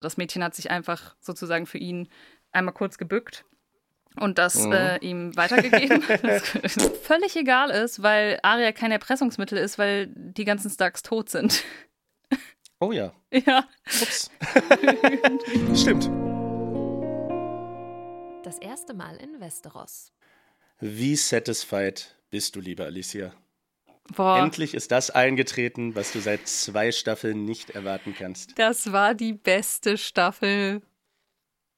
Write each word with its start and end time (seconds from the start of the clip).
Das 0.00 0.16
Mädchen 0.16 0.42
hat 0.42 0.54
sich 0.54 0.70
einfach 0.70 1.14
sozusagen 1.20 1.66
für 1.66 1.78
ihn 1.78 2.08
einmal 2.52 2.74
kurz 2.74 2.98
gebückt 2.98 3.44
und 4.16 4.38
das 4.38 4.56
Mhm. 4.64 4.72
äh, 4.72 4.96
ihm 4.98 5.36
weitergegeben. 5.36 6.02
völlig 7.02 7.36
egal 7.36 7.70
ist, 7.70 8.02
weil 8.02 8.38
Arya 8.42 8.72
kein 8.72 8.90
Erpressungsmittel 8.92 9.58
ist, 9.58 9.78
weil 9.78 10.08
die 10.08 10.44
ganzen 10.44 10.70
Starks 10.70 11.02
tot 11.02 11.28
sind. 11.28 11.62
Oh 12.80 12.92
ja. 12.92 13.12
ja. 13.30 13.68
Ups. 14.00 14.30
Stimmt. 15.80 16.08
Das 18.42 18.58
erste 18.58 18.94
Mal 18.94 19.16
in 19.16 19.38
Westeros. 19.38 20.12
Wie 20.80 21.14
satisfied 21.14 22.16
bist 22.30 22.56
du, 22.56 22.60
liebe 22.60 22.84
Alicia? 22.86 23.34
Boah, 24.16 24.38
Endlich 24.38 24.74
ist 24.74 24.90
das 24.90 25.10
eingetreten, 25.10 25.94
was 25.94 26.12
du 26.12 26.20
seit 26.20 26.48
zwei 26.48 26.92
Staffeln 26.92 27.44
nicht 27.44 27.70
erwarten 27.70 28.14
kannst. 28.18 28.58
das 28.58 28.92
war 28.92 29.14
die 29.14 29.32
beste 29.32 29.96
Staffel 29.98 30.82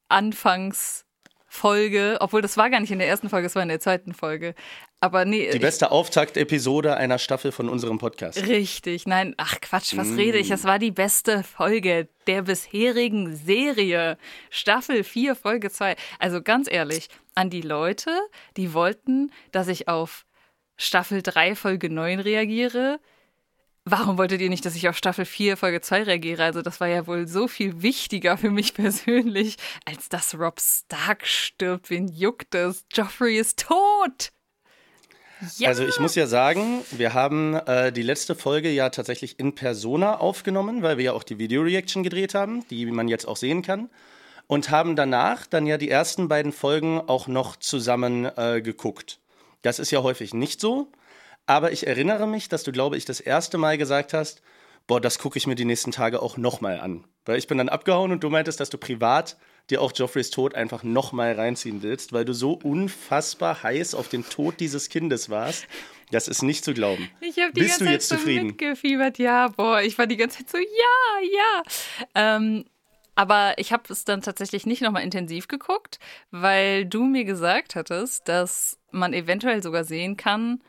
Anfangsfolge, 0.08 2.18
obwohl 2.20 2.42
das 2.42 2.56
war 2.56 2.70
gar 2.70 2.80
nicht 2.80 2.90
in 2.90 2.98
der 2.98 3.08
ersten 3.08 3.28
Folge, 3.28 3.46
es 3.46 3.54
war 3.54 3.62
in 3.62 3.68
der 3.68 3.80
zweiten 3.80 4.14
Folge. 4.14 4.54
Aber 5.00 5.24
nee, 5.24 5.50
Die 5.50 5.58
beste 5.58 5.90
Auftaktepisode 5.90 6.96
einer 6.96 7.18
Staffel 7.18 7.50
von 7.50 7.68
unserem 7.68 7.98
Podcast. 7.98 8.46
Richtig, 8.46 9.06
nein, 9.06 9.34
ach 9.36 9.60
Quatsch, 9.60 9.96
was 9.96 10.08
Mm. 10.08 10.16
rede 10.18 10.38
ich? 10.38 10.48
Das 10.48 10.64
war 10.64 10.78
die 10.78 10.92
beste 10.92 11.42
Folge 11.42 12.08
der 12.26 12.42
bisherigen 12.42 13.34
Serie. 13.34 14.16
Staffel 14.50 15.02
4, 15.02 15.34
Folge 15.34 15.70
2. 15.70 15.96
Also 16.20 16.40
ganz 16.42 16.70
ehrlich, 16.70 17.08
an 17.34 17.50
die 17.50 17.62
Leute, 17.62 18.10
die 18.56 18.74
wollten, 18.74 19.32
dass 19.50 19.66
ich 19.68 19.88
auf 19.88 20.24
Staffel 20.76 21.22
3, 21.22 21.54
Folge 21.54 21.90
9 21.90 22.20
reagiere. 22.20 23.00
Warum 23.84 24.16
wolltet 24.16 24.40
ihr 24.40 24.48
nicht, 24.48 24.64
dass 24.64 24.76
ich 24.76 24.88
auf 24.88 24.96
Staffel 24.96 25.24
4, 25.24 25.56
Folge 25.56 25.80
2 25.80 26.04
reagiere? 26.04 26.44
Also, 26.44 26.62
das 26.62 26.80
war 26.80 26.86
ja 26.86 27.06
wohl 27.06 27.26
so 27.26 27.48
viel 27.48 27.82
wichtiger 27.82 28.36
für 28.36 28.50
mich 28.50 28.74
persönlich, 28.74 29.56
als 29.84 30.08
dass 30.08 30.38
Rob 30.38 30.60
Stark 30.60 31.26
stirbt. 31.26 31.90
Wen 31.90 32.08
juckt 32.08 32.54
es? 32.54 32.84
Joffrey 32.92 33.38
ist 33.38 33.58
tot! 33.60 34.32
Ja. 35.56 35.68
Also 35.68 35.84
ich 35.84 35.98
muss 35.98 36.14
ja 36.14 36.26
sagen, 36.26 36.84
wir 36.92 37.14
haben 37.14 37.54
äh, 37.54 37.90
die 37.90 38.02
letzte 38.02 38.34
Folge 38.34 38.70
ja 38.70 38.90
tatsächlich 38.90 39.40
in 39.40 39.54
Persona 39.54 40.18
aufgenommen, 40.18 40.82
weil 40.82 40.98
wir 40.98 41.04
ja 41.06 41.12
auch 41.14 41.24
die 41.24 41.38
Video-Reaction 41.38 42.04
gedreht 42.04 42.34
haben, 42.34 42.64
die 42.68 42.86
man 42.86 43.08
jetzt 43.08 43.26
auch 43.26 43.36
sehen 43.36 43.62
kann. 43.62 43.90
Und 44.46 44.70
haben 44.70 44.96
danach 44.96 45.46
dann 45.46 45.66
ja 45.66 45.78
die 45.78 45.90
ersten 45.90 46.28
beiden 46.28 46.52
Folgen 46.52 47.00
auch 47.00 47.26
noch 47.26 47.56
zusammen 47.56 48.26
äh, 48.36 48.60
geguckt. 48.62 49.18
Das 49.62 49.78
ist 49.78 49.90
ja 49.90 50.02
häufig 50.02 50.34
nicht 50.34 50.60
so. 50.60 50.92
Aber 51.46 51.72
ich 51.72 51.86
erinnere 51.86 52.26
mich, 52.28 52.48
dass 52.48 52.62
du, 52.62 52.72
glaube 52.72 52.96
ich, 52.96 53.04
das 53.04 53.20
erste 53.20 53.58
Mal 53.58 53.78
gesagt 53.78 54.12
hast, 54.12 54.42
boah, 54.86 55.00
das 55.00 55.18
gucke 55.18 55.38
ich 55.38 55.46
mir 55.46 55.54
die 55.54 55.64
nächsten 55.64 55.90
Tage 55.90 56.22
auch 56.22 56.36
nochmal 56.36 56.80
an. 56.80 57.04
Weil 57.24 57.38
ich 57.38 57.46
bin 57.46 57.58
dann 57.58 57.68
abgehauen 57.68 58.12
und 58.12 58.22
du 58.22 58.30
meintest, 58.30 58.60
dass 58.60 58.70
du 58.70 58.78
privat 58.78 59.36
dir 59.70 59.80
auch 59.80 59.92
Joffreys 59.94 60.30
Tod 60.30 60.54
einfach 60.54 60.82
nochmal 60.82 61.34
reinziehen 61.34 61.82
willst, 61.82 62.12
weil 62.12 62.24
du 62.24 62.32
so 62.32 62.52
unfassbar 62.52 63.62
heiß 63.62 63.94
auf 63.94 64.08
den 64.08 64.28
Tod 64.28 64.58
dieses 64.60 64.88
Kindes 64.88 65.30
warst. 65.30 65.66
Das 66.10 66.28
ist 66.28 66.42
nicht 66.42 66.64
zu 66.64 66.74
glauben. 66.74 67.08
Ich 67.20 67.38
habe 67.38 67.52
die 67.52 67.60
Bist 67.60 67.78
ganze 67.78 67.78
du 67.78 67.84
Zeit 67.86 67.92
jetzt 67.94 68.08
so 68.08 68.16
zufrieden? 68.16 68.46
mitgefiebert. 68.48 69.18
Ja, 69.18 69.48
boah, 69.48 69.80
ich 69.80 69.96
war 69.98 70.06
die 70.06 70.16
ganze 70.16 70.38
Zeit 70.38 70.50
so, 70.50 70.58
ja, 70.58 71.28
ja. 71.32 71.62
Ähm, 72.36 72.64
aber 73.14 73.54
ich 73.58 73.72
habe 73.72 73.84
es 73.92 74.04
dann 74.04 74.22
tatsächlich 74.22 74.66
nicht 74.66 74.82
nochmal 74.82 75.02
intensiv 75.02 75.48
geguckt, 75.48 75.98
weil 76.30 76.86
du 76.86 77.04
mir 77.04 77.24
gesagt 77.24 77.74
hattest, 77.74 78.28
dass 78.28 78.78
man 78.90 79.12
eventuell 79.12 79.62
sogar 79.62 79.84
sehen 79.84 80.16
kann, 80.16 80.62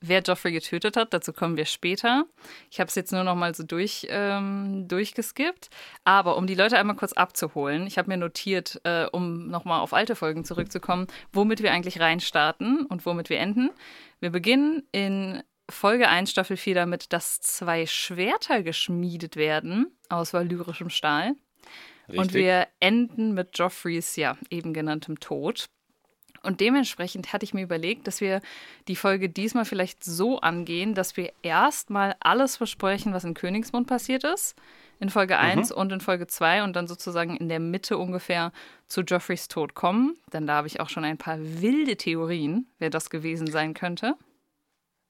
wer 0.00 0.22
Joffrey 0.22 0.52
getötet 0.52 0.96
hat. 0.96 1.12
Dazu 1.12 1.32
kommen 1.32 1.56
wir 1.56 1.64
später. 1.64 2.24
Ich 2.70 2.80
habe 2.80 2.88
es 2.88 2.94
jetzt 2.94 3.12
nur 3.12 3.24
noch 3.24 3.34
mal 3.34 3.54
so 3.54 3.64
durch, 3.64 4.06
ähm, 4.10 4.86
durchgeskippt. 4.86 5.70
Aber 6.04 6.36
um 6.36 6.46
die 6.46 6.54
Leute 6.54 6.78
einmal 6.78 6.96
kurz 6.96 7.12
abzuholen, 7.12 7.86
ich 7.86 7.98
habe 7.98 8.08
mir 8.08 8.16
notiert, 8.16 8.80
äh, 8.84 9.06
um 9.06 9.48
noch 9.48 9.64
mal 9.64 9.80
auf 9.80 9.92
alte 9.92 10.14
Folgen 10.14 10.44
zurückzukommen, 10.44 11.06
womit 11.32 11.62
wir 11.62 11.72
eigentlich 11.72 12.00
reinstarten 12.00 12.86
und 12.86 13.04
womit 13.06 13.28
wir 13.30 13.38
enden. 13.38 13.70
Wir 14.20 14.30
beginnen 14.30 14.84
in 14.92 15.42
Folge 15.70 16.08
1, 16.08 16.30
Staffel 16.30 16.56
4 16.56 16.74
damit, 16.74 17.12
dass 17.12 17.40
zwei 17.40 17.84
Schwerter 17.86 18.62
geschmiedet 18.62 19.36
werden 19.36 19.90
aus 20.08 20.32
valyrischem 20.32 20.90
Stahl. 20.90 21.34
Und 22.08 22.18
Richtig? 22.18 22.36
wir 22.36 22.66
enden 22.80 23.34
mit 23.34 23.58
Joffreys, 23.58 24.16
ja, 24.16 24.36
eben 24.50 24.72
genanntem 24.72 25.20
Tod. 25.20 25.68
Und 26.42 26.60
dementsprechend 26.60 27.32
hatte 27.32 27.44
ich 27.44 27.52
mir 27.52 27.62
überlegt, 27.62 28.06
dass 28.06 28.20
wir 28.20 28.40
die 28.86 28.96
Folge 28.96 29.28
diesmal 29.28 29.64
vielleicht 29.64 30.04
so 30.04 30.40
angehen, 30.40 30.94
dass 30.94 31.16
wir 31.16 31.32
erstmal 31.42 32.14
alles 32.20 32.58
besprechen, 32.58 33.12
was 33.12 33.24
in 33.24 33.34
Königsmund 33.34 33.86
passiert 33.86 34.24
ist. 34.24 34.54
In 35.00 35.10
Folge 35.10 35.38
1 35.38 35.70
und 35.70 35.92
in 35.92 36.00
Folge 36.00 36.26
2 36.26 36.64
und 36.64 36.74
dann 36.74 36.88
sozusagen 36.88 37.36
in 37.36 37.48
der 37.48 37.60
Mitte 37.60 37.98
ungefähr 37.98 38.52
zu 38.88 39.02
Joffreys 39.02 39.46
Tod 39.46 39.74
kommen. 39.74 40.16
Denn 40.32 40.46
da 40.46 40.54
habe 40.54 40.66
ich 40.66 40.80
auch 40.80 40.88
schon 40.88 41.04
ein 41.04 41.18
paar 41.18 41.38
wilde 41.38 41.96
Theorien, 41.96 42.66
wer 42.78 42.90
das 42.90 43.10
gewesen 43.10 43.46
sein 43.48 43.74
könnte. 43.74 44.14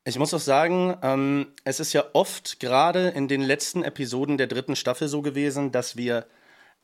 Ich 0.05 0.19
muss 0.19 0.35
auch 0.35 0.41
sagen, 0.41 0.97
ähm, 1.03 1.49
es 1.65 1.81
ist 1.81 1.93
ja 1.93 2.05
oft 2.13 2.61
gerade 2.61 3.09
in 3.09 3.29
den 3.29 3.43
letzten 3.43 3.83
Episoden 3.83 4.39
der 4.39 4.47
dritten 4.47 4.77
Staffel 4.77 5.09
so 5.09 5.23
gewesen, 5.23 5.73
dass 5.73 5.97
wir 5.97 6.27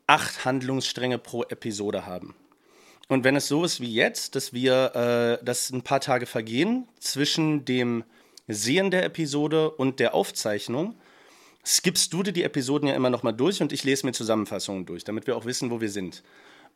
acht 0.06 0.44
Handlungsstränge 0.44 1.19
pro 1.19 1.42
Episode 1.44 2.06
haben. 2.06 2.34
Und 3.09 3.25
wenn 3.25 3.37
es 3.37 3.48
so 3.48 3.65
ist 3.65 3.81
wie 3.81 3.92
jetzt, 3.92 4.34
dass 4.34 4.53
wir, 4.53 5.38
äh, 5.41 5.44
dass 5.44 5.70
ein 5.70 5.82
paar 5.82 6.00
Tage 6.00 6.26
vergehen 6.26 6.88
zwischen 6.98 7.65
dem 7.65 8.04
Sehen 8.48 8.91
der 8.91 9.04
Episode 9.04 9.70
und 9.70 10.00
der 10.00 10.14
Aufzeichnung, 10.14 10.94
skippst 11.64 12.12
du 12.12 12.22
dir 12.22 12.32
die 12.32 12.43
Episoden 12.43 12.88
ja 12.88 12.94
immer 12.94 13.10
noch 13.10 13.22
mal 13.22 13.32
durch 13.32 13.62
und 13.62 13.72
ich 13.72 13.84
lese 13.84 14.06
mir 14.06 14.12
Zusammenfassungen 14.12 14.87
durch, 14.87 15.04
damit 15.04 15.26
wir 15.26 15.37
auch 15.37 15.44
wissen, 15.44 15.70
wo 15.70 15.81
wir 15.81 15.91
sind. 15.91 16.22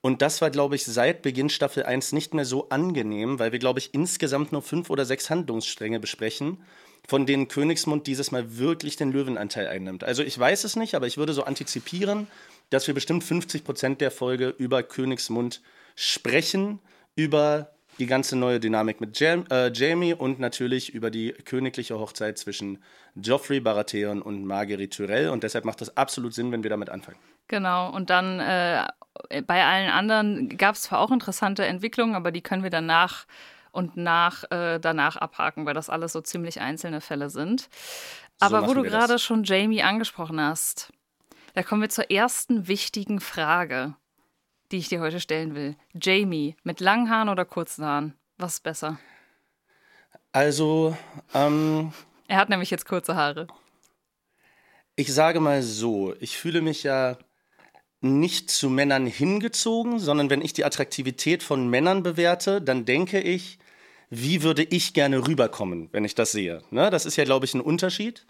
Und 0.00 0.22
das 0.22 0.40
war, 0.40 0.50
glaube 0.50 0.76
ich, 0.76 0.84
seit 0.84 1.22
Beginn 1.22 1.50
Staffel 1.50 1.82
1 1.82 2.12
nicht 2.12 2.32
mehr 2.32 2.44
so 2.44 2.68
angenehm, 2.68 3.38
weil 3.38 3.52
wir, 3.52 3.58
glaube 3.58 3.80
ich, 3.80 3.92
insgesamt 3.94 4.52
nur 4.52 4.62
fünf 4.62 4.90
oder 4.90 5.04
sechs 5.04 5.28
Handlungsstränge 5.28 5.98
besprechen, 5.98 6.58
von 7.06 7.26
denen 7.26 7.48
Königsmund 7.48 8.06
dieses 8.06 8.30
Mal 8.30 8.58
wirklich 8.58 8.96
den 8.96 9.12
Löwenanteil 9.12 9.66
einnimmt. 9.66 10.04
Also 10.04 10.22
ich 10.22 10.38
weiß 10.38 10.64
es 10.64 10.76
nicht, 10.76 10.94
aber 10.94 11.06
ich 11.06 11.16
würde 11.16 11.32
so 11.32 11.44
antizipieren, 11.44 12.28
dass 12.70 12.86
wir 12.86 12.94
bestimmt 12.94 13.24
50 13.24 13.64
Prozent 13.64 14.00
der 14.00 14.10
Folge 14.10 14.48
über 14.48 14.82
Königsmund 14.82 15.62
sprechen, 15.94 16.80
über 17.16 17.72
die 17.98 18.06
ganze 18.06 18.36
neue 18.36 18.60
Dynamik 18.60 19.00
mit 19.00 19.18
Jam 19.18 19.44
äh, 19.50 19.72
Jamie 19.72 20.14
und 20.14 20.38
natürlich 20.38 20.94
über 20.94 21.10
die 21.10 21.32
königliche 21.32 21.98
Hochzeit 21.98 22.38
zwischen 22.38 22.82
Joffrey 23.16 23.60
Baratheon 23.60 24.22
und 24.22 24.44
Marguerite 24.44 24.96
Tyrell. 24.96 25.30
Und 25.30 25.42
deshalb 25.42 25.64
macht 25.64 25.80
das 25.80 25.96
absolut 25.96 26.32
Sinn, 26.32 26.52
wenn 26.52 26.62
wir 26.62 26.70
damit 26.70 26.90
anfangen. 26.90 27.18
Genau, 27.48 27.90
und 27.90 28.10
dann 28.10 28.38
äh, 28.40 28.86
bei 29.46 29.64
allen 29.64 29.90
anderen 29.90 30.56
gab 30.56 30.76
es 30.76 30.82
zwar 30.82 31.00
auch 31.00 31.10
interessante 31.10 31.64
Entwicklungen, 31.66 32.14
aber 32.14 32.30
die 32.30 32.42
können 32.42 32.62
wir 32.62 32.70
dann 32.70 32.86
nach 32.86 33.26
und 33.72 33.96
nach 33.96 34.44
äh, 34.50 34.78
danach 34.78 35.16
abhaken, 35.16 35.66
weil 35.66 35.74
das 35.74 35.90
alles 35.90 36.12
so 36.12 36.20
ziemlich 36.20 36.60
einzelne 36.60 37.00
Fälle 37.00 37.30
sind. 37.30 37.68
Aber 38.40 38.62
wo 38.62 38.66
machen 38.66 38.84
du 38.84 38.90
gerade 38.90 39.18
schon 39.18 39.42
Jamie 39.44 39.82
angesprochen 39.82 40.40
hast, 40.40 40.92
da 41.58 41.64
kommen 41.64 41.82
wir 41.82 41.88
zur 41.88 42.08
ersten 42.08 42.68
wichtigen 42.68 43.18
Frage, 43.18 43.96
die 44.70 44.76
ich 44.76 44.88
dir 44.88 45.00
heute 45.00 45.18
stellen 45.18 45.56
will. 45.56 45.74
Jamie, 45.92 46.54
mit 46.62 46.78
langen 46.78 47.10
Haaren 47.10 47.28
oder 47.28 47.44
kurzen 47.44 47.84
Haaren? 47.84 48.14
Was 48.36 48.54
ist 48.54 48.62
besser? 48.62 49.00
Also, 50.30 50.96
ähm, 51.34 51.92
Er 52.28 52.36
hat 52.36 52.48
nämlich 52.48 52.70
jetzt 52.70 52.86
kurze 52.86 53.16
Haare. 53.16 53.48
ich 54.94 55.12
sage 55.12 55.40
mal 55.40 55.60
so, 55.64 56.14
ich 56.20 56.38
fühle 56.38 56.60
mich 56.60 56.84
ja 56.84 57.18
nicht 58.00 58.50
zu 58.50 58.70
Männern 58.70 59.08
hingezogen, 59.08 59.98
sondern 59.98 60.30
wenn 60.30 60.42
ich 60.42 60.52
die 60.52 60.64
Attraktivität 60.64 61.42
von 61.42 61.68
Männern 61.68 62.04
bewerte, 62.04 62.62
dann 62.62 62.84
denke 62.84 63.18
ich, 63.20 63.58
wie 64.10 64.44
würde 64.44 64.62
ich 64.62 64.94
gerne 64.94 65.26
rüberkommen, 65.26 65.88
wenn 65.90 66.04
ich 66.04 66.14
das 66.14 66.30
sehe. 66.30 66.62
Ne? 66.70 66.88
Das 66.90 67.04
ist 67.04 67.16
ja, 67.16 67.24
glaube 67.24 67.46
ich, 67.46 67.54
ein 67.54 67.60
Unterschied. 67.60 68.26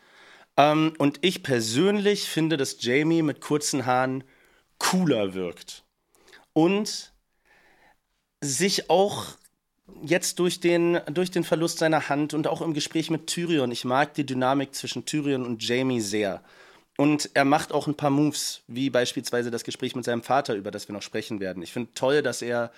Ähm, 0.58 0.92
und 0.98 1.20
ich 1.22 1.42
persönlich 1.42 2.28
finde, 2.28 2.58
dass 2.58 2.82
Jamie 2.82 3.22
mit 3.22 3.41
kurzen 3.41 3.86
Haaren 3.86 4.24
cooler 4.78 5.32
wirkt. 5.32 5.84
Und 6.52 7.12
sich 8.40 8.90
auch 8.90 9.37
jetzt 10.02 10.38
durch 10.38 10.60
den, 10.60 11.00
durch 11.10 11.31
den 11.31 11.44
Verlust 11.44 11.78
seiner 11.78 12.08
Hand 12.08 12.34
und 12.34 12.46
auch 12.46 12.60
im 12.60 12.75
Gespräch 12.75 13.08
mit 13.08 13.26
Tyrion, 13.26 13.70
ich 13.70 13.84
mag 13.84 14.14
die 14.14 14.26
Dynamik 14.26 14.75
zwischen 14.75 15.06
Tyrion 15.06 15.46
und 15.46 15.66
Jamie 15.66 16.00
sehr. 16.00 16.43
Und 16.99 17.31
er 17.34 17.44
macht 17.44 17.72
auch 17.72 17.87
ein 17.87 17.94
paar 17.94 18.10
Moves, 18.10 18.62
wie 18.66 18.90
beispielsweise 18.90 19.52
das 19.52 19.62
Gespräch 19.62 19.94
mit 19.94 20.05
seinem 20.05 20.22
Vater, 20.22 20.55
über 20.56 20.72
das 20.72 20.88
wir 20.88 20.93
noch 20.93 21.02
sprechen 21.02 21.38
werden. 21.38 21.62
Ich 21.62 21.72
finde 21.72 21.90
toll, 21.94 22.22
dass 22.22 22.43
er 22.43 22.72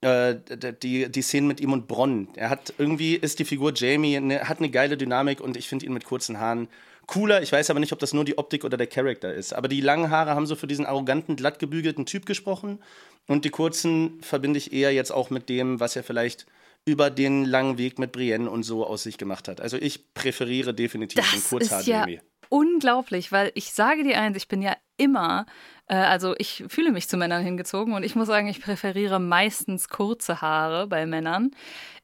äh, 0.00 0.36
die, 0.82 1.10
die 1.10 1.22
Szenen 1.22 1.46
mit 1.46 1.60
ihm 1.60 1.72
und 1.72 1.86
Bronn. 1.86 2.28
Er 2.34 2.50
hat 2.50 2.74
irgendwie 2.78 3.14
ist 3.14 3.38
die 3.38 3.44
Figur 3.44 3.72
Jamie, 3.74 4.18
ne, 4.20 4.40
hat 4.48 4.58
eine 4.58 4.70
geile 4.70 4.96
Dynamik 4.96 5.40
und 5.40 5.56
ich 5.56 5.68
finde 5.68 5.86
ihn 5.86 5.92
mit 5.92 6.04
kurzen 6.04 6.40
Haaren 6.40 6.68
cooler. 7.06 7.42
Ich 7.42 7.52
weiß 7.52 7.70
aber 7.70 7.80
nicht, 7.80 7.92
ob 7.92 7.98
das 7.98 8.12
nur 8.12 8.24
die 8.24 8.38
Optik 8.38 8.64
oder 8.64 8.76
der 8.76 8.86
Charakter 8.86 9.32
ist. 9.32 9.52
Aber 9.52 9.68
die 9.68 9.80
langen 9.80 10.10
Haare 10.10 10.34
haben 10.34 10.46
so 10.46 10.56
für 10.56 10.66
diesen 10.66 10.86
arroganten, 10.86 11.36
glatt 11.36 11.58
gebügelten 11.58 12.06
Typ 12.06 12.26
gesprochen. 12.26 12.80
Und 13.26 13.44
die 13.44 13.50
kurzen 13.50 14.20
verbinde 14.22 14.58
ich 14.58 14.72
eher 14.72 14.92
jetzt 14.92 15.10
auch 15.12 15.30
mit 15.30 15.48
dem, 15.48 15.80
was 15.80 15.96
er 15.96 16.04
vielleicht 16.04 16.46
über 16.84 17.10
den 17.10 17.44
langen 17.44 17.78
Weg 17.78 17.98
mit 17.98 18.12
Brienne 18.12 18.50
und 18.50 18.62
so 18.62 18.86
aus 18.86 19.04
sich 19.04 19.16
gemacht 19.16 19.48
hat. 19.48 19.60
Also 19.60 19.76
ich 19.76 20.12
präferiere 20.12 20.74
definitiv 20.74 21.22
den 21.30 21.40
Das 21.40 21.48
Kurzhaar 21.48 21.80
ist 21.80 21.86
ja 21.86 22.00
Jamie. 22.00 22.20
unglaublich, 22.50 23.32
weil 23.32 23.50
ich 23.54 23.72
sage 23.72 24.04
dir 24.04 24.20
eins, 24.20 24.36
ich 24.36 24.48
bin 24.48 24.60
ja 24.60 24.76
immer 24.96 25.46
Äh, 25.86 25.96
also 25.96 26.34
ich 26.38 26.64
fühle 26.68 26.92
mich 26.92 27.08
zu 27.08 27.16
Männern 27.16 27.42
hingezogen 27.42 27.94
und 27.94 28.02
ich 28.02 28.14
muss 28.14 28.26
sagen, 28.26 28.48
ich 28.48 28.60
präferiere 28.60 29.20
meistens 29.20 29.88
kurze 29.88 30.40
Haare 30.40 30.86
bei 30.86 31.06
Männern. 31.06 31.50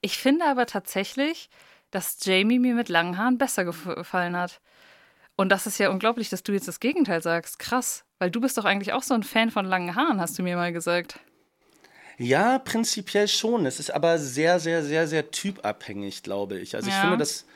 Ich 0.01 0.19
finde 0.19 0.47
aber 0.47 0.67
tatsächlich, 0.67 1.49
dass 1.91 2.25
Jamie 2.25 2.59
mir 2.59 2.75
mit 2.75 2.89
langen 2.89 3.19
Haaren 3.19 3.39
besser 3.39 3.65
gefallen 3.65 4.37
hat. 4.37 4.61
Und 5.41 5.49
das 5.49 5.67
ist 5.67 5.79
ja 5.79 5.89
unglaublich, 5.89 6.29
dass 6.29 6.43
du 6.43 6.53
jetzt 6.53 6.69
das 6.69 6.81
Gegenteil 6.81 7.23
sagst. 7.23 7.59
Krass, 7.59 8.05
weil 8.19 8.31
du 8.31 8.43
bist 8.43 8.59
doch 8.59 8.67
eigentlich 8.67 8.93
auch 8.93 9.03
so 9.03 9.15
ein 9.15 9.23
Fan 9.23 9.51
von 9.51 9.65
langen 9.65 9.95
Haaren, 9.97 10.21
hast 10.21 10.39
du 10.39 10.43
mir 10.43 10.55
mal 10.55 10.71
gesagt. 10.71 11.19
Ja, 12.19 12.59
prinzipiell 12.59 13.27
schon. 13.27 13.65
Es 13.65 13.81
ist 13.81 13.91
aber 13.91 14.19
sehr, 14.19 14.61
sehr, 14.61 14.85
sehr, 14.85 15.09
sehr 15.09 15.31
typabhängig, 15.31 16.23
glaube 16.23 16.59
ich. 16.59 16.77
Also 16.77 16.91
ja. 16.91 16.95
ich 16.95 17.01
finde, 17.01 17.17
dass 17.17 17.47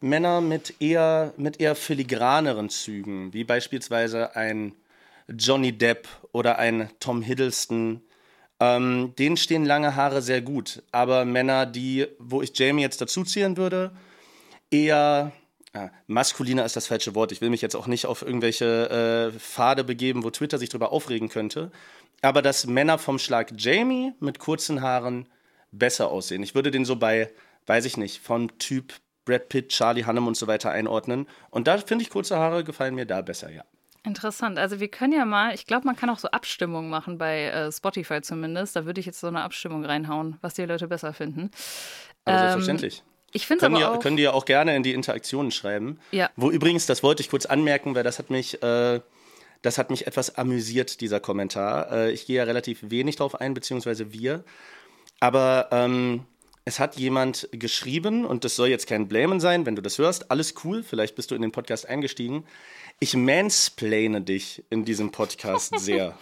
Männer 0.00 0.42
mit 0.42 0.82
eher, 0.82 1.32
mit 1.38 1.62
eher 1.62 1.76
filigraneren 1.76 2.68
Zügen, 2.68 3.32
wie 3.32 3.44
beispielsweise 3.44 4.36
ein 4.36 4.74
Johnny 5.26 5.72
Depp 5.72 6.08
oder 6.32 6.58
ein 6.58 6.90
Tom 7.00 7.22
Hiddleston, 7.22 8.02
ähm, 8.60 9.14
denen 9.18 9.38
stehen 9.38 9.64
lange 9.64 9.96
Haare 9.96 10.20
sehr 10.20 10.42
gut. 10.42 10.82
Aber 10.92 11.24
Männer, 11.24 11.64
die, 11.64 12.06
wo 12.18 12.42
ich 12.42 12.50
Jamie 12.54 12.82
jetzt 12.82 13.00
dazu 13.00 13.24
zählen 13.24 13.56
würde, 13.56 13.92
eher 14.70 15.32
Ah, 15.72 15.90
maskuliner 16.08 16.64
ist 16.64 16.74
das 16.74 16.88
falsche 16.88 17.14
Wort. 17.14 17.30
Ich 17.30 17.40
will 17.40 17.50
mich 17.50 17.62
jetzt 17.62 17.76
auch 17.76 17.86
nicht 17.86 18.06
auf 18.06 18.22
irgendwelche 18.22 19.30
äh, 19.34 19.38
Pfade 19.38 19.84
begeben, 19.84 20.24
wo 20.24 20.30
Twitter 20.30 20.58
sich 20.58 20.68
darüber 20.68 20.90
aufregen 20.90 21.28
könnte. 21.28 21.70
Aber 22.22 22.42
dass 22.42 22.66
Männer 22.66 22.98
vom 22.98 23.18
Schlag 23.18 23.52
Jamie 23.56 24.12
mit 24.18 24.40
kurzen 24.40 24.82
Haaren 24.82 25.28
besser 25.70 26.10
aussehen. 26.10 26.42
Ich 26.42 26.54
würde 26.54 26.70
den 26.70 26.84
so 26.84 26.96
bei, 26.96 27.30
weiß 27.66 27.84
ich 27.84 27.96
nicht, 27.96 28.20
von 28.20 28.50
Typ 28.58 28.94
Brad 29.24 29.48
Pitt, 29.48 29.68
Charlie 29.68 30.04
Hunnam 30.04 30.26
und 30.26 30.36
so 30.36 30.48
weiter 30.48 30.70
einordnen. 30.70 31.28
Und 31.50 31.68
da 31.68 31.78
finde 31.78 32.02
ich 32.02 32.10
kurze 32.10 32.36
Haare 32.36 32.64
gefallen 32.64 32.96
mir 32.96 33.06
da 33.06 33.22
besser, 33.22 33.50
ja. 33.50 33.64
Interessant. 34.02 34.58
Also 34.58 34.80
wir 34.80 34.88
können 34.88 35.12
ja 35.12 35.26
mal, 35.26 35.54
ich 35.54 35.66
glaube, 35.66 35.86
man 35.86 35.94
kann 35.94 36.08
auch 36.08 36.18
so 36.18 36.28
Abstimmungen 36.28 36.88
machen 36.88 37.18
bei 37.18 37.44
äh, 37.44 37.70
Spotify 37.70 38.22
zumindest. 38.22 38.74
Da 38.74 38.86
würde 38.86 38.98
ich 38.98 39.06
jetzt 39.06 39.20
so 39.20 39.26
eine 39.26 39.42
Abstimmung 39.42 39.84
reinhauen, 39.84 40.38
was 40.40 40.54
die 40.54 40.64
Leute 40.64 40.88
besser 40.88 41.12
finden. 41.12 41.50
Aber 42.24 42.36
ähm, 42.36 42.40
selbstverständlich. 42.40 43.04
Ich 43.32 43.46
finde 43.46 43.66
aber 43.66 43.78
ja, 43.78 43.92
auch. 43.92 44.00
Können 44.00 44.16
die 44.16 44.24
ja 44.24 44.32
auch 44.32 44.44
gerne 44.44 44.74
in 44.74 44.82
die 44.82 44.92
Interaktionen 44.92 45.50
schreiben. 45.50 46.00
Ja. 46.10 46.30
Wo 46.36 46.50
übrigens, 46.50 46.86
das 46.86 47.02
wollte 47.02 47.22
ich 47.22 47.30
kurz 47.30 47.46
anmerken, 47.46 47.94
weil 47.94 48.02
das 48.02 48.18
hat 48.18 48.30
mich, 48.30 48.62
äh, 48.62 49.00
das 49.62 49.78
hat 49.78 49.90
mich 49.90 50.06
etwas 50.06 50.36
amüsiert, 50.36 51.00
dieser 51.00 51.20
Kommentar. 51.20 51.92
Äh, 51.92 52.12
ich 52.12 52.26
gehe 52.26 52.38
ja 52.38 52.44
relativ 52.44 52.78
wenig 52.82 53.16
drauf 53.16 53.40
ein, 53.40 53.54
beziehungsweise 53.54 54.12
wir. 54.12 54.44
Aber 55.20 55.68
ähm, 55.70 56.24
es 56.64 56.80
hat 56.80 56.96
jemand 56.96 57.48
geschrieben, 57.52 58.24
und 58.24 58.44
das 58.44 58.56
soll 58.56 58.68
jetzt 58.68 58.86
kein 58.86 59.08
Blamen 59.08 59.40
sein, 59.40 59.66
wenn 59.66 59.76
du 59.76 59.82
das 59.82 59.98
hörst. 59.98 60.30
Alles 60.30 60.54
cool, 60.64 60.82
vielleicht 60.82 61.14
bist 61.14 61.30
du 61.30 61.34
in 61.34 61.42
den 61.42 61.52
Podcast 61.52 61.88
eingestiegen. 61.88 62.44
Ich 62.98 63.14
mansplane 63.14 64.22
dich 64.22 64.64
in 64.70 64.84
diesem 64.84 65.12
Podcast 65.12 65.72
sehr. 65.78 66.18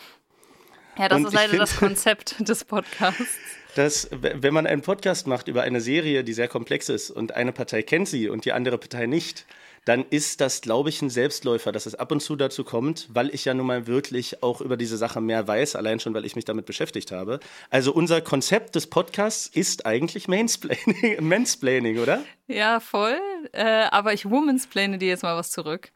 ja, 0.99 1.09
das 1.09 1.19
und 1.19 1.27
ist 1.27 1.33
leider 1.33 1.57
das 1.57 1.77
Konzept 1.77 2.37
des 2.47 2.65
Podcasts 2.65 3.39
dass 3.75 4.09
wenn 4.11 4.55
man 4.55 4.67
einen 4.67 4.83
Podcast 4.83 5.27
macht 5.27 5.49
über 5.49 5.63
eine 5.63 5.81
Serie, 5.81 6.25
die 6.25 6.33
sehr 6.33 6.49
komplex 6.49 6.89
ist 6.89 7.11
und 7.11 7.35
eine 7.35 7.53
Partei 7.53 7.83
kennt 7.83 8.09
sie 8.09 8.29
und 8.29 8.45
die 8.45 8.53
andere 8.53 8.79
Partei 8.79 9.07
nicht, 9.07 9.47
dann 9.89 10.05
ist 10.11 10.43
das, 10.43 10.61
glaube 10.61 10.91
ich, 10.91 11.01
ein 11.01 11.09
Selbstläufer, 11.09 11.73
dass 11.73 11.87
es 11.87 11.95
ab 11.95 12.13
und 12.13 12.21
zu 12.21 12.37
dazu 12.37 12.63
kommt, 12.63 13.09
weil 13.11 13.35
ich 13.35 13.47
ja 13.47 13.55
nun 13.55 13.67
mal 13.67 13.87
wirklich 13.87 14.43
auch 14.43 14.61
über 14.61 14.77
diese 14.77 14.99
Sache 14.99 15.23
mehr 15.23 15.49
weiß, 15.49 15.77
allein 15.77 15.99
schon, 15.99 16.13
weil 16.13 16.27
ich 16.27 16.37
mich 16.37 16.45
damit 16.45 16.67
beschäftigt 16.67 17.11
habe. 17.11 17.41
Also 17.71 17.93
unser 17.93 18.21
Konzept 18.21 18.75
des 18.75 18.87
Podcasts 18.87 19.47
ist 19.47 19.87
eigentlich 19.87 20.29
Mansplaining, 20.29 21.17
Mansplaining 21.27 21.99
oder? 22.01 22.23
Ja, 22.49 22.81
voll. 22.81 23.19
Äh, 23.53 23.65
aber 23.91 24.13
ich 24.13 24.29
womansplane 24.29 24.99
dir 24.99 25.09
jetzt 25.09 25.23
mal 25.23 25.37
was 25.37 25.51
zurück, 25.51 25.91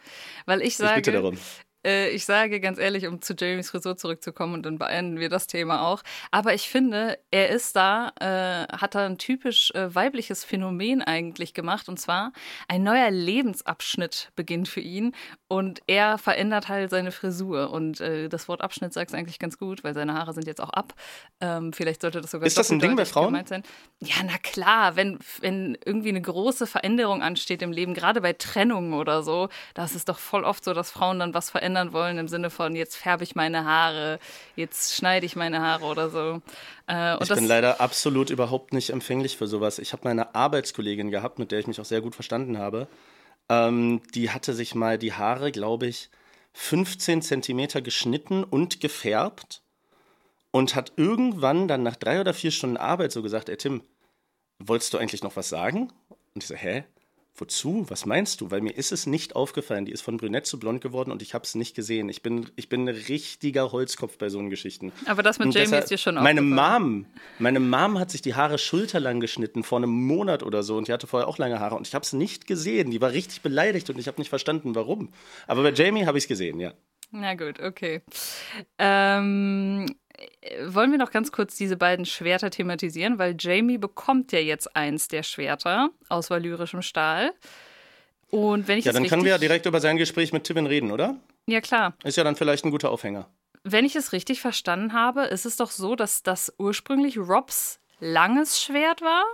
weil 0.47 0.63
ich 0.63 0.79
sage, 0.79 0.93
ich 0.93 1.05
bitte 1.05 1.13
darum. 1.13 1.37
Äh, 1.85 2.11
ich 2.11 2.25
sage 2.25 2.61
ganz 2.61 2.79
ehrlich, 2.79 3.07
um 3.07 3.21
zu 3.21 3.35
Jamies 3.35 3.71
Frisur 3.71 3.97
zurückzukommen 3.97 4.55
und 4.55 4.65
dann 4.65 4.79
beenden 4.79 5.19
wir 5.19 5.29
das 5.29 5.47
Thema 5.47 5.83
auch. 5.87 6.03
Aber 6.31 6.55
ich 6.55 6.69
finde, 6.69 7.19
er 7.31 7.51
ist 7.51 7.77
da, 7.77 8.13
äh, 8.21 8.73
hat 8.77 8.95
da 8.95 9.07
ein 9.07 9.19
typisch 9.19 9.71
äh, 9.73 9.95
weibliches 9.95 10.45
Phänomen 10.45 11.03
eigentlich 11.03 11.55
gemacht. 11.55 11.89
Und 11.89 11.99
zwar 11.99 12.33
ein 12.69 12.83
neuer 12.83 13.11
Lebensabschnitt 13.11 14.31
beginnt 14.37 14.69
für 14.69 14.81
ihn 14.81 15.15
und 15.49 15.81
er 15.87 16.19
verändert 16.19 16.69
halt 16.69 16.91
seine 16.91 17.13
Frisur. 17.13 17.71
Und 17.71 18.01
äh, 18.01 18.29
das 18.29 18.49
Wort 18.49 18.61
Abschnitt 18.61 18.93
sagt 18.93 19.11
es 19.11 19.15
eigentlich 19.15 19.39
ganz 19.39 19.59
gut, 19.59 19.85
weil 19.85 19.95
seine 19.95 20.15
Haare 20.15 20.33
sind 20.35 20.47
jetzt 20.47 20.61
auch 20.61 20.71
ab. 20.71 20.95
Ähm, 21.41 21.73
vielleicht 21.73 22.03
sollte 22.03 22.21
das 22.21 22.31
sogar 22.31 22.47
Ist 22.47 22.59
das 22.59 22.71
ein 22.71 22.79
Ding 22.79 22.97
bei 22.97 23.05
Frauen? 23.05 23.33
Sein. 23.47 23.63
Ja, 24.01 24.17
na 24.25 24.39
klar, 24.39 24.97
wenn, 24.97 25.19
wenn 25.41 25.77
irgendwie 25.85 26.11
eine 26.11 26.23
große 26.23 26.67
Veränderung 26.67 27.23
ansteht 27.23 27.63
im 27.63 27.73
Leben, 27.73 27.95
gerade 27.95 28.21
bei 28.21 28.33
Trennungen 28.35 28.95
oder 28.95 29.23
so, 29.23 29.49
da 29.75 29.85
ist 29.85 29.97
es 29.97 30.05
doch 30.05 30.19
voll 30.19 30.45
oft 30.45 30.65
so, 30.65 30.75
dass 30.75 30.91
Frauen 30.91 31.19
dann 31.19 31.35
was 31.35 31.51
verändern 31.51 31.72
verändern 31.73 31.93
wollen 31.93 32.19
im 32.19 32.29
Sinne 32.29 32.51
von 32.51 32.77
jetzt 32.77 32.97
färbe 32.97 33.25
ich 33.25 33.35
meine 33.35 33.65
Haare, 33.65 34.19
jetzt 34.57 34.95
schneide 34.95 35.27
ich 35.27 35.37
meine 35.37 35.61
Haare 35.61 35.85
oder 35.85 36.11
so. 36.11 36.41
Äh, 36.89 37.23
ich 37.23 37.29
bin 37.29 37.47
leider 37.47 37.81
absolut 37.81 38.31
überhaupt 38.31 38.73
nicht 38.73 38.91
empfänglich 38.91 39.37
für 39.37 39.47
sowas. 39.47 39.79
Ich 39.79 39.93
habe 39.93 40.03
meine 40.05 40.35
Arbeitskollegin 40.35 41.11
gehabt, 41.11 41.39
mit 41.39 41.51
der 41.51 41.61
ich 41.61 41.67
mich 41.67 41.81
auch 41.81 41.85
sehr 41.85 42.01
gut 42.01 42.15
verstanden 42.15 42.59
habe. 42.59 42.89
Ähm, 43.49 44.03
die 44.15 44.31
hatte 44.31 44.53
sich 44.53 44.75
mal 44.75 44.99
die 44.99 45.15
Haare, 45.15 45.51
glaube 45.51 45.87
ich, 45.87 46.11
15 46.55 47.23
Zentimeter 47.23 47.81
geschnitten 47.81 48.45
und 48.45 48.81
gefärbt 48.81 49.63
und 50.51 50.75
hat 50.75 50.93
irgendwann 50.97 51.67
dann 51.69 51.83
nach 51.83 51.97
drei 51.97 52.21
oder 52.21 52.35
vier 52.35 52.51
Stunden 52.51 52.77
Arbeit 52.77 53.13
so 53.13 53.23
gesagt, 53.23 53.49
ey 53.49 53.57
Tim, 53.57 53.83
wolltest 54.59 54.93
du 54.93 54.99
eigentlich 54.99 55.23
noch 55.23 55.37
was 55.37 55.49
sagen? 55.49 55.91
Und 56.35 56.43
ich 56.43 56.47
so, 56.47 56.55
hä? 56.55 56.85
Wozu? 57.35 57.87
Was 57.89 58.05
meinst 58.05 58.41
du? 58.41 58.51
Weil 58.51 58.61
mir 58.61 58.73
ist 58.73 58.93
es 58.93 59.07
nicht 59.07 59.35
aufgefallen. 59.37 59.87
Die 59.87 59.93
ist 59.93 60.03
von 60.03 60.19
brünett 60.19 60.45
zu 60.47 60.59
blond 60.59 60.83
geworden 60.83 61.11
und 61.11 61.23
ich 61.23 61.33
habe 61.33 61.45
es 61.45 61.55
nicht 61.55 61.75
gesehen. 61.75 62.11
Ich 62.11 62.23
bin, 62.23 62.51
ich 62.57 62.69
bin 62.69 62.87
ein 62.87 62.95
richtiger 62.95 63.73
Holzkopf 63.73 64.19
bei 64.19 64.29
so 64.29 64.39
einen 64.39 64.51
Geschichten. 64.51 64.93
Aber 65.07 65.23
das 65.23 65.39
mit 65.39 65.47
und 65.47 65.55
Jamie 65.55 65.65
deshalb, 65.67 65.85
ist 65.85 65.91
dir 65.91 65.99
schon 65.99 66.17
meine 66.17 66.43
Mom, 66.43 67.07
meine 67.39 67.59
Mom 67.59 67.99
hat 67.99 68.11
sich 68.11 68.21
die 68.21 68.35
Haare 68.35 68.59
schulterlang 68.59 69.21
geschnitten 69.21 69.65
vor 69.65 69.79
einem 69.79 69.91
Monat 69.91 70.43
oder 70.43 70.63
so 70.63 70.77
und 70.77 70.89
die 70.89 70.93
hatte 70.93 71.07
vorher 71.07 71.27
auch 71.27 71.39
lange 71.39 71.59
Haare 71.59 71.77
und 71.77 71.87
ich 71.87 71.95
habe 71.95 72.05
es 72.05 72.13
nicht 72.13 72.47
gesehen. 72.47 72.91
Die 72.91 73.01
war 73.01 73.13
richtig 73.13 73.41
beleidigt 73.41 73.89
und 73.89 73.99
ich 73.99 74.09
habe 74.09 74.21
nicht 74.21 74.29
verstanden, 74.29 74.75
warum. 74.75 75.13
Aber 75.47 75.63
bei 75.63 75.73
Jamie 75.73 76.05
habe 76.05 76.19
ich 76.19 76.25
es 76.25 76.29
gesehen, 76.29 76.61
ja. 76.61 76.75
Na 77.15 77.35
gut, 77.35 77.61
okay. 77.61 78.01
Ähm, 78.79 79.87
wollen 80.67 80.91
wir 80.91 80.99
noch 80.99 81.11
ganz 81.11 81.33
kurz 81.33 81.57
diese 81.57 81.77
beiden 81.77 82.05
Schwerter 82.05 82.51
thematisieren, 82.51 83.19
weil 83.19 83.37
Jamie 83.39 83.79
bekommt 83.79 84.33
ja 84.33 84.39
jetzt 84.39 84.75
eins 84.77 85.09
der 85.09 85.23
Schwerter 85.23 85.91
aus 86.09 86.31
valyrischem 86.31 86.83
Stahl. 86.83 87.33
Und 88.31 88.67
wenn 88.67 88.79
ich 88.79 88.85
ja, 88.85 88.93
dann 88.93 89.07
können 89.07 89.25
wir 89.25 89.33
ja 89.33 89.39
direkt 89.39 89.67
über 89.67 89.81
sein 89.81 89.97
Gespräch 89.97 90.33
mit 90.33 90.45
Tivin 90.45 90.67
reden, 90.67 90.91
oder? 90.91 91.17
Ja, 91.47 91.61
klar. 91.61 91.95
Ist 92.03 92.17
ja 92.17 92.25
dann 92.25 92.37
vielleicht 92.37 92.65
ein 92.65 92.71
guter 92.71 92.91
Aufhänger. 92.91 93.29
Wenn 93.65 93.85
ich 93.85 93.95
es 93.95 94.13
richtig 94.13 94.41
verstanden 94.41 94.93
habe, 94.93 95.23
ist 95.25 95.47
es 95.47 95.57
doch 95.57 95.71
so, 95.71 95.95
dass 95.95 96.23
das 96.23 96.53
ursprünglich 96.59 97.19
Robs 97.19 97.79
langes 98.01 98.61
Schwert 98.61 99.03
war. 99.03 99.25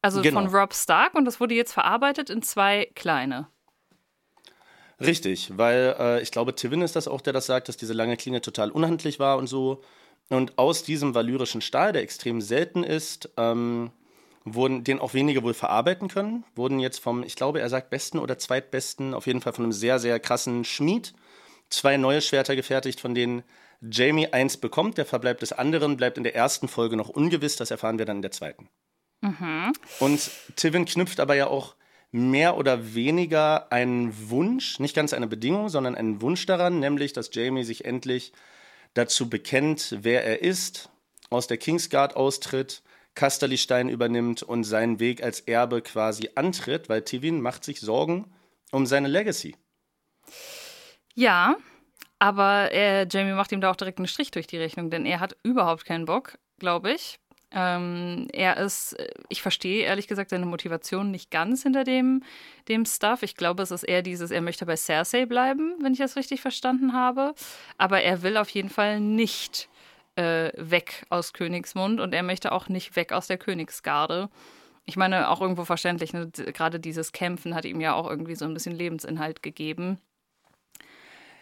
Also 0.00 0.22
genau. 0.22 0.40
von 0.40 0.54
Rob 0.54 0.74
Stark 0.74 1.14
und 1.14 1.24
das 1.24 1.38
wurde 1.38 1.54
jetzt 1.54 1.72
verarbeitet 1.72 2.30
in 2.30 2.42
zwei 2.42 2.90
kleine. 2.94 3.48
Richtig, 5.06 5.52
weil 5.56 5.96
äh, 5.98 6.22
ich 6.22 6.30
glaube, 6.30 6.54
Tivin 6.54 6.82
ist 6.82 6.96
das 6.96 7.08
auch, 7.08 7.20
der 7.20 7.32
das 7.32 7.46
sagt, 7.46 7.68
dass 7.68 7.76
diese 7.76 7.92
lange 7.92 8.16
Klinge 8.16 8.40
total 8.40 8.70
unhandlich 8.70 9.18
war 9.18 9.38
und 9.38 9.46
so. 9.46 9.82
Und 10.28 10.58
aus 10.58 10.82
diesem 10.82 11.14
valyrischen 11.14 11.60
Stahl, 11.60 11.92
der 11.92 12.02
extrem 12.02 12.40
selten 12.40 12.84
ist, 12.84 13.30
ähm, 13.36 13.90
wurden, 14.44 14.84
den 14.84 14.98
auch 14.98 15.14
wenige 15.14 15.42
wohl 15.42 15.54
verarbeiten 15.54 16.08
können, 16.08 16.44
wurden 16.54 16.80
jetzt 16.80 16.98
vom, 16.98 17.22
ich 17.22 17.36
glaube, 17.36 17.60
er 17.60 17.68
sagt 17.68 17.90
besten 17.90 18.18
oder 18.18 18.38
zweitbesten, 18.38 19.14
auf 19.14 19.26
jeden 19.26 19.40
Fall 19.40 19.52
von 19.52 19.64
einem 19.64 19.72
sehr, 19.72 19.98
sehr 19.98 20.18
krassen 20.20 20.64
Schmied, 20.64 21.14
zwei 21.68 21.96
neue 21.96 22.20
Schwerter 22.20 22.56
gefertigt, 22.56 23.00
von 23.00 23.14
denen 23.14 23.42
Jamie 23.80 24.28
eins 24.28 24.56
bekommt. 24.56 24.98
Der 24.98 25.06
Verbleib 25.06 25.40
des 25.40 25.52
anderen 25.52 25.96
bleibt 25.96 26.16
in 26.16 26.24
der 26.24 26.34
ersten 26.34 26.68
Folge 26.68 26.96
noch 26.96 27.08
ungewiss, 27.08 27.56
das 27.56 27.70
erfahren 27.70 27.98
wir 27.98 28.06
dann 28.06 28.16
in 28.16 28.22
der 28.22 28.30
zweiten. 28.30 28.68
Mhm. 29.20 29.72
Und 30.00 30.30
Tivin 30.56 30.84
knüpft 30.84 31.20
aber 31.20 31.34
ja 31.34 31.46
auch 31.46 31.76
mehr 32.12 32.56
oder 32.56 32.94
weniger 32.94 33.72
einen 33.72 34.30
Wunsch, 34.30 34.78
nicht 34.78 34.94
ganz 34.94 35.14
eine 35.14 35.26
Bedingung, 35.26 35.70
sondern 35.70 35.94
einen 35.94 36.20
Wunsch 36.20 36.46
daran, 36.46 36.78
nämlich, 36.78 37.12
dass 37.14 37.30
Jamie 37.32 37.64
sich 37.64 37.86
endlich 37.86 38.32
dazu 38.94 39.28
bekennt, 39.28 39.96
wer 40.02 40.24
er 40.24 40.42
ist, 40.42 40.90
aus 41.30 41.46
der 41.46 41.56
Kingsguard 41.56 42.14
austritt, 42.14 42.82
Casterly-Stein 43.14 43.88
übernimmt 43.88 44.42
und 44.42 44.64
seinen 44.64 45.00
Weg 45.00 45.22
als 45.22 45.40
Erbe 45.40 45.82
quasi 45.82 46.30
antritt, 46.34 46.88
weil 46.88 47.02
Tivin 47.02 47.40
macht 47.40 47.64
sich 47.64 47.80
Sorgen 47.80 48.32
um 48.70 48.86
seine 48.86 49.08
Legacy. 49.08 49.56
Ja, 51.14 51.56
aber 52.18 52.72
äh, 52.72 53.06
Jamie 53.10 53.32
macht 53.32 53.52
ihm 53.52 53.60
da 53.60 53.70
auch 53.70 53.76
direkt 53.76 53.98
einen 53.98 54.06
Strich 54.06 54.30
durch 54.30 54.46
die 54.46 54.58
Rechnung, 54.58 54.90
denn 54.90 55.04
er 55.06 55.20
hat 55.20 55.36
überhaupt 55.42 55.84
keinen 55.84 56.04
Bock, 56.04 56.38
glaube 56.58 56.92
ich, 56.92 57.18
ähm, 57.54 58.28
er 58.32 58.56
ist, 58.56 58.96
ich 59.28 59.42
verstehe 59.42 59.84
ehrlich 59.84 60.08
gesagt 60.08 60.30
seine 60.30 60.46
Motivation 60.46 61.10
nicht 61.10 61.30
ganz 61.30 61.62
hinter 61.62 61.84
dem, 61.84 62.22
dem 62.68 62.86
Stuff. 62.86 63.22
Ich 63.22 63.36
glaube, 63.36 63.62
es 63.62 63.70
ist 63.70 63.82
eher 63.82 64.02
dieses, 64.02 64.30
er 64.30 64.40
möchte 64.40 64.64
bei 64.64 64.76
Cersei 64.76 65.26
bleiben, 65.26 65.74
wenn 65.82 65.92
ich 65.92 65.98
das 65.98 66.16
richtig 66.16 66.40
verstanden 66.40 66.94
habe. 66.94 67.34
Aber 67.76 68.00
er 68.02 68.22
will 68.22 68.36
auf 68.36 68.48
jeden 68.48 68.70
Fall 68.70 69.00
nicht 69.00 69.68
äh, 70.16 70.50
weg 70.56 71.04
aus 71.10 71.32
Königsmund 71.34 72.00
und 72.00 72.14
er 72.14 72.22
möchte 72.22 72.52
auch 72.52 72.68
nicht 72.68 72.96
weg 72.96 73.12
aus 73.12 73.26
der 73.26 73.38
Königsgarde. 73.38 74.30
Ich 74.84 74.96
meine, 74.96 75.28
auch 75.28 75.40
irgendwo 75.40 75.64
verständlich, 75.64 76.12
ne? 76.12 76.30
gerade 76.30 76.80
dieses 76.80 77.12
Kämpfen 77.12 77.54
hat 77.54 77.64
ihm 77.64 77.80
ja 77.80 77.94
auch 77.94 78.08
irgendwie 78.08 78.34
so 78.34 78.44
ein 78.46 78.54
bisschen 78.54 78.74
Lebensinhalt 78.74 79.42
gegeben. 79.42 79.98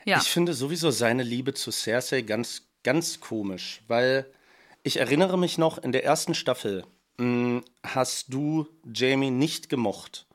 Ja. 0.04 0.18
Ich 0.18 0.28
finde 0.28 0.54
sowieso 0.54 0.90
seine 0.90 1.22
Liebe 1.22 1.54
zu 1.54 1.70
Cersei 1.70 2.22
ganz, 2.22 2.68
ganz 2.82 3.20
komisch, 3.20 3.82
weil 3.86 4.26
ich 4.82 4.98
erinnere 4.98 5.38
mich 5.38 5.58
noch, 5.58 5.78
in 5.78 5.92
der 5.92 6.04
ersten 6.04 6.34
Staffel 6.34 6.84
mh, 7.18 7.62
hast 7.84 8.32
du 8.32 8.66
Jamie 8.84 9.30
nicht 9.30 9.68
gemocht. 9.68 10.26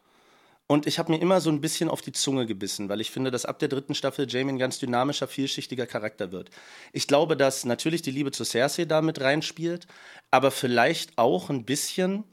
Und 0.68 0.88
ich 0.88 0.98
habe 0.98 1.12
mir 1.12 1.22
immer 1.22 1.42
so 1.42 1.52
ein 1.52 1.62
bisschen 1.62 1.90
auf 1.90 2.02
die 2.02 2.12
Zunge 2.12 2.48
gebissen, 2.48 2.90
weil 2.90 3.00
ich 3.00 3.12
finde, 3.12 3.30
dass 3.30 3.46
ab 3.46 3.60
der 3.60 3.68
dritten 3.68 3.94
Staffel 3.94 4.26
Jamie 4.28 4.54
ein 4.54 4.58
ganz 4.58 4.80
dynamischer, 4.80 5.28
vielschichtiger 5.28 5.86
Charakter 5.86 6.32
wird. 6.32 6.50
Ich 6.92 7.08
glaube, 7.08 7.38
dass 7.38 7.66
natürlich 7.66 8.02
die 8.02 8.12
Liebe 8.12 8.32
zu 8.32 8.44
Cersei 8.44 8.86
da 8.86 9.04
mit 9.04 9.22
reinspielt, 9.22 9.86
aber 10.32 10.50
vielleicht 10.50 11.18
auch 11.20 11.52
ein 11.52 11.66
bisschen. 11.66 12.24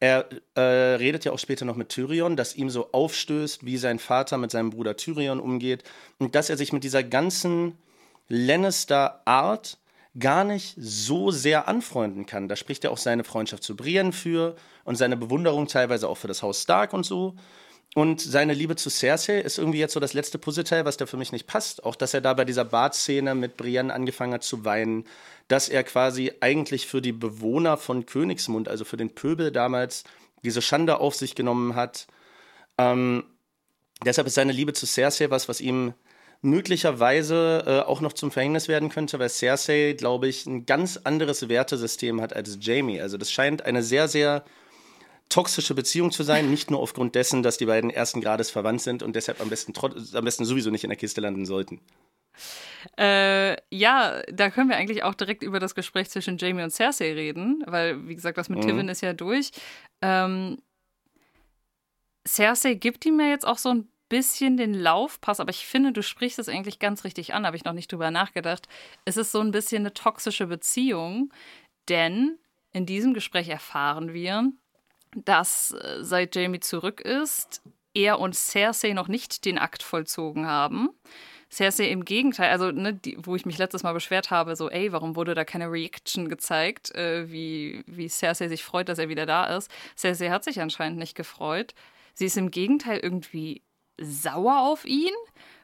Er 0.00 0.26
äh, 0.54 0.60
redet 0.60 1.26
ja 1.26 1.32
auch 1.32 1.38
später 1.38 1.66
noch 1.66 1.76
mit 1.76 1.90
Tyrion, 1.90 2.36
dass 2.36 2.54
ihm 2.54 2.70
so 2.70 2.92
aufstößt, 2.92 3.66
wie 3.66 3.76
sein 3.76 3.98
Vater 3.98 4.38
mit 4.38 4.50
seinem 4.50 4.70
Bruder 4.70 4.96
Tyrion 4.96 5.40
umgeht 5.40 5.84
und 6.18 6.34
dass 6.34 6.48
er 6.48 6.56
sich 6.56 6.72
mit 6.72 6.84
dieser 6.84 7.02
ganzen 7.02 7.76
Lannister-Art 8.28 9.78
gar 10.18 10.44
nicht 10.44 10.74
so 10.78 11.30
sehr 11.30 11.68
anfreunden 11.68 12.26
kann. 12.26 12.48
Da 12.48 12.56
spricht 12.56 12.84
ja 12.84 12.90
auch 12.90 12.98
seine 12.98 13.24
Freundschaft 13.24 13.62
zu 13.62 13.76
Brienne 13.76 14.12
für 14.12 14.56
und 14.84 14.96
seine 14.96 15.16
Bewunderung 15.16 15.66
teilweise 15.66 16.08
auch 16.08 16.16
für 16.16 16.28
das 16.28 16.42
Haus 16.42 16.62
Stark 16.62 16.92
und 16.92 17.04
so. 17.04 17.34
Und 17.94 18.20
seine 18.20 18.52
Liebe 18.52 18.76
zu 18.76 18.90
Cersei 18.90 19.40
ist 19.40 19.58
irgendwie 19.58 19.78
jetzt 19.78 19.94
so 19.94 20.00
das 20.00 20.12
letzte 20.12 20.38
Puzzleteil, 20.38 20.84
was 20.84 20.98
da 20.98 21.06
für 21.06 21.16
mich 21.16 21.32
nicht 21.32 21.46
passt. 21.46 21.82
Auch, 21.84 21.96
dass 21.96 22.12
er 22.12 22.20
da 22.20 22.34
bei 22.34 22.44
dieser 22.44 22.64
Badszene 22.64 23.34
mit 23.34 23.56
Brienne 23.56 23.92
angefangen 23.92 24.34
hat 24.34 24.44
zu 24.44 24.66
weinen, 24.66 25.04
dass 25.48 25.70
er 25.70 25.82
quasi 25.82 26.32
eigentlich 26.40 26.86
für 26.86 27.00
die 27.00 27.12
Bewohner 27.12 27.78
von 27.78 28.04
Königsmund, 28.04 28.68
also 28.68 28.84
für 28.84 28.98
den 28.98 29.14
Pöbel 29.14 29.50
damals, 29.50 30.04
diese 30.44 30.60
Schande 30.60 31.00
auf 31.00 31.14
sich 31.14 31.34
genommen 31.34 31.74
hat. 31.74 32.06
Ähm, 32.76 33.24
deshalb 34.04 34.26
ist 34.26 34.34
seine 34.34 34.52
Liebe 34.52 34.74
zu 34.74 34.86
Cersei 34.86 35.30
was, 35.30 35.48
was 35.48 35.62
ihm 35.62 35.94
möglicherweise 36.46 37.64
äh, 37.66 37.80
auch 37.80 38.00
noch 38.00 38.14
zum 38.14 38.30
Verhängnis 38.30 38.68
werden 38.68 38.88
könnte, 38.88 39.18
weil 39.18 39.28
Cersei, 39.28 39.94
glaube 39.98 40.28
ich, 40.28 40.46
ein 40.46 40.64
ganz 40.64 40.96
anderes 40.96 41.48
Wertesystem 41.48 42.20
hat 42.20 42.34
als 42.34 42.58
Jamie. 42.60 43.00
Also 43.00 43.18
das 43.18 43.30
scheint 43.30 43.62
eine 43.62 43.82
sehr, 43.82 44.08
sehr 44.08 44.44
toxische 45.28 45.74
Beziehung 45.74 46.12
zu 46.12 46.22
sein, 46.22 46.50
nicht 46.50 46.70
nur 46.70 46.80
aufgrund 46.80 47.14
dessen, 47.14 47.42
dass 47.42 47.58
die 47.58 47.66
beiden 47.66 47.90
ersten 47.90 48.20
Grades 48.20 48.50
verwandt 48.50 48.80
sind 48.80 49.02
und 49.02 49.16
deshalb 49.16 49.40
am 49.40 49.50
besten, 49.50 49.72
am 50.14 50.24
besten 50.24 50.44
sowieso 50.44 50.70
nicht 50.70 50.84
in 50.84 50.90
der 50.90 50.96
Kiste 50.96 51.20
landen 51.20 51.44
sollten. 51.44 51.80
Äh, 52.96 53.56
ja, 53.74 54.22
da 54.32 54.50
können 54.50 54.68
wir 54.68 54.76
eigentlich 54.76 55.02
auch 55.02 55.14
direkt 55.14 55.42
über 55.42 55.58
das 55.58 55.74
Gespräch 55.74 56.08
zwischen 56.10 56.38
Jamie 56.38 56.62
und 56.62 56.70
Cersei 56.70 57.12
reden, 57.12 57.64
weil, 57.66 58.06
wie 58.06 58.14
gesagt, 58.14 58.38
das 58.38 58.48
mit 58.48 58.60
mhm. 58.60 58.68
Tivin 58.68 58.88
ist 58.88 59.00
ja 59.00 59.12
durch. 59.12 59.50
Ähm, 60.00 60.58
Cersei 62.26 62.74
gibt 62.74 63.04
ihm 63.04 63.18
ja 63.18 63.26
jetzt 63.26 63.46
auch 63.46 63.58
so 63.58 63.70
ein 63.70 63.88
bisschen 64.08 64.56
den 64.56 64.74
Laufpass, 64.74 65.40
aber 65.40 65.50
ich 65.50 65.66
finde, 65.66 65.92
du 65.92 66.02
sprichst 66.02 66.38
es 66.38 66.48
eigentlich 66.48 66.78
ganz 66.78 67.04
richtig 67.04 67.34
an, 67.34 67.46
habe 67.46 67.56
ich 67.56 67.64
noch 67.64 67.72
nicht 67.72 67.90
drüber 67.90 68.10
nachgedacht. 68.10 68.68
Es 69.04 69.16
ist 69.16 69.32
so 69.32 69.40
ein 69.40 69.50
bisschen 69.50 69.82
eine 69.82 69.94
toxische 69.94 70.46
Beziehung, 70.46 71.32
denn 71.88 72.38
in 72.72 72.86
diesem 72.86 73.14
Gespräch 73.14 73.48
erfahren 73.48 74.12
wir, 74.12 74.52
dass 75.14 75.72
äh, 75.72 75.98
seit 76.02 76.36
Jamie 76.36 76.60
zurück 76.60 77.00
ist, 77.00 77.62
er 77.94 78.20
und 78.20 78.34
Cersei 78.34 78.92
noch 78.92 79.08
nicht 79.08 79.44
den 79.44 79.58
Akt 79.58 79.82
vollzogen 79.82 80.46
haben. 80.46 80.90
Cersei 81.50 81.88
im 81.88 82.04
Gegenteil, 82.04 82.50
also 82.50 82.70
ne, 82.70 82.92
die, 82.92 83.16
wo 83.18 83.36
ich 83.36 83.46
mich 83.46 83.56
letztes 83.56 83.82
Mal 83.82 83.92
beschwert 83.92 84.30
habe, 84.30 84.56
so, 84.56 84.68
ey, 84.68 84.92
warum 84.92 85.16
wurde 85.16 85.34
da 85.34 85.44
keine 85.44 85.70
Reaction 85.70 86.28
gezeigt, 86.28 86.94
äh, 86.94 87.30
wie, 87.30 87.82
wie 87.86 88.08
Cersei 88.08 88.48
sich 88.48 88.64
freut, 88.64 88.88
dass 88.88 88.98
er 88.98 89.08
wieder 89.08 89.26
da 89.26 89.56
ist. 89.56 89.70
Cersei 89.96 90.28
hat 90.28 90.44
sich 90.44 90.60
anscheinend 90.60 90.98
nicht 90.98 91.14
gefreut. 91.14 91.74
Sie 92.12 92.26
ist 92.26 92.36
im 92.36 92.50
Gegenteil 92.50 92.98
irgendwie 92.98 93.62
sauer 93.98 94.60
auf 94.60 94.84
ihn, 94.84 95.14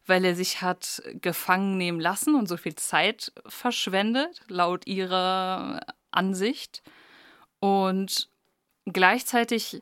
weil 0.07 0.25
er 0.25 0.35
sich 0.35 0.63
hat 0.63 1.03
gefangen 1.21 1.77
nehmen 1.77 2.01
lassen 2.01 2.35
und 2.35 2.49
so 2.49 2.57
viel 2.57 2.75
Zeit 2.75 3.33
verschwendet, 3.47 4.41
laut 4.49 4.87
ihrer 4.87 5.81
Ansicht. 6.11 6.83
Und 7.61 8.29
gleichzeitig 8.87 9.81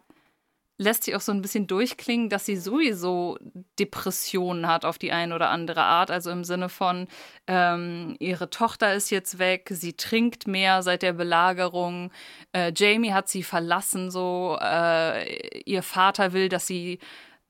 lässt 0.81 1.05
sie 1.05 1.15
auch 1.15 1.21
so 1.21 1.31
ein 1.31 1.43
bisschen 1.43 1.67
durchklingen, 1.67 2.31
dass 2.31 2.47
sie 2.47 2.57
sowieso 2.57 3.37
Depressionen 3.79 4.67
hat 4.67 4.87
auf 4.87 4.97
die 4.97 5.13
eine 5.13 5.35
oder 5.35 5.51
andere 5.51 5.83
Art. 5.83 6.11
Also 6.11 6.31
im 6.31 6.43
Sinne 6.43 6.71
von, 6.71 7.07
ähm, 7.47 8.17
ihre 8.19 8.49
Tochter 8.49 8.95
ist 8.95 9.11
jetzt 9.11 9.39
weg, 9.39 9.69
sie 9.71 9.93
trinkt 9.93 10.47
mehr 10.47 10.83
seit 10.83 11.03
der 11.03 11.13
Belagerung, 11.13 12.11
äh, 12.55 12.73
Jamie 12.75 13.13
hat 13.13 13.29
sie 13.29 13.43
verlassen, 13.43 14.11
so, 14.11 14.57
äh, 14.59 15.61
ihr 15.67 15.83
Vater 15.83 16.33
will, 16.33 16.49
dass 16.49 16.67
sie 16.67 16.99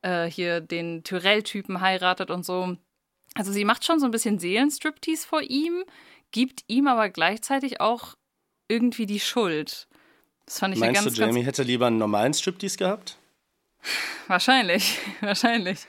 äh, 0.02 0.26
hier 0.26 0.61
den 0.61 1.02
Tyrell-Typen 1.04 1.80
heiratet 1.80 2.30
und 2.30 2.45
so. 2.45 2.76
Also 3.35 3.52
sie 3.52 3.64
macht 3.64 3.85
schon 3.85 4.00
so 4.00 4.07
ein 4.07 4.11
bisschen 4.11 4.38
Seelenstriptease 4.38 5.26
vor 5.26 5.42
ihm, 5.42 5.85
gibt 6.33 6.64
ihm 6.69 6.87
aber 6.88 7.09
gleichzeitig 7.11 7.80
auch 7.80 8.16
irgendwie 8.69 9.07
die 9.07 9.21
Schuld. 9.21 9.88
Das 10.47 10.59
fand 10.59 10.75
ich 10.75 10.80
Meinst 10.80 11.04
ganz, 11.04 11.14
du, 11.14 11.23
Jamie 11.23 11.42
hätte 11.42 11.62
lieber 11.62 11.87
einen 11.87 11.99
normalen 11.99 12.35
Striptease 12.35 12.76
gehabt? 12.76 13.16
Wahrscheinlich, 14.26 14.99
wahrscheinlich. 15.21 15.87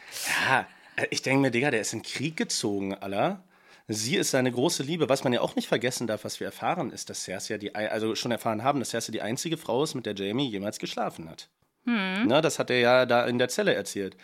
Ja, 0.48 0.68
äh, 0.96 1.08
ich 1.10 1.22
denke 1.22 1.42
mir, 1.42 1.52
Digga, 1.52 1.72
der 1.72 1.82
ist 1.82 1.94
in 1.94 2.04
Krieg 2.04 2.38
gezogen, 2.38 2.94
aller. 2.96 3.44
Sie 3.88 4.16
ist 4.16 4.32
seine 4.32 4.52
große 4.52 4.84
Liebe. 4.84 5.10
Was 5.10 5.24
man 5.24 5.34
ja 5.34 5.42
auch 5.42 5.56
nicht 5.56 5.68
vergessen 5.68 6.08
darf, 6.08 6.24
was 6.24 6.40
wir 6.40 6.48
erfahren, 6.48 6.92
ist, 6.92 7.10
dass 7.10 7.24
Cersei 7.24 7.58
die, 7.58 7.76
also 7.76 8.16
schon 8.16 8.32
erfahren 8.32 8.64
haben, 8.64 8.80
dass 8.80 8.92
Cersei 8.92 9.12
die 9.12 9.22
einzige 9.22 9.58
Frau 9.58 9.84
ist, 9.84 9.96
mit 9.96 10.06
der 10.06 10.16
Jamie 10.16 10.48
jemals 10.48 10.80
geschlafen 10.80 11.30
hat. 11.30 11.50
Hm. 11.86 12.28
Na, 12.28 12.42
das 12.42 12.60
hat 12.60 12.70
er 12.70 12.80
ja 12.80 13.06
da 13.06 13.26
in 13.26 13.38
der 13.38 13.50
Zelle 13.50 13.74
erzählt. 13.74 14.16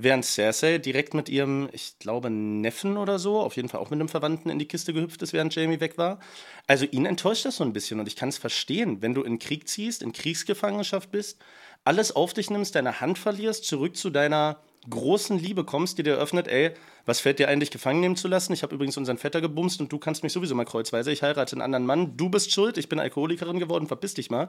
Während 0.00 0.24
Cersei 0.24 0.78
direkt 0.78 1.12
mit 1.14 1.28
ihrem, 1.28 1.68
ich 1.72 1.98
glaube, 1.98 2.30
Neffen 2.30 2.96
oder 2.96 3.18
so, 3.18 3.40
auf 3.40 3.56
jeden 3.56 3.68
Fall 3.68 3.80
auch 3.80 3.90
mit 3.90 3.98
einem 3.98 4.08
Verwandten 4.08 4.48
in 4.48 4.60
die 4.60 4.68
Kiste 4.68 4.92
gehüpft 4.92 5.20
ist, 5.22 5.32
während 5.32 5.52
Jamie 5.52 5.80
weg 5.80 5.98
war. 5.98 6.20
Also 6.68 6.84
ihn 6.84 7.04
enttäuscht 7.04 7.44
das 7.44 7.56
so 7.56 7.64
ein 7.64 7.72
bisschen 7.72 7.98
und 7.98 8.06
ich 8.06 8.14
kann 8.14 8.28
es 8.28 8.38
verstehen, 8.38 9.02
wenn 9.02 9.12
du 9.12 9.22
in 9.24 9.40
Krieg 9.40 9.68
ziehst, 9.68 10.04
in 10.04 10.12
Kriegsgefangenschaft 10.12 11.10
bist, 11.10 11.38
alles 11.84 12.14
auf 12.14 12.32
dich 12.32 12.48
nimmst, 12.48 12.76
deine 12.76 13.00
Hand 13.00 13.18
verlierst, 13.18 13.64
zurück 13.64 13.96
zu 13.96 14.10
deiner 14.10 14.60
großen 14.88 15.36
Liebe 15.36 15.64
kommst, 15.64 15.98
die 15.98 16.04
dir 16.04 16.14
eröffnet, 16.14 16.46
ey, 16.46 16.74
was 17.04 17.18
fällt 17.18 17.40
dir 17.40 17.48
eigentlich 17.48 17.72
gefangen 17.72 18.00
nehmen 18.00 18.16
zu 18.16 18.28
lassen? 18.28 18.52
Ich 18.52 18.62
habe 18.62 18.74
übrigens 18.74 18.96
unseren 18.96 19.18
Vetter 19.18 19.40
gebumst 19.40 19.80
und 19.80 19.92
du 19.92 19.98
kannst 19.98 20.22
mich 20.22 20.32
sowieso 20.32 20.54
mal 20.54 20.64
kreuzweise. 20.64 21.10
Ich 21.10 21.22
heirate 21.22 21.52
einen 21.52 21.62
anderen 21.62 21.86
Mann, 21.86 22.16
du 22.16 22.28
bist 22.28 22.52
schuld, 22.52 22.78
ich 22.78 22.88
bin 22.88 23.00
Alkoholikerin 23.00 23.58
geworden, 23.58 23.88
verpiss 23.88 24.14
dich 24.14 24.30
mal. 24.30 24.48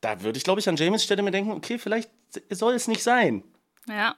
Da 0.00 0.22
würde 0.22 0.38
ich, 0.38 0.44
glaube 0.44 0.60
ich, 0.60 0.68
an 0.68 0.76
Jamies 0.76 1.04
Stelle 1.04 1.22
mir 1.22 1.30
denken, 1.30 1.52
okay, 1.52 1.78
vielleicht 1.78 2.10
soll 2.50 2.74
es 2.74 2.88
nicht 2.88 3.02
sein. 3.02 3.42
Ja. 3.88 4.16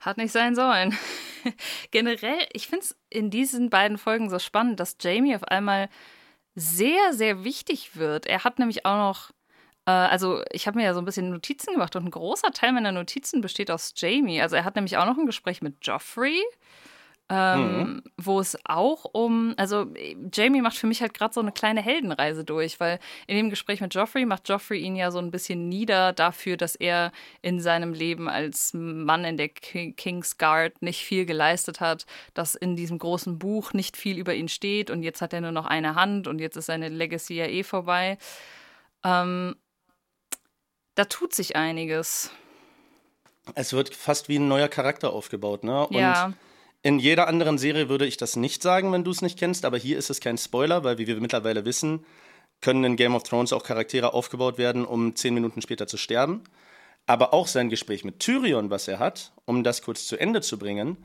Hat 0.00 0.16
nicht 0.16 0.32
sein 0.32 0.54
sollen. 0.54 0.96
Generell, 1.90 2.46
ich 2.52 2.68
finde 2.68 2.84
es 2.84 2.96
in 3.10 3.30
diesen 3.30 3.70
beiden 3.70 3.98
Folgen 3.98 4.30
so 4.30 4.38
spannend, 4.38 4.78
dass 4.80 4.96
Jamie 5.00 5.34
auf 5.34 5.44
einmal 5.44 5.88
sehr, 6.54 7.12
sehr 7.12 7.44
wichtig 7.44 7.96
wird. 7.96 8.26
Er 8.26 8.44
hat 8.44 8.58
nämlich 8.58 8.84
auch 8.84 8.96
noch, 8.96 9.30
äh, 9.86 9.90
also 9.90 10.42
ich 10.52 10.66
habe 10.66 10.78
mir 10.78 10.84
ja 10.84 10.94
so 10.94 11.00
ein 11.00 11.04
bisschen 11.04 11.30
Notizen 11.30 11.72
gemacht 11.72 11.96
und 11.96 12.04
ein 12.04 12.10
großer 12.10 12.52
Teil 12.52 12.72
meiner 12.72 12.92
Notizen 12.92 13.40
besteht 13.40 13.70
aus 13.70 13.92
Jamie. 13.96 14.40
Also 14.40 14.56
er 14.56 14.64
hat 14.64 14.76
nämlich 14.76 14.96
auch 14.96 15.06
noch 15.06 15.18
ein 15.18 15.26
Gespräch 15.26 15.62
mit 15.62 15.84
Joffrey 15.84 16.40
ähm, 17.30 17.60
mhm. 17.60 18.02
wo 18.16 18.40
es 18.40 18.56
auch 18.64 19.04
um, 19.12 19.52
also 19.58 19.86
Jamie 20.32 20.62
macht 20.62 20.76
für 20.76 20.86
mich 20.86 21.02
halt 21.02 21.12
gerade 21.12 21.34
so 21.34 21.40
eine 21.40 21.52
kleine 21.52 21.82
Heldenreise 21.82 22.42
durch, 22.42 22.80
weil 22.80 22.98
in 23.26 23.36
dem 23.36 23.50
Gespräch 23.50 23.82
mit 23.82 23.94
Joffrey 23.94 24.24
macht 24.24 24.48
Joffrey 24.48 24.80
ihn 24.80 24.96
ja 24.96 25.10
so 25.10 25.18
ein 25.18 25.30
bisschen 25.30 25.68
nieder 25.68 26.14
dafür, 26.14 26.56
dass 26.56 26.74
er 26.74 27.12
in 27.42 27.60
seinem 27.60 27.92
Leben 27.92 28.30
als 28.30 28.72
Mann 28.72 29.24
in 29.24 29.36
der 29.36 29.50
King's 29.50 30.38
Guard 30.38 30.80
nicht 30.80 31.04
viel 31.04 31.26
geleistet 31.26 31.80
hat, 31.80 32.06
dass 32.32 32.54
in 32.54 32.76
diesem 32.76 32.98
großen 32.98 33.38
Buch 33.38 33.74
nicht 33.74 33.98
viel 33.98 34.16
über 34.16 34.34
ihn 34.34 34.48
steht 34.48 34.90
und 34.90 35.02
jetzt 35.02 35.20
hat 35.20 35.34
er 35.34 35.42
nur 35.42 35.52
noch 35.52 35.66
eine 35.66 35.94
Hand 35.94 36.28
und 36.28 36.38
jetzt 36.38 36.56
ist 36.56 36.66
seine 36.66 36.88
Legacy 36.88 37.34
ja 37.34 37.46
eh 37.46 37.62
vorbei. 37.62 38.16
Ähm, 39.04 39.54
da 40.94 41.04
tut 41.04 41.34
sich 41.34 41.56
einiges. 41.56 42.30
Es 43.54 43.74
wird 43.74 43.94
fast 43.94 44.30
wie 44.30 44.38
ein 44.38 44.48
neuer 44.48 44.68
Charakter 44.68 45.12
aufgebaut, 45.12 45.62
ne? 45.62 45.86
Und 45.86 45.94
ja 45.94 46.32
in 46.82 46.98
jeder 46.98 47.26
anderen 47.26 47.58
Serie 47.58 47.88
würde 47.88 48.06
ich 48.06 48.16
das 48.16 48.36
nicht 48.36 48.62
sagen, 48.62 48.92
wenn 48.92 49.04
du 49.04 49.10
es 49.10 49.22
nicht 49.22 49.38
kennst, 49.38 49.64
aber 49.64 49.78
hier 49.78 49.98
ist 49.98 50.10
es 50.10 50.20
kein 50.20 50.38
Spoiler, 50.38 50.84
weil 50.84 50.98
wie 50.98 51.06
wir 51.06 51.20
mittlerweile 51.20 51.64
wissen, 51.64 52.04
können 52.60 52.84
in 52.84 52.96
Game 52.96 53.14
of 53.14 53.24
Thrones 53.24 53.52
auch 53.52 53.64
Charaktere 53.64 54.14
aufgebaut 54.14 54.58
werden, 54.58 54.84
um 54.84 55.14
zehn 55.14 55.34
Minuten 55.34 55.62
später 55.62 55.86
zu 55.86 55.96
sterben. 55.96 56.42
Aber 57.06 57.32
auch 57.32 57.46
sein 57.46 57.68
Gespräch 57.68 58.04
mit 58.04 58.20
Tyrion, 58.20 58.70
was 58.70 58.86
er 58.86 58.98
hat, 58.98 59.32
um 59.44 59.64
das 59.64 59.82
kurz 59.82 60.06
zu 60.06 60.16
Ende 60.16 60.40
zu 60.40 60.58
bringen, 60.58 60.98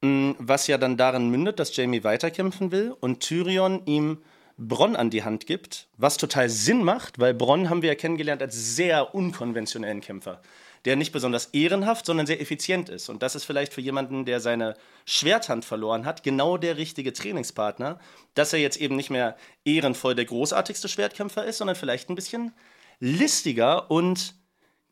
mm, 0.00 0.32
was 0.38 0.66
ja 0.66 0.78
dann 0.78 0.96
darin 0.96 1.28
mündet, 1.28 1.58
dass 1.58 1.74
Jamie 1.76 2.04
weiterkämpfen 2.04 2.70
will 2.70 2.94
und 3.00 3.20
Tyrion 3.20 3.82
ihm 3.86 4.18
Bronn 4.56 4.94
an 4.94 5.10
die 5.10 5.24
Hand 5.24 5.46
gibt, 5.46 5.88
was 5.96 6.18
total 6.18 6.48
Sinn 6.50 6.84
macht, 6.84 7.18
weil 7.18 7.34
Bronn 7.34 7.70
haben 7.70 7.82
wir 7.82 7.88
ja 7.88 7.94
kennengelernt 7.94 8.42
als 8.42 8.76
sehr 8.76 9.14
unkonventionellen 9.14 10.02
Kämpfer 10.02 10.40
der 10.84 10.96
nicht 10.96 11.12
besonders 11.12 11.46
ehrenhaft, 11.46 12.06
sondern 12.06 12.26
sehr 12.26 12.40
effizient 12.40 12.88
ist. 12.88 13.08
Und 13.08 13.22
das 13.22 13.34
ist 13.34 13.44
vielleicht 13.44 13.72
für 13.72 13.80
jemanden, 13.80 14.24
der 14.24 14.40
seine 14.40 14.74
Schwerthand 15.04 15.64
verloren 15.64 16.04
hat, 16.04 16.22
genau 16.22 16.56
der 16.56 16.76
richtige 16.76 17.12
Trainingspartner, 17.12 17.98
dass 18.34 18.52
er 18.52 18.60
jetzt 18.60 18.80
eben 18.80 18.96
nicht 18.96 19.10
mehr 19.10 19.36
ehrenvoll 19.64 20.14
der 20.14 20.24
großartigste 20.24 20.88
Schwertkämpfer 20.88 21.44
ist, 21.44 21.58
sondern 21.58 21.76
vielleicht 21.76 22.08
ein 22.08 22.14
bisschen 22.14 22.52
listiger 22.98 23.90
und 23.90 24.34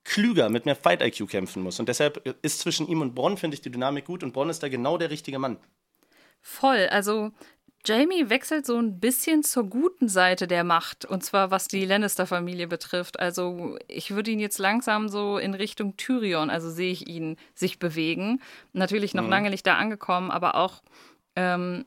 klüger 0.04 0.49
mit 0.49 0.64
mehr 0.64 0.76
Fight-IQ 0.76 1.28
kämpfen 1.28 1.62
muss. 1.62 1.78
Und 1.78 1.88
deshalb 1.88 2.26
ist 2.42 2.61
zwischen 2.61 2.88
ihm 2.88 3.02
und 3.02 3.14
Bronn, 3.14 3.37
finde 3.37 3.54
ich, 3.54 3.61
die 3.61 3.71
Dynamik 3.71 4.07
gut 4.07 4.23
und 4.23 4.33
Bronn 4.33 4.50
ist 4.50 4.62
da 4.62 4.68
genau 4.68 4.97
der 4.99 5.11
richtige 5.11 5.38
Mann. 5.38 5.59
Voll. 6.40 6.87
Also 6.90 7.30
Jamie 7.88 8.28
wechselt 8.28 8.66
so 8.66 8.76
ein 8.76 9.00
bisschen 9.00 9.42
zur 9.42 9.64
guten 9.64 10.11
Seite 10.11 10.47
der 10.47 10.62
Macht, 10.62 11.07
und 11.07 11.25
zwar 11.25 11.50
was 11.50 11.68
die 11.68 11.87
Lannister-Familie 11.87 12.66
betrifft. 12.66 13.18
Also 13.18 13.78
ich 13.88 14.11
würde 14.11 14.30
ihn 14.30 14.40
jetzt 14.40 14.59
langsam 14.59 15.09
so 15.09 15.38
in 15.38 15.54
Richtung 15.54 15.97
Tyrion, 15.97 16.50
also 16.50 16.71
sehe 16.71 16.92
ich 16.92 17.09
ihn 17.09 17.38
sich 17.54 17.78
bewegen. 17.78 18.42
Natürlich 18.75 19.14
noch 19.14 19.25
mhm. 19.25 19.30
lange 19.30 19.50
nicht 19.50 19.66
da 19.66 19.76
angekommen, 19.76 20.30
aber 20.30 20.57
auch, 20.57 20.83
ähm, 21.35 21.87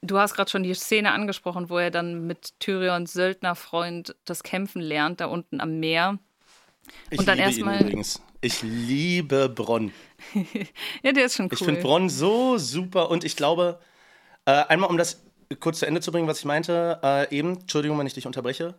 du 0.00 0.18
hast 0.18 0.34
gerade 0.34 0.50
schon 0.50 0.62
die 0.62 0.72
Szene 0.72 1.12
angesprochen, 1.12 1.68
wo 1.68 1.76
er 1.76 1.90
dann 1.90 2.26
mit 2.26 2.58
Tyrions 2.58 3.12
Söldnerfreund 3.12 4.16
das 4.24 4.42
Kämpfen 4.42 4.80
lernt, 4.80 5.20
da 5.20 5.26
unten 5.26 5.60
am 5.60 5.78
Meer. 5.78 6.18
Ich 7.10 7.18
und 7.18 7.28
dann 7.28 7.36
liebe 7.36 7.48
erstmal. 7.48 7.80
Übrigens. 7.82 8.22
Ich 8.40 8.62
liebe 8.62 9.50
Bronn. 9.50 9.92
ja, 11.02 11.12
der 11.12 11.26
ist 11.26 11.36
schon 11.36 11.46
cool. 11.46 11.52
Ich 11.52 11.62
finde 11.62 11.82
Bronn 11.82 12.08
so 12.08 12.56
super 12.56 13.10
und 13.10 13.22
ich 13.22 13.36
glaube, 13.36 13.78
äh, 14.46 14.52
einmal 14.52 14.90
um 14.90 14.96
das 14.96 15.22
kurz 15.58 15.80
zu 15.80 15.86
Ende 15.86 16.00
zu 16.00 16.12
bringen, 16.12 16.28
was 16.28 16.38
ich 16.38 16.44
meinte, 16.44 17.00
äh, 17.02 17.36
eben, 17.36 17.60
Entschuldigung, 17.60 17.98
wenn 17.98 18.06
ich 18.06 18.14
dich 18.14 18.26
unterbreche. 18.26 18.74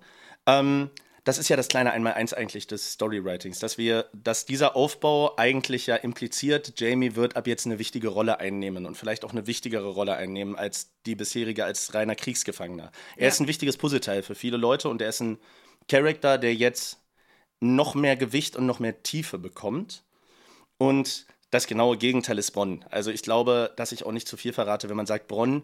Ähm, 0.46 0.90
das 1.24 1.38
ist 1.38 1.50
ja 1.50 1.56
das 1.56 1.68
kleine 1.68 1.92
Einmaleins 1.92 2.34
eigentlich 2.34 2.66
des 2.66 2.94
Storywritings, 2.94 3.60
dass 3.60 3.78
wir, 3.78 4.10
dass 4.12 4.46
dieser 4.46 4.76
Aufbau 4.76 5.38
eigentlich 5.38 5.86
ja 5.86 5.96
impliziert, 5.96 6.80
Jamie 6.80 7.16
wird 7.16 7.36
ab 7.36 7.46
jetzt 7.46 7.68
eine 7.68 7.78
wichtige 7.78 8.08
Rolle 8.08 8.40
einnehmen 8.40 8.88
und 8.88 8.96
vielleicht 8.96 9.24
auch 9.24 9.32
eine 9.32 9.46
wichtigere 9.46 9.90
Rolle 9.90 10.16
einnehmen 10.16 10.56
als 10.56 10.92
die 11.06 11.16
bisherige 11.16 11.64
als 11.64 11.94
reiner 11.94 12.16
Kriegsgefangener. 12.16 12.92
Er 13.18 13.24
ja. 13.24 13.28
ist 13.28 13.40
ein 13.40 13.48
wichtiges 13.48 13.78
Puzzleteil 13.78 14.24
für 14.24 14.34
viele 14.34 14.58
Leute 14.58 14.90
und 14.90 15.02
er 15.02 15.10
ist 15.10 15.20
ein 15.20 15.38
Charakter, 15.88 16.40
der 16.40 16.56
jetzt 16.56 17.00
noch 17.60 17.94
mehr 17.94 18.16
Gewicht 18.16 18.56
und 18.56 18.66
noch 18.66 18.80
mehr 18.80 19.04
Tiefe 19.04 19.38
bekommt. 19.38 20.04
Und 20.80 21.28
das 21.52 21.68
genaue 21.68 21.98
Gegenteil 21.98 22.40
ist 22.40 22.52
Bronn. 22.52 22.84
Also 22.90 23.12
ich 23.12 23.22
glaube, 23.22 23.72
dass 23.76 23.92
ich 23.92 24.06
auch 24.06 24.12
nicht 24.12 24.28
zu 24.28 24.38
viel 24.38 24.54
verrate, 24.54 24.90
wenn 24.90 24.98
man 24.98 25.06
sagt, 25.06 25.28
Bronn 25.28 25.64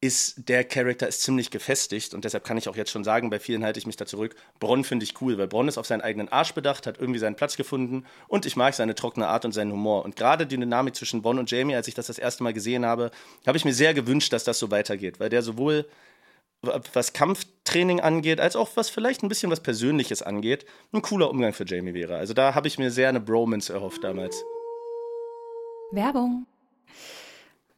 ist, 0.00 0.48
der 0.48 0.64
Charakter 0.64 1.08
ist 1.08 1.22
ziemlich 1.22 1.50
gefestigt 1.50 2.12
und 2.12 2.24
deshalb 2.24 2.44
kann 2.44 2.58
ich 2.58 2.68
auch 2.68 2.76
jetzt 2.76 2.90
schon 2.90 3.04
sagen, 3.04 3.30
bei 3.30 3.38
vielen 3.38 3.64
halte 3.64 3.78
ich 3.78 3.86
mich 3.86 3.96
da 3.96 4.04
zurück. 4.04 4.34
Bronn 4.60 4.84
finde 4.84 5.04
ich 5.04 5.20
cool, 5.20 5.38
weil 5.38 5.46
Bronn 5.46 5.68
ist 5.68 5.78
auf 5.78 5.86
seinen 5.86 6.02
eigenen 6.02 6.28
Arsch 6.28 6.52
bedacht, 6.52 6.86
hat 6.86 6.98
irgendwie 6.98 7.20
seinen 7.20 7.36
Platz 7.36 7.56
gefunden 7.56 8.04
und 8.28 8.44
ich 8.44 8.56
mag 8.56 8.74
seine 8.74 8.94
trockene 8.94 9.28
Art 9.28 9.44
und 9.44 9.52
seinen 9.52 9.72
Humor. 9.72 10.04
Und 10.04 10.16
gerade 10.16 10.46
die 10.46 10.58
Dynamik 10.58 10.94
zwischen 10.94 11.22
Bronn 11.22 11.38
und 11.38 11.50
Jamie, 11.50 11.74
als 11.74 11.88
ich 11.88 11.94
das 11.94 12.08
das 12.08 12.18
erste 12.18 12.42
Mal 12.42 12.52
gesehen 12.52 12.84
habe, 12.84 13.10
habe 13.46 13.56
ich 13.56 13.64
mir 13.64 13.72
sehr 13.72 13.94
gewünscht, 13.94 14.32
dass 14.32 14.44
das 14.44 14.58
so 14.58 14.70
weitergeht, 14.70 15.20
weil 15.20 15.30
der 15.30 15.42
sowohl 15.42 15.86
was 16.92 17.12
Kampftraining 17.12 18.00
angeht, 18.00 18.40
als 18.40 18.56
auch 18.56 18.70
was 18.74 18.88
vielleicht 18.88 19.22
ein 19.22 19.28
bisschen 19.28 19.50
was 19.50 19.60
Persönliches 19.60 20.22
angeht, 20.22 20.64
ein 20.92 21.02
cooler 21.02 21.30
Umgang 21.30 21.52
für 21.52 21.66
Jamie 21.66 21.92
wäre. 21.92 22.16
Also 22.16 22.32
da 22.32 22.54
habe 22.54 22.68
ich 22.68 22.78
mir 22.78 22.90
sehr 22.90 23.10
eine 23.10 23.20
Bromance 23.20 23.72
erhofft 23.72 24.02
damals. 24.02 24.42
Werbung. 25.92 26.46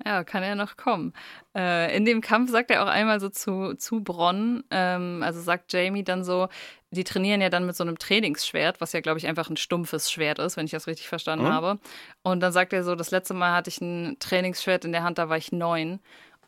Ja, 0.05 0.25
kann 0.25 0.43
ja 0.43 0.55
noch 0.55 0.77
kommen. 0.77 1.15
Äh, 1.57 1.97
in 1.97 2.05
dem 2.05 2.21
Kampf 2.21 2.51
sagt 2.51 2.71
er 2.71 2.83
auch 2.83 2.89
einmal 2.89 3.19
so 3.19 3.29
zu, 3.29 3.75
zu 3.75 4.05
Bronn, 4.05 4.63
ähm, 4.71 5.23
also 5.25 5.41
sagt 5.41 5.73
Jamie 5.73 6.05
dann 6.05 6.23
so, 6.23 6.49
die 6.91 7.05
trainieren 7.05 7.41
ja 7.41 7.49
dann 7.49 7.67
mit 7.67 7.77
so 7.77 7.83
einem 7.83 7.99
Trainingsschwert, 7.99 8.81
was 8.81 8.93
ja, 8.93 9.01
glaube 9.01 9.19
ich, 9.19 9.27
einfach 9.27 9.49
ein 9.51 9.57
stumpfes 9.57 10.11
Schwert 10.13 10.39
ist, 10.39 10.57
wenn 10.57 10.67
ich 10.67 10.73
das 10.73 10.87
richtig 10.87 11.09
verstanden 11.09 11.47
mhm. 11.47 11.53
habe. 11.53 11.79
Und 12.23 12.41
dann 12.41 12.53
sagt 12.53 12.73
er 12.73 12.85
so, 12.85 12.95
das 12.95 13.11
letzte 13.11 13.35
Mal 13.35 13.53
hatte 13.53 13.71
ich 13.71 13.81
ein 13.81 14.19
Trainingsschwert 14.21 14.85
in 14.85 14.93
der 14.93 15.03
Hand, 15.03 15.19
da 15.19 15.29
war 15.29 15.39
ich 15.39 15.51
neun. 15.51 16.01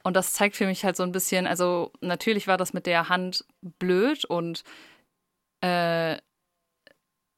Und 0.04 0.14
das 0.14 0.32
zeigt 0.34 0.56
für 0.56 0.66
mich 0.66 0.84
halt 0.84 0.96
so 0.96 1.02
ein 1.02 1.12
bisschen, 1.12 1.46
also 1.46 1.92
natürlich 2.00 2.46
war 2.46 2.58
das 2.58 2.72
mit 2.72 2.86
der 2.86 3.08
Hand 3.08 3.44
blöd 3.60 4.24
und 4.24 4.62
äh, 5.62 6.16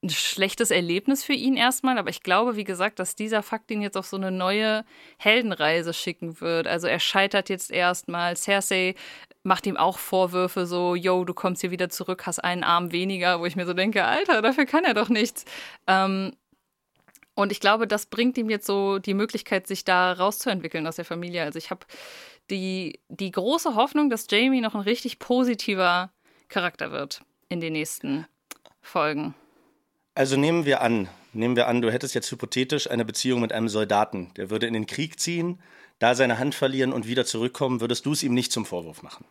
ein 0.03 0.09
schlechtes 0.09 0.71
Erlebnis 0.71 1.23
für 1.23 1.33
ihn 1.33 1.55
erstmal, 1.55 1.99
aber 1.99 2.09
ich 2.09 2.23
glaube, 2.23 2.55
wie 2.55 2.63
gesagt, 2.63 2.97
dass 2.97 3.15
dieser 3.15 3.43
Fakt 3.43 3.69
ihn 3.69 3.81
jetzt 3.81 3.97
auf 3.97 4.07
so 4.07 4.17
eine 4.17 4.31
neue 4.31 4.83
Heldenreise 5.17 5.93
schicken 5.93 6.41
wird. 6.41 6.65
Also 6.65 6.87
er 6.87 6.99
scheitert 6.99 7.49
jetzt 7.49 7.69
erstmal. 7.69 8.35
Cersei 8.35 8.95
macht 9.43 9.67
ihm 9.67 9.77
auch 9.77 9.99
Vorwürfe, 9.99 10.65
so, 10.65 10.95
yo, 10.95 11.23
du 11.23 11.33
kommst 11.33 11.61
hier 11.61 11.71
wieder 11.71 11.89
zurück, 11.89 12.25
hast 12.25 12.39
einen 12.39 12.63
Arm 12.63 12.91
weniger, 12.91 13.39
wo 13.39 13.45
ich 13.45 13.55
mir 13.55 13.65
so 13.65 13.73
denke, 13.73 14.03
Alter, 14.03 14.41
dafür 14.41 14.65
kann 14.65 14.85
er 14.85 14.95
doch 14.95 15.09
nichts. 15.09 15.45
Ähm, 15.85 16.33
und 17.35 17.51
ich 17.51 17.59
glaube, 17.59 17.87
das 17.87 18.07
bringt 18.07 18.37
ihm 18.37 18.49
jetzt 18.49 18.65
so 18.65 18.99
die 18.99 19.13
Möglichkeit, 19.13 19.67
sich 19.67 19.85
da 19.85 20.13
rauszuentwickeln 20.13 20.85
aus 20.87 20.95
der 20.95 21.05
Familie. 21.05 21.43
Also 21.43 21.57
ich 21.57 21.69
habe 21.69 21.85
die, 22.49 22.99
die 23.07 23.31
große 23.31 23.75
Hoffnung, 23.75 24.09
dass 24.09 24.27
Jamie 24.29 24.61
noch 24.61 24.75
ein 24.75 24.81
richtig 24.81 25.19
positiver 25.19 26.11
Charakter 26.49 26.91
wird 26.91 27.21
in 27.49 27.61
den 27.61 27.73
nächsten 27.73 28.27
Folgen. 28.81 29.33
Also 30.21 30.37
nehmen 30.37 30.65
wir 30.65 30.81
an, 30.81 31.09
nehmen 31.33 31.55
wir 31.55 31.67
an, 31.67 31.81
du 31.81 31.91
hättest 31.91 32.13
jetzt 32.13 32.29
hypothetisch 32.29 32.87
eine 32.87 33.03
Beziehung 33.03 33.41
mit 33.41 33.51
einem 33.51 33.69
Soldaten, 33.69 34.31
der 34.37 34.51
würde 34.51 34.67
in 34.67 34.75
den 34.75 34.85
Krieg 34.85 35.19
ziehen, 35.19 35.59
da 35.97 36.13
seine 36.13 36.37
Hand 36.37 36.53
verlieren 36.53 36.93
und 36.93 37.07
wieder 37.07 37.25
zurückkommen, 37.25 37.81
würdest 37.81 38.05
du 38.05 38.11
es 38.11 38.21
ihm 38.21 38.35
nicht 38.35 38.51
zum 38.51 38.67
Vorwurf 38.67 39.01
machen? 39.01 39.25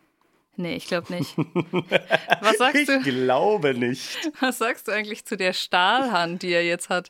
Nee, 0.57 0.75
ich 0.75 0.87
glaube 0.87 1.13
nicht. 1.13 1.37
Was 2.41 2.57
sagst 2.57 2.89
du? 2.89 2.97
Ich 2.97 3.03
glaube 3.05 3.73
nicht. 3.73 4.03
Was 4.41 4.57
sagst 4.57 4.89
du 4.89 4.91
eigentlich 4.91 5.23
zu 5.23 5.37
der 5.37 5.53
Stahlhand, 5.53 6.43
die 6.43 6.51
er 6.51 6.65
jetzt 6.65 6.89
hat? 6.89 7.09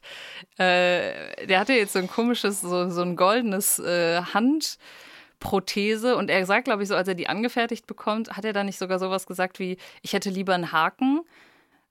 Äh, 0.59 1.47
der 1.47 1.59
hatte 1.59 1.73
jetzt 1.73 1.93
so 1.93 1.99
ein 1.99 2.07
komisches, 2.07 2.61
so, 2.61 2.87
so 2.91 3.01
ein 3.01 3.15
goldenes 3.15 3.79
äh, 3.79 4.21
Handprothese 4.21 6.17
und 6.17 6.29
er 6.29 6.45
sagt, 6.45 6.65
glaube 6.65 6.83
ich, 6.83 6.89
so, 6.89 6.93
als 6.95 7.07
er 7.07 7.15
die 7.15 7.29
angefertigt 7.29 7.87
bekommt, 7.87 8.37
hat 8.37 8.45
er 8.45 8.53
da 8.53 8.63
nicht 8.63 8.77
sogar 8.77 8.99
sowas 8.99 9.25
gesagt 9.25 9.57
wie, 9.57 9.77
ich 10.03 10.13
hätte 10.13 10.29
lieber 10.29 10.53
einen 10.53 10.71
Haken 10.71 11.21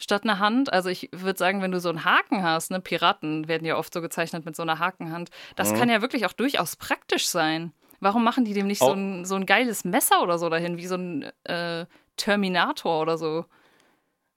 statt 0.01 0.25
einer 0.25 0.39
Hand. 0.39 0.73
Also 0.73 0.89
ich 0.89 1.09
würde 1.13 1.39
sagen, 1.39 1.63
wenn 1.63 1.71
du 1.71 1.79
so 1.79 1.91
einen 1.91 2.05
Haken 2.05 2.43
hast, 2.43 2.71
ne, 2.71 2.81
Piraten 2.81 3.47
werden 3.47 3.65
ja 3.65 3.77
oft 3.77 3.95
so 3.95 4.01
gezeichnet 4.01 4.45
mit 4.45 4.57
so 4.57 4.63
einer 4.63 4.79
Hakenhand, 4.79 5.31
das 5.55 5.73
mhm. 5.73 5.79
kann 5.79 5.91
ja 5.91 6.03
wirklich 6.03 6.27
auch 6.27 6.33
durchaus 6.33 6.77
praktisch 6.77 7.29
sein. 7.29 7.73
Warum 8.01 8.25
machen 8.25 8.45
die 8.45 8.55
dem 8.55 8.67
nicht 8.67 8.83
oh. 8.83 8.87
so, 8.87 8.93
ein, 8.95 9.25
so 9.25 9.35
ein 9.35 9.47
geiles 9.47 9.85
Messer 9.85 10.23
oder 10.23 10.39
so 10.39 10.49
dahin, 10.49 10.79
wie 10.79 10.87
so 10.87 10.97
ein 10.97 11.31
äh, 11.45 11.85
Terminator 12.17 13.03
oder 13.03 13.19
so? 13.19 13.45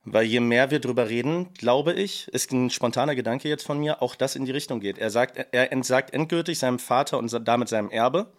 Weil 0.05 0.25
je 0.25 0.41
mehr 0.41 0.69
wir 0.69 0.79
drüber 0.79 1.07
reden, 1.07 1.53
glaube 1.53 1.93
ich, 1.93 2.27
ist 2.27 2.51
ein 2.51 2.69
spontaner 2.69 3.15
Gedanke 3.15 3.47
jetzt 3.47 3.65
von 3.65 3.79
mir, 3.79 4.01
auch 4.01 4.15
das 4.15 4.35
in 4.35 4.43
die 4.43 4.51
Richtung 4.51 4.81
geht. 4.81 4.97
Er 4.97 5.09
sagt, 5.09 5.37
er 5.53 5.71
entsagt 5.71 6.13
endgültig 6.13 6.59
seinem 6.59 6.77
Vater 6.77 7.17
und 7.17 7.33
damit 7.47 7.69
seinem 7.69 7.89
Erbe. 7.89 8.33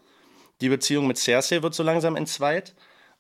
Die 0.61 0.69
Beziehung 0.69 1.07
mit 1.07 1.17
Cersei 1.17 1.63
wird 1.63 1.75
so 1.75 1.83
langsam 1.83 2.17
entzweit. 2.17 2.75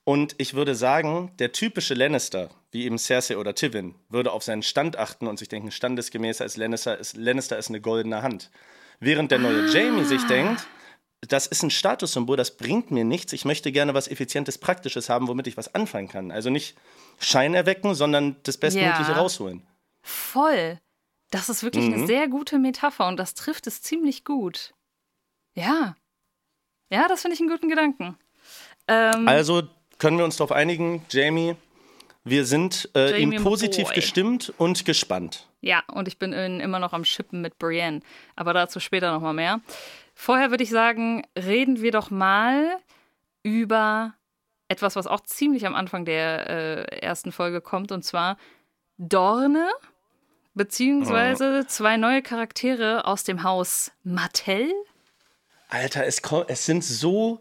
Und 0.04 0.34
ich 0.36 0.52
würde 0.52 0.74
sagen, 0.74 1.32
der 1.38 1.52
typische 1.52 1.94
Lannister, 1.94 2.50
wie 2.74 2.84
eben 2.84 2.98
Cersei 2.98 3.38
oder 3.38 3.54
Tywin, 3.54 3.94
würde 4.08 4.32
auf 4.32 4.42
seinen 4.42 4.62
Stand 4.62 4.98
achten 4.98 5.28
und 5.28 5.38
sich 5.38 5.48
denken, 5.48 5.70
standesgemäßer 5.70 6.42
als 6.42 6.56
Lannister 6.56 6.98
ist, 6.98 7.16
Lannister 7.16 7.56
ist 7.56 7.68
eine 7.68 7.80
goldene 7.80 8.22
Hand. 8.22 8.50
Während 8.98 9.30
der 9.30 9.38
neue 9.38 9.68
ah. 9.68 9.72
Jamie 9.72 10.04
sich 10.04 10.24
denkt, 10.26 10.66
das 11.20 11.46
ist 11.46 11.62
ein 11.62 11.70
Statussymbol, 11.70 12.36
das 12.36 12.56
bringt 12.56 12.90
mir 12.90 13.04
nichts. 13.04 13.32
Ich 13.32 13.44
möchte 13.44 13.70
gerne 13.72 13.94
was 13.94 14.08
Effizientes, 14.08 14.58
Praktisches 14.58 15.08
haben, 15.08 15.28
womit 15.28 15.46
ich 15.46 15.56
was 15.56 15.74
anfangen 15.74 16.08
kann. 16.08 16.30
Also 16.32 16.50
nicht 16.50 16.76
Schein 17.18 17.54
erwecken, 17.54 17.94
sondern 17.94 18.36
das 18.42 18.58
Bestmögliche 18.58 19.12
ja. 19.12 19.18
rausholen. 19.18 19.62
Voll. 20.02 20.80
Das 21.30 21.48
ist 21.48 21.62
wirklich 21.62 21.86
mhm. 21.86 21.94
eine 21.94 22.06
sehr 22.06 22.28
gute 22.28 22.58
Metapher 22.58 23.06
und 23.06 23.16
das 23.16 23.34
trifft 23.34 23.66
es 23.68 23.82
ziemlich 23.82 24.24
gut. 24.24 24.74
Ja. 25.54 25.96
Ja, 26.90 27.08
das 27.08 27.22
finde 27.22 27.34
ich 27.34 27.40
einen 27.40 27.50
guten 27.50 27.68
Gedanken. 27.68 28.18
Ähm, 28.88 29.26
also 29.28 29.62
können 29.98 30.18
wir 30.18 30.24
uns 30.24 30.36
darauf 30.36 30.52
einigen, 30.52 31.04
Jamie, 31.08 31.56
wir 32.24 32.46
sind 32.46 32.88
äh, 32.94 33.20
ihm 33.20 33.42
positiv 33.42 33.86
Boy. 33.86 33.94
gestimmt 33.94 34.52
und 34.56 34.84
gespannt. 34.84 35.46
Ja, 35.60 35.82
und 35.92 36.08
ich 36.08 36.18
bin 36.18 36.32
immer 36.32 36.78
noch 36.78 36.92
am 36.92 37.04
Schippen 37.04 37.40
mit 37.40 37.58
Brienne. 37.58 38.00
Aber 38.34 38.52
dazu 38.52 38.80
später 38.80 39.12
nochmal 39.12 39.34
mehr. 39.34 39.60
Vorher 40.14 40.50
würde 40.50 40.64
ich 40.64 40.70
sagen, 40.70 41.26
reden 41.36 41.82
wir 41.82 41.90
doch 41.90 42.10
mal 42.10 42.78
über 43.42 44.14
etwas, 44.68 44.96
was 44.96 45.06
auch 45.06 45.20
ziemlich 45.20 45.66
am 45.66 45.74
Anfang 45.74 46.04
der 46.04 46.48
äh, 46.48 46.98
ersten 46.98 47.32
Folge 47.32 47.60
kommt, 47.60 47.92
und 47.92 48.04
zwar 48.04 48.38
Dorne, 48.96 49.68
beziehungsweise 50.54 51.62
oh. 51.62 51.66
zwei 51.66 51.96
neue 51.96 52.22
Charaktere 52.22 53.06
aus 53.06 53.24
dem 53.24 53.42
Haus 53.42 53.92
Martell. 54.02 54.72
Alter, 55.68 56.06
es, 56.06 56.22
es 56.48 56.64
sind 56.64 56.84
so 56.84 57.40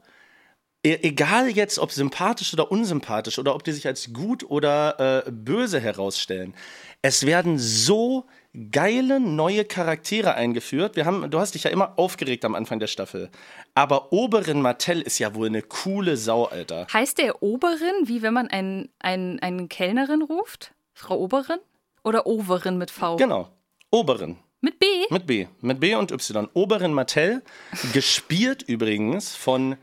egal 0.84 1.50
jetzt, 1.50 1.80
ob 1.80 1.92
sympathisch 1.92 2.54
oder 2.54 2.72
unsympathisch 2.72 3.40
oder 3.40 3.56
ob 3.56 3.64
die 3.64 3.72
sich 3.72 3.88
als 3.88 4.12
gut 4.14 4.44
oder 4.50 5.26
äh, 5.26 5.32
böse 5.32 5.80
herausstellen, 5.80 6.54
es 7.02 7.26
werden 7.26 7.58
so 7.58 8.26
geile 8.72 9.20
neue 9.20 9.66
Charaktere 9.66 10.36
eingeführt. 10.36 10.96
Wir 10.96 11.06
haben, 11.06 11.30
du 11.32 11.40
hast 11.40 11.56
dich 11.56 11.64
ja 11.64 11.72
immer 11.72 11.98
aufgeregt 11.98 12.46
am 12.46 12.54
Anfang 12.54 12.80
der 12.80 12.88
Staffel. 12.88 13.30
Aber 13.74 14.14
Oberin 14.14 14.62
Martell 14.62 15.02
ist 15.02 15.20
ja 15.20 15.34
wohl 15.34 15.48
eine 15.48 15.64
coole 15.64 16.18
Sau, 16.18 16.46
Alter. 16.46 16.88
Heißt 16.94 17.18
der 17.18 17.42
Oberin, 17.42 18.08
wie 18.08 18.22
wenn 18.22 18.34
man 18.34 18.48
einen, 18.48 18.90
einen, 19.00 19.40
einen 19.40 19.70
Kellnerin 19.70 20.22
ruft? 20.22 20.74
Frau 20.94 21.18
Oberin? 21.18 21.60
Oder 22.04 22.28
Overin 22.28 22.78
mit 22.78 22.92
V? 22.92 23.16
Genau. 23.16 23.50
Oberin. 23.90 24.38
Mit 24.62 24.80
B? 24.80 24.86
Mit 25.10 25.26
B. 25.26 25.48
Mit 25.62 25.80
B 25.80 25.96
und 25.96 26.12
Y. 26.12 26.48
Oberin 26.54 26.94
Martell, 26.94 27.42
gespielt 27.92 28.62
übrigens 28.64 29.36
von 29.36 29.78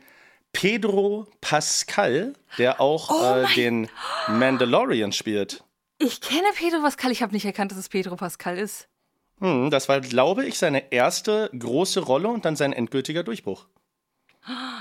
Pedro 0.52 1.26
Pascal, 1.40 2.34
der 2.58 2.80
auch 2.80 3.10
oh 3.10 3.36
äh, 3.36 3.54
den 3.54 3.88
Mandalorian 4.28 5.12
spielt. 5.12 5.64
Ich 5.98 6.20
kenne 6.20 6.48
Pedro 6.54 6.80
Pascal, 6.80 7.12
ich 7.12 7.22
habe 7.22 7.32
nicht 7.32 7.44
erkannt, 7.44 7.72
dass 7.72 7.78
es 7.78 7.88
Pedro 7.88 8.16
Pascal 8.16 8.58
ist. 8.58 8.88
Hm, 9.38 9.70
das 9.70 9.88
war, 9.88 10.00
glaube 10.00 10.46
ich, 10.46 10.58
seine 10.58 10.92
erste 10.92 11.50
große 11.58 12.00
Rolle 12.00 12.28
und 12.28 12.44
dann 12.44 12.56
sein 12.56 12.72
endgültiger 12.72 13.22
Durchbruch. 13.22 13.66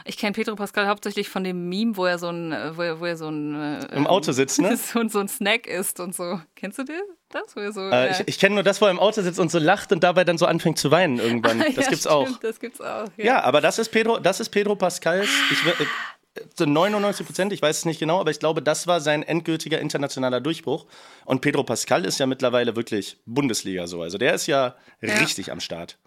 Ich 0.05 0.17
kenne 0.17 0.31
Pedro 0.31 0.55
Pascal 0.55 0.87
hauptsächlich 0.87 1.29
von 1.29 1.43
dem 1.43 1.67
Meme, 1.67 1.97
wo 1.97 2.05
er 2.05 2.17
so 2.17 2.29
ein, 2.29 2.51
äh, 2.51 2.75
wo 2.77 2.81
er, 2.81 2.99
wo 2.99 3.05
er 3.05 3.17
so 3.17 3.29
ein 3.29 3.55
äh, 3.55 3.95
Im 3.95 4.07
Auto 4.07 4.31
sitzt, 4.31 4.59
ne? 4.61 4.77
so, 4.77 5.07
so 5.07 5.19
ein 5.19 5.27
Snack 5.27 5.67
isst 5.67 5.99
und 5.99 6.15
so. 6.15 6.41
Kennst 6.55 6.79
du 6.79 6.83
den? 6.83 7.01
Das, 7.29 7.53
so, 7.75 7.81
Äh, 7.89 8.11
ich 8.11 8.27
ich 8.27 8.39
kenne 8.39 8.55
nur 8.55 8.63
das, 8.63 8.81
wo 8.81 8.85
er 8.85 8.91
im 8.91 8.99
Auto 8.99 9.21
sitzt 9.21 9.39
und 9.39 9.51
so 9.51 9.59
lacht 9.59 9.91
und 9.91 10.03
dabei 10.03 10.23
dann 10.23 10.37
so 10.37 10.45
anfängt 10.47 10.79
zu 10.79 10.89
weinen 10.91 11.19
irgendwann. 11.19 11.61
Ah, 11.61 11.65
Das 11.65 11.75
ja, 11.85 11.89
gibt's 11.91 11.99
stimmt, 12.01 12.15
auch. 12.15 12.37
Das 12.39 12.59
gibt's 12.59 12.81
auch. 12.81 13.05
Ja. 13.17 13.25
Ja, 13.25 13.43
aber 13.43 13.61
das 13.61 13.77
ist 13.79 13.89
Pedro, 13.89 14.17
das 14.19 14.39
ist 14.39 14.49
Pedro 14.49 14.75
Pascals. 14.75 15.29
Ich, 15.51 15.59
wür- 15.59 15.79
äh, 15.79 15.85
zu 16.55 16.65
99 16.65 17.25
Prozent, 17.25 17.53
ich 17.53 17.61
weiß 17.61 17.77
es 17.79 17.85
nicht 17.85 17.99
genau, 17.99 18.19
aber 18.19 18.31
ich 18.31 18.39
glaube, 18.39 18.61
das 18.63 18.87
war 18.87 18.99
sein 19.01 19.21
endgültiger 19.23 19.79
internationaler 19.79 20.41
Durchbruch. 20.41 20.87
Und 21.25 21.41
Pedro 21.41 21.63
Pascal 21.63 22.03
ist 22.05 22.19
ja 22.19 22.25
mittlerweile 22.25 22.75
wirklich 22.75 23.17
Bundesliga 23.25 23.85
so. 23.87 24.01
Also 24.01 24.17
der 24.17 24.33
ist 24.33 24.47
ja, 24.47 24.75
richtig 25.03 25.51
am 25.51 25.59
Start. 25.59 25.97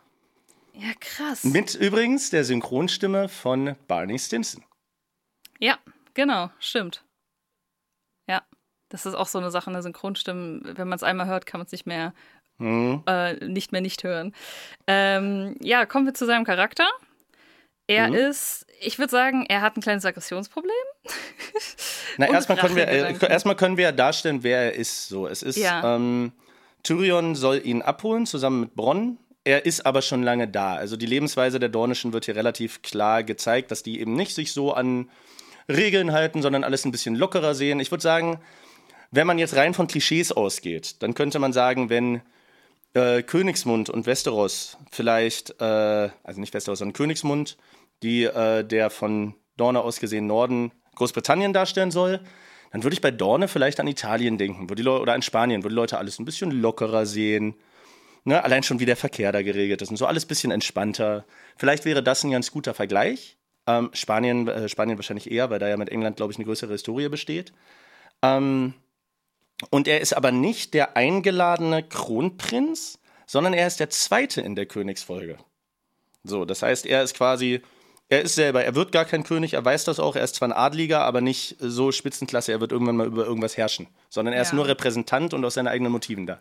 ja, 0.75 0.89
krass. 0.99 1.45
Mit 1.45 1.75
übrigens 1.77 2.31
der 2.31 2.45
Synchronstimme 2.45 3.29
von 3.29 3.77
Barney 3.87 4.19
Stinson. 4.19 4.65
Ja, 5.61 5.79
genau, 6.15 6.51
stimmt. 6.59 7.05
Das 8.93 9.07
ist 9.07 9.15
auch 9.15 9.27
so 9.27 9.39
eine 9.39 9.51
Sache, 9.51 9.71
eine 9.71 9.83
Synchronstimme. 9.83 10.61
Wenn 10.77 10.89
man 10.89 10.97
es 10.97 11.03
einmal 11.03 11.27
hört, 11.27 11.47
kann 11.47 11.59
man 11.61 11.67
es 11.67 11.73
nicht 11.73 11.87
mehr, 11.87 12.13
Mhm. 12.59 13.03
äh, 13.07 13.35
nicht 13.47 13.73
mehr 13.73 13.81
nicht 13.81 14.05
hören. 14.05 14.35
Ähm, 14.87 15.57
ja, 15.61 15.87
kommen 15.87 16.07
wir 16.07 16.15
zu 16.15 16.27
seinem 16.27 16.45
Charakter. 16.45 16.87
Er 17.89 18.09
Mhm. 18.09 18.15
ist, 18.15 18.67
ich 18.81 18.99
würde 18.99 19.11
sagen, 19.11 19.45
er 19.49 19.61
hat 19.63 19.77
ein 19.77 19.81
kleines 19.81 20.05
Aggressionsproblem. 20.05 20.73
Na, 22.19 22.29
erstmal 22.29 22.59
können, 22.59 22.77
wir, 22.77 22.87
äh, 22.87 23.15
erstmal 23.29 23.57
können 23.57 23.77
wir 23.77 23.85
ja 23.85 23.93
darstellen, 23.93 24.43
wer 24.43 24.59
er 24.61 24.75
ist. 24.75 25.09
So, 25.09 25.27
es 25.27 25.43
ist, 25.43 25.57
Ja. 25.57 25.97
ähm, 25.97 26.33
Tyrion 26.83 27.35
soll 27.35 27.61
ihn 27.65 27.81
abholen, 27.83 28.27
zusammen 28.27 28.61
mit 28.61 28.75
Bronn. 28.75 29.19
Er 29.45 29.67
ist 29.67 29.85
aber 29.87 30.03
schon 30.03 30.23
lange 30.23 30.47
da. 30.47 30.75
Also 30.77 30.97
die 30.97 31.07
Lebensweise 31.07 31.59
der 31.59 31.69
Dornischen 31.69 32.13
wird 32.13 32.27
hier 32.27 32.37
relativ 32.37 32.83
klar 32.83 33.25
gezeigt, 33.25 33.71
dass 33.71 33.83
die 33.83 34.01
eben 34.01 34.15
nicht 34.15 34.35
sich 34.35 34.53
so 34.53 34.73
an 34.73 35.11
Regeln 35.69 36.13
halten, 36.13 36.43
sondern 36.43 36.63
alles 36.65 36.85
ein 36.85 36.93
bisschen 36.93 37.17
lockerer 37.17 37.55
sehen. 37.55 37.81
Ich 37.81 37.91
würde 37.91 38.03
sagen, 38.03 38.39
wenn 39.13 39.27
man 39.27 39.39
jetzt 39.39 39.55
rein 39.55 39.75
von 39.75 39.87
Klischees 39.87 40.33
ausgeht, 40.33 41.03
dann 41.03 41.15
könnte 41.15 41.39
man 41.39 41.53
sagen, 41.53 41.91
wenn 41.91 42.23
äh, 42.95 43.23
Königsmund 43.23 43.91
und 43.91 44.07
Westeros 44.07 44.79
vielleicht, 44.91 45.61
äh, 45.61 46.11
also 46.25 46.41
nicht 46.41 46.55
Westeros, 46.55 46.81
sondern 46.81 46.95
Königsmund, 46.95 47.59
die 48.03 48.25
äh, 48.25 48.65
der 48.65 48.91
von 48.91 49.35
Dorne 49.57 49.83
aus 49.83 50.01
gesehen 50.01 50.27
Norden 50.27 50.73
Großbritannien 50.97 51.53
darstellen 51.53 51.91
soll, 51.91 52.21
dann 52.73 52.83
würde 52.83 52.95
ich 52.95 53.03
bei 53.03 53.11
Dorne 53.11 53.49
vielleicht 53.49 53.81
an 53.81 53.87
Italien 53.87 54.39
denken 54.39 54.71
wo 54.71 54.75
die 54.75 54.87
oder 54.87 55.13
an 55.13 55.23
Spanien, 55.23 55.63
wo 55.63 55.69
die 55.69 55.75
Leute 55.75 55.99
alles 55.99 56.19
ein 56.19 56.25
bisschen 56.25 56.51
lockerer 56.51 57.05
sehen. 57.05 57.55
Ne? 58.25 58.43
Allein 58.43 58.63
schon, 58.63 58.81
wie 58.81 58.87
der 58.87 58.97
Verkehr 58.97 59.31
da 59.31 59.43
geregelt 59.43 59.83
ist 59.83 59.91
und 59.91 59.99
so 59.99 60.07
alles 60.07 60.25
ein 60.25 60.29
bisschen 60.29 60.51
entspannter. 60.51 61.27
Vielleicht 61.57 61.85
wäre 61.85 62.03
das 62.03 62.25
ein 62.25 62.31
ganz 62.31 62.51
guter 62.51 62.73
Vergleich. 62.73 63.37
Ähm, 63.67 63.91
Spanien, 63.93 64.49
äh, 64.49 64.69
Spanien 64.71 64.97
wahrscheinlich 64.97 65.31
eher, 65.31 65.51
weil 65.51 65.59
da 65.59 65.69
ja 65.69 65.77
mit 65.77 65.91
England, 65.91 66.17
glaube 66.17 66.33
ich, 66.33 66.39
eine 66.39 66.47
größere 66.47 66.73
Historie 66.73 67.09
besteht. 67.09 67.53
Ähm, 68.23 68.75
und 69.71 69.89
er 69.89 70.01
ist 70.01 70.15
aber 70.17 70.33
nicht 70.33 70.75
der 70.75 70.97
eingeladene 70.97 71.83
Kronprinz, 71.83 72.99
sondern 73.27 73.55
er 73.55 73.67
ist 73.67 73.81
der 73.81 73.91
Zweite 73.91 74.41
in 74.41 74.55
der 74.55 74.67
Königsfolge. 74.67 75.39
So, 76.25 76.45
das 76.45 76.63
heißt, 76.63 76.87
er 76.87 77.03
ist 77.03 77.15
quasi, 77.17 77.63
er 78.09 78.23
ist 78.23 78.35
selber, 78.35 78.63
er 78.65 78.75
wird 78.75 78.93
gar 78.93 79.05
kein 79.05 79.25
König, 79.25 79.55
er 79.55 79.65
weiß 79.65 79.85
das 79.85 79.99
auch, 79.99 80.17
er 80.17 80.23
ist 80.25 80.35
zwar 80.37 80.49
ein 80.49 80.53
Adliger, 80.53 81.03
aber 81.05 81.21
nicht 81.21 81.57
so 81.59 81.93
Spitzenklasse, 81.93 82.53
er 82.53 82.61
wird 82.61 82.73
irgendwann 82.73 82.97
mal 82.97 83.07
über 83.07 83.25
irgendwas 83.25 83.57
herrschen, 83.57 83.89
sondern 84.09 84.35
er 84.35 84.43
ist 84.43 84.51
Ja. 84.51 84.57
nur 84.57 84.69
Repräsentant 84.69 85.35
und 85.35 85.45
aus 85.45 85.55
seinen 85.55 85.69
eigenen 85.69 85.93
Motiven 85.93 86.27
da. 86.27 86.41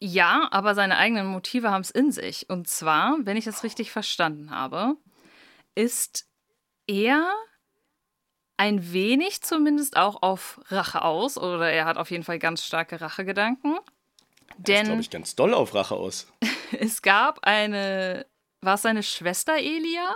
Ja, 0.00 0.48
aber 0.50 0.74
seine 0.74 0.98
eigenen 0.98 1.26
Motive 1.26 1.70
haben 1.70 1.80
es 1.80 1.90
in 1.90 2.12
sich. 2.12 2.50
Und 2.50 2.68
zwar, 2.68 3.16
wenn 3.20 3.36
ich 3.36 3.44
das 3.46 3.62
richtig 3.64 3.90
verstanden 3.90 4.50
habe, 4.50 4.96
ist 5.74 6.26
er 6.86 7.30
ein 8.56 8.92
wenig 8.92 9.42
zumindest 9.42 9.96
auch 9.96 10.22
auf 10.22 10.60
Rache 10.68 11.02
aus. 11.02 11.38
Oder 11.38 11.70
er 11.70 11.84
hat 11.86 11.96
auf 11.96 12.10
jeden 12.10 12.24
Fall 12.24 12.38
ganz 12.38 12.64
starke 12.64 13.00
Rachegedanken. 13.00 13.74
Er 13.74 14.54
Denn 14.58 14.86
glaube 14.86 15.00
ich, 15.00 15.10
ganz 15.10 15.34
doll 15.34 15.54
auf 15.54 15.74
Rache 15.74 15.94
aus. 15.94 16.28
es 16.78 17.02
gab 17.02 17.40
eine. 17.42 18.26
War 18.60 18.74
es 18.74 18.82
seine 18.82 19.02
Schwester 19.02 19.56
Elia? 19.56 20.14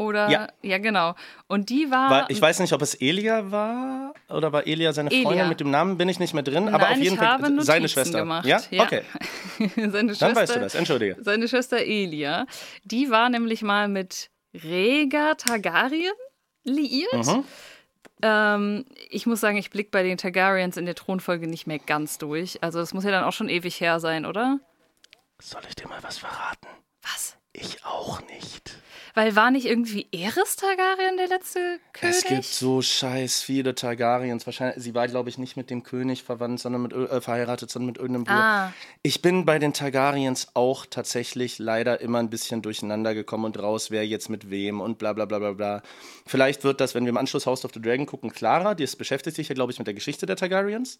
Oder? 0.00 0.30
Ja. 0.30 0.48
Ja, 0.62 0.78
genau. 0.78 1.14
Und 1.46 1.68
die 1.68 1.90
war. 1.90 2.10
War, 2.10 2.30
ich 2.30 2.40
weiß 2.40 2.60
nicht, 2.60 2.72
ob 2.72 2.80
es 2.80 2.94
Elia 2.94 3.50
war 3.50 4.14
oder 4.30 4.50
war 4.50 4.66
Elia 4.66 4.94
seine 4.94 5.10
Freundin 5.10 5.32
Elia. 5.32 5.46
mit 5.46 5.60
dem 5.60 5.70
Namen, 5.70 5.98
bin 5.98 6.08
ich 6.08 6.18
nicht 6.18 6.32
mehr 6.32 6.42
drin, 6.42 6.68
aber 6.68 6.84
Nein, 6.84 6.92
auf 6.94 7.04
jeden 7.04 7.16
Fall 7.18 7.38
Notizen 7.38 7.62
seine 7.62 7.88
Schwester. 7.88 8.20
gemacht. 8.20 8.46
Ja? 8.46 8.62
Ja. 8.70 8.84
Okay, 8.84 9.02
seine 9.76 10.14
dann 10.14 10.34
weißt 10.34 10.56
du 10.56 10.60
das, 10.60 10.74
entschuldige. 10.74 11.16
Seine 11.20 11.48
Schwester 11.48 11.76
Elia, 11.76 12.46
die 12.84 13.10
war 13.10 13.28
nämlich 13.28 13.60
mal 13.60 13.88
mit 13.88 14.30
Rhaegar 14.54 15.36
Targaryen 15.36 16.14
liiert. 16.64 17.26
Mhm. 17.26 17.44
Ähm, 18.22 18.84
ich 19.08 19.26
muss 19.26 19.40
sagen, 19.40 19.56
ich 19.56 19.70
blicke 19.70 19.90
bei 19.90 20.02
den 20.02 20.18
Targaryens 20.18 20.76
in 20.76 20.84
der 20.84 20.94
Thronfolge 20.94 21.46
nicht 21.46 21.66
mehr 21.66 21.78
ganz 21.78 22.18
durch. 22.18 22.62
Also 22.62 22.78
das 22.78 22.92
muss 22.92 23.04
ja 23.04 23.10
dann 23.10 23.24
auch 23.24 23.32
schon 23.32 23.48
ewig 23.48 23.80
her 23.80 24.00
sein, 24.00 24.26
oder? 24.26 24.60
Soll 25.40 25.62
ich 25.68 25.74
dir 25.74 25.88
mal 25.88 26.02
was 26.02 26.18
verraten? 26.18 26.68
Was? 27.02 27.36
Ich 27.52 27.84
auch 27.84 28.20
nicht. 28.22 28.78
Weil 29.20 29.36
war 29.36 29.50
nicht 29.50 29.66
irgendwie 29.66 30.06
Eris 30.12 30.56
Targaryen 30.56 31.18
der 31.18 31.28
letzte 31.28 31.78
König? 31.92 32.16
Es 32.16 32.24
gibt 32.24 32.44
so 32.44 32.80
scheiß 32.80 33.42
viele 33.42 33.74
Targaryens. 33.74 34.46
Wahrscheinlich, 34.46 34.82
sie 34.82 34.94
war, 34.94 35.08
glaube 35.08 35.28
ich, 35.28 35.36
nicht 35.36 35.58
mit 35.58 35.68
dem 35.68 35.82
König 35.82 36.22
verwandt, 36.22 36.60
sondern 36.60 36.80
mit, 36.80 36.94
äh, 36.94 37.20
verheiratet, 37.20 37.70
sondern 37.70 37.88
mit 37.88 37.98
irgendeinem 37.98 38.24
Bruder. 38.24 38.38
Ah. 38.38 38.72
Ich 39.02 39.20
bin 39.20 39.44
bei 39.44 39.58
den 39.58 39.74
Targaryens 39.74 40.48
auch 40.54 40.86
tatsächlich 40.86 41.58
leider 41.58 42.00
immer 42.00 42.18
ein 42.18 42.30
bisschen 42.30 42.62
durcheinander 42.62 43.12
gekommen 43.12 43.44
und 43.44 43.58
raus, 43.58 43.90
wer 43.90 44.06
jetzt 44.06 44.30
mit 44.30 44.48
wem 44.48 44.80
und 44.80 44.96
bla 44.96 45.12
bla 45.12 45.26
bla 45.26 45.38
bla 45.38 45.52
bla. 45.52 45.82
Vielleicht 46.24 46.64
wird 46.64 46.80
das, 46.80 46.94
wenn 46.94 47.04
wir 47.04 47.10
im 47.10 47.18
Anschluss 47.18 47.44
House 47.44 47.66
of 47.66 47.72
the 47.74 47.82
Dragon 47.82 48.06
gucken, 48.06 48.32
klarer. 48.32 48.74
Das 48.74 48.96
beschäftigt 48.96 49.36
sich 49.36 49.50
ja, 49.50 49.54
glaube 49.54 49.70
ich, 49.70 49.78
mit 49.78 49.86
der 49.86 49.92
Geschichte 49.92 50.24
der 50.24 50.36
Targaryens. 50.36 50.98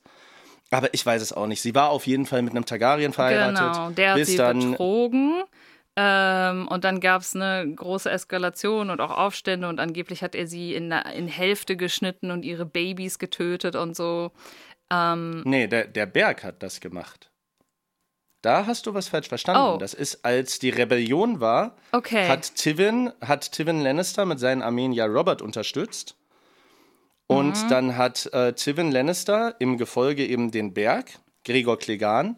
Aber 0.71 0.93
ich 0.93 1.07
weiß 1.07 1.23
es 1.23 1.33
auch 1.33 1.47
nicht. 1.47 1.63
Sie 1.63 1.75
war 1.75 1.89
auf 1.89 2.07
jeden 2.07 2.27
Fall 2.27 2.43
mit 2.43 2.55
einem 2.55 2.67
Targaryen 2.67 3.15
verheiratet. 3.15 3.73
Genau, 3.73 3.91
der 3.93 4.11
hat 4.11 4.17
bis 4.17 4.29
sie 4.29 4.37
dann 4.37 4.73
betrogen. 4.73 5.43
Ähm, 6.03 6.67
und 6.69 6.85
dann 6.85 7.01
gab 7.01 7.21
es 7.21 7.35
eine 7.37 7.71
große 7.75 8.11
Eskalation 8.11 8.89
und 8.89 9.01
auch 9.03 9.11
Aufstände 9.11 9.69
und 9.69 9.81
angeblich 9.81 10.23
hat 10.23 10.35
er 10.35 10.47
sie 10.47 10.75
in, 10.75 10.93
in 10.93 11.29
Hälfte 11.29 11.77
geschnitten 11.77 12.31
und 12.31 12.43
ihre 12.43 12.65
Babys 12.65 13.19
getötet 13.19 13.77
und 13.77 13.95
so. 13.95 14.33
Nee, 14.93 15.67
der, 15.69 15.87
der 15.87 16.07
Berg 16.07 16.43
hat 16.43 16.63
das 16.63 16.81
gemacht. 16.81 17.31
Da 18.43 18.67
hast 18.67 18.87
du 18.87 18.95
was 18.95 19.09
falsch 19.09 19.29
verstanden. 19.29 19.75
Oh. 19.75 19.77
Das 19.77 19.93
ist, 19.95 20.25
als 20.25 20.59
die 20.59 20.71
Rebellion 20.71 21.41
war, 21.41 21.77
Okay. 21.93 22.27
hat 22.29 22.57
Tywin, 22.57 23.13
hat 23.21 23.53
Tywin 23.53 23.83
Lannister 23.83 24.25
mit 24.25 24.41
seinen 24.41 24.63
Armeen 24.63 24.93
ja 24.93 25.05
Robert 25.07 25.43
unterstützt. 25.43 26.17
Und 27.29 27.63
Mhm. 27.65 27.69
dann 27.69 27.97
hat 27.97 28.27
äh, 28.33 28.53
Tywin 28.55 28.91
Lannister 28.91 29.55
im 29.61 29.77
Gefolge 29.77 30.27
eben 30.27 30.51
den 30.51 30.73
Berg, 30.75 31.11
Gregor 31.45 31.79
Clegane, 31.79 32.35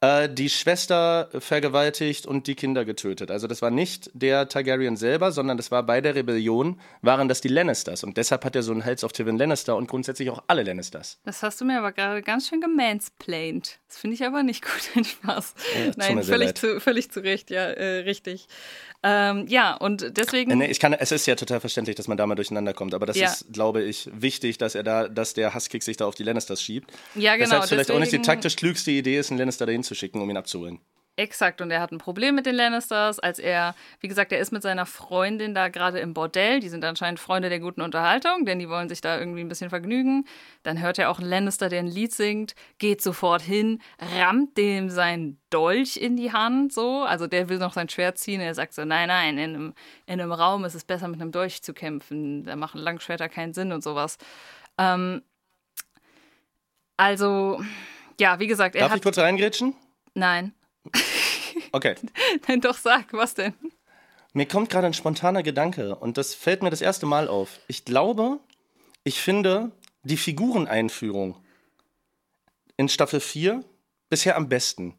äh, 0.00 0.28
die 0.28 0.48
Schwester 0.48 1.28
vergewaltigt 1.38 2.26
und 2.26 2.46
die 2.46 2.54
Kinder 2.54 2.84
getötet. 2.84 3.30
Also 3.30 3.46
das 3.46 3.62
war 3.62 3.70
nicht 3.70 4.10
der 4.14 4.48
Targaryen 4.48 4.96
selber, 4.96 5.32
sondern 5.32 5.56
das 5.56 5.70
war 5.70 5.82
bei 5.82 6.00
der 6.00 6.14
Rebellion, 6.14 6.80
waren 7.02 7.28
das 7.28 7.40
die 7.40 7.48
Lannisters. 7.48 8.02
Und 8.04 8.16
deshalb 8.16 8.44
hat 8.44 8.56
er 8.56 8.62
so 8.62 8.72
einen 8.72 8.84
Hals 8.84 9.04
auf 9.04 9.12
Tywin 9.12 9.36
Lannister 9.36 9.76
und 9.76 9.88
grundsätzlich 9.88 10.30
auch 10.30 10.42
alle 10.46 10.62
Lannisters. 10.62 11.18
Das 11.24 11.42
hast 11.42 11.60
du 11.60 11.64
mir 11.64 11.78
aber 11.78 11.92
gerade 11.92 12.22
ganz 12.22 12.48
schön 12.48 12.60
gemansplained. 12.60 13.78
Das 13.88 13.98
finde 13.98 14.14
ich 14.14 14.24
aber 14.24 14.42
nicht 14.42 14.62
gut, 14.64 14.96
ein 14.96 15.04
Spaß. 15.04 15.54
tut 15.54 15.98
Nein, 15.98 16.22
völlig 16.22 16.48
leid. 16.48 16.58
zu, 16.58 16.80
völlig 16.80 17.10
zu 17.10 17.22
Recht, 17.22 17.50
ja, 17.50 17.64
äh, 17.64 18.00
richtig. 18.00 18.48
Ähm, 19.02 19.46
ja, 19.48 19.74
und 19.76 20.16
deswegen. 20.16 20.50
Äh, 20.50 20.56
Nee, 20.56 20.66
ich 20.66 20.78
kann, 20.78 20.92
es 20.92 21.10
ist 21.10 21.26
ja 21.26 21.34
total 21.34 21.60
verständlich, 21.60 21.96
dass 21.96 22.06
man 22.06 22.18
da 22.18 22.26
mal 22.26 22.34
durcheinander 22.34 22.74
kommt, 22.74 22.92
aber 22.92 23.06
das 23.06 23.16
Ja. 23.16 23.28
ist, 23.30 23.46
glaube 23.52 23.82
ich, 23.82 24.10
wichtig, 24.12 24.58
dass 24.58 24.74
er 24.74 24.82
da, 24.82 25.08
dass 25.08 25.32
der 25.34 25.54
Hasskick 25.54 25.82
sich 25.82 25.96
da 25.96 26.04
auf 26.06 26.14
die 26.14 26.22
Lannisters 26.22 26.60
schiebt. 26.62 26.90
Ja, 27.14 27.36
genau, 27.36 27.44
Deshalb 27.50 27.68
vielleicht 27.68 27.90
auch 27.90 27.98
nicht 27.98 28.12
die 28.12 28.18
deswegen- 28.18 28.24
taktisch 28.24 28.56
klügste 28.56 28.90
Idee 28.90 29.18
ist, 29.18 29.30
einen 29.30 29.38
Lannister 29.38 29.64
dahin 29.64 29.82
zu 29.82 29.94
schicken, 29.94 30.20
um 30.20 30.28
ihn 30.28 30.36
abzuholen. 30.36 30.80
Exakt, 31.20 31.60
und 31.60 31.70
er 31.70 31.82
hat 31.82 31.92
ein 31.92 31.98
Problem 31.98 32.34
mit 32.34 32.46
den 32.46 32.54
Lannisters, 32.54 33.18
als 33.18 33.38
er, 33.38 33.74
wie 34.00 34.08
gesagt, 34.08 34.32
er 34.32 34.38
ist 34.38 34.52
mit 34.52 34.62
seiner 34.62 34.86
Freundin 34.86 35.54
da 35.54 35.68
gerade 35.68 35.98
im 35.98 36.14
Bordell. 36.14 36.60
Die 36.60 36.70
sind 36.70 36.82
anscheinend 36.82 37.20
Freunde 37.20 37.50
der 37.50 37.60
guten 37.60 37.82
Unterhaltung, 37.82 38.46
denn 38.46 38.58
die 38.58 38.70
wollen 38.70 38.88
sich 38.88 39.02
da 39.02 39.18
irgendwie 39.18 39.42
ein 39.42 39.48
bisschen 39.48 39.68
vergnügen. 39.68 40.24
Dann 40.62 40.80
hört 40.80 40.98
er 40.98 41.10
auch 41.10 41.18
einen 41.18 41.28
Lannister, 41.28 41.68
der 41.68 41.80
ein 41.80 41.88
Lied 41.88 42.14
singt, 42.14 42.54
geht 42.78 43.02
sofort 43.02 43.42
hin, 43.42 43.82
rammt 44.16 44.56
dem 44.56 44.88
sein 44.88 45.36
Dolch 45.50 45.98
in 45.98 46.16
die 46.16 46.32
Hand, 46.32 46.72
so. 46.72 47.02
Also 47.02 47.26
der 47.26 47.50
will 47.50 47.58
noch 47.58 47.74
sein 47.74 47.90
Schwert 47.90 48.16
ziehen. 48.16 48.40
Er 48.40 48.54
sagt 48.54 48.72
so: 48.72 48.86
Nein, 48.86 49.08
nein, 49.08 49.36
in 49.36 49.50
einem, 49.50 49.74
in 50.06 50.22
einem 50.22 50.32
Raum 50.32 50.64
ist 50.64 50.74
es 50.74 50.84
besser, 50.84 51.06
mit 51.08 51.20
einem 51.20 51.32
Dolch 51.32 51.60
zu 51.60 51.74
kämpfen. 51.74 52.44
Da 52.44 52.56
machen 52.56 52.80
Langschwerter 52.80 53.28
keinen 53.28 53.52
Sinn 53.52 53.72
und 53.72 53.84
sowas. 53.84 54.16
Ähm, 54.78 55.20
also, 56.96 57.62
ja, 58.18 58.40
wie 58.40 58.46
gesagt, 58.46 58.74
er 58.74 58.80
Darf 58.80 58.92
ich 58.92 58.94
hat. 58.96 59.02
kurz 59.02 59.18
reingrätschen? 59.18 59.74
Nein. 60.14 60.54
Okay. 61.72 61.94
Nein, 62.48 62.60
doch 62.60 62.76
sag, 62.76 63.12
was 63.12 63.34
denn? 63.34 63.54
Mir 64.32 64.46
kommt 64.46 64.70
gerade 64.70 64.86
ein 64.86 64.94
spontaner 64.94 65.42
Gedanke 65.42 65.96
und 65.96 66.16
das 66.16 66.34
fällt 66.34 66.62
mir 66.62 66.70
das 66.70 66.80
erste 66.80 67.06
Mal 67.06 67.28
auf. 67.28 67.58
Ich 67.66 67.84
glaube, 67.84 68.38
ich 69.04 69.20
finde 69.20 69.72
die 70.02 70.16
Figureneinführung 70.16 71.36
in 72.76 72.88
Staffel 72.88 73.20
4 73.20 73.64
bisher 74.08 74.36
am 74.36 74.48
besten. 74.48 74.94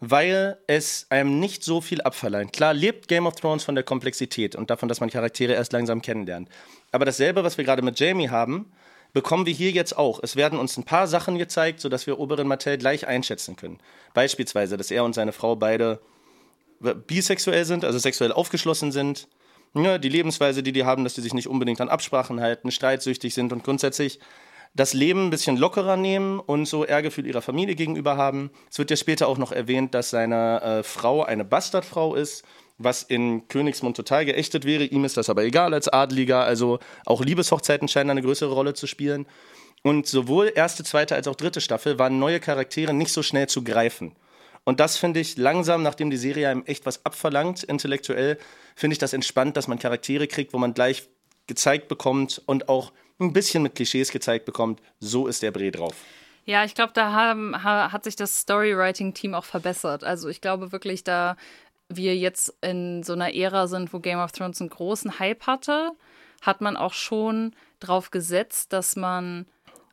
weil 0.00 0.58
es 0.66 1.06
einem 1.08 1.40
nicht 1.40 1.64
so 1.64 1.80
viel 1.80 2.02
abverleiht. 2.02 2.52
Klar 2.52 2.74
lebt 2.74 3.08
Game 3.08 3.26
of 3.26 3.36
Thrones 3.36 3.64
von 3.64 3.74
der 3.74 3.84
Komplexität 3.84 4.54
und 4.54 4.68
davon, 4.70 4.88
dass 4.88 5.00
man 5.00 5.10
Charaktere 5.10 5.54
erst 5.54 5.72
langsam 5.72 6.02
kennenlernt. 6.02 6.48
Aber 6.92 7.04
dasselbe, 7.04 7.44
was 7.44 7.56
wir 7.56 7.64
gerade 7.64 7.82
mit 7.82 7.98
Jamie 7.98 8.28
haben, 8.28 8.70
bekommen 9.16 9.46
wir 9.46 9.54
hier 9.54 9.70
jetzt 9.70 9.96
auch. 9.96 10.20
Es 10.22 10.36
werden 10.36 10.58
uns 10.58 10.76
ein 10.76 10.84
paar 10.84 11.06
Sachen 11.06 11.38
gezeigt, 11.38 11.80
sodass 11.80 12.06
wir 12.06 12.18
Oberin 12.18 12.46
Martell 12.46 12.76
gleich 12.76 13.06
einschätzen 13.06 13.56
können. 13.56 13.78
Beispielsweise, 14.12 14.76
dass 14.76 14.90
er 14.90 15.04
und 15.04 15.14
seine 15.14 15.32
Frau 15.32 15.56
beide 15.56 16.00
bisexuell 17.06 17.64
sind, 17.64 17.82
also 17.86 17.98
sexuell 17.98 18.30
aufgeschlossen 18.30 18.92
sind. 18.92 19.26
Ja, 19.72 19.96
die 19.96 20.10
Lebensweise, 20.10 20.62
die 20.62 20.72
die 20.72 20.84
haben, 20.84 21.02
dass 21.02 21.14
die 21.14 21.22
sich 21.22 21.32
nicht 21.32 21.48
unbedingt 21.48 21.80
an 21.80 21.88
Absprachen 21.88 22.42
halten, 22.42 22.70
streitsüchtig 22.70 23.32
sind 23.32 23.54
und 23.54 23.64
grundsätzlich 23.64 24.20
das 24.74 24.92
Leben 24.92 25.28
ein 25.28 25.30
bisschen 25.30 25.56
lockerer 25.56 25.96
nehmen 25.96 26.38
und 26.38 26.66
so 26.66 26.84
Ehrgefühl 26.84 27.26
ihrer 27.26 27.40
Familie 27.40 27.74
gegenüber 27.74 28.18
haben. 28.18 28.50
Es 28.70 28.78
wird 28.78 28.90
ja 28.90 28.98
später 28.98 29.28
auch 29.28 29.38
noch 29.38 29.50
erwähnt, 29.50 29.94
dass 29.94 30.10
seine 30.10 30.60
äh, 30.60 30.82
Frau 30.82 31.24
eine 31.24 31.46
Bastardfrau 31.46 32.14
ist, 32.14 32.44
was 32.78 33.02
in 33.02 33.48
Königsmund 33.48 33.96
total 33.96 34.24
geächtet 34.24 34.64
wäre. 34.64 34.84
Ihm 34.84 35.04
ist 35.04 35.16
das 35.16 35.30
aber 35.30 35.44
egal 35.44 35.72
als 35.74 35.88
Adeliger. 35.88 36.44
Also 36.44 36.78
auch 37.04 37.24
Liebeshochzeiten 37.24 37.88
scheinen 37.88 38.10
eine 38.10 38.22
größere 38.22 38.52
Rolle 38.52 38.74
zu 38.74 38.86
spielen. 38.86 39.26
Und 39.82 40.06
sowohl 40.06 40.52
erste, 40.54 40.84
zweite 40.84 41.14
als 41.14 41.28
auch 41.28 41.36
dritte 41.36 41.60
Staffel 41.60 41.98
waren 41.98 42.18
neue 42.18 42.40
Charaktere 42.40 42.92
nicht 42.92 43.12
so 43.12 43.22
schnell 43.22 43.48
zu 43.48 43.62
greifen. 43.62 44.16
Und 44.64 44.80
das 44.80 44.96
finde 44.96 45.20
ich 45.20 45.36
langsam, 45.36 45.82
nachdem 45.82 46.10
die 46.10 46.16
Serie 46.16 46.48
einem 46.48 46.64
echt 46.66 46.86
was 46.86 47.06
abverlangt, 47.06 47.62
intellektuell, 47.62 48.36
finde 48.74 48.94
ich 48.94 48.98
das 48.98 49.12
entspannt, 49.12 49.56
dass 49.56 49.68
man 49.68 49.78
Charaktere 49.78 50.26
kriegt, 50.26 50.52
wo 50.52 50.58
man 50.58 50.74
gleich 50.74 51.08
gezeigt 51.46 51.86
bekommt 51.86 52.42
und 52.46 52.68
auch 52.68 52.92
ein 53.20 53.32
bisschen 53.32 53.62
mit 53.62 53.76
Klischees 53.76 54.10
gezeigt 54.10 54.44
bekommt, 54.44 54.82
so 54.98 55.28
ist 55.28 55.42
der 55.42 55.52
Bre 55.52 55.70
drauf. 55.70 55.94
Ja, 56.46 56.64
ich 56.64 56.74
glaube, 56.74 56.92
da 56.94 57.12
haben, 57.12 57.64
hat 57.64 58.04
sich 58.04 58.14
das 58.14 58.40
Storywriting-Team 58.40 59.34
auch 59.34 59.44
verbessert. 59.44 60.04
Also 60.04 60.28
ich 60.28 60.40
glaube 60.40 60.70
wirklich, 60.70 61.02
da 61.02 61.36
wir 61.88 62.16
jetzt 62.16 62.54
in 62.60 63.02
so 63.02 63.12
einer 63.12 63.34
Ära 63.34 63.66
sind, 63.66 63.92
wo 63.92 64.00
Game 64.00 64.18
of 64.18 64.32
Thrones 64.32 64.60
einen 64.60 64.70
großen 64.70 65.18
Hype 65.18 65.46
hatte, 65.46 65.92
hat 66.42 66.60
man 66.60 66.76
auch 66.76 66.92
schon 66.92 67.54
drauf 67.80 68.10
gesetzt, 68.10 68.72
dass 68.72 68.96
man 68.96 69.46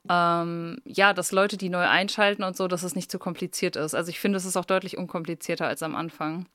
ähm, 0.09 0.79
ja, 0.85 1.13
dass 1.13 1.31
Leute, 1.31 1.57
die 1.57 1.69
neu 1.69 1.87
einschalten 1.87 2.43
und 2.43 2.57
so, 2.57 2.67
dass 2.67 2.83
es 2.83 2.95
nicht 2.95 3.09
zu 3.09 3.19
kompliziert 3.19 3.75
ist. 3.75 3.95
Also 3.95 4.09
ich 4.09 4.19
finde, 4.19 4.37
es 4.37 4.45
ist 4.45 4.57
auch 4.57 4.65
deutlich 4.65 4.97
unkomplizierter 4.97 5.67
als 5.67 5.81
am 5.81 5.95
Anfang. 5.95 6.45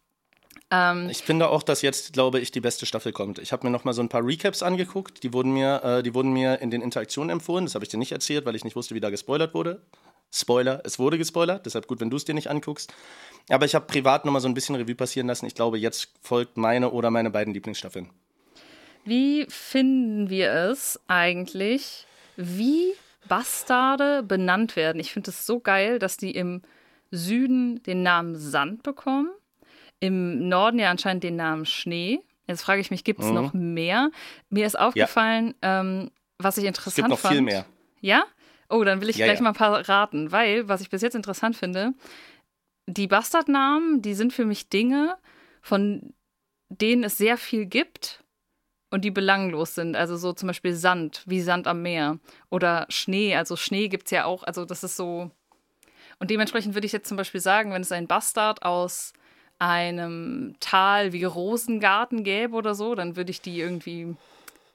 Ähm, 0.71 1.09
ich 1.09 1.23
finde 1.23 1.49
auch, 1.49 1.63
dass 1.63 1.81
jetzt, 1.81 2.13
glaube 2.13 2.41
ich, 2.41 2.51
die 2.51 2.61
beste 2.61 2.85
Staffel 2.85 3.13
kommt. 3.13 3.39
Ich 3.39 3.53
habe 3.53 3.67
mir 3.67 3.71
noch 3.71 3.85
mal 3.85 3.95
so 3.95 4.03
ein 4.03 4.11
paar 4.11 4.25
Recaps 4.25 4.63
angeguckt. 4.63 5.23
Die 5.23 5.33
wurden 5.33 5.53
mir, 5.53 5.83
äh, 5.83 6.03
die 6.03 6.13
wurden 6.13 6.33
mir 6.33 6.61
in 6.61 6.71
den 6.71 6.83
Interaktionen 6.83 7.31
empfohlen. 7.31 7.65
Das 7.65 7.75
habe 7.75 7.85
ich 7.85 7.89
dir 7.89 7.97
nicht 7.97 8.13
erzählt, 8.13 8.45
weil 8.45 8.55
ich 8.55 8.65
nicht 8.65 8.77
wusste, 8.77 8.95
wie 8.95 9.01
da 9.01 9.09
gespoilert 9.09 9.55
wurde. 9.55 9.81
Spoiler, 10.33 10.83
es 10.85 10.99
wurde 10.99 11.19
gespoilert. 11.19 11.67
Deshalb 11.67 11.87
gut, 11.87 12.01
wenn 12.01 12.11
du 12.11 12.17
es 12.17 12.25
dir 12.25 12.35
nicht 12.35 12.51
anguckst. 12.51 12.93
Aber 13.49 13.65
ich 13.65 13.75
habe 13.75 13.87
privat 13.87 14.25
noch 14.25 14.33
mal 14.33 14.41
so 14.41 14.49
ein 14.49 14.55
bisschen 14.55 14.75
Revue 14.75 14.95
passieren 14.95 15.27
lassen. 15.27 15.47
Ich 15.47 15.55
glaube, 15.55 15.79
jetzt 15.79 16.13
folgt 16.21 16.57
meine 16.57 16.91
oder 16.91 17.11
meine 17.11 17.31
beiden 17.31 17.55
Lieblingsstaffeln. 17.55 18.11
Wie 19.05 19.47
finden 19.49 20.29
wir 20.29 20.53
es 20.53 21.01
eigentlich, 21.07 22.07
wie 22.37 22.93
Bastarde 23.27 24.23
benannt 24.23 24.77
werden? 24.77 25.01
Ich 25.01 25.13
finde 25.13 25.31
es 25.31 25.47
so 25.47 25.61
geil, 25.61 25.99
dass 25.99 26.19
die 26.19 26.33
im 26.33 26.63
Süden 27.11 27.83
den 27.85 28.03
Namen 28.03 28.37
Sand 28.37 28.83
bekommen 28.83 29.31
im 30.01 30.49
Norden 30.49 30.79
ja 30.79 30.91
anscheinend 30.91 31.25
den 31.25 31.37
Namen 31.37 31.67
Schnee. 31.67 32.21
Jetzt 32.47 32.63
frage 32.63 32.81
ich 32.81 32.91
mich, 32.91 33.05
gibt 33.05 33.21
es 33.21 33.27
mhm. 33.27 33.35
noch 33.35 33.53
mehr? 33.53 34.11
Mir 34.49 34.67
ist 34.67 34.79
aufgefallen, 34.79 35.55
ja. 35.63 35.81
ähm, 35.81 36.11
was 36.39 36.57
ich 36.57 36.65
interessant 36.65 36.95
fand. 36.95 36.99
Es 36.99 37.09
gibt 37.09 37.09
noch 37.11 37.19
fand, 37.19 37.35
viel 37.35 37.43
mehr. 37.43 37.67
Ja? 38.01 38.25
Oh, 38.69 38.85
dann 38.85 39.01
will 39.01 39.09
ich 39.09 39.17
ja, 39.17 39.27
gleich 39.27 39.39
ja. 39.39 39.43
mal 39.43 39.51
ein 39.51 39.55
paar 39.55 39.89
raten, 39.89 40.31
weil, 40.31 40.69
was 40.69 40.81
ich 40.81 40.91
bis 40.91 41.03
jetzt 41.03 41.15
interessant 41.15 41.57
finde, 41.57 41.95
die 42.87 43.07
Bastardnamen, 43.07 44.03
die 44.03 44.15
sind 44.15 44.33
für 44.33 44.45
mich 44.45 44.69
Dinge, 44.69 45.17
von 45.61 46.15
denen 46.69 47.05
es 47.05 47.19
sehr 47.19 47.37
viel 47.37 47.67
gibt 47.67 48.25
und 48.91 49.05
die 49.05 49.11
belanglos 49.11 49.75
sind. 49.75 49.97
Also 49.97 50.17
so 50.17 50.33
zum 50.33 50.47
Beispiel 50.47 50.75
Sand, 50.75 51.23
wie 51.27 51.41
Sand 51.41 51.67
am 51.67 51.83
Meer. 51.83 52.19
Oder 52.51 52.87
Schnee, 52.89 53.37
also 53.37 53.57
Schnee 53.57 53.89
gibt 53.89 54.07
es 54.07 54.11
ja 54.13 54.25
auch, 54.25 54.43
also 54.43 54.65
das 54.65 54.85
ist 54.85 54.97
so. 54.97 55.31
Und 56.19 56.31
dementsprechend 56.31 56.75
würde 56.75 56.87
ich 56.87 56.93
jetzt 56.93 57.09
zum 57.09 57.17
Beispiel 57.17 57.41
sagen, 57.41 57.73
wenn 57.73 57.83
es 57.83 57.93
ein 57.93 58.07
Bastard 58.07 58.63
aus 58.63 59.13
einem 59.59 60.55
Tal 60.61 61.13
wie 61.13 61.25
Rosengarten 61.25 62.25
gäbe 62.25 62.55
oder 62.55 62.75
so, 62.75 62.95
dann 62.95 63.17
würde 63.17 63.31
ich 63.31 63.41
die 63.41 63.61
irgendwie 63.61 64.17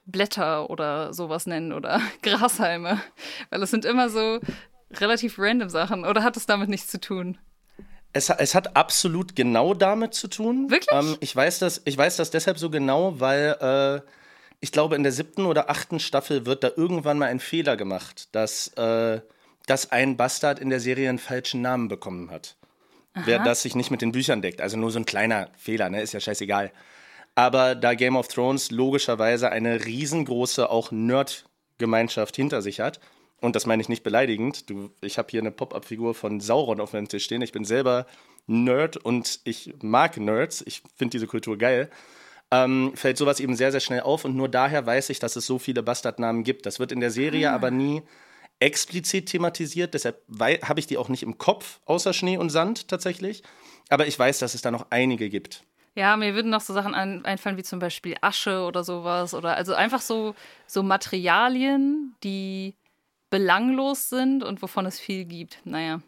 Blätter 0.06 0.70
oder 0.70 1.12
sowas 1.14 1.46
nennen 1.46 1.72
oder 1.72 2.00
Grashalme. 2.22 3.00
Weil 3.50 3.62
es 3.62 3.70
sind 3.70 3.84
immer 3.84 4.08
so 4.08 4.40
relativ 4.92 5.38
random 5.38 5.70
Sachen. 5.70 6.04
Oder 6.04 6.22
hat 6.22 6.36
es 6.36 6.46
damit 6.46 6.68
nichts 6.68 6.88
zu 6.88 7.00
tun? 7.00 7.38
Es, 8.12 8.30
es 8.30 8.54
hat 8.54 8.76
absolut 8.76 9.34
genau 9.34 9.74
damit 9.74 10.14
zu 10.14 10.28
tun. 10.28 10.70
Wirklich? 10.70 10.92
Ähm, 10.92 11.16
ich, 11.20 11.34
weiß 11.34 11.58
das, 11.58 11.82
ich 11.84 11.96
weiß 11.96 12.16
das 12.16 12.30
deshalb 12.30 12.58
so 12.58 12.70
genau, 12.70 13.18
weil 13.18 14.02
äh, 14.04 14.08
ich 14.60 14.70
glaube, 14.70 14.94
in 14.94 15.02
der 15.02 15.12
siebten 15.12 15.46
oder 15.46 15.68
achten 15.68 15.98
Staffel 15.98 16.46
wird 16.46 16.62
da 16.62 16.70
irgendwann 16.76 17.18
mal 17.18 17.26
ein 17.26 17.40
Fehler 17.40 17.76
gemacht, 17.76 18.28
dass, 18.32 18.68
äh, 18.74 19.20
dass 19.66 19.90
ein 19.90 20.16
Bastard 20.16 20.60
in 20.60 20.70
der 20.70 20.80
Serie 20.80 21.08
einen 21.08 21.18
falschen 21.18 21.60
Namen 21.60 21.88
bekommen 21.88 22.30
hat. 22.30 22.56
Aha. 23.14 23.22
wer 23.26 23.38
das 23.38 23.62
sich 23.62 23.76
nicht 23.76 23.90
mit 23.90 24.02
den 24.02 24.12
Büchern 24.12 24.42
deckt. 24.42 24.60
Also 24.60 24.76
nur 24.76 24.90
so 24.90 24.98
ein 24.98 25.06
kleiner 25.06 25.48
Fehler, 25.56 25.88
ne? 25.88 26.02
ist 26.02 26.12
ja 26.12 26.20
scheißegal. 26.20 26.72
Aber 27.34 27.74
da 27.74 27.94
Game 27.94 28.16
of 28.16 28.28
Thrones 28.28 28.70
logischerweise 28.70 29.50
eine 29.50 29.84
riesengroße 29.84 30.70
auch 30.70 30.92
Nerd-Gemeinschaft 30.92 32.36
hinter 32.36 32.62
sich 32.62 32.80
hat, 32.80 33.00
und 33.44 33.54
das 33.54 33.66
meine 33.66 33.82
ich 33.82 33.90
nicht 33.90 34.02
beleidigend, 34.02 34.70
du, 34.70 34.90
ich 35.02 35.18
habe 35.18 35.28
hier 35.30 35.40
eine 35.40 35.50
Pop-Up-Figur 35.50 36.14
von 36.14 36.40
Sauron 36.40 36.80
auf 36.80 36.94
meinem 36.94 37.08
Tisch 37.08 37.24
stehen. 37.24 37.42
Ich 37.42 37.52
bin 37.52 37.66
selber 37.66 38.06
Nerd 38.46 38.96
und 38.96 39.40
ich 39.44 39.74
mag 39.82 40.16
Nerds. 40.16 40.62
Ich 40.66 40.82
finde 40.96 41.12
diese 41.12 41.26
Kultur 41.26 41.58
geil. 41.58 41.90
Ähm, 42.50 42.92
fällt 42.94 43.18
sowas 43.18 43.40
eben 43.40 43.54
sehr, 43.54 43.70
sehr 43.70 43.80
schnell 43.80 44.00
auf 44.00 44.24
und 44.24 44.34
nur 44.34 44.48
daher 44.48 44.86
weiß 44.86 45.10
ich, 45.10 45.18
dass 45.18 45.36
es 45.36 45.44
so 45.44 45.58
viele 45.58 45.82
Bastardnamen 45.82 46.42
gibt. 46.42 46.64
Das 46.64 46.78
wird 46.78 46.90
in 46.90 47.00
der 47.00 47.10
Serie 47.10 47.50
ah. 47.50 47.54
aber 47.54 47.70
nie 47.70 48.02
explizit 48.60 49.26
thematisiert, 49.26 49.92
deshalb 49.92 50.22
habe 50.40 50.80
ich 50.80 50.86
die 50.86 50.96
auch 50.96 51.10
nicht 51.10 51.22
im 51.22 51.36
Kopf, 51.36 51.80
außer 51.84 52.14
Schnee 52.14 52.38
und 52.38 52.48
Sand 52.48 52.88
tatsächlich. 52.88 53.42
Aber 53.90 54.06
ich 54.06 54.18
weiß, 54.18 54.38
dass 54.38 54.54
es 54.54 54.62
da 54.62 54.70
noch 54.70 54.86
einige 54.88 55.28
gibt. 55.28 55.64
Ja, 55.94 56.16
mir 56.16 56.34
würden 56.34 56.50
noch 56.50 56.60
so 56.60 56.72
Sachen 56.72 56.94
ein, 56.94 57.24
einfallen 57.24 57.56
wie 57.56 57.62
zum 57.62 57.78
Beispiel 57.78 58.16
Asche 58.20 58.64
oder 58.64 58.82
sowas. 58.82 59.32
Oder 59.32 59.56
also 59.56 59.74
einfach 59.74 60.00
so, 60.00 60.34
so 60.66 60.82
Materialien, 60.82 62.16
die 62.24 62.74
belanglos 63.30 64.08
sind 64.08 64.42
und 64.42 64.60
wovon 64.62 64.86
es 64.86 64.98
viel 64.98 65.24
gibt. 65.24 65.58
Naja. 65.64 66.00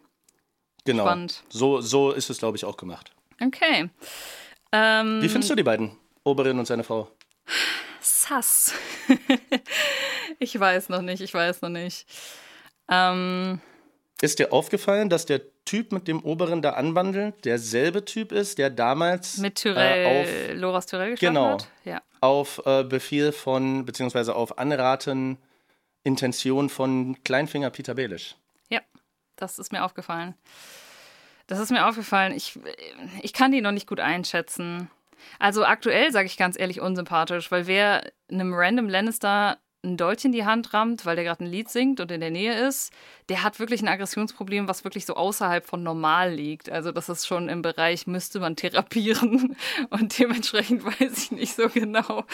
Genau. 0.84 1.04
Spannend. 1.04 1.42
So, 1.48 1.80
so 1.80 2.12
ist 2.12 2.30
es, 2.30 2.38
glaube 2.38 2.56
ich, 2.56 2.64
auch 2.64 2.76
gemacht. 2.76 3.12
Okay. 3.40 3.90
Ähm, 4.72 5.22
wie 5.22 5.28
findest 5.28 5.50
du 5.50 5.54
die 5.54 5.62
beiden? 5.62 5.96
Oberin 6.24 6.58
und 6.58 6.66
seine 6.66 6.84
Frau? 6.84 7.08
Sass. 8.00 8.72
ich 10.38 10.58
weiß 10.58 10.88
noch 10.88 11.02
nicht, 11.02 11.20
ich 11.20 11.32
weiß 11.32 11.62
noch 11.62 11.68
nicht. 11.68 12.06
Ähm, 12.88 13.60
ist 14.22 14.38
dir 14.38 14.52
aufgefallen, 14.52 15.08
dass 15.08 15.26
der 15.26 15.42
Typ 15.64 15.92
mit 15.92 16.08
dem 16.08 16.22
Oberen 16.22 16.62
da 16.62 16.70
anwandelt 16.70 17.44
derselbe 17.44 18.04
Typ 18.04 18.32
ist, 18.32 18.58
der 18.58 18.70
damals 18.70 19.38
mit 19.38 19.56
Tyrell, 19.56 20.04
äh, 20.04 20.52
auf, 20.52 20.60
Loras 20.60 20.86
Tyrell 20.86 21.10
gesprochen 21.10 21.34
genau, 21.34 21.50
hat? 21.52 21.68
Ja. 21.84 22.02
Auf 22.20 22.62
äh, 22.64 22.84
Befehl 22.84 23.32
von, 23.32 23.84
beziehungsweise 23.84 24.34
auf 24.34 24.58
Anraten, 24.58 25.38
Intention 26.02 26.68
von 26.68 27.22
Kleinfinger 27.24 27.70
Peter 27.70 27.94
Belisch. 27.94 28.36
Ja, 28.70 28.80
das 29.34 29.58
ist 29.58 29.72
mir 29.72 29.84
aufgefallen. 29.84 30.34
Das 31.48 31.58
ist 31.58 31.70
mir 31.70 31.86
aufgefallen. 31.86 32.32
Ich, 32.32 32.58
ich 33.22 33.32
kann 33.32 33.52
die 33.52 33.60
noch 33.60 33.72
nicht 33.72 33.86
gut 33.86 34.00
einschätzen. 34.00 34.90
Also 35.38 35.64
aktuell 35.64 36.12
sage 36.12 36.26
ich 36.26 36.36
ganz 36.36 36.58
ehrlich 36.58 36.80
unsympathisch, 36.80 37.50
weil 37.50 37.66
wer 37.66 38.12
einem 38.30 38.54
random 38.54 38.88
Lannister 38.88 39.58
ein 39.84 39.96
Dolch 39.96 40.24
in 40.24 40.32
die 40.32 40.44
Hand 40.44 40.74
rammt, 40.74 41.06
weil 41.06 41.16
der 41.16 41.24
gerade 41.24 41.44
ein 41.44 41.50
Lied 41.50 41.68
singt 41.68 42.00
und 42.00 42.10
in 42.10 42.20
der 42.20 42.30
Nähe 42.30 42.66
ist, 42.66 42.92
der 43.28 43.42
hat 43.42 43.60
wirklich 43.60 43.82
ein 43.82 43.88
Aggressionsproblem, 43.88 44.68
was 44.68 44.84
wirklich 44.84 45.06
so 45.06 45.14
außerhalb 45.14 45.64
von 45.64 45.82
normal 45.82 46.32
liegt. 46.32 46.70
Also 46.70 46.92
das 46.92 47.08
ist 47.08 47.26
schon 47.26 47.48
im 47.48 47.62
Bereich, 47.62 48.06
müsste 48.06 48.40
man 48.40 48.56
therapieren 48.56 49.56
und 49.90 50.18
dementsprechend 50.18 50.84
weiß 50.84 51.16
ich 51.16 51.30
nicht 51.30 51.54
so 51.54 51.68
genau, 51.68 52.24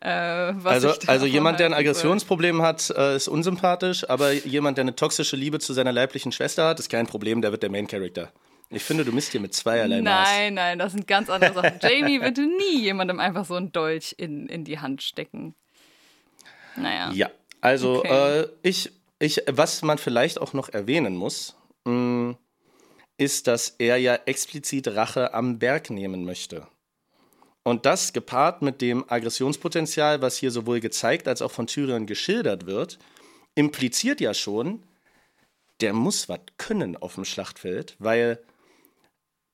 äh, 0.00 0.52
was 0.54 0.84
Also, 0.84 0.94
ich 1.00 1.08
also 1.08 1.26
jemand, 1.26 1.60
der 1.60 1.66
ein 1.66 1.74
Aggressionsproblem 1.74 2.62
hat, 2.62 2.90
äh, 2.90 3.16
ist 3.16 3.28
unsympathisch, 3.28 4.08
aber 4.08 4.32
jemand, 4.32 4.78
der 4.78 4.82
eine 4.82 4.96
toxische 4.96 5.36
Liebe 5.36 5.58
zu 5.58 5.72
seiner 5.72 5.92
leiblichen 5.92 6.32
Schwester 6.32 6.68
hat, 6.68 6.78
ist 6.80 6.88
kein 6.88 7.06
Problem, 7.06 7.42
der 7.42 7.52
wird 7.52 7.62
der 7.62 7.70
Main 7.70 7.86
Character. 7.86 8.32
Ich 8.68 8.82
finde, 8.82 9.04
du 9.04 9.12
misst 9.12 9.30
hier 9.30 9.40
mit 9.40 9.54
zweierlei 9.54 10.02
Maß. 10.02 10.28
Nein, 10.28 10.54
nein, 10.54 10.78
das 10.78 10.92
sind 10.92 11.06
ganz 11.06 11.30
andere 11.30 11.54
Sachen. 11.54 11.78
Jamie 11.80 12.20
würde 12.20 12.42
nie 12.46 12.80
jemandem 12.82 13.20
einfach 13.20 13.44
so 13.44 13.54
einen 13.54 13.70
Dolch 13.70 14.14
in, 14.18 14.48
in 14.48 14.64
die 14.64 14.80
Hand 14.80 15.02
stecken. 15.02 15.54
Naja. 16.76 17.10
Ja, 17.12 17.30
also 17.60 17.98
okay. 17.98 18.40
äh, 18.40 18.48
ich, 18.62 18.92
ich, 19.18 19.42
was 19.48 19.82
man 19.82 19.98
vielleicht 19.98 20.40
auch 20.40 20.52
noch 20.52 20.68
erwähnen 20.68 21.16
muss, 21.16 21.56
mh, 21.84 21.92
mm, 21.92 22.36
ist, 23.18 23.46
dass 23.46 23.74
er 23.78 23.96
ja 23.96 24.14
explizit 24.26 24.88
Rache 24.88 25.32
am 25.32 25.58
Berg 25.58 25.90
nehmen 25.90 26.24
möchte. 26.24 26.66
Und 27.62 27.86
das 27.86 28.12
gepaart 28.12 28.62
mit 28.62 28.80
dem 28.80 29.04
Aggressionspotenzial, 29.08 30.22
was 30.22 30.36
hier 30.36 30.50
sowohl 30.50 30.80
gezeigt 30.80 31.26
als 31.26 31.42
auch 31.42 31.50
von 31.50 31.66
Tyrion 31.66 32.06
geschildert 32.06 32.66
wird, 32.66 32.98
impliziert 33.54 34.20
ja 34.20 34.34
schon, 34.34 34.82
der 35.80 35.92
muss 35.92 36.28
was 36.28 36.40
können 36.58 36.96
auf 36.96 37.14
dem 37.14 37.24
Schlachtfeld, 37.24 37.96
weil 37.98 38.38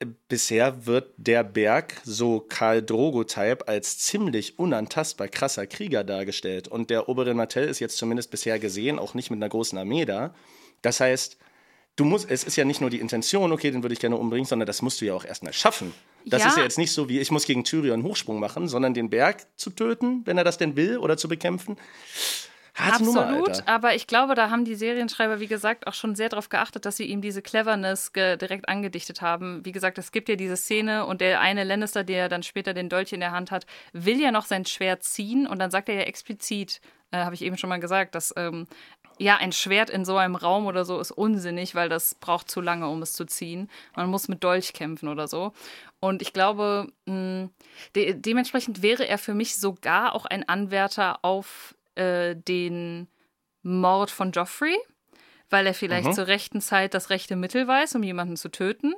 bisher 0.06 0.86
wird 0.86 1.12
der 1.16 1.44
Berg, 1.44 2.00
so 2.04 2.40
Karl 2.40 2.82
Drogo-Type, 2.82 3.66
als 3.68 3.98
ziemlich 3.98 4.58
unantastbar 4.58 5.28
krasser 5.28 5.66
Krieger 5.66 6.04
dargestellt. 6.04 6.68
Und 6.68 6.90
der 6.90 7.08
Oberin 7.08 7.36
Martell 7.36 7.68
ist 7.68 7.80
jetzt 7.80 7.96
zumindest 7.96 8.30
bisher 8.30 8.58
gesehen, 8.58 8.98
auch 8.98 9.14
nicht 9.14 9.30
mit 9.30 9.38
einer 9.38 9.48
großen 9.48 9.78
Armee 9.78 10.04
da. 10.04 10.34
Das 10.82 11.00
heißt, 11.00 11.36
du 11.96 12.04
musst, 12.04 12.30
es 12.30 12.44
ist 12.44 12.56
ja 12.56 12.64
nicht 12.64 12.80
nur 12.80 12.90
die 12.90 13.00
Intention, 13.00 13.52
okay, 13.52 13.70
den 13.70 13.82
würde 13.82 13.92
ich 13.92 14.00
gerne 14.00 14.16
umbringen, 14.16 14.46
sondern 14.46 14.66
das 14.66 14.82
musst 14.82 15.00
du 15.00 15.04
ja 15.04 15.14
auch 15.14 15.24
erstmal 15.24 15.52
schaffen. 15.52 15.92
Das 16.24 16.42
Ja. 16.42 16.48
ist 16.48 16.56
ja 16.56 16.62
jetzt 16.62 16.78
nicht 16.78 16.92
so 16.92 17.08
wie, 17.08 17.18
ich 17.18 17.30
muss 17.30 17.46
gegen 17.46 17.64
Tyrion 17.64 17.94
einen 17.94 18.04
Hochsprung 18.04 18.38
machen, 18.38 18.68
sondern 18.68 18.94
den 18.94 19.10
Berg 19.10 19.46
zu 19.56 19.70
töten, 19.70 20.22
wenn 20.24 20.38
er 20.38 20.44
das 20.44 20.56
denn 20.58 20.76
will, 20.76 20.98
oder 20.98 21.16
zu 21.16 21.28
bekämpfen. 21.28 21.76
Harte 22.74 23.04
Nummer, 23.04 23.26
Absolut, 23.26 23.48
Alter. 23.50 23.68
aber 23.68 23.94
ich 23.94 24.06
glaube, 24.06 24.35
da 24.35 24.48
haben 24.48 24.64
die 24.64 24.74
Serienschreiber, 24.74 25.40
wie 25.40 25.46
gesagt, 25.46 25.87
auch 25.87 25.92
schon 25.92 26.14
sehr 26.14 26.30
darauf 26.30 26.48
geachtet, 26.48 26.87
dass 26.87 26.96
sie 26.96 27.04
ihm 27.04 27.20
diese 27.20 27.42
Cleverness 27.42 28.12
direkt 28.14 28.68
angedichtet 28.68 29.20
haben. 29.20 29.64
Wie 29.64 29.72
gesagt, 29.72 29.98
es 29.98 30.11
gibt 30.11 30.30
ja 30.30 30.37
diese 30.37 30.56
Szene 30.56 31.04
und 31.04 31.20
der 31.20 31.40
eine 31.40 31.64
Lannister, 31.64 32.02
der 32.02 32.30
dann 32.30 32.42
später 32.42 32.72
den 32.72 32.88
Dolch 32.88 33.12
in 33.12 33.20
der 33.20 33.32
Hand 33.32 33.50
hat, 33.50 33.66
will 33.92 34.18
ja 34.18 34.30
noch 34.32 34.46
sein 34.46 34.64
Schwert 34.64 35.02
ziehen 35.02 35.46
und 35.46 35.58
dann 35.58 35.70
sagt 35.70 35.90
er 35.90 35.96
ja 35.96 36.02
explizit, 36.02 36.80
äh, 37.11 37.18
habe 37.18 37.35
ich 37.35 37.42
eben 37.42 37.58
schon 37.58 37.68
mal 37.68 37.78
gesagt, 37.80 38.14
dass 38.14 38.32
ähm, 38.37 38.66
ja 39.18 39.37
ein 39.37 39.52
Schwert 39.52 39.90
in 39.90 40.06
so 40.06 40.16
einem 40.16 40.35
Raum 40.35 40.66
oder 40.66 40.87
so 40.87 40.98
ist 40.98 41.12
unsinnig, 41.12 41.74
weil 41.74 41.90
das 41.90 42.14
braucht 42.14 42.50
zu 42.50 42.62
lange, 42.62 42.88
um 42.88 43.02
es 43.02 43.12
zu 43.12 43.26
ziehen. 43.26 43.68
Man 43.94 44.08
muss 44.08 44.28
mit 44.28 44.42
Dolch 44.42 44.72
kämpfen 44.72 45.08
oder 45.08 45.28
so. 45.28 45.52
Und 46.00 46.22
ich 46.22 46.32
glaube, 46.32 46.88
mh, 47.04 47.50
de 47.94 48.14
dementsprechend 48.14 48.82
wäre 48.82 49.06
er 49.06 49.18
für 49.18 49.35
mich 49.35 49.56
sogar 49.58 50.14
auch 50.14 50.24
ein 50.24 50.48
Anwärter 50.48 51.22
auf 51.22 51.74
äh, 51.94 52.35
den 52.37 53.09
Mord 53.62 54.11
von 54.11 54.33
Joffrey, 54.33 54.76
weil 55.50 55.66
er 55.66 55.74
vielleicht 55.74 56.09
Mhm. 56.09 56.14
zur 56.14 56.26
rechten 56.26 56.61
Zeit 56.61 56.94
das 56.94 57.11
rechte 57.11 57.37
Mittel 57.37 57.66
weiß, 57.68 57.94
um 57.94 58.02
jemanden 58.02 58.37
zu 58.37 58.48
töten. 58.50 58.94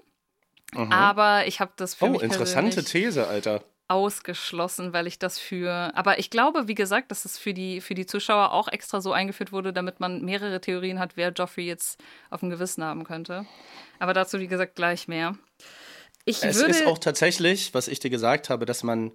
Aber 0.91 1.47
ich 1.47 1.61
habe 1.61 1.73
das 1.77 1.95
für 1.95 2.07
Mhm. 2.07 2.11
Oh, 2.11 2.13
mich 2.15 2.23
interessante 2.23 2.83
These, 2.85 3.27
Alter. 3.29 3.63
ausgeschlossen, 3.87 4.93
weil 4.93 5.07
ich 5.07 5.19
das 5.19 5.39
für. 5.39 5.93
Aber 5.95 6.19
ich 6.19 6.31
glaube, 6.31 6.69
wie 6.69 6.75
gesagt, 6.75 7.11
dass 7.11 7.25
es 7.25 7.39
für 7.39 7.55
die, 7.55 7.81
für 7.81 7.95
die 7.95 8.07
Zuschauer 8.07 8.53
auch 8.53 8.67
extra 8.69 9.01
so 9.01 9.13
eingeführt 9.13 9.53
wurde, 9.53 9.73
damit 9.73 10.01
man 10.01 10.23
mehrere 10.23 10.61
Theorien 10.61 10.99
hat, 10.99 11.17
wer 11.17 11.31
Joffrey 11.33 11.67
jetzt 11.67 12.03
auf 12.31 12.41
dem 12.41 12.51
Gewissen 12.51 12.83
haben 12.83 13.05
könnte. 13.05 13.47
Aber 13.99 14.15
dazu, 14.15 14.41
wie 14.41 14.49
gesagt, 14.49 14.75
gleich 14.75 15.07
mehr. 15.07 15.37
Ich 16.25 16.43
Es 16.43 16.57
würde. 16.57 16.71
ist 16.71 16.87
auch 16.87 16.99
tatsächlich, 16.99 17.75
was 17.75 17.87
ich 17.87 18.01
dir 18.01 18.11
gesagt 18.11 18.49
habe, 18.49 18.65
dass 18.67 18.83
man 18.83 19.13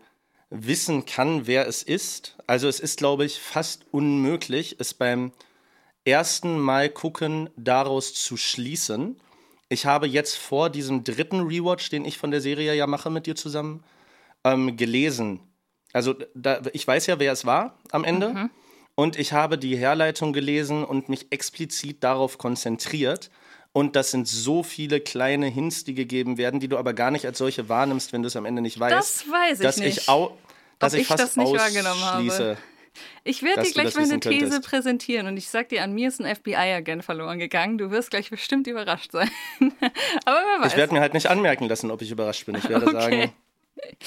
wissen 0.50 1.06
kann, 1.06 1.48
wer 1.48 1.68
es 1.68 1.84
ist. 1.84 2.38
Also 2.48 2.68
es 2.68 2.80
ist, 2.80 2.98
glaube 2.98 3.26
ich, 3.26 3.40
fast 3.40 3.86
unmöglich, 3.92 4.78
es 4.80 4.94
beim 4.94 5.32
ersten 6.06 6.60
Mal 6.60 6.90
gucken 6.90 7.50
daraus 7.56 8.14
zu 8.14 8.38
schließen. 8.38 9.20
Ich 9.70 9.86
habe 9.86 10.08
jetzt 10.08 10.36
vor 10.36 10.70
diesem 10.70 11.04
dritten 11.04 11.42
Rewatch, 11.42 11.90
den 11.90 12.06
ich 12.06 12.18
von 12.18 12.32
der 12.32 12.42
Serie 12.42 12.74
ja 12.74 12.88
mache 12.88 13.10
mit 13.10 13.28
dir 13.28 13.36
zusammen, 13.36 13.84
ähm, 14.44 14.76
gelesen. 14.78 15.42
Also 15.94 16.16
da, 16.34 16.62
ich 16.74 16.88
weiß 16.88 17.08
ja, 17.08 17.20
wer 17.20 17.32
es 17.32 17.46
war 17.46 17.78
am 17.92 18.04
Ende. 18.04 18.50
Und 18.96 19.18
ich 19.18 19.34
habe 19.34 19.58
die 19.58 19.78
Herleitung 19.78 20.34
gelesen 20.34 20.84
und 20.84 21.08
mich 21.10 21.32
explizit 21.32 22.04
darauf 22.04 22.38
konzentriert. 22.38 23.30
Und 23.72 23.96
das 23.96 24.12
sind 24.12 24.28
so 24.28 24.64
viele 24.64 25.00
kleine 25.00 25.48
Hints, 25.48 25.84
die 25.84 25.94
gegeben 25.94 26.38
werden, 26.38 26.60
die 26.60 26.68
du 26.68 26.78
aber 26.78 26.94
gar 26.94 27.12
nicht 27.12 27.26
als 27.26 27.38
solche 27.38 27.70
wahrnimmst, 27.70 28.14
wenn 28.14 28.24
du 28.24 28.28
es 28.28 28.36
am 28.36 28.46
Ende 28.46 28.62
nicht 28.62 28.80
weißt. 28.80 28.96
Das 28.96 29.30
weiß 29.30 29.60
ich 29.60 29.64
dass 29.64 29.78
nicht. 29.78 29.98
Ich 29.98 30.10
au 30.10 30.38
dass 30.80 30.94
ich 30.94 31.02
ich 31.02 31.08
fast 31.08 31.22
das 31.24 31.36
nicht 31.36 31.52
wahrgenommen 31.54 32.02
habe. 32.04 32.58
Ich 33.24 33.44
werde 33.44 33.62
dir 33.64 33.72
gleich 33.72 33.96
meine 33.96 34.20
These 34.20 34.40
könntest. 34.50 34.64
präsentieren 34.70 35.28
und 35.28 35.38
ich 35.38 35.50
sag 35.50 35.70
dir, 35.70 35.84
an 35.84 35.94
mir 35.94 36.08
ist 36.08 36.20
ein 36.20 36.36
FBI-Agent 36.36 37.04
verloren 37.06 37.38
gegangen. 37.38 37.78
Du 37.78 37.92
wirst 37.92 38.10
gleich 38.10 38.30
bestimmt 38.30 38.66
überrascht 38.68 39.12
sein. 39.12 39.30
Aber 40.26 40.42
wer 40.44 40.62
weiß. 40.64 40.72
Ich 40.72 40.78
werde 40.78 40.94
mir 40.94 41.02
halt 41.02 41.14
nicht 41.14 41.28
anmerken 41.28 41.68
lassen, 41.68 41.92
ob 41.92 42.02
ich 42.02 42.12
überrascht 42.12 42.46
bin. 42.46 42.56
Ich 42.56 42.68
werde 42.68 42.88
Okay. 42.88 43.00
sagen, 43.00 43.34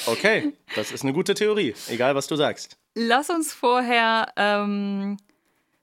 okay, 0.07 0.53
das 0.75 0.92
ist 0.92 1.03
eine 1.05 1.12
gute 1.12 1.35
Theorie, 1.35 1.75
egal 1.88 2.14
was 2.14 2.27
du 2.27 2.37
sagst. 2.37 2.77
Lass 2.94 3.31
uns 3.31 3.53
vorher 3.55 4.33
ähm, 4.37 5.16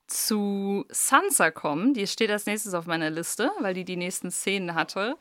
zu 0.10 0.86
Sansa 0.89 1.52
kommen. 1.52 1.93
Die 1.93 2.08
steht 2.08 2.32
als 2.32 2.45
nächstes 2.45 2.74
auf 2.74 2.86
meiner 2.86 3.10
Liste, 3.10 3.52
weil 3.60 3.74
die 3.74 3.86
die 3.86 3.95
nächsten 3.98 4.32
Szenen 4.32 4.76
hatte. 4.76 5.15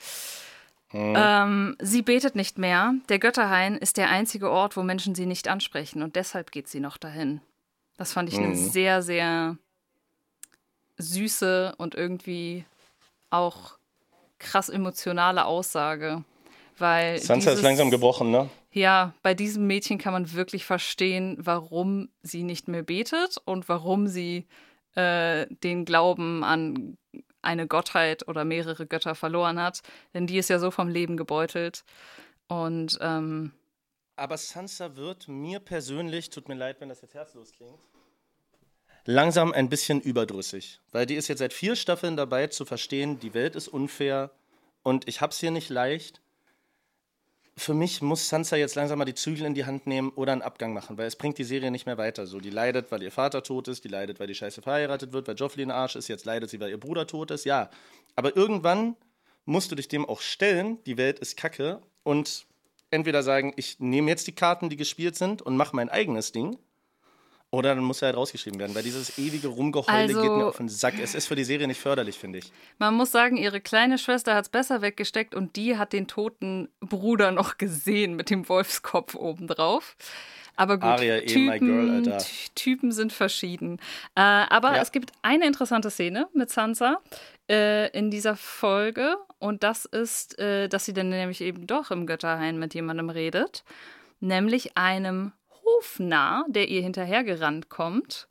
Ähm, 0.92 1.77
sie 1.81 2.01
betet 2.03 2.35
nicht 2.35 2.57
mehr. 2.59 2.94
Der 3.11 3.18
Götterhain 3.18 3.77
ist 3.77 3.98
der 3.98 4.09
einzige 4.11 4.51
Ort, 4.51 4.77
wo 4.77 4.83
Menschen 4.83 5.14
sie 5.14 5.27
nicht 5.27 5.46
ansprechen 5.48 6.03
und 6.03 6.16
deshalb 6.16 6.51
geht 6.51 6.66
sie 6.68 6.81
noch 6.81 6.96
dahin. 6.96 7.40
Das 7.98 8.12
fand 8.14 8.33
ich 8.33 8.38
eine 8.38 8.55
sehr, 8.57 9.03
sehr 9.03 9.59
süße 10.98 11.74
und 11.79 11.94
irgendwie 11.94 12.64
auch 13.31 13.72
krass 14.38 14.68
emotionale 14.68 15.44
Aussage. 15.44 16.24
Weil 16.79 17.18
Sansa 17.18 17.51
ist 17.51 17.57
dieses- 17.59 17.62
langsam 17.64 17.90
gebrochen, 17.90 18.31
ne? 18.31 18.48
ja, 18.70 19.12
bei 19.22 19.35
diesem 19.35 19.66
Mädchen 19.66 19.98
kann 19.98 20.12
man 20.12 20.33
wirklich 20.35 20.64
verstehen, 20.64 21.37
warum 21.40 22.09
sie 22.22 22.44
nicht 22.44 22.68
mehr 22.68 22.83
betet 22.85 23.38
und 23.44 23.68
warum 23.68 24.07
sie 24.07 24.46
äh, 24.98 25.46
den 25.62 25.84
Glauben 25.84 26.42
an 26.42 26.98
eine 27.40 27.68
Gottheit 27.68 28.26
oder 28.26 28.44
mehrere 28.44 28.87
Götter 28.87 29.14
verloren 29.14 29.61
hat. 29.61 29.82
Denn 30.12 30.26
die 30.26 30.38
ist 30.38 30.50
ja 30.50 30.58
so 30.58 30.70
vom 30.70 30.88
Leben 30.88 31.16
gebeutelt. 31.16 31.84
Und 32.48 32.98
ähm, 33.00 33.52
Aber 34.16 34.37
Sansa 34.37 34.96
wird 34.96 35.28
mir 35.28 35.61
persönlich, 35.61 36.30
tut 36.30 36.48
mir 36.48 36.56
leid, 36.56 36.80
wenn 36.80 36.88
das 36.88 37.00
jetzt 37.00 37.14
herzlos 37.14 37.52
klingt, 37.52 37.78
langsam 39.04 39.52
ein 39.52 39.68
bisschen 39.68 40.00
überdrüssig. 40.00 40.80
Weil 40.90 41.06
die 41.06 41.14
ist 41.14 41.28
jetzt 41.28 41.38
seit 41.38 41.52
vier 41.52 41.76
Staffeln 41.76 42.16
dabei 42.16 42.48
zu 42.48 42.64
verstehen, 42.64 43.20
die 43.20 43.34
Welt 43.34 43.54
ist 43.54 43.68
unfair 43.68 44.32
und 44.82 45.06
ich 45.08 45.20
hab's 45.20 45.38
hier 45.38 45.50
nicht 45.52 45.68
leicht. 45.68 46.20
Für 47.58 47.74
mich 47.74 48.02
muss 48.02 48.28
Sansa 48.28 48.56
jetzt 48.56 48.76
langsam 48.76 49.00
mal 49.00 49.04
die 49.04 49.16
Zügel 49.16 49.44
in 49.44 49.54
die 49.54 49.64
Hand 49.64 49.88
nehmen 49.88 50.10
oder 50.10 50.30
einen 50.30 50.42
Abgang 50.42 50.72
machen, 50.72 50.96
weil 50.96 51.08
es 51.08 51.16
bringt 51.16 51.38
die 51.38 51.44
Serie 51.44 51.72
nicht 51.72 51.86
mehr 51.86 51.98
weiter. 51.98 52.24
So, 52.28 52.38
die 52.38 52.50
leidet, 52.50 52.92
weil 52.92 53.02
ihr 53.02 53.10
Vater 53.10 53.42
tot 53.42 53.66
ist, 53.66 53.82
die 53.82 53.88
leidet, 53.88 54.20
weil 54.20 54.28
die 54.28 54.36
Scheiße 54.36 54.62
verheiratet 54.62 55.12
wird, 55.12 55.26
weil 55.26 55.34
Joffrey 55.34 55.64
ein 55.64 55.72
Arsch 55.72 55.96
ist, 55.96 56.06
jetzt 56.06 56.24
leidet 56.24 56.50
sie, 56.50 56.60
weil 56.60 56.70
ihr 56.70 56.78
Bruder 56.78 57.08
tot 57.08 57.32
ist, 57.32 57.44
ja. 57.44 57.68
Aber 58.14 58.36
irgendwann 58.36 58.94
musst 59.44 59.72
du 59.72 59.74
dich 59.74 59.88
dem 59.88 60.06
auch 60.06 60.20
stellen, 60.20 60.78
die 60.84 60.98
Welt 60.98 61.18
ist 61.18 61.36
kacke 61.36 61.82
und 62.04 62.46
entweder 62.90 63.24
sagen, 63.24 63.52
ich 63.56 63.80
nehme 63.80 64.08
jetzt 64.08 64.28
die 64.28 64.34
Karten, 64.34 64.70
die 64.70 64.76
gespielt 64.76 65.16
sind 65.16 65.42
und 65.42 65.56
mache 65.56 65.74
mein 65.74 65.88
eigenes 65.88 66.30
Ding. 66.30 66.58
Oder 67.50 67.74
dann 67.74 67.82
muss 67.82 68.02
er 68.02 68.06
halt 68.08 68.16
rausgeschrieben 68.18 68.61
werden, 68.61 68.74
weil 68.74 68.82
dieses 68.82 69.18
ewige 69.18 69.48
Rumgeheule 69.48 69.96
Also- 70.14 70.20
geht 70.20 70.30
mir 70.30 70.46
auf 70.46 70.58
den 70.58 70.68
Sack. 70.68 70.94
Es 71.02 71.14
ist 71.14 71.26
für 71.28 71.34
die 71.37 71.44
Serie 71.44 71.66
nicht 71.66 71.80
förderlich, 71.80 72.18
finde 72.18 72.38
ich. 72.40 72.52
man 72.78 72.92
muss 72.94 73.11
sagen, 73.11 73.37
ihre 73.38 73.61
kleine 73.62 73.96
Schwester 73.96 74.34
hat 74.34 74.44
es 74.44 74.48
besser 74.50 74.82
weggesteckt 74.82 75.34
und 75.34 75.56
die 75.56 75.78
hat 75.78 75.92
den 75.94 76.06
toten 76.08 76.68
Bruder 76.80 77.30
noch 77.32 77.56
gesehen 77.56 78.14
mit 78.16 78.28
dem 78.28 78.46
Wolfskopf 78.48 79.14
obendrauf. 79.14 79.96
Aber 80.56 80.74
gut, 80.76 80.84
Arya, 80.84 81.18
eh 81.18 81.26
Typen, 81.26 81.58
girl, 82.04 82.18
Typen 82.56 82.90
sind 82.92 83.12
verschieden. 83.12 83.78
Äh, 84.16 84.20
aber 84.20 84.74
Ja. 84.74 84.82
es 84.82 84.90
gibt 84.92 85.12
eine 85.22 85.46
interessante 85.46 85.88
Szene 85.88 86.26
mit 86.34 86.50
Sansa 86.50 87.00
äh, 87.48 87.88
in 87.96 88.11
dieser 88.11 88.34
Folge 88.37 89.16
und 89.38 89.62
das 89.62 89.84
ist, 89.87 90.37
äh, 90.38 90.68
dass 90.68 90.84
sie 90.84 90.92
dann 90.92 91.08
nämlich 91.11 91.40
eben 91.40 91.66
doch 91.66 91.92
im 91.92 92.06
Götterhain 92.06 92.58
mit 92.58 92.74
jemandem 92.74 93.08
redet, 93.08 93.62
nämlich 94.20 94.76
einem 94.76 95.32
Hofnarr, 95.76 96.44
der 96.48 96.68
ihr 96.68 96.83
hinterhergerannt 96.83 97.68
kommt. 97.68 98.28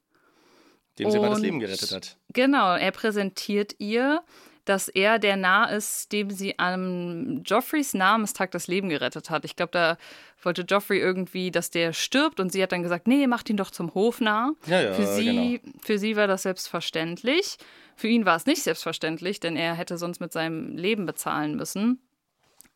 Dem 0.99 1.11
sie 1.11 1.19
mal 1.19 1.29
das 1.29 1.39
Leben 1.39 1.59
gerettet 1.59 1.91
hat. 1.91 2.17
Genau, 2.33 2.75
er 2.75 2.91
präsentiert 2.91 3.75
ihr, 3.77 4.23
dass 4.65 4.87
er 4.89 5.19
der 5.19 5.37
Narr 5.37 5.71
ist, 5.71 6.11
dem 6.11 6.29
sie 6.29 6.59
am 6.59 7.43
Joffreys 7.43 7.93
Namenstag 7.93 8.51
das 8.51 8.67
Leben 8.67 8.89
gerettet 8.89 9.29
hat. 9.29 9.45
Ich 9.45 9.55
glaube, 9.55 9.71
da 9.71 9.97
wollte 10.41 10.63
Joffrey 10.63 10.99
irgendwie, 10.99 11.51
dass 11.51 11.69
der 11.69 11.93
stirbt 11.93 12.39
und 12.39 12.51
sie 12.51 12.61
hat 12.61 12.71
dann 12.71 12.83
gesagt, 12.83 13.07
nee, 13.07 13.27
macht 13.27 13.49
ihn 13.49 13.57
doch 13.57 13.71
zum 13.71 13.93
Hofnarr. 13.93 14.53
Ja, 14.65 14.81
ja, 14.81 14.93
für, 14.93 15.05
sie, 15.05 15.59
genau. 15.61 15.77
für 15.81 15.97
sie 15.99 16.15
war 16.15 16.27
das 16.27 16.43
selbstverständlich. 16.43 17.57
Für 17.95 18.07
ihn 18.07 18.25
war 18.25 18.35
es 18.35 18.45
nicht 18.45 18.61
selbstverständlich, 18.61 19.39
denn 19.39 19.55
er 19.55 19.73
hätte 19.73 19.97
sonst 19.97 20.19
mit 20.19 20.33
seinem 20.33 20.75
Leben 20.75 21.05
bezahlen 21.05 21.55
müssen. 21.55 22.01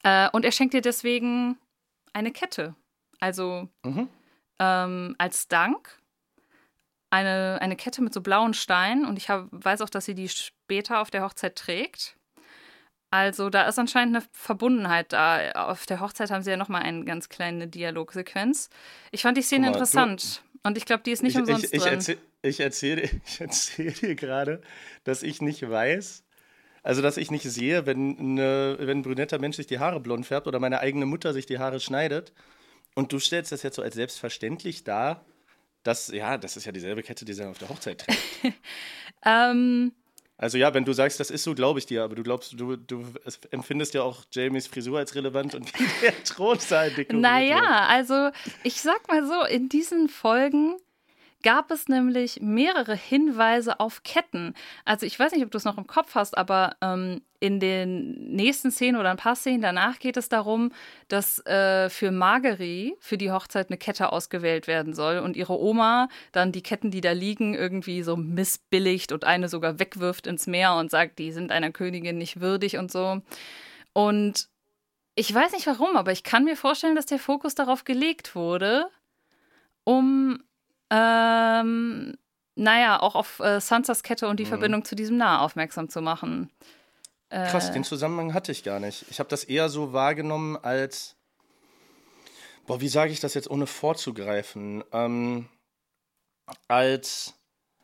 Äh, 0.04 0.30
und 0.32 0.46
er 0.46 0.52
schenkt 0.52 0.74
ihr 0.74 0.82
deswegen 0.82 1.58
eine 2.14 2.32
Kette. 2.32 2.76
Also 3.20 3.68
Mhm. 3.84 4.08
Ähm, 4.62 5.16
als 5.18 5.48
Dank 5.48 5.98
eine, 7.10 7.58
eine 7.62 7.76
Kette 7.76 8.02
mit 8.02 8.14
so 8.14 8.22
blauen 8.22 8.54
Steinen 8.54 9.06
und 9.06 9.18
ich 9.18 9.30
hab, 9.30 9.48
weiß 9.52 9.82
auch, 9.82 9.90
dass 9.90 10.06
sie 10.06 10.16
die 10.16 10.30
später 10.30 11.02
auf 11.02 11.10
der 11.10 11.24
Hochzeit 11.24 11.56
trägt. 11.56 12.16
Also 13.10 13.50
da 13.50 13.64
ist 13.64 13.78
anscheinend 13.78 14.16
eine 14.16 14.26
Verbundenheit 14.32 15.12
da. 15.12 15.52
Auf 15.52 15.86
der 15.86 16.00
Hochzeit 16.00 16.32
haben 16.32 16.44
sie 16.44 16.52
ja 16.52 16.58
nochmal 16.58 16.84
eine 16.84 17.04
ganz 17.04 17.28
kleine 17.28 17.68
Dialogsequenz. 17.68 18.70
Ich 19.12 19.24
fand 19.24 19.36
die 19.36 19.42
Szene 19.42 19.66
mal, 19.66 19.74
du- 19.74 19.80
interessant 19.80 20.44
und 20.64 20.78
ich 20.78 20.86
glaube, 20.86 21.04
die 21.04 21.12
ist 21.12 21.24
nicht 21.24 21.36
ich, 21.36 21.42
umsonst 21.42 21.66
ich, 21.66 21.74
ich, 21.74 21.82
drin. 21.82 21.94
erzähl, 21.96 22.18
ich 22.44 22.60
erzähle 22.62 23.02
ich 23.26 23.42
erzähl 23.42 23.92
dir 23.92 24.16
gerade, 24.16 24.62
dass 25.04 25.24
ich 25.24 25.42
nicht 25.42 25.68
weiß, 25.68 26.24
also 26.84 27.02
dass 27.02 27.18
ich 27.18 27.32
nicht 27.32 27.44
sehe, 27.44 27.86
wenn, 27.86 28.18
eine, 28.18 28.78
wenn 28.80 29.00
ein 29.00 29.02
brünetter 29.02 29.40
Mensch 29.40 29.58
sich 29.58 29.68
die 29.68 29.80
Haare 29.80 30.00
blond 30.00 30.26
färbt 30.26 30.48
oder 30.48 30.60
meine 30.60 30.80
eigene 30.80 31.06
Mutter 31.06 31.34
sich 31.34 31.46
die 31.46 31.60
Haare 31.60 31.80
schneidet. 31.82 32.32
Und 32.96 33.12
du 33.14 33.20
stellst 33.20 33.52
das 33.52 33.64
jetzt 33.64 33.76
so 33.76 33.82
als 33.82 33.96
selbstverständlich 33.96 34.84
dar, 34.84 35.26
dass, 35.84 36.10
ja, 36.10 36.38
das 36.38 36.58
ist 36.58 36.66
ja 36.66 36.72
dieselbe 36.72 37.04
Kette, 37.04 37.26
die 37.26 37.34
sie 37.34 37.48
auf 37.48 37.58
der 37.58 37.70
Hochzeit 37.70 38.00
trägt. 38.06 38.20
ähm, 39.26 39.94
Also 40.38 40.58
ja, 40.58 40.74
wenn 40.74 40.86
du 40.86 40.94
sagst, 40.94 41.20
das 41.20 41.32
ist 41.32 41.44
so, 41.44 41.54
glaube 41.56 41.80
ich 41.80 41.86
dir, 41.86 42.04
aber 42.04 42.16
du 42.16 42.24
glaubst, 42.24 42.60
du, 42.60 42.76
du 42.76 43.06
empfindest 43.52 43.94
ja 43.94 44.04
auch 44.04 44.26
Jamies 44.32 44.68
Frisur 44.68 45.00
als 45.00 45.16
relevant 45.16 45.56
und 45.56 45.72
wie 45.80 45.88
der 46.02 46.24
Thronsaal 46.24 46.90
dekoriert 46.92 47.22
Naja, 47.22 47.56
wird. 47.56 47.90
also 47.90 48.30
ich 48.64 48.82
sag 48.82 49.08
mal 49.08 49.26
so, 49.26 49.44
in 49.46 49.70
diesen 49.70 50.10
Folgen 50.10 50.76
gab 51.44 51.72
es 51.72 51.88
nämlich 51.88 52.40
mehrere 52.42 52.96
Hinweise 52.96 53.80
auf 53.80 54.04
Ketten. 54.04 54.54
Also 54.86 55.06
ich 55.08 55.18
weiß 55.18 55.32
nicht, 55.32 55.44
ob 55.44 55.50
du 55.52 55.58
es 55.58 55.66
noch 55.66 55.78
im 55.80 55.88
Kopf 55.88 56.14
hast, 56.14 56.38
aber 56.38 56.76
ähm, 56.82 57.22
in 57.42 57.60
den 57.60 58.12
nächsten 58.36 58.72
Szenen 58.72 59.00
oder 59.00 59.10
ein 59.10 59.18
paar 59.18 59.36
Szenen 59.36 59.64
danach 59.64 59.98
geht 59.98 60.16
es 60.16 60.30
darum, 60.30 60.72
dass 61.08 61.44
äh, 61.48 61.90
für 61.90 62.12
Margery 62.12 62.96
für 63.00 63.18
die 63.18 63.32
Hochzeit 63.32 63.70
eine 63.70 63.80
Kette 63.80 64.12
ausgewählt 64.14 64.68
werden 64.68 64.94
soll 64.94 65.18
und 65.18 65.36
ihre 65.36 65.60
Oma 65.60 66.08
dann 66.32 66.52
die 66.52 66.62
Ketten, 66.62 66.92
die 66.92 67.02
da 67.02 67.12
liegen, 67.12 67.56
irgendwie 67.56 68.04
so 68.04 68.16
missbilligt 68.16 69.12
und 69.12 69.26
eine 69.26 69.50
sogar 69.50 69.80
wegwirft 69.80 70.28
ins 70.28 70.46
Meer 70.46 70.76
und 70.76 70.92
sagt, 70.92 71.18
die 71.18 71.32
sind 71.32 71.52
einer 71.52 71.72
Königin 71.72 72.20
nicht 72.20 72.40
würdig 72.42 72.78
und 72.78 72.92
so. 72.92 73.22
Und 73.94 74.48
ich 75.16 75.34
weiß 75.34 75.54
nicht 75.54 75.66
warum, 75.66 75.98
aber 75.98 76.12
ich 76.12 76.24
kann 76.24 76.44
mir 76.44 76.56
vorstellen, 76.56 76.96
dass 76.96 77.08
der 77.08 77.20
Fokus 77.20 77.56
darauf 77.56 77.86
gelegt 77.86 78.36
wurde, 78.36 78.86
um 79.84 80.44
ähm, 80.92 82.14
naja, 82.54 83.02
auch 83.02 83.16
auf 83.16 83.40
äh, 83.40 83.60
Sansas 83.60 84.04
Kette 84.04 84.28
und 84.28 84.40
die 84.40 84.46
mhm. 84.46 84.50
Verbindung 84.50 84.86
zu 84.86 84.96
diesem 84.96 85.18
Nah 85.18 85.40
aufmerksam 85.40 85.90
zu 85.90 86.02
machen. 86.04 86.52
Äh, 87.32 87.48
Krass, 87.48 87.72
den 87.72 87.86
Zusammenhang 87.86 88.34
hatte 88.34 88.52
ich 88.52 88.64
gar 88.64 88.80
nicht. 88.80 89.06
Ich 89.10 89.20
habe 89.20 89.30
das 89.30 89.46
eher 89.46 89.70
so 89.70 89.94
wahrgenommen 89.94 90.58
als, 90.58 91.16
boah, 92.68 92.82
wie 92.82 92.90
sage 92.90 93.14
ich 93.14 93.22
das 93.22 93.34
jetzt 93.34 93.50
ohne 93.50 93.68
vorzugreifen? 93.68 94.84
Ähm, 94.92 95.48
als 96.68 97.34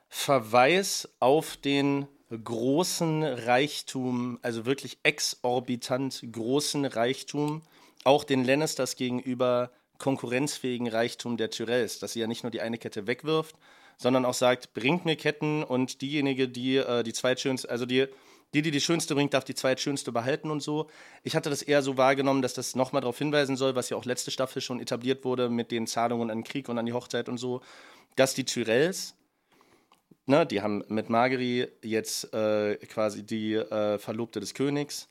Verweis 0.09 1.07
auf 1.19 1.55
den 1.55 2.07
großen 2.29 3.23
Reichtum, 3.23 4.37
also 4.41 4.65
wirklich 4.65 4.99
exorbitant 5.03 6.25
großen 6.29 6.83
Reichtum, 6.83 7.61
auch 8.03 8.25
den 8.25 8.43
Lannisters 8.43 8.97
gegenüber 8.97 9.71
konkurrenzfähigen 9.97 10.89
Reichtum 10.89 11.37
der 11.37 11.51
Tyrells, 11.51 11.99
dass 11.99 12.13
sie 12.13 12.19
ja 12.19 12.27
nicht 12.27 12.43
nur 12.43 12.51
die 12.51 12.59
eine 12.59 12.77
Kette 12.77 13.07
wegwirft, 13.07 13.55
sondern 13.97 14.25
auch 14.25 14.33
sagt, 14.33 14.73
bringt 14.73 15.05
mir 15.05 15.15
Ketten 15.15 15.63
und 15.63 16.01
diejenige, 16.01 16.49
die 16.49 16.75
äh, 16.75 17.03
die 17.03 17.13
zweitschönste, 17.13 17.69
also 17.69 17.85
die, 17.85 18.07
die, 18.53 18.61
die 18.61 18.71
die 18.71 18.81
schönste 18.81 19.13
bringt, 19.13 19.33
darf 19.33 19.43
die 19.43 19.55
zweitschönste 19.55 20.11
behalten 20.11 20.51
und 20.51 20.61
so. 20.61 20.89
Ich 21.23 21.35
hatte 21.35 21.49
das 21.49 21.61
eher 21.61 21.81
so 21.81 21.97
wahrgenommen, 21.97 22.41
dass 22.41 22.53
das 22.53 22.75
nochmal 22.75 23.01
darauf 23.01 23.17
hinweisen 23.17 23.57
soll, 23.57 23.75
was 23.75 23.89
ja 23.89 23.97
auch 23.97 24.05
letzte 24.05 24.31
Staffel 24.31 24.61
schon 24.61 24.79
etabliert 24.79 25.25
wurde 25.25 25.49
mit 25.49 25.71
den 25.71 25.87
Zahlungen 25.87 26.31
an 26.31 26.39
den 26.39 26.43
Krieg 26.43 26.69
und 26.69 26.77
an 26.77 26.85
die 26.85 26.93
Hochzeit 26.93 27.27
und 27.29 27.37
so, 27.37 27.61
dass 28.15 28.33
die 28.33 28.45
Tyrells, 28.45 29.15
ne, 30.25 30.45
die 30.45 30.61
haben 30.61 30.83
mit 30.87 31.09
Margery 31.09 31.67
jetzt 31.83 32.33
äh, 32.33 32.77
quasi 32.87 33.23
die 33.23 33.55
äh, 33.55 33.99
Verlobte 33.99 34.39
des 34.39 34.53
Königs, 34.53 35.09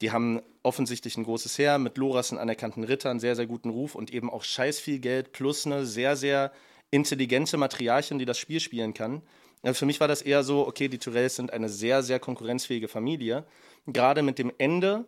die 0.00 0.10
haben 0.10 0.42
offensichtlich 0.64 1.16
ein 1.16 1.24
großes 1.24 1.58
Heer 1.58 1.78
mit 1.78 1.96
Loras, 1.96 2.32
einen 2.32 2.40
anerkannten 2.40 2.84
Ritter, 2.84 3.10
einen 3.10 3.20
sehr, 3.20 3.36
sehr 3.36 3.46
guten 3.46 3.70
Ruf 3.70 3.94
und 3.94 4.12
eben 4.12 4.30
auch 4.30 4.42
scheiß 4.42 4.80
viel 4.80 4.98
Geld 4.98 5.32
plus 5.32 5.66
eine 5.66 5.86
sehr, 5.86 6.16
sehr 6.16 6.52
intelligente 6.90 7.56
Matriarchin, 7.56 8.18
die 8.18 8.24
das 8.24 8.38
Spiel 8.38 8.60
spielen 8.60 8.94
kann. 8.94 9.22
Also 9.62 9.78
für 9.78 9.86
mich 9.86 10.00
war 10.00 10.08
das 10.08 10.22
eher 10.22 10.42
so, 10.42 10.66
okay, 10.66 10.88
die 10.88 10.98
Tyrells 10.98 11.36
sind 11.36 11.52
eine 11.52 11.68
sehr, 11.68 12.02
sehr 12.02 12.18
konkurrenzfähige 12.18 12.88
Familie. 12.88 13.44
Gerade 13.86 14.22
mit 14.22 14.38
dem 14.38 14.52
Ende 14.58 15.04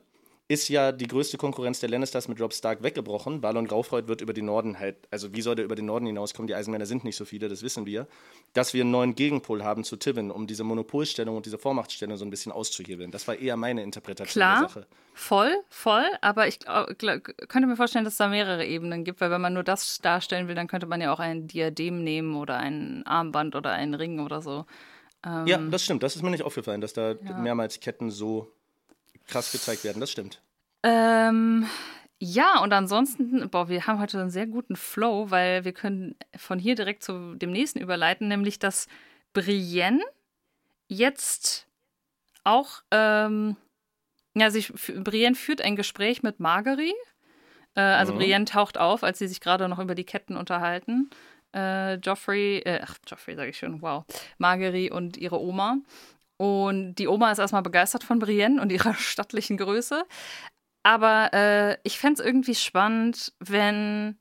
ist 0.46 0.68
ja 0.68 0.92
die 0.92 1.06
größte 1.06 1.38
Konkurrenz 1.38 1.80
der 1.80 1.88
Lannisters 1.88 2.28
mit 2.28 2.38
Rob 2.38 2.52
Stark 2.52 2.82
weggebrochen. 2.82 3.40
Balon 3.40 3.66
Graufreud 3.66 4.08
wird 4.08 4.20
über 4.20 4.34
den 4.34 4.44
Norden 4.44 4.78
halt, 4.78 4.96
also 5.10 5.32
wie 5.34 5.40
soll 5.40 5.54
der 5.54 5.64
über 5.64 5.74
den 5.74 5.86
Norden 5.86 6.04
hinauskommen? 6.04 6.46
Die 6.46 6.54
Eisenmänner 6.54 6.84
sind 6.84 7.02
nicht 7.02 7.16
so 7.16 7.24
viele, 7.24 7.48
das 7.48 7.62
wissen 7.62 7.86
wir. 7.86 8.06
Dass 8.52 8.74
wir 8.74 8.82
einen 8.82 8.90
neuen 8.90 9.14
Gegenpol 9.14 9.64
haben 9.64 9.84
zu 9.84 9.96
Tivin, 9.96 10.30
um 10.30 10.46
diese 10.46 10.62
Monopolstellung 10.62 11.36
und 11.36 11.46
diese 11.46 11.56
Vormachtstellung 11.56 12.18
so 12.18 12.26
ein 12.26 12.30
bisschen 12.30 12.52
auszuhebeln. 12.52 13.10
Das 13.10 13.26
war 13.26 13.36
eher 13.36 13.56
meine 13.56 13.82
Interpretation 13.82 14.40
Klar, 14.40 14.60
der 14.60 14.68
Sache. 14.68 14.86
Voll, 15.14 15.56
voll, 15.70 16.04
aber 16.20 16.46
ich 16.46 16.58
könnte 16.58 17.66
mir 17.66 17.76
vorstellen, 17.76 18.04
dass 18.04 18.14
es 18.14 18.18
da 18.18 18.28
mehrere 18.28 18.66
Ebenen 18.66 19.04
gibt, 19.04 19.22
weil 19.22 19.30
wenn 19.30 19.40
man 19.40 19.54
nur 19.54 19.62
das 19.62 19.98
darstellen 19.98 20.48
will, 20.48 20.54
dann 20.54 20.66
könnte 20.66 20.86
man 20.86 21.00
ja 21.00 21.12
auch 21.12 21.20
ein 21.20 21.46
Diadem 21.46 22.04
nehmen 22.04 22.36
oder 22.36 22.58
ein 22.58 23.06
Armband 23.06 23.56
oder 23.56 23.72
einen 23.72 23.94
Ring 23.94 24.20
oder 24.20 24.42
so. 24.42 24.66
Ähm, 25.24 25.46
ja, 25.46 25.56
das 25.56 25.84
stimmt. 25.84 26.02
Das 26.02 26.16
ist 26.16 26.22
mir 26.22 26.30
nicht 26.30 26.42
aufgefallen, 26.42 26.82
dass 26.82 26.92
da 26.92 27.12
ja. 27.12 27.38
mehrmals 27.38 27.80
Ketten 27.80 28.10
so 28.10 28.52
krass 29.26 29.52
gezeigt 29.52 29.84
werden, 29.84 30.00
das 30.00 30.10
stimmt. 30.10 30.40
Ähm, 30.82 31.66
ja, 32.18 32.60
und 32.60 32.72
ansonsten, 32.72 33.48
boah, 33.50 33.68
wir 33.68 33.86
haben 33.86 33.98
heute 34.00 34.20
einen 34.20 34.30
sehr 34.30 34.46
guten 34.46 34.76
Flow, 34.76 35.30
weil 35.30 35.64
wir 35.64 35.72
können 35.72 36.14
von 36.36 36.58
hier 36.58 36.74
direkt 36.74 37.02
zu 37.02 37.34
dem 37.34 37.50
nächsten 37.50 37.80
überleiten, 37.80 38.28
nämlich 38.28 38.58
dass 38.58 38.86
Brienne 39.32 40.00
jetzt 40.88 41.66
auch, 42.44 42.82
ähm, 42.90 43.56
ja, 44.34 44.50
sich, 44.50 44.72
Brienne 44.72 45.34
führt 45.34 45.62
ein 45.62 45.76
Gespräch 45.76 46.22
mit 46.22 46.40
Margery. 46.40 46.94
Äh, 47.74 47.80
also 47.80 48.12
mhm. 48.12 48.18
Brienne 48.18 48.44
taucht 48.44 48.78
auf, 48.78 49.02
als 49.02 49.18
sie 49.18 49.28
sich 49.28 49.40
gerade 49.40 49.68
noch 49.68 49.78
über 49.78 49.94
die 49.94 50.04
Ketten 50.04 50.36
unterhalten. 50.36 51.10
Äh, 51.54 51.94
Joffrey, 51.94 52.58
äh, 52.58 52.80
ach, 52.82 52.96
Joffrey 53.06 53.36
sage 53.36 53.50
ich 53.50 53.58
schon, 53.58 53.80
wow. 53.80 54.04
Margery 54.38 54.90
und 54.90 55.16
ihre 55.16 55.40
Oma. 55.40 55.78
Und 56.36 56.96
die 56.96 57.08
Oma 57.08 57.30
ist 57.30 57.38
erstmal 57.38 57.62
begeistert 57.62 58.04
von 58.04 58.18
Brienne 58.18 58.60
und 58.60 58.72
ihrer 58.72 58.94
stattlichen 58.98 59.56
Größe. 59.56 60.04
Aber 60.82 61.32
äh, 61.32 61.78
ich 61.82 61.98
fände 61.98 62.20
es 62.20 62.26
irgendwie 62.26 62.54
spannend, 62.54 63.32
wenn 63.38 64.18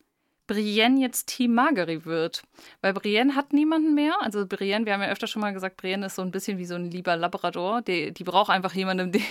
Brienne 0.47 0.99
jetzt 0.99 1.28
Team 1.28 1.53
Margery 1.53 2.05
wird. 2.05 2.43
Weil 2.82 2.93
Brienne 2.93 3.36
hat 3.36 3.53
niemanden 3.53 3.93
mehr. 3.93 4.16
Also 4.22 4.45
Brienne, 4.45 4.86
wir 4.86 4.93
haben 4.93 5.01
ja 5.01 5.09
öfter 5.09 5.28
schon 5.28 5.41
mal 5.41 5.53
gesagt, 5.53 5.78
Brienne 5.78 6.07
ist 6.07 6.16
so 6.16 6.22
ein 6.22 6.32
bisschen 6.32 6.57
wie 6.57 6.66
so 6.66 6.76
ein 6.76 6.91
lieber 6.91 7.16
Labrador. 7.16 7.82
Die, 7.82 8.14
die 8.14 8.24
braucht 8.24 8.49
einfach 8.49 8.74
jemanden, 8.74 9.11
dem, 9.11 9.24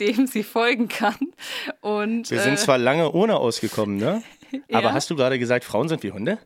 dem 0.00 0.26
sie 0.26 0.42
folgen 0.42 0.88
kann. 0.88 1.32
Und, 1.80 2.30
wir 2.30 2.40
sind 2.40 2.54
äh, 2.54 2.56
zwar 2.56 2.78
lange 2.78 3.12
ohne 3.12 3.36
ausgekommen, 3.36 3.96
ne? 3.96 4.22
Aber 4.72 4.92
hast 4.92 5.10
du 5.10 5.16
gerade 5.16 5.38
gesagt, 5.38 5.64
Frauen 5.64 5.88
sind 5.88 6.02
wie 6.02 6.12
Hunde? 6.12 6.38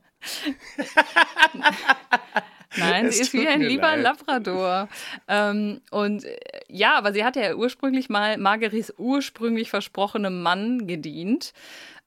Nein, 2.77 3.07
es 3.07 3.17
sie 3.17 3.23
ist 3.23 3.33
wie 3.33 3.49
ein 3.49 3.61
lieber 3.61 3.97
leid. 3.97 4.03
Labrador. 4.03 4.89
Ähm, 5.27 5.81
und 5.91 6.25
äh, 6.25 6.39
ja, 6.69 6.97
aber 6.97 7.13
sie 7.13 7.25
hat 7.25 7.37
ja 7.37 7.55
ursprünglich 7.55 8.09
mal 8.09 8.37
Margeries 8.37 8.93
ursprünglich 8.99 9.71
versprochenem 9.71 10.43
Mann 10.43 10.87
gedient. 10.87 11.53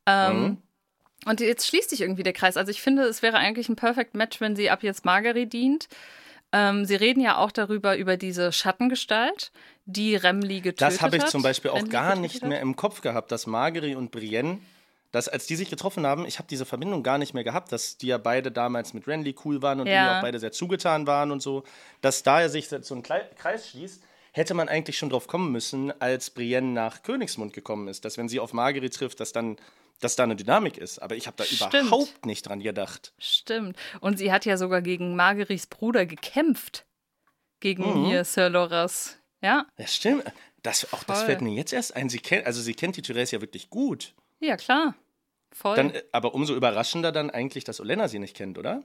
Ähm, 0.05 0.41
mhm. 0.41 0.57
Und 1.25 1.39
jetzt 1.39 1.67
schließt 1.67 1.89
sich 1.89 2.01
irgendwie 2.01 2.23
der 2.23 2.33
Kreis. 2.33 2.57
Also 2.57 2.71
ich 2.71 2.81
finde, 2.81 3.03
es 3.03 3.21
wäre 3.21 3.37
eigentlich 3.37 3.69
ein 3.69 3.75
Perfect 3.75 4.15
Match, 4.15 4.41
wenn 4.41 4.55
sie 4.55 4.69
ab 4.69 4.83
jetzt 4.83 5.05
Margery 5.05 5.45
dient. 5.45 5.87
Ähm, 6.51 6.85
sie 6.85 6.95
reden 6.95 7.21
ja 7.21 7.37
auch 7.37 7.51
darüber, 7.51 7.95
über 7.95 8.17
diese 8.17 8.51
Schattengestalt, 8.51 9.51
die 9.85 10.15
Remli 10.15 10.61
getötet 10.61 10.81
hat. 10.81 10.93
Das 10.93 11.01
habe 11.01 11.17
ich 11.17 11.25
zum 11.25 11.43
Beispiel 11.43 11.71
auch 11.71 11.87
gar 11.87 12.15
nicht 12.15 12.43
mehr 12.43 12.59
im 12.59 12.75
Kopf 12.75 13.01
gehabt, 13.01 13.31
dass 13.31 13.47
Margery 13.47 13.95
und 13.95 14.11
Brienne 14.11 14.59
dass 15.11 15.27
als 15.27 15.45
die 15.45 15.55
sich 15.55 15.69
getroffen 15.69 16.05
haben, 16.05 16.25
ich 16.25 16.37
habe 16.39 16.47
diese 16.47 16.65
Verbindung 16.65 17.03
gar 17.03 17.17
nicht 17.17 17.33
mehr 17.33 17.43
gehabt, 17.43 17.71
dass 17.71 17.97
die 17.97 18.07
ja 18.07 18.17
beide 18.17 18.51
damals 18.51 18.93
mit 18.93 19.07
Renly 19.07 19.35
cool 19.45 19.61
waren 19.61 19.81
und 19.81 19.87
ja. 19.87 20.03
die 20.03 20.17
auch 20.17 20.21
beide 20.21 20.39
sehr 20.39 20.51
zugetan 20.51 21.07
waren 21.07 21.31
und 21.31 21.41
so, 21.41 21.63
dass 22.01 22.23
da 22.23 22.41
er 22.41 22.49
sich 22.49 22.69
so 22.69 22.95
ein 22.95 23.03
Kreis 23.03 23.69
schließt, 23.69 24.01
hätte 24.31 24.53
man 24.53 24.69
eigentlich 24.69 24.97
schon 24.97 25.09
drauf 25.09 25.27
kommen 25.27 25.51
müssen, 25.51 25.91
als 26.01 26.29
Brienne 26.29 26.71
nach 26.71 27.03
Königsmund 27.03 27.53
gekommen 27.53 27.87
ist, 27.87 28.05
dass 28.05 28.17
wenn 28.17 28.29
sie 28.29 28.39
auf 28.39 28.53
Marguerite 28.53 28.97
trifft, 28.97 29.19
dass 29.19 29.31
dann 29.31 29.57
dass 30.01 30.15
da 30.15 30.23
eine 30.23 30.35
Dynamik 30.35 30.77
ist. 30.77 30.99
Aber 30.99 31.15
ich 31.15 31.27
habe 31.27 31.37
da 31.37 31.45
Stimmt. 31.45 31.73
überhaupt 31.73 32.25
nicht 32.25 32.47
dran 32.47 32.59
gedacht. 32.59 33.13
Stimmt. 33.19 33.77
Und 34.01 34.17
sie 34.17 34.31
hat 34.31 34.45
ja 34.45 34.57
sogar 34.57 34.81
gegen 34.81 35.15
Marguerites 35.15 35.67
Bruder 35.67 36.05
gekämpft. 36.05 36.85
Gegen 37.59 37.83
mhm. 37.83 38.05
hier 38.07 38.25
Sir 38.25 38.49
Loras. 38.49 39.17
Ja. 39.41 39.67
Ja, 39.77 39.87
stimmt. 39.87 40.23
Das, 40.63 40.85
auch 40.85 40.99
Voll. 40.99 41.05
das 41.07 41.23
fällt 41.23 41.41
mir 41.41 41.53
jetzt 41.53 41.71
erst 41.71 41.95
ein. 41.95 42.09
Sie 42.09 42.19
kennt, 42.19 42.45
also 42.45 42.61
sie 42.61 42.73
kennt 42.73 42.97
die 42.97 43.01
Therese 43.01 43.35
ja 43.35 43.41
wirklich 43.41 43.69
gut. 43.69 44.15
Ja, 44.41 44.57
klar. 44.57 44.95
Voll. 45.53 45.75
Dann, 45.75 45.91
äh, 45.91 46.03
aber 46.11 46.33
umso 46.33 46.55
überraschender 46.55 47.11
dann 47.11 47.29
eigentlich, 47.29 47.63
dass 47.63 47.79
Olena 47.79 48.07
sie 48.07 48.19
nicht 48.19 48.35
kennt, 48.35 48.57
oder? 48.57 48.83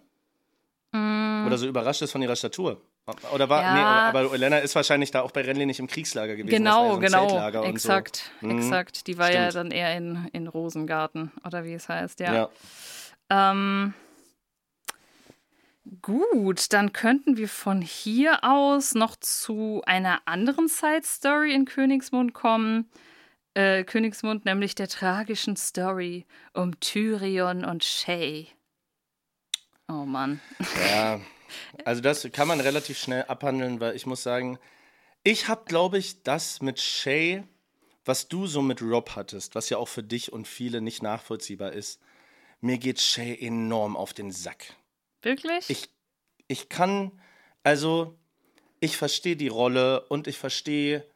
Mm. 0.93 1.47
Oder 1.47 1.59
so 1.59 1.67
überrascht 1.67 2.03
ist 2.03 2.13
von 2.13 2.23
ihrer 2.23 2.37
Statur. 2.37 2.81
Oder 3.33 3.49
war, 3.49 3.63
ja. 3.63 3.75
nee, 3.75 3.81
aber 4.19 4.33
Olena 4.33 4.59
ist 4.59 4.75
wahrscheinlich 4.75 5.13
da 5.13 5.23
auch 5.23 5.31
bei 5.31 5.43
Renly 5.43 5.65
nicht 5.65 5.79
im 5.79 5.87
Kriegslager 5.87 6.35
gewesen. 6.35 6.57
Genau, 6.57 6.95
so 6.95 6.99
genau. 6.99 7.63
exakt, 7.63 8.33
so. 8.41 8.49
mhm. 8.49 8.59
exakt. 8.59 9.07
Die 9.07 9.17
war 9.17 9.29
Stimmt. 9.29 9.45
ja 9.45 9.53
dann 9.53 9.71
eher 9.71 9.97
in, 9.97 10.29
in 10.33 10.49
Rosengarten, 10.49 11.31
oder 11.45 11.65
wie 11.65 11.75
es 11.75 11.89
heißt, 11.89 12.19
ja. 12.19 12.35
ja. 12.35 12.51
Ähm, 13.31 13.95
gut, 16.03 16.73
dann 16.73 16.93
könnten 16.93 17.37
wir 17.37 17.49
von 17.49 17.81
hier 17.81 18.43
aus 18.43 18.97
noch 18.97 19.15
zu 19.15 19.83
einer 19.87 20.21
anderen 20.25 20.67
Side-Story 20.67 21.55
in 21.55 21.65
Königsmund 21.65 22.35
kommen 22.35 22.91
äh, 23.57 23.85
Königsmund, 23.85 24.45
nämlich 24.45 24.75
der 24.75 24.89
tragischen 24.89 25.57
Story 25.57 26.27
um 26.53 26.79
Tyrion 26.79 27.65
und 27.65 27.85
Shay. 27.85 28.49
Oh 29.89 30.05
Mann. 30.05 30.41
Ja, 30.91 31.21
also 31.85 32.03
das 32.03 32.29
kann 32.33 32.49
man 32.49 32.61
relativ 32.61 32.99
schnell 32.99 33.25
abhandeln, 33.25 33.81
weil 33.81 33.97
ich 33.97 34.05
muss 34.05 34.23
sagen, 34.23 34.59
ich 35.23 35.49
habe, 35.49 35.65
glaube 35.65 35.97
ich, 35.97 36.23
das 36.23 36.61
mit 36.61 36.81
Shay, 36.81 37.45
was 38.05 38.29
du 38.29 38.47
so 38.47 38.61
mit 38.61 38.83
Rob 38.83 39.17
hattest, 39.17 39.55
was 39.55 39.71
ja 39.71 39.79
auch 39.79 39.89
für 39.89 40.03
dich 40.03 40.33
und 40.33 40.47
viele 40.47 40.81
nicht 40.81 41.03
nachvollziehbar 41.03 41.73
ist, 41.73 42.01
mir 42.61 42.79
geht 42.79 43.01
Shay 43.01 43.37
enorm 43.41 43.97
auf 43.97 44.13
den 44.13 44.33
Sack. 44.33 44.75
Wirklich? 45.23 45.71
Ich, 45.71 45.89
ich 46.47 46.69
kann, 46.69 47.23
also 47.63 48.19
ich 48.81 48.99
verstehe 48.99 49.37
die 49.37 49.49
Rolle 49.49 50.03
und 50.09 50.27
ich 50.27 50.37
verstehe 50.37 51.07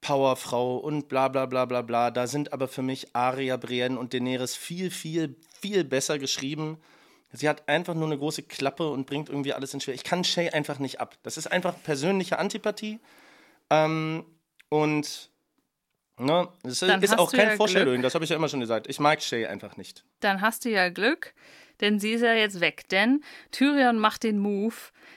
Powerfrau 0.00 0.78
und 0.78 1.08
bla 1.08 1.28
bla 1.28 1.46
bla 1.46 1.64
bla 1.64 1.82
bla. 1.82 2.10
Da 2.10 2.26
sind 2.26 2.52
aber 2.52 2.68
für 2.68 2.82
mich 2.82 3.14
Arya, 3.14 3.56
Brienne 3.56 3.98
und 3.98 4.14
Daenerys 4.14 4.56
viel, 4.56 4.90
viel, 4.90 5.36
viel 5.60 5.84
besser 5.84 6.18
geschrieben. 6.18 6.78
Sie 7.32 7.48
hat 7.48 7.68
einfach 7.68 7.94
nur 7.94 8.06
eine 8.06 8.18
große 8.18 8.42
Klappe 8.42 8.88
und 8.90 9.06
bringt 9.06 9.28
irgendwie 9.28 9.52
alles 9.52 9.72
in 9.72 9.80
Schwer. 9.80 9.94
Ich 9.94 10.04
kann 10.04 10.24
Shay 10.24 10.50
einfach 10.50 10.78
nicht 10.78 11.00
ab. 11.00 11.16
Das 11.22 11.36
ist 11.36 11.46
einfach 11.46 11.74
persönliche 11.82 12.38
Antipathie. 12.38 12.98
Ähm, 13.68 14.24
und 14.68 15.30
ne, 16.18 16.48
es 16.64 16.82
ist 16.82 17.18
auch 17.18 17.30
kein 17.30 17.50
ja 17.50 17.56
Vorstellung, 17.56 18.02
das 18.02 18.14
habe 18.14 18.24
ich 18.24 18.30
ja 18.30 18.36
immer 18.36 18.48
schon 18.48 18.60
gesagt. 18.60 18.88
Ich 18.88 18.98
mag 18.98 19.22
Shay 19.22 19.46
einfach 19.46 19.76
nicht. 19.76 20.04
Dann 20.20 20.40
hast 20.40 20.64
du 20.64 20.70
ja 20.70 20.88
Glück, 20.88 21.34
denn 21.80 21.98
sie 21.98 22.12
ist 22.12 22.22
ja 22.22 22.34
jetzt 22.34 22.60
weg. 22.60 22.88
Denn 22.90 23.22
Tyrion 23.50 23.98
macht 23.98 24.22
den 24.22 24.38
Move, 24.38 24.74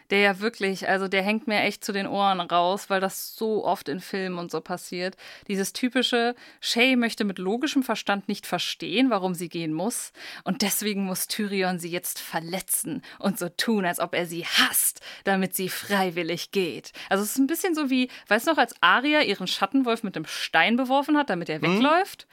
der 0.09 0.19
ja 0.19 0.39
wirklich, 0.39 0.87
also 0.87 1.07
der 1.07 1.23
hängt 1.23 1.47
mir 1.47 1.61
echt 1.61 1.83
zu 1.83 1.91
den 1.91 2.07
Ohren 2.07 2.39
raus, 2.39 2.89
weil 2.89 3.01
das 3.01 3.35
so 3.35 3.65
oft 3.65 3.89
in 3.89 3.99
Filmen 3.99 4.37
und 4.37 4.51
so 4.51 4.61
passiert. 4.61 5.15
Dieses 5.47 5.73
typische, 5.73 6.35
Shay 6.61 6.95
möchte 6.95 7.23
mit 7.23 7.39
logischem 7.39 7.83
Verstand 7.83 8.27
nicht 8.27 8.45
verstehen, 8.45 9.09
warum 9.09 9.33
sie 9.33 9.49
gehen 9.49 9.73
muss. 9.73 10.11
Und 10.43 10.61
deswegen 10.61 11.05
muss 11.05 11.27
Tyrion 11.27 11.79
sie 11.79 11.89
jetzt 11.89 12.19
verletzen 12.19 13.01
und 13.19 13.39
so 13.39 13.49
tun, 13.49 13.85
als 13.85 13.99
ob 13.99 14.13
er 14.13 14.25
sie 14.25 14.45
hasst, 14.45 15.01
damit 15.23 15.55
sie 15.55 15.69
freiwillig 15.69 16.51
geht. 16.51 16.91
Also 17.09 17.23
es 17.23 17.31
ist 17.31 17.39
ein 17.39 17.47
bisschen 17.47 17.75
so 17.75 17.89
wie, 17.89 18.09
weißt 18.27 18.47
du 18.47 18.51
noch, 18.51 18.57
als 18.57 18.75
Arya 18.81 19.21
ihren 19.21 19.47
Schattenwolf 19.47 20.03
mit 20.03 20.15
dem 20.15 20.25
Stein 20.25 20.75
beworfen 20.75 21.17
hat, 21.17 21.29
damit 21.29 21.49
er 21.49 21.57
mhm. 21.59 21.75
wegläuft? 21.75 22.27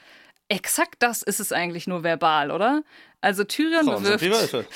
Exakt 0.51 0.95
das 0.99 1.21
ist 1.21 1.39
es 1.39 1.53
eigentlich 1.53 1.87
nur 1.87 2.03
verbal, 2.03 2.51
oder? 2.51 2.83
Also 3.21 3.45
Tyrion 3.45 3.85
Frauen 3.85 4.03
bewirft. 4.03 4.51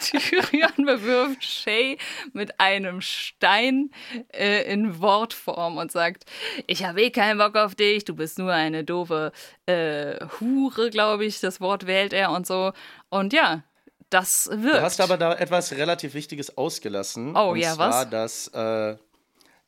Tyrion 0.00 0.86
bewirft 0.86 1.44
Shay 1.44 1.98
mit 2.32 2.60
einem 2.60 3.00
Stein 3.00 3.90
äh, 4.32 4.72
in 4.72 5.00
Wortform 5.00 5.78
und 5.78 5.90
sagt: 5.90 6.26
Ich 6.68 6.84
habe 6.84 7.02
eh 7.02 7.10
keinen 7.10 7.38
Bock 7.38 7.56
auf 7.56 7.74
dich, 7.74 8.04
du 8.04 8.14
bist 8.14 8.38
nur 8.38 8.52
eine 8.52 8.84
doofe 8.84 9.32
äh, 9.66 10.24
Hure, 10.38 10.90
glaube 10.90 11.24
ich. 11.24 11.40
Das 11.40 11.60
Wort 11.60 11.88
wählt 11.88 12.12
er 12.12 12.30
und 12.30 12.46
so. 12.46 12.72
Und 13.08 13.32
ja, 13.32 13.64
das 14.10 14.48
wird. 14.52 14.76
Du 14.76 14.80
hast 14.82 15.00
aber 15.00 15.16
da 15.16 15.34
etwas 15.34 15.72
relativ 15.72 16.14
Wichtiges 16.14 16.56
ausgelassen. 16.56 17.34
Oh 17.36 17.50
und 17.50 17.58
ja, 17.58 17.74
zwar, 17.74 17.90
was? 17.90 18.10
Dass, 18.10 18.46
äh, 18.54 18.96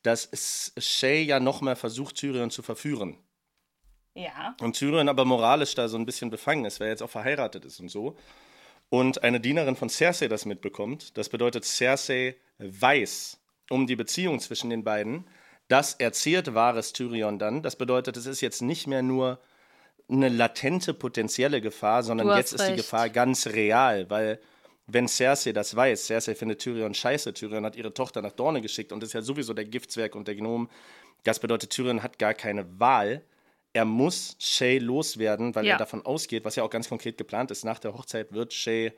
dass 0.05 0.73
Shay 0.79 1.25
ja 1.25 1.41
nochmal 1.41 1.75
versucht, 1.75 2.15
Tyrion 2.15 2.53
zu 2.53 2.63
verführen. 2.63 3.19
Ja. 4.15 4.57
Und 4.61 4.77
Tyrion 4.77 5.09
aber 5.09 5.25
moralisch 5.25 5.75
da 5.75 5.89
so 5.89 5.97
ein 5.97 6.07
bisschen 6.07 6.31
befangen 6.31 6.65
ist, 6.65 6.81
weil 6.81 6.89
er 6.89 6.93
jetzt 6.93 7.03
auch 7.03 7.11
verheiratet 7.11 7.65
ist 7.65 7.81
und 7.81 7.89
so. 7.89 8.17
Und 8.91 9.23
eine 9.23 9.41
Dienerin 9.41 9.77
von 9.77 9.89
Cersei 9.89 10.29
das 10.29 10.45
mitbekommt. 10.45 11.17
Das 11.17 11.31
bedeutet, 11.31 11.65
Cersei 11.65 12.37
weiß 12.59 13.41
um 13.71 13.87
die 13.87 13.97
Beziehung 13.97 14.39
zwischen 14.39 14.69
den 14.69 14.85
beiden. 14.85 15.27
Das 15.69 15.95
erzählt 15.95 16.55
wahres 16.55 16.93
Tyrion 16.93 17.39
dann. 17.39 17.63
Das 17.63 17.77
bedeutet, 17.77 18.19
es 18.19 18.27
ist 18.27 18.43
jetzt 18.43 18.61
nicht 18.61 18.87
mehr 18.87 19.03
nur 19.03 19.41
eine 20.11 20.29
latente 20.29 20.93
potenzielle 20.93 21.63
Gefahr, 21.63 22.03
sondern 22.03 22.37
jetzt 22.37 22.53
ist 22.53 22.69
die 22.69 22.77
Gefahr 22.77 23.09
ganz 23.09 23.47
real, 23.47 24.11
weil 24.11 24.41
wenn 24.87 25.09
Cersei 25.09 25.53
das 25.53 25.75
weiß, 25.75 26.07
Cersei 26.07 26.35
findet 26.35 26.61
Tyrion 26.61 26.93
scheiße, 26.93 27.33
Tyrion 27.33 27.65
hat 27.65 27.77
ihre 27.77 27.95
Tochter 27.95 28.21
nach 28.21 28.33
Dorne 28.33 28.61
geschickt 28.61 28.93
und 28.93 29.03
ist 29.03 29.15
ja 29.15 29.23
sowieso 29.23 29.55
der 29.55 29.65
Giftzwerg 29.65 30.15
und 30.15 30.29
der 30.29 30.35
Gnom. 30.35 30.69
Das 31.25 31.39
bedeutet, 31.39 31.71
Tyrion 31.71 32.03
hat 32.03 32.19
gar 32.19 32.35
keine 32.35 32.79
Wahl 32.79 33.25
er 33.73 33.85
muss 33.85 34.37
Shay 34.39 34.79
loswerden, 34.79 35.55
weil 35.55 35.67
ja. 35.67 35.73
er 35.73 35.79
davon 35.79 36.05
ausgeht, 36.05 36.45
was 36.45 36.57
ja 36.57 36.63
auch 36.63 36.71
ganz 36.71 36.89
konkret 36.89 37.17
geplant 37.17 37.51
ist, 37.51 37.65
nach 37.65 37.79
der 37.79 37.95
Hochzeit 37.95 38.33
wird 38.33 38.53
Shay 38.53 38.93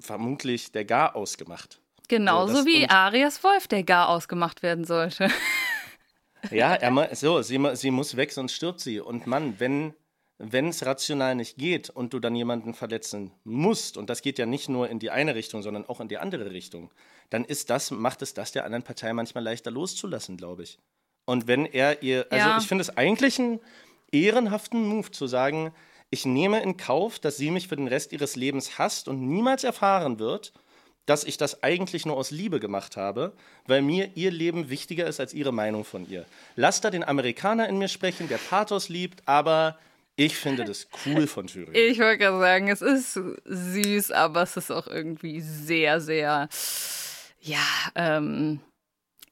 vermutlich 0.00 0.72
der 0.72 0.84
Gar 0.84 1.14
ausgemacht. 1.14 1.80
Genauso 2.08 2.56
so, 2.56 2.66
wie 2.66 2.88
Arias 2.88 3.42
Wolf 3.44 3.68
der 3.68 3.82
Gar 3.82 4.08
ausgemacht 4.08 4.62
werden 4.62 4.84
sollte. 4.84 5.28
ja, 6.50 6.74
er, 6.74 7.14
so, 7.14 7.42
sie, 7.42 7.60
sie 7.74 7.90
muss 7.90 8.16
weg, 8.16 8.32
sonst 8.32 8.54
stirbt 8.54 8.80
sie. 8.80 9.00
Und 9.00 9.26
Mann, 9.26 9.54
wenn 9.58 9.94
wenn 10.38 10.68
es 10.68 10.84
rational 10.84 11.36
nicht 11.36 11.56
geht 11.56 11.90
und 11.90 12.12
du 12.12 12.18
dann 12.18 12.34
jemanden 12.34 12.74
verletzen 12.74 13.30
musst, 13.44 13.96
und 13.96 14.10
das 14.10 14.20
geht 14.20 14.38
ja 14.38 14.46
nicht 14.46 14.68
nur 14.68 14.88
in 14.88 14.98
die 14.98 15.10
eine 15.10 15.34
Richtung, 15.34 15.62
sondern 15.62 15.86
auch 15.86 16.00
in 16.00 16.08
die 16.08 16.18
andere 16.18 16.50
Richtung, 16.50 16.92
dann 17.30 17.44
ist 17.44 17.70
das, 17.70 17.90
macht 17.90 18.20
es 18.22 18.34
das 18.34 18.52
der 18.52 18.64
anderen 18.64 18.82
Partei 18.82 19.12
manchmal 19.12 19.44
leichter 19.44 19.70
loszulassen, 19.70 20.36
glaube 20.36 20.64
ich. 20.64 20.78
Und 21.24 21.46
wenn 21.46 21.66
er 21.66 22.02
ihr, 22.02 22.26
also 22.30 22.48
ja. 22.48 22.58
ich 22.58 22.66
finde 22.66 22.82
es 22.82 22.96
eigentlich 22.96 23.38
einen 23.38 23.60
ehrenhaften 24.12 24.86
Move 24.86 25.10
zu 25.10 25.26
sagen, 25.26 25.72
ich 26.10 26.26
nehme 26.26 26.62
in 26.62 26.76
Kauf, 26.76 27.18
dass 27.18 27.36
sie 27.36 27.50
mich 27.50 27.68
für 27.68 27.76
den 27.76 27.88
Rest 27.88 28.12
ihres 28.12 28.36
Lebens 28.36 28.78
hasst 28.78 29.08
und 29.08 29.20
niemals 29.26 29.64
erfahren 29.64 30.18
wird, 30.18 30.52
dass 31.06 31.24
ich 31.24 31.36
das 31.36 31.62
eigentlich 31.62 32.06
nur 32.06 32.16
aus 32.16 32.30
Liebe 32.30 32.60
gemacht 32.60 32.96
habe, 32.96 33.32
weil 33.66 33.82
mir 33.82 34.10
ihr 34.14 34.30
Leben 34.30 34.70
wichtiger 34.70 35.06
ist 35.06 35.20
als 35.20 35.34
ihre 35.34 35.52
Meinung 35.52 35.84
von 35.84 36.08
ihr. 36.08 36.24
Lass 36.56 36.80
da 36.80 36.90
den 36.90 37.04
Amerikaner 37.04 37.68
in 37.68 37.78
mir 37.78 37.88
sprechen, 37.88 38.28
der 38.28 38.38
Pathos 38.38 38.88
liebt, 38.88 39.22
aber 39.26 39.78
ich 40.16 40.36
finde 40.36 40.64
das 40.64 40.88
cool 41.04 41.26
von 41.26 41.46
Thüringen. 41.46 41.74
Ich 41.74 41.98
wollte 41.98 42.18
gerade 42.18 42.38
sagen, 42.38 42.68
es 42.68 42.80
ist 42.80 43.18
süß, 43.44 44.12
aber 44.12 44.42
es 44.42 44.56
ist 44.56 44.70
auch 44.70 44.86
irgendwie 44.86 45.40
sehr, 45.40 46.00
sehr, 46.00 46.48
ja, 47.40 47.58
ähm, 47.96 48.60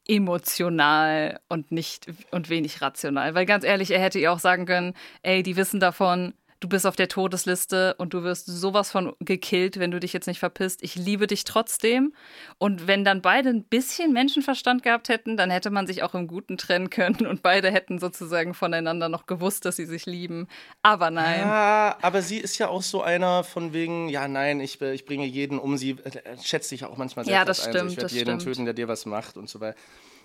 emotional 0.07 1.41
und 1.49 1.71
nicht 1.71 2.07
und 2.31 2.49
wenig 2.49 2.83
rational. 2.83 3.35
Weil 3.35 3.47
ganz 3.47 3.65
ehrlich, 3.65 3.91
er 3.91 4.01
hätte 4.01 4.19
ihr 4.19 4.33
auch 4.33 4.39
sagen 4.39 4.67
können, 4.67 4.95
ey, 5.23 5.43
die 5.43 5.57
wissen 5.57 5.81
davon, 5.81 6.35
du 6.63 6.69
bist 6.69 6.87
auf 6.87 6.95
der 6.95 7.09
Todesliste 7.09 7.95
und 7.99 8.15
du 8.15 8.23
wirst 8.23 8.47
sowas 8.47 8.91
von 8.91 9.15
gekillt, 9.19 9.79
wenn 9.79 9.91
du 9.91 9.99
dich 9.99 10.13
jetzt 10.13 10.27
nicht 10.27 10.39
verpisst. 10.39 10.83
Ich 10.83 10.95
liebe 10.95 11.27
dich 11.27 11.43
trotzdem. 11.45 12.15
Und 12.59 12.87
wenn 12.87 13.05
dann 13.05 13.21
beide 13.21 13.49
ein 13.49 13.65
bisschen 13.65 14.13
Menschenverstand 14.13 14.85
gehabt 14.85 15.09
hätten, 15.09 15.37
dann 15.37 15.51
hätte 15.51 15.71
man 15.71 15.87
sich 15.89 16.03
auch 16.05 16.15
im 16.15 16.29
Guten 16.29 16.57
trennen 16.57 16.89
können 16.89 17.27
und 17.27 17.43
beide 17.43 17.71
hätten 17.71 17.99
sozusagen 17.99 18.55
voneinander 18.55 19.09
noch 19.09 19.27
gewusst, 19.27 19.65
dass 19.65 19.77
sie 19.77 19.87
sich 19.87 20.07
lieben. 20.07 20.47
Aber 20.83 21.11
nein. 21.11 21.41
Ja, 21.41 21.99
aber 22.01 22.23
sie 22.23 22.39
ist 22.39 22.59
ja 22.59 22.69
auch 22.69 22.83
so 22.83 23.03
einer 23.03 23.43
von 23.43 23.73
wegen, 23.73 24.09
ja, 24.09 24.29
nein, 24.29 24.61
ich, 24.61 24.81
ich 24.81 25.05
bringe 25.05 25.27
jeden 25.27 25.59
um. 25.59 25.77
Sie 25.77 25.91
äh, 25.91 26.37
schätzt 26.43 26.69
sich 26.69 26.85
auch 26.85 26.97
manchmal 26.97 27.25
selbst 27.25 27.37
ja, 27.37 27.45
das 27.45 27.67
ein. 27.67 27.73
Stimmt, 27.73 27.91
ich 27.91 27.97
werde 27.97 28.15
jeden 28.15 28.41
stimmt. 28.41 28.55
töten, 28.55 28.65
der 28.67 28.75
dir 28.75 28.87
was 28.87 29.05
macht 29.05 29.37
und 29.37 29.49
so 29.49 29.61
weiter. 29.61 29.77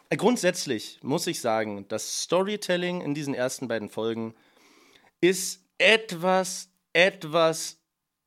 Äh, 0.09 0.17
grundsätzlich 0.17 0.99
muss 1.01 1.25
ich 1.25 1.41
sagen, 1.41 1.85
das 1.87 2.21
Storytelling 2.21 3.01
in 3.01 3.15
diesen 3.15 3.33
ersten 3.33 3.67
beiden 3.67 3.89
Folgen 3.89 4.35
ist 5.19 5.66
etwas, 5.77 6.69
etwas, 6.93 7.77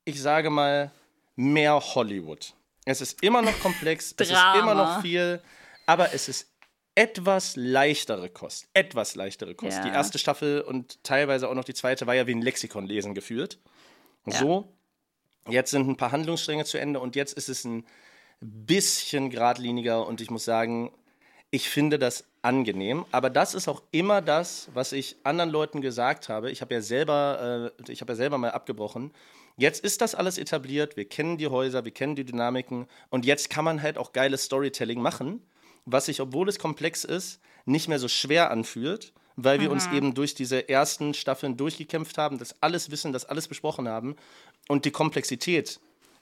ich 0.05 0.21
sage 0.21 0.51
mal, 0.51 0.91
mehr 1.37 1.81
Hollywood. 1.95 2.55
Es 2.85 3.01
ist 3.01 3.23
immer 3.23 3.43
noch 3.43 3.59
komplex, 3.61 4.15
es 4.19 4.31
ist 4.31 4.43
immer 4.57 4.75
noch 4.75 5.03
viel, 5.03 5.43
aber 5.87 6.13
es 6.13 6.29
ist 6.29 6.51
etwas 6.95 7.57
leichtere 7.57 8.29
Kost. 8.31 8.69
Etwas 8.75 9.15
leichtere 9.15 9.55
Kost. 9.55 9.79
Ja. 9.79 9.85
Die 9.85 9.91
erste 9.91 10.19
Staffel 10.19 10.61
und 10.61 11.03
teilweise 11.05 11.49
auch 11.49 11.55
noch 11.55 11.65
die 11.65 11.75
zweite 11.75 12.07
war 12.07 12.15
ja 12.15 12.27
wie 12.27 12.35
ein 12.35 12.43
Lexikon 12.43 12.87
lesen 12.87 13.15
geführt. 13.15 13.59
Ja. 14.27 14.39
So, 14.39 14.73
jetzt 15.49 15.71
sind 15.71 15.89
ein 15.89 15.97
paar 15.97 16.13
Handlungsstränge 16.13 16.65
zu 16.65 16.79
Ende 16.79 17.01
und 17.01 17.17
jetzt 17.17 17.35
ist 17.35 17.49
es 17.49 17.65
ein 17.65 17.87
bisschen 18.41 19.31
geradliniger 19.31 20.07
und 20.07 20.21
ich 20.21 20.31
muss 20.31 20.45
sagen, 20.45 20.93
ich 21.51 21.69
finde 21.69 21.99
das 21.99 22.25
angenehm, 22.43 23.05
aber 23.11 23.29
das 23.29 23.55
ist 23.55 23.69
auch 23.69 23.83
immer 23.91 24.23
das, 24.23 24.69
was 24.73 24.93
ich 24.93 25.17
anderen 25.25 25.51
Leuten 25.51 25.81
gesagt 25.81 26.29
habe. 26.29 26.51
Ich 26.51 26.61
habe 26.61 26.75
ja 26.75 26.81
selber, 26.81 27.73
äh, 27.79 27.93
ich 27.93 28.01
habe 28.01 28.13
ja 28.13 28.17
selber 28.17 28.39
mal 28.39 28.53
abgebrochen. 28.53 29.13
Jetzt 29.57 29.85
ist 29.85 30.01
das 30.01 30.15
alles 30.15 30.39
etabliert, 30.39 30.97
wir 30.97 31.05
kennen 31.07 31.37
die 31.37 31.49
Häuser, 31.49 31.85
wir 31.85 31.93
kennen 31.93 32.15
die 32.15 32.25
Dynamiken 32.25 32.87
und 33.11 33.27
jetzt 33.27 33.51
kann 33.51 33.65
man 33.65 33.83
halt 33.83 33.99
auch 33.99 34.13
geiles 34.13 34.45
Storytelling 34.45 35.03
machen, 35.03 35.43
was 35.85 36.07
sich, 36.07 36.21
obwohl 36.21 36.49
es 36.49 36.59
komplex 36.59 37.05
ist, 37.05 37.41
nicht 37.67 37.89
mehr 37.89 37.99
so 37.99 38.09
schwer 38.09 38.51
anfühlt, 38.51 39.13
weil 39.37 39.61
wir 39.61 39.69
mhm. 39.69 39.75
uns 39.75 39.87
eben 39.89 40.15
durch 40.15 40.35
diese 40.35 40.69
ersten 40.69 41.15
Staffeln 41.15 41.57
durchgekämpft 41.57 42.17
haben, 42.17 42.39
das 42.39 42.63
alles 42.63 42.91
wissen, 42.91 43.13
das 43.13 43.27
alles 43.27 43.49
besprochen 43.49 43.89
haben 43.89 44.17
und 44.69 44.85
die 44.85 44.93
Komplexität, 44.93 45.81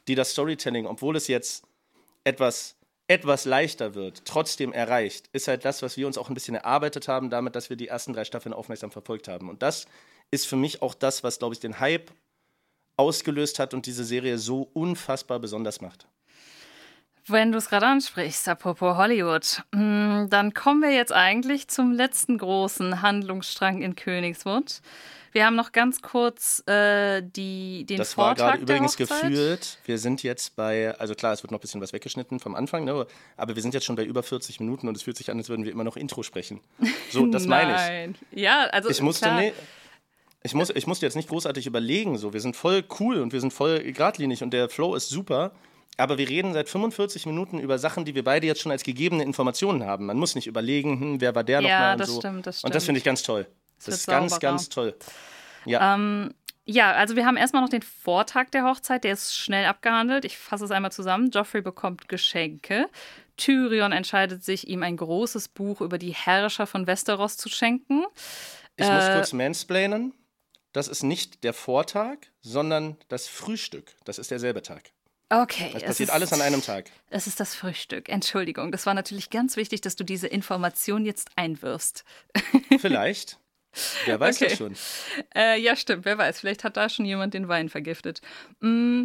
die 0.08 0.14
das 0.14 0.30
Storytelling, 0.30 0.86
obwohl 0.86 1.16
es 1.16 1.28
jetzt 1.28 1.64
etwas 2.24 2.77
etwas 3.08 3.46
leichter 3.46 3.94
wird, 3.94 4.24
trotzdem 4.26 4.72
erreicht, 4.72 5.28
ist 5.32 5.48
halt 5.48 5.64
das, 5.64 5.82
was 5.82 5.96
wir 5.96 6.06
uns 6.06 6.18
auch 6.18 6.28
ein 6.28 6.34
bisschen 6.34 6.54
erarbeitet 6.54 7.08
haben, 7.08 7.30
damit, 7.30 7.56
dass 7.56 7.70
wir 7.70 7.76
die 7.76 7.88
ersten 7.88 8.12
drei 8.12 8.24
Staffeln 8.24 8.52
aufmerksam 8.52 8.90
verfolgt 8.90 9.28
haben. 9.28 9.48
Und 9.48 9.62
das 9.62 9.86
ist 10.30 10.46
für 10.46 10.56
mich 10.56 10.82
auch 10.82 10.94
das, 10.94 11.24
was, 11.24 11.38
glaube 11.38 11.54
ich, 11.54 11.60
den 11.60 11.80
Hype 11.80 12.10
ausgelöst 12.96 13.58
hat 13.58 13.72
und 13.72 13.86
diese 13.86 14.04
Serie 14.04 14.38
so 14.38 14.68
unfassbar 14.74 15.38
besonders 15.38 15.80
macht. 15.80 16.06
Wenn 17.26 17.52
du 17.52 17.58
es 17.58 17.68
gerade 17.68 17.86
ansprichst, 17.86 18.48
apropos 18.48 18.96
Hollywood, 18.96 19.62
hm, 19.74 20.28
dann 20.30 20.54
kommen 20.54 20.82
wir 20.82 20.92
jetzt 20.92 21.12
eigentlich 21.12 21.68
zum 21.68 21.92
letzten 21.92 22.38
großen 22.38 23.02
Handlungsstrang 23.02 23.82
in 23.82 23.96
Königswood. 23.96 24.80
Wir 25.32 25.44
haben 25.46 25.56
noch 25.56 25.72
ganz 25.72 26.00
kurz 26.02 26.62
äh, 26.66 27.22
die, 27.22 27.84
den 27.84 27.98
das 27.98 28.14
Vortrag 28.14 28.36
Das 28.36 28.44
war 28.44 28.50
gerade 28.52 28.62
übrigens 28.62 28.96
gefühlt. 28.96 29.78
Wir 29.84 29.98
sind 29.98 30.22
jetzt 30.22 30.56
bei, 30.56 30.96
also 30.98 31.14
klar, 31.14 31.32
es 31.32 31.42
wird 31.42 31.50
noch 31.50 31.58
ein 31.58 31.60
bisschen 31.60 31.80
was 31.80 31.92
weggeschnitten 31.92 32.40
vom 32.40 32.54
Anfang, 32.54 32.84
ne? 32.84 33.06
aber 33.36 33.54
wir 33.54 33.62
sind 33.62 33.74
jetzt 33.74 33.84
schon 33.84 33.96
bei 33.96 34.04
über 34.04 34.22
40 34.22 34.60
Minuten 34.60 34.88
und 34.88 34.96
es 34.96 35.02
fühlt 35.02 35.16
sich 35.16 35.30
an, 35.30 35.38
als 35.38 35.48
würden 35.48 35.64
wir 35.64 35.72
immer 35.72 35.84
noch 35.84 35.96
Intro 35.96 36.22
sprechen. 36.22 36.60
So, 37.10 37.26
das 37.26 37.46
meine 37.48 38.14
ich. 38.32 38.40
Ja, 38.42 38.64
also 38.72 38.88
ich 38.90 39.02
musste, 39.02 39.30
nee, 39.32 39.52
ich, 40.42 40.54
muss, 40.54 40.70
ich 40.70 40.86
musste 40.86 41.04
jetzt 41.06 41.16
nicht 41.16 41.28
großartig 41.28 41.66
überlegen, 41.66 42.16
so. 42.16 42.32
Wir 42.32 42.40
sind 42.40 42.56
voll 42.56 42.84
cool 43.00 43.20
und 43.20 43.32
wir 43.32 43.40
sind 43.40 43.52
voll 43.52 43.80
geradlinig 43.80 44.42
und 44.42 44.52
der 44.52 44.68
Flow 44.68 44.94
ist 44.94 45.08
super. 45.08 45.52
aber 45.96 46.16
wir 46.16 46.28
reden 46.28 46.52
seit 46.52 46.68
45 46.68 47.26
Minuten 47.26 47.58
über 47.58 47.76
Sachen, 47.78 48.04
die 48.04 48.14
wir 48.14 48.22
beide 48.24 48.46
jetzt 48.46 48.60
schon 48.60 48.70
als 48.72 48.84
gegebene 48.84 49.24
Informationen 49.24 49.84
haben. 49.84 50.06
Man 50.06 50.16
muss 50.16 50.34
nicht 50.36 50.46
überlegen, 50.46 51.00
hm, 51.00 51.20
wer 51.20 51.34
war 51.34 51.42
der 51.44 51.60
Ja, 51.60 51.68
nochmal 51.68 51.92
und 51.94 52.00
das 52.00 52.08
so. 52.10 52.20
stimmt, 52.20 52.46
das 52.46 52.62
Und 52.64 52.74
das 52.74 52.82
stimmt. 52.84 52.86
finde 52.86 52.98
ich 52.98 53.04
ganz 53.04 53.22
toll. 53.24 53.46
Das, 53.84 53.94
ist 53.94 54.06
ganz, 54.06 54.32
sauberer. 54.32 54.50
ganz 54.50 54.68
toll. 54.68 54.94
Ja, 55.64 55.94
Ähm, 55.94 56.34
ja, 56.70 56.92
also 56.92 57.16
wir 57.16 57.24
haben 57.24 57.38
erstmal 57.38 57.62
noch 57.62 57.70
den 57.70 57.80
Vortag 57.82 58.50
der 58.50 58.64
Hochzeit, 58.64 59.02
der 59.02 59.14
ist 59.14 59.34
schnell 59.34 59.64
abgehandelt. 59.64 60.26
Ich 60.26 60.36
fasse 60.36 60.66
es 60.66 60.70
einmal 60.70 60.92
zusammen. 60.92 61.30
Joffrey 61.30 61.62
bekommt 61.62 62.10
Geschenke. 62.10 62.90
Tyrion 63.38 63.92
entscheidet 63.92 64.44
sich, 64.44 64.68
ihm 64.68 64.82
ein 64.82 64.98
großes 64.98 65.48
Buch 65.48 65.80
über 65.80 65.96
die 65.96 66.12
Herrscher 66.12 66.66
von 66.66 66.86
Westeros 66.86 67.38
zu 67.38 67.48
schenken. 67.48 68.04
ich 68.76 68.86
muss 68.86 69.04
äh, 69.04 69.14
kurz 69.14 69.32
mansplainen. 69.32 70.12
Das 70.72 70.88
ist 70.88 71.02
nicht 71.02 71.42
der 71.42 71.54
Vortag, 71.54 72.18
sondern 72.42 72.98
das 73.08 73.28
Frühstück. 73.28 73.94
Das 74.04 74.18
ist 74.18 74.30
derselbe 74.30 74.60
Tag. 74.60 74.90
Okay. 75.30 75.70
Das 75.72 75.82
passiert 75.82 76.10
ist, 76.10 76.14
alles 76.14 76.32
an 76.32 76.42
einem 76.42 76.62
Tag. 76.62 76.90
Es 77.08 77.26
ist 77.26 77.40
das 77.40 77.54
Frühstück. 77.54 78.08
Entschuldigung, 78.08 78.72
das 78.72 78.86
war 78.86 78.94
natürlich 78.94 79.30
ganz 79.30 79.56
wichtig, 79.56 79.80
dass 79.80 79.96
du 79.96 80.04
diese 80.04 80.26
Information 80.26 81.04
jetzt 81.06 81.30
einwirfst. 81.36 82.04
Vielleicht. 82.78 83.38
Wer 84.06 84.18
weiß 84.18 84.36
Okay. 84.36 84.48
das 84.50 84.58
schon. 84.58 84.74
Äh, 85.34 85.60
ja, 85.60 85.76
stimmt, 85.76 86.04
wer 86.04 86.18
weiß. 86.18 86.40
Vielleicht 86.40 86.64
hat 86.64 86.76
da 86.76 86.88
schon 86.88 87.04
jemand 87.04 87.34
den 87.34 87.48
Wein 87.48 87.68
vergiftet. 87.68 88.20
Mm, 88.60 89.04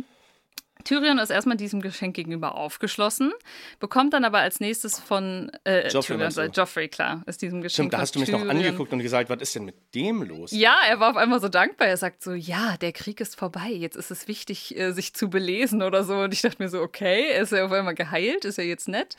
Tyrion 0.84 1.18
ist 1.20 1.30
erstmal 1.30 1.56
diesem 1.56 1.82
Geschenk 1.82 2.14
gegenüber 2.16 2.56
aufgeschlossen, 2.56 3.32
bekommt 3.80 4.14
dann 4.14 4.26
aber 4.26 4.40
als 4.40 4.60
nächstes 4.60 5.00
von 5.00 5.50
äh, 5.64 5.88
Joffrey 5.90 6.18
Tyrion, 6.18 6.38
äh, 6.38 6.52
Joffrey, 6.54 6.90
klar, 6.90 7.24
ist 7.26 7.42
diesem 7.42 7.62
Geschenk 7.62 7.74
Stimmt, 7.88 7.94
da 7.94 8.00
hast 8.00 8.16
du 8.16 8.20
mich 8.20 8.30
noch 8.32 8.42
Tyrion. 8.42 8.58
angeguckt 8.58 8.92
und 8.92 9.00
gesagt, 9.00 9.30
was 9.30 9.42
ist 9.42 9.56
denn 9.56 9.64
mit 9.66 9.76
dem 9.96 10.24
los? 10.24 10.52
Ja, 10.52 10.76
er 10.86 11.00
war 11.00 11.12
auf 11.12 11.16
einmal 11.18 11.40
so 11.40 11.48
dankbar. 11.48 11.88
Er 11.88 11.96
sagt 11.98 12.22
so, 12.22 12.34
ja, 12.34 12.76
der 12.78 12.92
Krieg 12.92 13.22
ist 13.22 13.38
vorbei. 13.38 13.70
Jetzt 13.70 13.96
ist 13.96 14.12
es 14.12 14.28
wichtig, 14.28 14.78
äh, 14.78 14.92
sich 14.92 15.14
zu 15.14 15.30
belesen 15.30 15.84
oder 15.84 16.04
so. 16.04 16.16
Und 16.18 16.34
ich 16.34 16.42
dachte 16.42 16.62
mir 16.62 16.68
so, 16.70 16.82
okay, 16.82 17.32
ist 17.40 17.54
er 17.54 17.66
auf 17.66 17.72
einmal 17.72 17.96
geheilt? 17.96 18.44
Ist 18.44 18.58
er 18.58 18.66
jetzt 18.66 18.88
nett? 18.90 19.16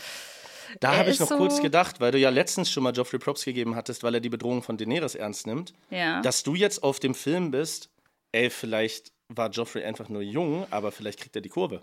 Da 0.80 0.96
habe 0.96 1.10
ich 1.10 1.20
noch 1.20 1.28
so- 1.28 1.36
kurz 1.36 1.60
gedacht, 1.60 2.00
weil 2.00 2.12
du 2.12 2.18
ja 2.18 2.30
letztens 2.30 2.70
schon 2.70 2.82
mal 2.82 2.92
Geoffrey 2.92 3.18
Props 3.18 3.44
gegeben 3.44 3.74
hattest, 3.76 4.02
weil 4.02 4.14
er 4.14 4.20
die 4.20 4.28
Bedrohung 4.28 4.62
von 4.62 4.76
Daenerys 4.76 5.14
ernst 5.14 5.46
nimmt, 5.46 5.72
Ja. 5.90 6.20
dass 6.22 6.42
du 6.42 6.54
jetzt 6.54 6.82
auf 6.82 7.00
dem 7.00 7.14
Film 7.14 7.50
bist, 7.50 7.88
ey, 8.32 8.50
vielleicht 8.50 9.12
war 9.28 9.50
Joffrey 9.50 9.84
einfach 9.84 10.08
nur 10.08 10.22
jung, 10.22 10.66
aber 10.70 10.92
vielleicht 10.92 11.20
kriegt 11.20 11.34
er 11.36 11.42
die 11.42 11.48
Kurve. 11.48 11.80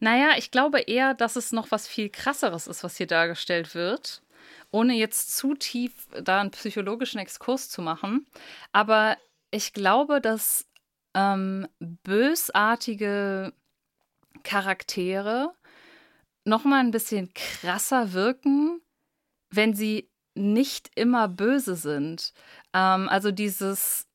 Naja, 0.00 0.32
ich 0.36 0.50
glaube 0.50 0.80
eher, 0.80 1.14
dass 1.14 1.36
es 1.36 1.52
noch 1.52 1.70
was 1.70 1.88
viel 1.88 2.08
krasseres 2.10 2.66
ist, 2.66 2.84
was 2.84 2.96
hier 2.96 3.06
dargestellt 3.06 3.74
wird. 3.74 4.22
Ohne 4.70 4.94
jetzt 4.94 5.36
zu 5.36 5.54
tief 5.54 5.92
da 6.22 6.40
einen 6.40 6.50
psychologischen 6.50 7.18
Exkurs 7.20 7.70
zu 7.70 7.80
machen. 7.80 8.26
Aber 8.72 9.16
ich 9.50 9.72
glaube, 9.72 10.20
dass 10.20 10.66
ähm, 11.14 11.68
bösartige 11.78 13.52
Charaktere 14.42 15.52
noch 16.44 16.64
mal 16.64 16.80
ein 16.80 16.90
bisschen 16.90 17.32
krasser 17.34 18.12
wirken, 18.12 18.80
wenn 19.50 19.74
sie 19.74 20.10
nicht 20.34 20.90
immer 20.96 21.28
böse 21.28 21.76
sind. 21.76 22.32
Ähm, 22.72 23.08
also 23.08 23.30
dieses 23.30 24.08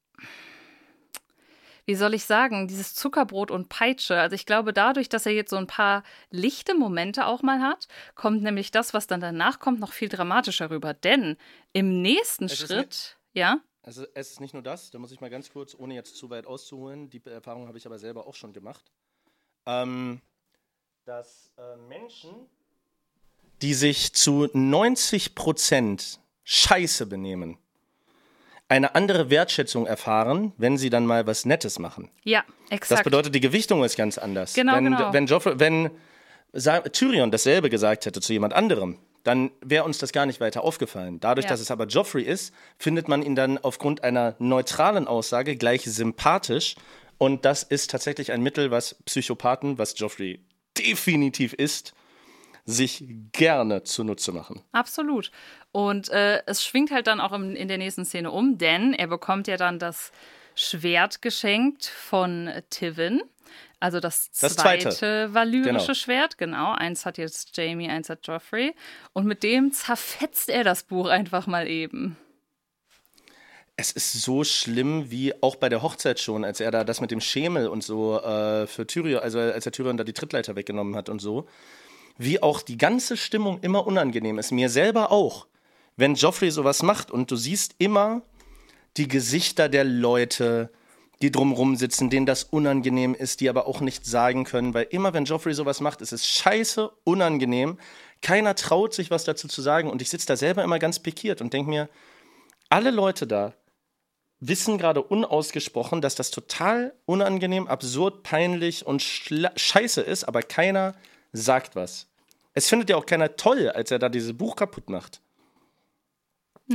wie 1.89 1.95
soll 1.95 2.13
ich 2.13 2.25
sagen, 2.25 2.67
dieses 2.67 2.93
Zuckerbrot 2.93 3.49
und 3.49 3.67
Peitsche. 3.67 4.19
Also 4.19 4.35
ich 4.35 4.45
glaube, 4.45 4.73
dadurch, 4.73 5.09
dass 5.09 5.25
er 5.25 5.31
jetzt 5.31 5.49
so 5.49 5.55
ein 5.55 5.65
paar 5.65 6.03
lichte 6.29 6.75
Momente 6.75 7.25
auch 7.25 7.41
mal 7.41 7.61
hat, 7.61 7.87
kommt 8.13 8.43
nämlich 8.43 8.69
das, 8.69 8.93
was 8.93 9.07
dann 9.07 9.21
danach 9.21 9.57
kommt, 9.57 9.79
noch 9.79 9.91
viel 9.91 10.07
dramatischer 10.07 10.69
rüber. 10.69 10.93
Denn 10.93 11.35
im 11.73 12.03
nächsten 12.03 12.45
Es 12.45 12.59
Schritt, 12.59 13.17
ja, 13.33 13.61
Also 13.81 14.05
es 14.13 14.29
ist 14.33 14.39
nicht 14.39 14.53
nur 14.53 14.61
das, 14.61 14.91
da 14.91 14.99
muss 14.99 15.11
ich 15.11 15.19
mal 15.19 15.31
ganz 15.31 15.49
kurz, 15.49 15.73
ohne 15.73 15.95
jetzt 15.95 16.15
zu 16.15 16.29
weit 16.29 16.45
auszuholen, 16.45 17.09
die 17.09 17.25
Erfahrung 17.25 17.67
habe 17.67 17.79
ich 17.79 17.87
aber 17.87 17.97
selber 17.97 18.27
auch 18.27 18.35
schon 18.35 18.53
gemacht, 18.53 18.91
ähm, 19.65 20.21
dass 21.09 21.51
äh, 21.57 21.61
Menschen, 21.87 22.29
die 23.63 23.73
sich 23.73 24.13
zu 24.13 24.43
90% 24.45 26.19
scheiße 26.43 27.07
benehmen, 27.07 27.57
eine 28.67 28.93
andere 28.93 29.31
Wertschätzung 29.31 29.87
erfahren, 29.87 30.53
wenn 30.57 30.77
sie 30.77 30.91
dann 30.91 31.07
mal 31.07 31.25
was 31.25 31.45
Nettes 31.45 31.79
machen. 31.79 32.11
ja, 32.23 32.43
Das 32.69 32.77
exakt. 32.77 33.03
bedeutet, 33.05 33.33
die 33.33 33.39
Gewichtung 33.39 33.83
ist 33.83 33.97
ganz 33.97 34.19
anders. 34.19 34.53
Genau, 34.53 34.75
wenn, 34.75 34.83
genau. 34.83 35.11
Wenn, 35.11 35.25
Joffrey, 35.25 35.59
wenn 35.59 35.89
Tyrion 36.93 37.31
dasselbe 37.31 37.71
gesagt 37.71 38.05
hätte 38.05 38.21
zu 38.21 38.31
jemand 38.31 38.53
anderem, 38.53 38.99
dann 39.23 39.49
wäre 39.61 39.85
uns 39.85 39.97
das 39.97 40.11
gar 40.11 40.27
nicht 40.27 40.39
weiter 40.39 40.63
aufgefallen. 40.63 41.19
Dadurch, 41.19 41.45
Ja. 41.45 41.49
dass 41.49 41.59
es 41.59 41.71
aber 41.71 41.87
Joffrey 41.87 42.21
ist, 42.21 42.53
findet 42.77 43.07
man 43.07 43.23
ihn 43.23 43.33
dann 43.35 43.57
aufgrund 43.57 44.03
einer 44.03 44.35
neutralen 44.37 45.07
Aussage 45.07 45.55
gleich 45.55 45.85
sympathisch. 45.85 46.75
Und 47.17 47.45
das 47.45 47.63
ist 47.63 47.89
tatsächlich 47.89 48.31
ein 48.31 48.43
Mittel, 48.43 48.69
was 48.69 48.93
Psychopathen, 49.05 49.79
was 49.79 49.97
Joffrey 49.97 50.39
definitiv 50.79 51.53
ist, 51.53 51.93
sich 52.65 53.03
gerne 53.31 53.83
zunutze 53.83 54.31
machen. 54.31 54.61
Absolut. 54.71 55.31
Und 55.71 56.09
äh, 56.09 56.41
es 56.45 56.63
schwingt 56.63 56.91
halt 56.91 57.07
dann 57.07 57.19
auch 57.19 57.31
im, 57.31 57.55
in 57.55 57.67
der 57.67 57.77
nächsten 57.77 58.05
Szene 58.05 58.31
um, 58.31 58.57
denn 58.57 58.93
er 58.93 59.07
bekommt 59.07 59.47
ja 59.47 59.57
dann 59.57 59.79
das 59.79 60.11
Schwert 60.55 61.21
geschenkt 61.21 61.85
von 61.85 62.49
Tivin. 62.69 63.21
Also 63.79 63.99
das 63.99 64.29
Das 64.39 64.55
zweite, 64.55 64.89
zweite. 64.89 65.33
valyrische 65.33 65.71
Genau. 65.87 65.93
Schwert, 65.93 66.37
genau. 66.37 66.73
Eins 66.73 67.05
hat 67.05 67.17
jetzt 67.17 67.55
Jamie, 67.55 67.89
eins 67.89 68.09
hat 68.09 68.27
Joffrey. 68.27 68.75
Und 69.13 69.25
mit 69.25 69.41
dem 69.43 69.71
zerfetzt 69.71 70.49
er 70.49 70.63
das 70.63 70.83
Buch 70.83 71.07
einfach 71.07 71.47
mal 71.47 71.67
eben. 71.67 72.17
Es 73.79 73.91
ist 73.91 74.11
so 74.11 74.43
schlimm 74.43 75.09
wie 75.09 75.33
auch 75.41 75.55
bei 75.55 75.69
der 75.69 75.81
Hochzeit 75.81 76.19
schon, 76.19 76.43
als 76.43 76.59
er 76.59 76.69
da 76.69 76.83
das 76.83 76.99
mit 76.99 77.11
dem 77.11 77.21
Schemel 77.21 77.69
und 77.69 77.81
so 77.81 78.19
äh, 78.19 78.67
für 78.67 78.85
Tyrion, 78.85 79.21
also 79.21 79.39
als 79.39 79.63
der 79.63 79.71
Tyrion 79.71 79.95
da 79.95 80.03
die 80.03 80.11
Trittleiter 80.11 80.57
weggenommen 80.57 80.97
hat 80.97 81.07
und 81.07 81.21
so, 81.21 81.47
wie 82.17 82.43
auch 82.43 82.61
die 82.61 82.77
ganze 82.77 83.15
Stimmung 83.15 83.61
immer 83.61 83.87
unangenehm 83.87 84.37
ist. 84.37 84.51
Mir 84.51 84.67
selber 84.67 85.13
auch, 85.13 85.47
wenn 85.95 86.15
Joffrey 86.15 86.51
sowas 86.51 86.83
macht 86.83 87.09
und 87.09 87.31
du 87.31 87.37
siehst 87.37 87.75
immer 87.77 88.21
die 88.97 89.07
Gesichter 89.07 89.69
der 89.69 89.85
Leute, 89.85 90.71
die 91.21 91.31
drumrum 91.31 91.77
sitzen, 91.77 92.09
denen 92.09 92.25
das 92.25 92.43
unangenehm 92.43 93.15
ist, 93.15 93.39
die 93.39 93.47
aber 93.47 93.65
auch 93.65 93.79
nichts 93.79 94.11
sagen 94.11 94.43
können, 94.43 94.73
weil 94.73 94.87
immer 94.89 95.13
wenn 95.13 95.23
Joffrey 95.23 95.53
sowas 95.53 95.79
macht, 95.79 96.01
ist 96.01 96.11
es 96.11 96.27
scheiße 96.27 96.91
unangenehm. 97.05 97.77
Keiner 98.21 98.55
traut 98.55 98.93
sich 98.93 99.09
was 99.09 99.23
dazu 99.23 99.47
zu 99.47 99.61
sagen 99.61 99.89
und 99.89 100.01
ich 100.01 100.09
sitze 100.09 100.27
da 100.27 100.35
selber 100.35 100.65
immer 100.65 100.79
ganz 100.79 100.99
pikiert 100.99 101.39
und 101.39 101.53
denke 101.53 101.69
mir, 101.69 101.87
alle 102.67 102.91
Leute 102.91 103.25
da 103.25 103.53
wissen 104.39 104.77
gerade 104.77 105.01
unausgesprochen, 105.01 106.01
dass 106.01 106.15
das 106.15 106.31
total 106.31 106.93
unangenehm, 107.05 107.67
absurd, 107.67 108.23
peinlich 108.23 108.85
und 108.85 109.01
scheiße 109.01 110.01
ist, 110.01 110.23
aber 110.23 110.41
keiner 110.41 110.95
sagt 111.33 111.75
was. 111.75 112.07
Es 112.53 112.67
findet 112.69 112.89
ja 112.89 112.95
auch 112.97 113.05
keiner 113.05 113.35
toll, 113.35 113.69
als 113.69 113.91
er 113.91 113.99
da 113.99 114.09
dieses 114.09 114.35
Buch 114.37 114.55
kaputt 114.55 114.89
macht. 114.89 115.21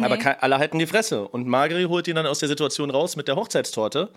Aber 0.01 0.17
kei- 0.17 0.39
alle 0.41 0.59
halten 0.59 0.79
die 0.79 0.87
Fresse. 0.87 1.27
Und 1.29 1.47
Margery 1.47 1.85
holt 1.85 2.09
ihn 2.09 2.17
dann 2.17 2.27
aus 2.27 2.41
der 2.41 2.49
Situation 2.49 2.91
raus 2.91 3.15
mit 3.17 3.29
der 3.29 3.37
Hochzeitstorte, 3.37 4.11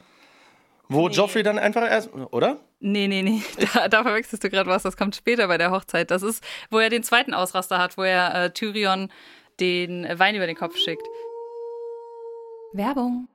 wo 0.89 1.08
Joffrey 1.10 1.43
dann 1.43 1.60
einfach 1.60 1.84
erst, 1.89 2.10
oder? 2.14 2.60
Nee, 2.80 3.08
nee, 3.08 3.22
nee. 3.22 3.41
Da, 3.74 3.88
da 3.88 4.04
verwechselst 4.04 4.43
du 4.43 4.50
gerade 4.50 4.70
was. 4.70 4.84
Das 4.84 4.98
kommt 4.98 5.16
später 5.16 5.48
bei 5.48 5.58
der 5.58 5.72
Hochzeit. 5.72 6.10
Das 6.12 6.24
ist, 6.24 6.43
wo 6.72 6.80
er 6.80 6.89
den 6.89 7.04
zweiten 7.04 7.34
Ausraster 7.34 7.78
hat, 7.80 7.98
wo 7.98 8.04
er 8.04 8.34
äh, 8.45 8.50
Tyrion 8.54 9.12
den 9.60 10.08
Wein 10.18 10.36
über 10.36 10.48
den 10.48 10.56
Kopf 10.56 10.78
schickt. 10.78 11.06
Werbung. 12.74 13.28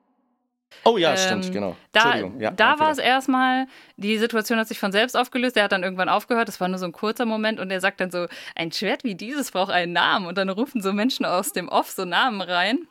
Oh 0.85 0.97
ja, 0.99 1.11
Ähm, 1.13 1.17
stimmt, 1.19 1.53
genau. 1.53 1.77
Da. 1.93 2.17
Ja, 2.39 2.51
da 2.51 2.79
war 2.79 2.91
es 2.91 2.99
erstmal, 2.99 3.67
die 3.97 4.19
Situation 4.19 4.59
hat 4.59 4.69
sich 4.69 4.79
von 4.79 4.93
selbst 4.93 5.17
aufgelöst. 5.17 5.57
Er 5.57 5.65
hat 5.65 5.73
dann 5.73 5.83
irgendwann 5.83 6.09
aufgehört. 6.09 6.49
Das 6.49 6.61
war 6.61 6.69
nur 6.69 6.79
so 6.79 6.87
ein 6.87 6.93
kurzer 6.93 7.25
Moment 7.27 7.61
und 7.61 7.71
er 7.71 7.81
sagt 7.81 8.01
dann 8.01 8.11
so: 8.11 8.27
Ein 8.55 8.73
Schwert 8.73 9.05
wie 9.05 9.15
dieses 9.15 9.51
braucht 9.51 9.71
einen 9.73 9.93
Namen. 9.93 10.27
Und 10.27 10.39
dann 10.39 10.49
rufen 10.49 10.81
so 10.83 10.93
Menschen 10.93 11.25
aus 11.27 11.53
dem 11.53 11.69
Off 11.69 11.91
so 11.91 12.05
Namen 12.05 12.41
rein. 12.41 12.87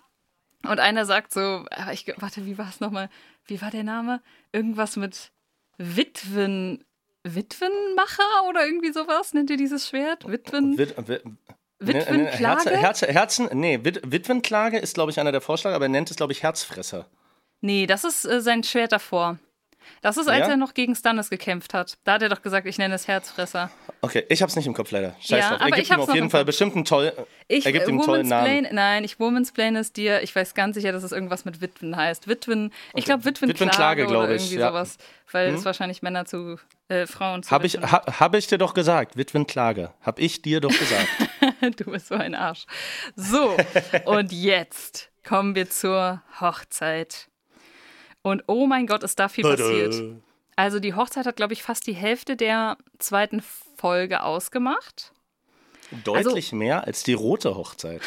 Und 0.63 0.79
einer 0.79 1.05
sagt 1.05 1.33
so: 1.33 1.65
ich, 1.91 2.05
Warte, 2.17 2.45
wie 2.45 2.57
war 2.57 2.69
es 2.69 2.79
nochmal? 2.79 3.09
Wie 3.45 3.61
war 3.61 3.71
der 3.71 3.83
Name? 3.83 4.21
Irgendwas 4.51 4.95
mit 4.95 5.31
Witwen. 5.77 6.83
Witwenmacher 7.23 8.23
oder 8.49 8.65
irgendwie 8.65 8.91
sowas? 8.91 9.33
Nennt 9.33 9.49
ihr 9.51 9.57
dieses 9.57 9.87
Schwert? 9.87 10.27
Witwen. 10.27 10.77
Wit- 10.77 10.95
Wit- 11.07 11.23
Witwenklage? 11.79 12.69
Herz, 12.71 13.01
Herz, 13.01 13.13
Herzen, 13.13 13.49
nee, 13.53 13.79
Wit 13.83 14.01
Witwenklage 14.03 14.77
ist, 14.77 14.93
glaube 14.95 15.11
ich, 15.11 15.19
einer 15.19 15.31
der 15.31 15.41
Vorschläge, 15.41 15.75
aber 15.75 15.85
er 15.85 15.89
nennt 15.89 16.09
es, 16.11 16.17
glaube 16.17 16.31
ich, 16.33 16.41
Herzfresser. 16.43 17.07
Nee, 17.61 17.85
das 17.87 18.03
ist 18.03 18.25
äh, 18.25 18.41
sein 18.41 18.63
Schwert 18.63 18.91
davor. 18.91 19.37
Das 20.01 20.17
ist, 20.17 20.27
als 20.27 20.39
Ja? 20.47 20.51
er 20.53 20.57
noch 20.57 20.73
gegen 20.73 20.95
Stannis 20.95 21.29
gekämpft 21.29 21.73
hat. 21.73 21.97
Da 22.03 22.13
hat 22.13 22.21
er 22.21 22.29
doch 22.29 22.41
gesagt, 22.41 22.65
ich 22.65 22.77
nenne 22.77 22.93
es 22.95 23.07
Herzfresser. 23.07 23.69
Okay, 24.01 24.25
ich 24.29 24.41
hab's 24.41 24.55
nicht 24.55 24.65
im 24.65 24.73
Kopf 24.73 24.89
leider. 24.91 25.15
Scheiß 25.19 25.29
Ja, 25.29 25.49
drauf. 25.49 25.59
Er 25.61 25.65
gibt 25.71 25.79
ich 25.79 25.89
ihm 25.91 25.99
auf 25.99 26.13
jeden 26.13 26.29
Fall 26.29 26.45
bestimmt 26.45 26.75
einen 26.75 26.85
toll, 26.85 27.11
Ich, 27.47 27.65
er 27.65 27.71
gibt 27.71 27.87
ihm 27.87 27.95
einen 27.97 28.05
tollen 28.05 28.27
Namen. 28.27 28.67
Nein, 28.71 29.03
ich 29.03 29.19
Womansplain 29.19 29.75
es 29.75 29.91
dir. 29.91 30.21
Ich 30.23 30.35
weiß 30.35 30.53
ganz 30.53 30.75
sicher, 30.75 30.91
dass 30.91 31.03
es 31.03 31.11
irgendwas 31.11 31.45
mit 31.45 31.61
Witwen 31.61 31.95
heißt. 31.95 32.27
Witwen, 32.27 32.71
ich 32.95 33.05
glaube 33.05 33.25
Witwenklage 33.25 33.53
Witwenklage, 33.59 34.01
oder 34.07 34.11
glaub 34.27 34.29
ich, 34.29 34.41
irgendwie 34.43 34.55
ja. 34.61 34.67
Hm? 34.67 34.73
sowas. 34.73 34.97
Weil 35.31 35.53
es 35.53 35.65
wahrscheinlich 35.65 36.01
Männer 36.01 36.25
zu 36.25 36.57
äh, 36.87 37.05
Frauen 37.05 37.43
zu 37.43 37.51
Habe 37.51 37.65
ich, 37.67 37.77
Witwen- 37.77 37.91
ha, 37.91 38.19
hab 38.19 38.35
ich 38.35 38.47
dir 38.47 38.57
doch 38.57 38.73
gesagt, 38.73 39.17
Witwenklage. 39.17 39.93
Hab 40.01 40.19
ich 40.19 40.41
dir 40.41 40.61
doch 40.61 40.69
gesagt. 40.77 41.07
Du 41.77 41.91
bist 41.91 42.07
so 42.07 42.15
ein 42.15 42.33
Arsch. 42.33 42.65
So, 43.15 43.55
und 44.05 44.31
jetzt 44.31 45.11
kommen 45.23 45.53
wir 45.53 45.69
zur 45.69 46.23
Hochzeit. 46.39 47.27
Und 48.23 48.43
oh 48.47 48.67
mein 48.67 48.87
Gott, 48.87 49.03
ist 49.03 49.19
da 49.19 49.29
viel 49.29 49.43
passiert. 49.43 50.21
Also 50.55 50.79
die 50.79 50.93
Hochzeit 50.93 51.25
hat, 51.25 51.35
glaube 51.35 51.53
ich, 51.53 51.63
fast 51.63 51.87
die 51.87 51.93
Hälfte 51.93 52.35
der 52.35 52.77
zweiten 52.99 53.41
Folge 53.77 54.23
ausgemacht. 54.23 55.11
Deutlich 56.03 56.47
also, 56.47 56.55
mehr 56.55 56.85
als 56.85 57.03
die 57.03 57.13
rote 57.13 57.55
Hochzeit. 57.55 58.01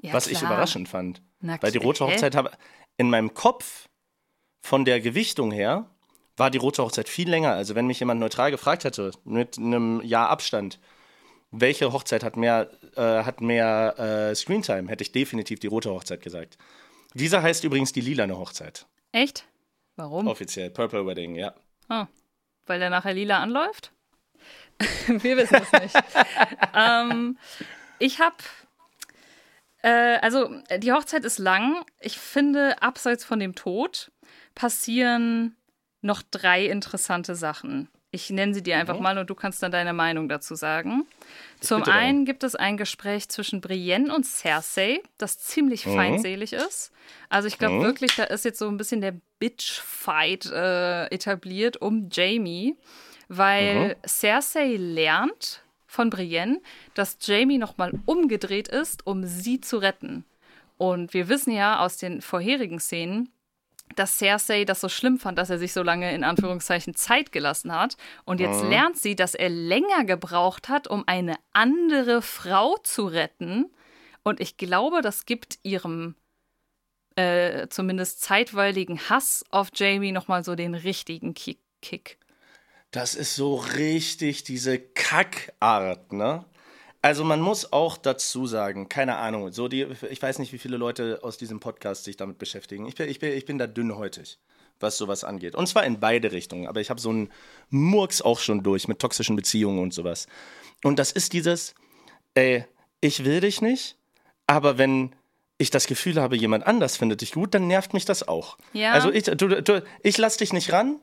Ja, 0.00 0.12
was 0.12 0.26
klar. 0.26 0.42
ich 0.42 0.46
überraschend 0.46 0.88
fand. 0.88 1.22
Na, 1.40 1.58
Weil 1.60 1.72
die 1.72 1.78
rote 1.78 2.06
Hochzeit 2.06 2.34
habe 2.34 2.50
in 2.96 3.08
meinem 3.08 3.34
Kopf 3.34 3.88
von 4.62 4.84
der 4.84 5.00
Gewichtung 5.00 5.50
her 5.50 5.86
war 6.36 6.50
die 6.50 6.58
rote 6.58 6.82
Hochzeit 6.82 7.08
viel 7.08 7.28
länger. 7.28 7.52
Also 7.52 7.74
wenn 7.74 7.86
mich 7.86 8.00
jemand 8.00 8.20
neutral 8.20 8.50
gefragt 8.50 8.84
hätte, 8.84 9.12
mit 9.24 9.58
einem 9.58 10.00
Jahr 10.02 10.28
Abstand, 10.30 10.78
welche 11.50 11.92
Hochzeit 11.92 12.24
hat 12.24 12.36
mehr, 12.36 12.70
äh, 12.96 13.24
hat 13.24 13.40
mehr 13.40 13.98
äh, 13.98 14.34
Screentime, 14.34 14.88
hätte 14.88 15.02
ich 15.02 15.12
definitiv 15.12 15.60
die 15.60 15.66
rote 15.66 15.90
Hochzeit 15.90 16.22
gesagt. 16.22 16.56
Diese 17.14 17.42
heißt 17.42 17.64
übrigens 17.64 17.92
die 17.92 18.00
lilane 18.00 18.38
Hochzeit. 18.38 18.86
Echt? 19.12 19.44
Warum? 19.96 20.26
Offiziell, 20.26 20.70
Purple 20.70 21.06
Wedding, 21.06 21.34
ja. 21.34 21.54
Oh, 21.88 22.06
weil 22.66 22.78
der 22.78 22.90
nachher 22.90 23.14
lila 23.14 23.40
anläuft? 23.40 23.92
Wir 25.06 25.36
wissen 25.36 25.60
es 25.62 25.72
nicht. 25.72 26.04
ähm, 26.74 27.38
ich 27.98 28.20
habe, 28.20 28.36
äh, 29.82 30.18
also 30.18 30.50
die 30.78 30.92
Hochzeit 30.92 31.24
ist 31.24 31.38
lang. 31.38 31.84
Ich 32.00 32.18
finde, 32.18 32.80
abseits 32.82 33.24
von 33.24 33.38
dem 33.38 33.54
Tod 33.54 34.10
passieren 34.54 35.56
noch 36.00 36.22
drei 36.22 36.66
interessante 36.66 37.34
Sachen. 37.34 37.88
Ich 38.14 38.28
nenne 38.28 38.52
sie 38.52 38.62
dir 38.62 38.76
einfach 38.76 38.96
mhm. 38.96 39.02
mal 39.02 39.18
und 39.18 39.30
du 39.30 39.34
kannst 39.34 39.62
dann 39.62 39.72
deine 39.72 39.94
Meinung 39.94 40.28
dazu 40.28 40.54
sagen. 40.54 41.06
Ich 41.60 41.66
Zum 41.66 41.82
einen 41.84 42.26
gibt 42.26 42.44
es 42.44 42.54
ein 42.54 42.76
Gespräch 42.76 43.30
zwischen 43.30 43.62
Brienne 43.62 44.14
und 44.14 44.26
Cersei, 44.26 45.00
das 45.16 45.38
ziemlich 45.38 45.86
mhm. 45.86 45.94
feindselig 45.94 46.52
ist. 46.52 46.92
Also 47.30 47.48
ich 47.48 47.58
glaube 47.58 47.76
mhm. 47.76 47.82
wirklich, 47.84 48.14
da 48.14 48.24
ist 48.24 48.44
jetzt 48.44 48.58
so 48.58 48.68
ein 48.68 48.76
bisschen 48.76 49.00
der 49.00 49.14
Bitch-Fight 49.38 50.44
äh, 50.44 51.06
etabliert 51.06 51.78
um 51.78 52.10
Jamie, 52.12 52.76
weil 53.28 53.88
mhm. 53.88 53.94
Cersei 54.06 54.76
lernt 54.76 55.62
von 55.86 56.10
Brienne, 56.10 56.60
dass 56.92 57.16
Jamie 57.22 57.56
nochmal 57.56 57.92
umgedreht 58.04 58.68
ist, 58.68 59.06
um 59.06 59.24
sie 59.24 59.62
zu 59.62 59.78
retten. 59.78 60.26
Und 60.76 61.14
wir 61.14 61.30
wissen 61.30 61.52
ja 61.52 61.80
aus 61.80 61.96
den 61.96 62.20
vorherigen 62.20 62.78
Szenen, 62.78 63.30
dass 63.98 64.18
Cersei 64.18 64.64
das 64.64 64.80
so 64.80 64.88
schlimm 64.88 65.18
fand, 65.18 65.38
dass 65.38 65.50
er 65.50 65.58
sich 65.58 65.72
so 65.72 65.82
lange 65.82 66.14
in 66.14 66.24
Anführungszeichen 66.24 66.94
Zeit 66.94 67.32
gelassen 67.32 67.72
hat. 67.72 67.96
Und 68.24 68.40
jetzt 68.40 68.62
mhm. 68.62 68.70
lernt 68.70 68.96
sie, 68.98 69.16
dass 69.16 69.34
er 69.34 69.48
länger 69.48 70.04
gebraucht 70.04 70.68
hat, 70.68 70.88
um 70.88 71.04
eine 71.06 71.36
andere 71.52 72.22
Frau 72.22 72.76
zu 72.82 73.06
retten. 73.06 73.70
Und 74.22 74.40
ich 74.40 74.56
glaube, 74.56 75.02
das 75.02 75.26
gibt 75.26 75.58
ihrem 75.62 76.14
äh, 77.16 77.68
zumindest 77.68 78.22
zeitweiligen 78.22 79.08
Hass 79.08 79.44
auf 79.50 79.68
Jamie 79.74 80.12
nochmal 80.12 80.44
so 80.44 80.54
den 80.54 80.74
richtigen 80.74 81.34
Kick. 81.34 82.18
Das 82.90 83.14
ist 83.14 83.36
so 83.36 83.56
richtig 83.56 84.44
diese 84.44 84.78
Kackart, 84.78 86.12
ne? 86.12 86.44
Also 87.02 87.24
man 87.24 87.40
muss 87.40 87.72
auch 87.72 87.96
dazu 87.96 88.46
sagen, 88.46 88.88
keine 88.88 89.16
Ahnung, 89.16 89.50
so 89.52 89.66
die, 89.66 89.88
ich 90.08 90.22
weiß 90.22 90.38
nicht, 90.38 90.52
wie 90.52 90.58
viele 90.58 90.76
Leute 90.76 91.18
aus 91.22 91.36
diesem 91.36 91.58
Podcast 91.58 92.04
sich 92.04 92.16
damit 92.16 92.38
beschäftigen. 92.38 92.86
Ich 92.86 92.94
bin, 92.94 93.08
ich 93.08 93.18
bin, 93.18 93.32
ich 93.32 93.44
bin 93.44 93.58
da 93.58 93.66
dünnhäutig, 93.66 94.38
was 94.78 94.98
sowas 94.98 95.24
angeht. 95.24 95.56
Und 95.56 95.66
zwar 95.66 95.84
in 95.84 95.98
beide 95.98 96.30
Richtungen. 96.30 96.68
Aber 96.68 96.80
ich 96.80 96.90
habe 96.90 97.00
so 97.00 97.10
einen 97.10 97.32
Murks 97.70 98.22
auch 98.22 98.38
schon 98.38 98.62
durch 98.62 98.86
mit 98.86 99.00
toxischen 99.00 99.34
Beziehungen 99.34 99.80
und 99.80 99.92
sowas. 99.92 100.28
Und 100.84 101.00
das 101.00 101.10
ist 101.10 101.32
dieses, 101.32 101.74
ey, 102.34 102.64
ich 103.00 103.24
will 103.24 103.40
dich 103.40 103.60
nicht, 103.60 103.96
aber 104.46 104.78
wenn 104.78 105.12
ich 105.58 105.70
das 105.70 105.88
Gefühl 105.88 106.20
habe, 106.20 106.36
jemand 106.36 106.66
anders 106.66 106.96
findet 106.96 107.20
dich 107.20 107.32
gut, 107.32 107.52
dann 107.54 107.66
nervt 107.66 107.94
mich 107.94 108.04
das 108.04 108.26
auch. 108.28 108.58
Ja. 108.72 108.92
Also 108.92 109.12
ich, 109.12 109.24
du, 109.24 109.60
du, 109.60 109.82
ich 110.04 110.18
lass 110.18 110.36
dich 110.36 110.52
nicht 110.52 110.72
ran, 110.72 111.00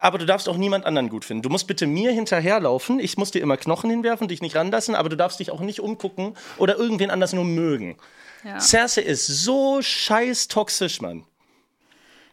aber 0.00 0.18
du 0.18 0.26
darfst 0.26 0.48
auch 0.48 0.56
niemand 0.56 0.86
anderen 0.86 1.10
gut 1.10 1.24
finden. 1.24 1.42
Du 1.42 1.50
musst 1.50 1.66
bitte 1.66 1.86
mir 1.86 2.10
hinterherlaufen, 2.10 2.98
ich 2.98 3.16
muss 3.16 3.30
dir 3.30 3.42
immer 3.42 3.56
Knochen 3.56 3.90
hinwerfen, 3.90 4.26
dich 4.26 4.42
nicht 4.42 4.56
ranlassen, 4.56 4.94
aber 4.94 5.08
du 5.08 5.16
darfst 5.16 5.38
dich 5.38 5.50
auch 5.50 5.60
nicht 5.60 5.80
umgucken 5.80 6.34
oder 6.56 6.76
irgendwen 6.76 7.10
anders 7.10 7.32
nur 7.32 7.44
mögen. 7.44 7.96
Ja. 8.42 8.58
Cersei 8.58 9.02
ist 9.02 9.26
so 9.26 9.82
scheiß 9.82 10.48
toxisch, 10.48 11.00
Mann. 11.00 11.24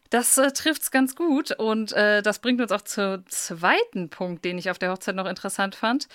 Das 0.10 0.38
äh, 0.38 0.52
trifft 0.52 0.84
es 0.84 0.92
ganz 0.92 1.16
gut 1.16 1.52
und 1.52 1.92
äh, 1.92 2.22
das 2.22 2.40
bringt 2.40 2.62
uns 2.62 2.72
auch 2.72 2.82
zum 2.82 3.26
zweiten 3.28 4.10
Punkt, 4.10 4.46
den 4.46 4.58
ich 4.58 4.72
auf 4.72 4.80
der 4.80 4.92
Hochzeit 4.92 5.16
noch 5.16 5.26
interessant 5.26 5.76
fand. 5.76 6.08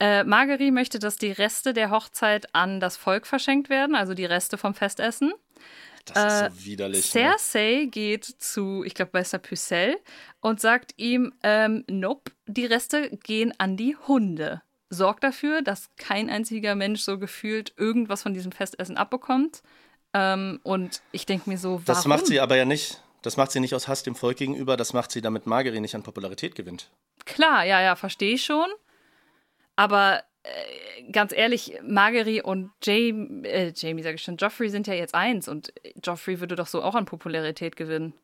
Äh, 0.00 0.22
Margerie 0.24 0.70
möchte, 0.70 0.98
dass 0.98 1.16
die 1.16 1.32
Reste 1.32 1.72
der 1.72 1.90
Hochzeit 1.90 2.54
an 2.54 2.78
das 2.78 2.98
Volk 2.98 3.26
verschenkt 3.26 3.70
werden, 3.70 3.96
also 3.96 4.12
die 4.12 4.26
Reste 4.26 4.58
vom 4.58 4.74
Festessen. 4.74 5.32
Das 6.14 6.32
ist 6.32 6.38
so 6.38 6.44
äh, 6.46 6.66
widerlich. 6.66 7.06
Cersei 7.06 7.82
ne? 7.84 7.86
geht 7.88 8.24
zu, 8.24 8.84
ich 8.84 8.94
glaube, 8.94 9.10
Meister 9.14 9.38
Pucelle 9.38 9.98
und 10.40 10.60
sagt 10.60 10.94
ihm, 10.96 11.32
ähm, 11.42 11.84
nope, 11.88 12.32
die 12.46 12.66
Reste 12.66 13.10
gehen 13.22 13.52
an 13.58 13.76
die 13.76 13.96
Hunde. 13.96 14.62
Sorgt 14.90 15.22
dafür, 15.24 15.62
dass 15.62 15.90
kein 15.96 16.30
einziger 16.30 16.74
Mensch 16.74 17.00
so 17.00 17.18
gefühlt 17.18 17.74
irgendwas 17.76 18.22
von 18.22 18.32
diesem 18.32 18.52
Festessen 18.52 18.96
abbekommt. 18.96 19.62
Ähm, 20.14 20.60
und 20.62 21.02
ich 21.12 21.26
denke 21.26 21.50
mir 21.50 21.58
so, 21.58 21.72
warum? 21.72 21.84
Das 21.84 22.06
macht 22.06 22.26
sie 22.26 22.40
aber 22.40 22.56
ja 22.56 22.64
nicht. 22.64 23.02
Das 23.22 23.36
macht 23.36 23.50
sie 23.50 23.60
nicht 23.60 23.74
aus 23.74 23.88
Hass 23.88 24.02
dem 24.02 24.14
Volk 24.14 24.38
gegenüber, 24.38 24.76
das 24.76 24.92
macht 24.92 25.10
sie, 25.10 25.20
damit 25.20 25.46
Margery 25.46 25.80
nicht 25.80 25.94
an 25.94 26.02
Popularität 26.02 26.54
gewinnt. 26.54 26.90
Klar, 27.24 27.64
ja, 27.64 27.80
ja, 27.80 27.96
verstehe 27.96 28.34
ich 28.34 28.44
schon. 28.44 28.68
Aber 29.76 30.22
ganz 31.12 31.32
ehrlich, 31.32 31.78
Margery 31.82 32.40
und 32.40 32.70
Jamie, 32.82 33.46
äh, 33.46 33.72
Jamie 33.74 34.02
sage 34.02 34.16
ich 34.16 34.22
schon, 34.22 34.36
Joffrey 34.36 34.70
sind 34.70 34.86
ja 34.86 34.94
jetzt 34.94 35.14
eins 35.14 35.48
und 35.48 35.72
Joffrey 36.04 36.40
würde 36.40 36.56
doch 36.56 36.66
so 36.66 36.82
auch 36.82 36.94
an 36.94 37.04
Popularität 37.04 37.76
gewinnen. 37.76 38.14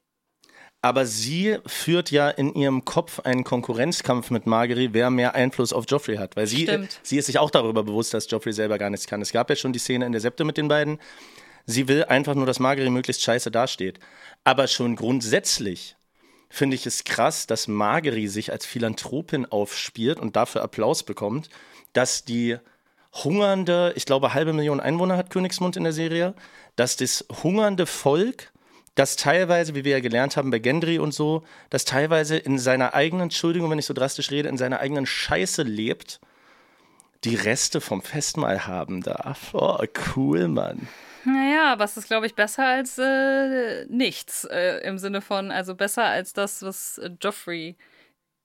Aber 0.83 1.07
sie 1.07 1.57
führt 1.65 2.11
ja 2.11 2.29
in 2.29 2.55
ihrem 2.55 2.85
Kopf 2.85 3.21
einen 3.21 3.43
Konkurrenzkampf 3.43 4.31
mit 4.31 4.47
Margery, 4.47 4.91
wer 4.93 5.09
mehr 5.09 5.35
Einfluss 5.35 5.73
auf 5.73 5.87
Joffrey 5.89 6.17
hat. 6.17 6.37
Weil 6.37 6.47
sie, 6.47 6.69
sie 7.03 7.17
ist 7.17 7.25
sich 7.25 7.39
auch 7.39 7.51
darüber 7.51 7.83
bewusst, 7.85 8.13
dass 8.13 8.31
Joffrey 8.31 8.53
selber 8.53 8.77
gar 8.77 8.91
nichts 8.91 9.07
kann. 9.07 9.23
Es 9.23 9.33
gab 9.33 9.49
ja 9.49 9.57
schon 9.57 9.73
die 9.73 9.79
Szene 9.79 10.05
in 10.05 10.13
der 10.13 10.21
Septe 10.21 10.45
mit 10.45 10.59
den 10.59 10.69
beiden. 10.69 10.99
Sie 11.65 11.89
will 11.89 12.05
einfach 12.05 12.35
nur, 12.35 12.45
dass 12.45 12.61
Margery 12.61 12.91
möglichst 12.91 13.23
scheiße 13.23 13.51
dasteht. 13.51 13.99
Aber 14.45 14.67
schon 14.67 14.95
grundsätzlich 14.95 15.97
finde 16.51 16.75
ich 16.75 16.85
es 16.85 17.05
krass, 17.05 17.47
dass 17.47 17.67
Margery 17.67 18.29
sich 18.29 18.53
als 18.53 18.67
Philanthropin 18.67 19.47
aufspielt 19.47 20.21
und 20.21 20.37
dafür 20.37 20.63
Applaus 20.63 21.03
bekommt 21.03 21.49
dass 21.95 22.25
die 22.25 22.59
hungernde, 23.13 23.93
ich 23.97 24.07
glaube, 24.07 24.35
halbe 24.35 24.53
Million 24.53 24.81
Einwohner 24.81 25.17
hat 25.17 25.31
Königsmund 25.31 25.77
in 25.77 25.85
der 25.85 25.93
Serie, 25.93 26.35
dass 26.77 26.97
das 26.97 27.25
hungernde 27.43 27.87
Volk, 27.87 28.53
das 28.95 29.17
teilweise, 29.17 29.75
wie 29.75 29.85
wir 29.85 29.93
ja 29.93 30.01
gelernt 30.01 30.37
haben 30.37 30.51
bei 30.51 30.59
Gendry 30.59 30.99
und 30.99 31.15
so, 31.15 31.43
das 31.71 31.85
teilweise 31.85 32.37
in 32.37 32.59
seiner 32.59 32.95
eigenen, 32.95 33.25
Entschuldigung, 33.25 33.71
wenn 33.71 33.79
ich 33.79 33.87
so 33.87 33.95
drastisch 33.95 34.31
rede, 34.31 34.49
in 34.49 34.59
seiner 34.59 34.81
eigenen 34.81 35.07
Scheiße 35.07 35.63
lebt, 35.63 36.21
die 37.25 37.35
Reste 37.35 37.81
vom 37.81 38.03
Festmahl 38.03 38.67
haben 38.67 39.03
darf. 39.03 39.55
Oh, 39.55 39.83
cool, 40.15 40.49
Mann. 40.49 40.87
Naja, 41.25 41.79
was 41.79 41.97
ist, 41.97 42.07
glaube 42.07 42.27
ich, 42.27 42.35
besser 42.35 42.67
als 42.67 42.99
äh, 42.99 43.87
nichts 43.87 44.45
äh, 44.45 44.87
im 44.87 44.99
Sinne 44.99 45.23
von, 45.23 45.51
also 45.51 45.75
besser 45.75 46.05
als 46.05 46.35
das, 46.35 46.63
was 46.63 47.01
Joffrey 47.23 47.77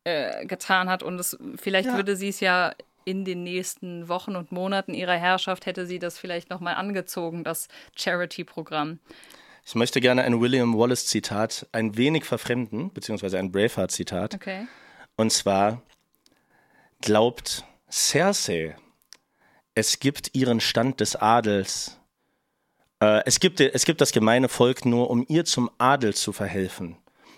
äh, 0.06 0.46
getan 0.46 0.90
hat. 0.90 1.04
Und 1.04 1.20
es, 1.20 1.38
vielleicht 1.58 1.90
ja. 1.90 1.96
würde 1.96 2.16
sie 2.16 2.30
es 2.30 2.40
ja 2.40 2.74
in 3.10 3.26
den 3.26 3.42
nächsten 3.42 4.08
Wochen 4.08 4.36
und 4.36 4.52
Monaten 4.52 4.94
ihrer 4.94 5.16
Herrschaft 5.16 5.66
hätte 5.66 5.88
sie 5.88 5.98
das 5.98 6.20
vielleicht 6.20 6.52
nochmal 6.52 6.76
angezogen, 6.76 7.44
das 7.44 7.68
Charity-Programm. 7.96 9.00
Ich 9.66 9.74
möchte 9.74 10.00
gerne 10.00 10.22
ein 10.22 10.40
William 10.40 10.78
Wallace-Zitat 10.78 11.68
ein 11.72 11.98
wenig 11.98 12.26
verfremden, 12.26 12.94
beziehungsweise 12.94 13.40
ein 13.40 13.52
Braveheart-Zitat. 13.52 14.36
Okay. 14.36 14.68
Und 15.16 15.32
zwar 15.32 15.82
glaubt 17.02 17.66
Cersei, 17.92 18.76
es 19.74 20.00
gibt 20.00 20.36
ihren 20.36 20.60
Stand 20.60 21.00
des 21.00 21.16
Adels. 21.16 22.00
Äh, 23.00 23.24
es, 23.26 23.40
gibt, 23.40 23.60
es 23.60 23.86
gibt 23.86 24.02
das 24.02 24.12
gemeine 24.12 24.50
Volk 24.50 24.86
nur, 24.86 25.10
um 25.10 25.26
ihr 25.28 25.46
zum 25.46 25.72
Adel 25.80 26.14
zu 26.14 26.32
verhelfen. 26.32 26.96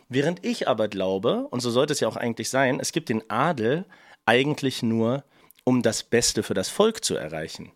Während 0.10 0.46
ich 0.46 0.68
aber 0.68 0.90
glaube, 0.90 1.48
und 1.50 1.62
so 1.62 1.70
sollte 1.70 1.94
es 1.94 2.02
ja 2.02 2.10
auch 2.10 2.18
eigentlich 2.18 2.50
sein, 2.50 2.82
es 2.82 2.92
gibt 2.92 3.08
den 3.08 3.30
Adel 3.30 3.86
eigentlich 4.26 4.84
nur, 4.84 5.24
um 5.64 5.82
das 5.82 6.04
Beste 6.04 6.44
für 6.44 6.54
das 6.54 6.70
Volk 6.70 7.04
zu 7.04 7.16
erreichen. 7.16 7.72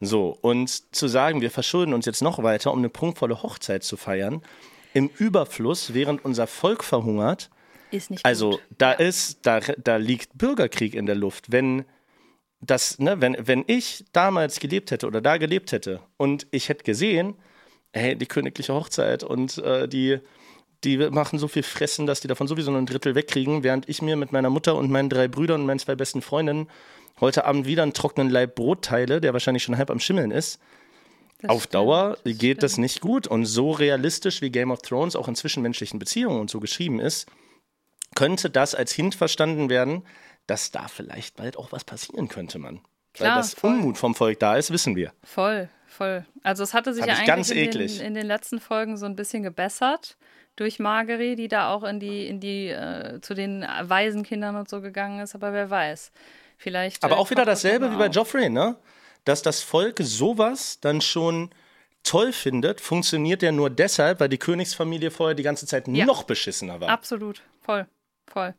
So, 0.00 0.36
und 0.40 0.94
zu 0.94 1.08
sagen, 1.08 1.40
wir 1.40 1.50
verschulden 1.50 1.92
uns 1.92 2.06
jetzt 2.06 2.22
noch 2.22 2.42
weiter, 2.42 2.72
um 2.72 2.78
eine 2.78 2.88
prunkvolle 2.88 3.42
Hochzeit 3.42 3.84
zu 3.84 3.96
feiern, 3.96 4.42
im 4.94 5.10
Überfluss, 5.18 5.94
während 5.94 6.24
unser 6.24 6.46
Volk 6.46 6.82
verhungert, 6.82 7.50
ist 7.90 8.10
nicht 8.10 8.24
also 8.24 8.52
gut. 8.52 8.60
da 8.78 8.92
ja. 8.92 8.98
ist, 8.98 9.40
da, 9.42 9.60
da 9.60 9.96
liegt 9.96 10.36
Bürgerkrieg 10.38 10.94
in 10.94 11.06
der 11.06 11.16
Luft. 11.16 11.52
Wenn 11.52 11.84
das, 12.60 12.98
ne, 12.98 13.20
wenn, 13.20 13.36
wenn 13.40 13.64
ich 13.66 14.04
damals 14.12 14.60
gelebt 14.60 14.90
hätte 14.90 15.06
oder 15.06 15.20
da 15.20 15.36
gelebt 15.38 15.72
hätte 15.72 16.00
und 16.16 16.46
ich 16.50 16.68
hätte 16.68 16.84
gesehen, 16.84 17.34
hey, 17.92 18.16
die 18.16 18.26
königliche 18.26 18.74
Hochzeit 18.74 19.24
und 19.24 19.58
äh, 19.58 19.88
die, 19.88 20.18
die 20.84 20.96
machen 20.96 21.38
so 21.38 21.48
viel 21.48 21.62
Fressen, 21.62 22.06
dass 22.06 22.20
die 22.20 22.28
davon 22.28 22.48
sowieso 22.48 22.70
nur 22.70 22.80
ein 22.80 22.86
Drittel 22.86 23.14
wegkriegen, 23.14 23.62
während 23.62 23.88
ich 23.88 24.02
mir 24.02 24.16
mit 24.16 24.32
meiner 24.32 24.50
Mutter 24.50 24.76
und 24.76 24.90
meinen 24.90 25.10
drei 25.10 25.28
Brüdern 25.28 25.60
und 25.60 25.66
meinen 25.66 25.78
zwei 25.78 25.94
besten 25.94 26.22
Freundinnen 26.22 26.68
heute 27.20 27.44
Abend 27.44 27.66
wieder 27.66 27.82
einen 27.82 27.92
trockenen 27.92 28.30
Leib 28.30 28.54
Brot 28.54 28.84
teile, 28.84 29.20
der 29.20 29.32
wahrscheinlich 29.32 29.62
schon 29.62 29.76
halb 29.76 29.90
am 29.90 30.00
Schimmeln 30.00 30.30
ist. 30.30 30.58
Das 31.40 31.50
Auf 31.50 31.62
stimmt, 31.62 31.74
Dauer 31.74 32.10
das 32.24 32.24
geht 32.24 32.38
stimmt. 32.38 32.62
das 32.62 32.78
nicht 32.78 33.00
gut. 33.00 33.26
Und 33.26 33.46
so 33.46 33.70
realistisch 33.72 34.40
wie 34.42 34.50
Game 34.50 34.70
of 34.70 34.82
Thrones 34.82 35.16
auch 35.16 35.28
in 35.28 35.34
zwischenmenschlichen 35.34 35.98
Beziehungen 35.98 36.40
und 36.40 36.50
so 36.50 36.60
geschrieben 36.60 37.00
ist, 37.00 37.28
könnte 38.14 38.50
das 38.50 38.74
als 38.74 38.92
Hint 38.92 39.14
verstanden 39.14 39.70
werden, 39.70 40.02
dass 40.46 40.70
da 40.70 40.88
vielleicht 40.88 41.36
bald 41.36 41.56
auch 41.56 41.72
was 41.72 41.84
passieren 41.84 42.28
könnte, 42.28 42.58
Mann. 42.58 42.80
Klar, 43.14 43.36
Weil 43.36 43.42
das 43.42 43.54
voll. 43.54 43.70
Unmut 43.70 43.98
vom 43.98 44.14
Volk 44.14 44.38
da 44.40 44.56
ist, 44.56 44.70
wissen 44.70 44.96
wir. 44.96 45.12
Voll, 45.22 45.68
voll. 45.86 46.26
Also 46.42 46.62
es 46.62 46.74
hatte 46.74 46.94
sich 46.94 47.04
ja 47.06 47.14
eigentlich 47.14 47.50
in 47.50 47.56
eklig. 47.56 47.98
den, 47.98 48.06
in 48.08 48.14
den 48.14 48.26
letzten 48.26 48.60
Folgen 48.60 48.96
so 48.96 49.06
ein 49.06 49.16
bisschen 49.16 49.42
gebessert 49.42 50.16
durch 50.60 50.78
Margery, 50.78 51.36
die 51.36 51.48
da 51.48 51.72
auch 51.72 51.82
in 51.84 51.98
die, 52.00 52.26
in 52.26 52.38
die, 52.38 52.68
äh, 52.68 53.20
zu 53.22 53.32
den 53.34 53.62
Waisenkindern 53.62 54.56
und 54.56 54.68
so 54.68 54.82
gegangen 54.82 55.20
ist, 55.20 55.34
aber 55.34 55.54
wer 55.54 55.70
weiß. 55.70 56.12
Vielleicht. 56.58 57.02
Aber 57.02 57.16
äh, 57.16 57.18
auch 57.18 57.30
wieder 57.30 57.46
das 57.46 57.62
dasselbe 57.62 57.90
wie 57.90 57.96
bei. 57.96 58.08
Joffrey, 58.08 58.50
ne? 58.50 58.76
Dass 59.24 59.40
das 59.40 59.62
Volk 59.62 59.96
sowas 60.00 60.78
dann 60.80 61.00
schon 61.00 61.50
toll 62.02 62.32
findet, 62.32 62.80
funktioniert 62.80 63.42
ja 63.42 63.52
nur 63.52 63.70
deshalb, 63.70 64.20
weil 64.20 64.28
die 64.28 64.38
Königsfamilie 64.38 65.10
vorher 65.10 65.34
die 65.34 65.42
ganze 65.42 65.66
Zeit 65.66 65.88
Ja. 65.88 66.04
noch 66.04 66.24
beschissener 66.24 66.80
war. 66.80 66.90
Absolut, 66.90 67.42
voll, 67.60 67.86
voll. 68.26 68.54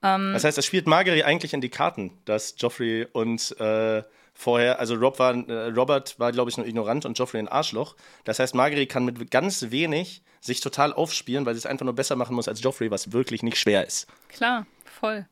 Das 0.00 0.44
heißt, 0.44 0.56
das 0.56 0.64
spielt 0.64 0.86
Margery 0.86 1.24
eigentlich 1.24 1.54
in 1.54 1.60
die 1.60 1.70
Karten, 1.70 2.18
dass 2.24 2.54
Joffrey 2.56 3.06
und 3.12 3.58
äh, 3.58 4.02
vorher, 4.38 4.78
also 4.78 4.94
Rob 4.94 5.18
war, 5.18 5.34
äh, 5.34 5.66
Robert 5.70 6.18
war, 6.20 6.30
glaube 6.30 6.48
ich, 6.48 6.56
nur 6.56 6.64
ignorant 6.64 7.04
und 7.04 7.18
Joffrey 7.18 7.40
ein 7.40 7.48
Arschloch. 7.48 7.96
Das 8.22 8.38
heißt, 8.38 8.54
Margery 8.54 8.86
kann 8.86 9.04
mit 9.04 9.32
ganz 9.32 9.70
wenig 9.70 10.22
sich 10.40 10.60
total 10.60 10.92
aufspielen, 10.92 11.44
weil 11.44 11.54
sie 11.54 11.58
es 11.58 11.66
einfach 11.66 11.84
nur 11.84 11.94
besser 11.94 12.14
machen 12.14 12.36
muss 12.36 12.46
als 12.46 12.62
Joffrey, 12.62 12.90
was 12.92 13.12
wirklich 13.12 13.42
nicht 13.42 13.58
schwer 13.58 13.84
ist. 13.84 14.06
Klar, 14.28 14.66
voll. 14.84 15.26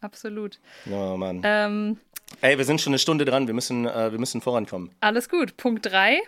Absolut. 0.00 0.58
Oh 0.90 1.18
Mann. 1.18 1.42
Ähm, 1.44 1.98
Ey, 2.40 2.56
wir 2.56 2.64
sind 2.64 2.80
schon 2.80 2.92
eine 2.92 2.98
Stunde 2.98 3.26
dran, 3.26 3.46
wir 3.46 3.52
müssen, 3.52 3.86
äh, 3.86 4.10
wir 4.10 4.18
müssen 4.18 4.40
vorankommen. 4.40 4.90
Alles 5.00 5.28
gut. 5.28 5.58
Punkt 5.58 5.84
3. 5.84 6.20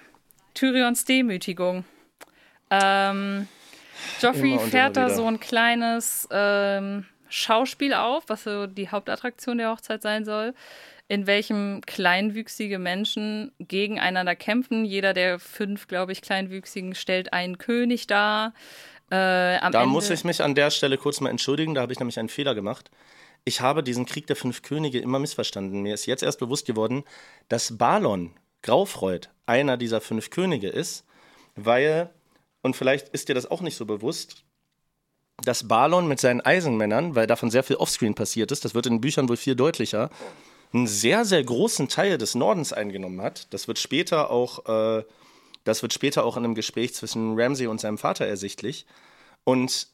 Tyrions 0.53 1.07
Demütigung. 1.07 1.85
Ähm, 2.69 3.49
Joffrey 4.21 4.59
fährt 4.59 4.99
da 4.99 5.09
so 5.09 5.25
ein 5.27 5.41
kleines 5.41 6.29
ähm, 6.31 7.07
Schauspiel 7.31 7.95
auf, 7.95 8.25
was 8.27 8.45
so 8.45 8.67
die 8.67 8.91
Hauptattraktion 8.91 9.57
der 9.57 9.71
Hochzeit 9.71 10.03
sein 10.03 10.27
soll, 10.27 10.53
in 11.09 11.27
welchem 11.27 11.81
kleinwüchsige 11.87 12.79
Menschen 12.79 13.53
gegeneinander 13.59 14.35
kämpfen. 14.35 14.85
Jeder 14.85 15.13
der 15.13 15.39
fünf, 15.39 15.87
glaube 15.89 16.13
ich, 16.13 16.23
Kleinwüchsigen 16.23 16.95
stellt 16.95 17.33
einen 17.33 17.59
König 17.59 18.07
dar. 18.07 18.55
Äh, 19.11 19.11
Da 19.11 19.67
Ende, 19.67 19.87
muss 19.87 20.09
ich 20.11 20.25
mich 20.25 20.43
an 20.43 20.55
der 20.55 20.71
Stelle 20.71 20.97
kurz 20.97 21.21
mal 21.21 21.31
entschuldigen, 21.31 21.75
da 21.75 21.83
habe 21.83 21.93
ich 21.93 21.99
nämlich 21.99 22.19
einen 22.19 22.29
Fehler 22.31 22.55
gemacht. 22.55 22.91
Ich 23.45 23.61
habe 23.61 23.83
diesen 23.83 24.07
Krieg 24.07 24.27
der 24.27 24.37
fünf 24.37 24.63
Könige 24.63 25.01
immer 25.01 25.19
missverstanden. 25.19 25.83
Mir 25.83 25.95
ist 25.95 26.07
jetzt 26.07 26.23
erst 26.23 26.39
bewusst 26.39 26.67
geworden, 26.67 27.05
dass 27.49 27.77
Balon 27.77 28.35
Graufreud 28.63 29.29
einer 29.47 29.77
dieser 29.77 30.01
fünf 30.01 30.31
Könige 30.31 30.69
ist, 30.69 31.05
weil, 31.57 32.11
und 32.63 32.77
vielleicht 32.77 33.09
ist 33.09 33.29
dir 33.29 33.35
das 33.35 33.51
auch 33.51 33.61
nicht 33.61 33.77
so 33.77 33.85
bewusst, 33.85 34.45
dass 35.45 35.67
Balon 35.67 36.07
mit 36.07 36.21
seinen 36.21 36.41
Eisenmännern, 36.41 37.17
weil 37.17 37.27
davon 37.27 37.51
sehr 37.51 37.65
viel 37.65 37.77
Offscreen 37.77 38.15
passiert 38.15 38.53
ist, 38.53 38.65
das 38.65 38.75
wird 38.75 38.87
in 38.87 38.95
den 38.95 39.01
Büchern 39.01 39.29
wohl 39.29 39.37
viel 39.37 39.57
deutlicher, 39.57 40.11
einen 40.73 40.87
sehr, 40.87 41.25
sehr 41.25 41.43
großen 41.45 41.89
Teil 41.89 42.19
des 42.19 42.35
Nordens 42.35 42.73
eingenommen 42.73 43.21
hat. 43.21 43.53
Das 43.53 43.69
wird 43.69 43.79
später 43.79 44.31
auch, 44.31 44.67
äh, 44.99 45.05
das 45.65 45.83
wird 45.83 45.93
später 45.93 46.25
auch 46.25 46.37
in 46.37 46.45
einem 46.45 46.55
Gespräch 46.55 46.95
zwischen 46.95 47.39
Ramsay 47.39 47.67
und 47.67 47.81
seinem 47.81 47.99
Vater 47.99 48.27
ersichtlich. 48.27 48.87
Und 49.45 49.89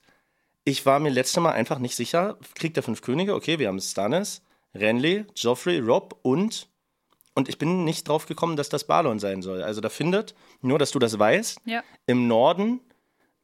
ich 0.64 0.84
war 0.86 1.00
mir 1.00 1.10
letzte 1.10 1.40
Mal 1.40 1.52
einfach 1.52 1.78
nicht 1.78 1.96
sicher. 1.96 2.36
Krieg 2.54 2.74
der 2.74 2.82
fünf 2.82 3.00
Könige, 3.02 3.34
okay, 3.34 3.58
wir 3.58 3.68
haben 3.68 3.80
Stannis, 3.80 4.42
Renly, 4.74 5.24
Joffrey, 5.34 5.78
Rob 5.80 6.18
und. 6.22 6.68
Und 7.34 7.48
ich 7.48 7.58
bin 7.58 7.84
nicht 7.84 8.08
drauf 8.08 8.26
gekommen, 8.26 8.56
dass 8.56 8.68
das 8.68 8.84
Balon 8.84 9.18
sein 9.18 9.42
soll. 9.42 9.62
Also 9.62 9.80
da 9.80 9.88
findet, 9.88 10.34
nur 10.60 10.78
dass 10.78 10.90
du 10.90 10.98
das 10.98 11.18
weißt, 11.18 11.60
Ja. 11.64 11.82
im 12.06 12.26
Norden 12.28 12.80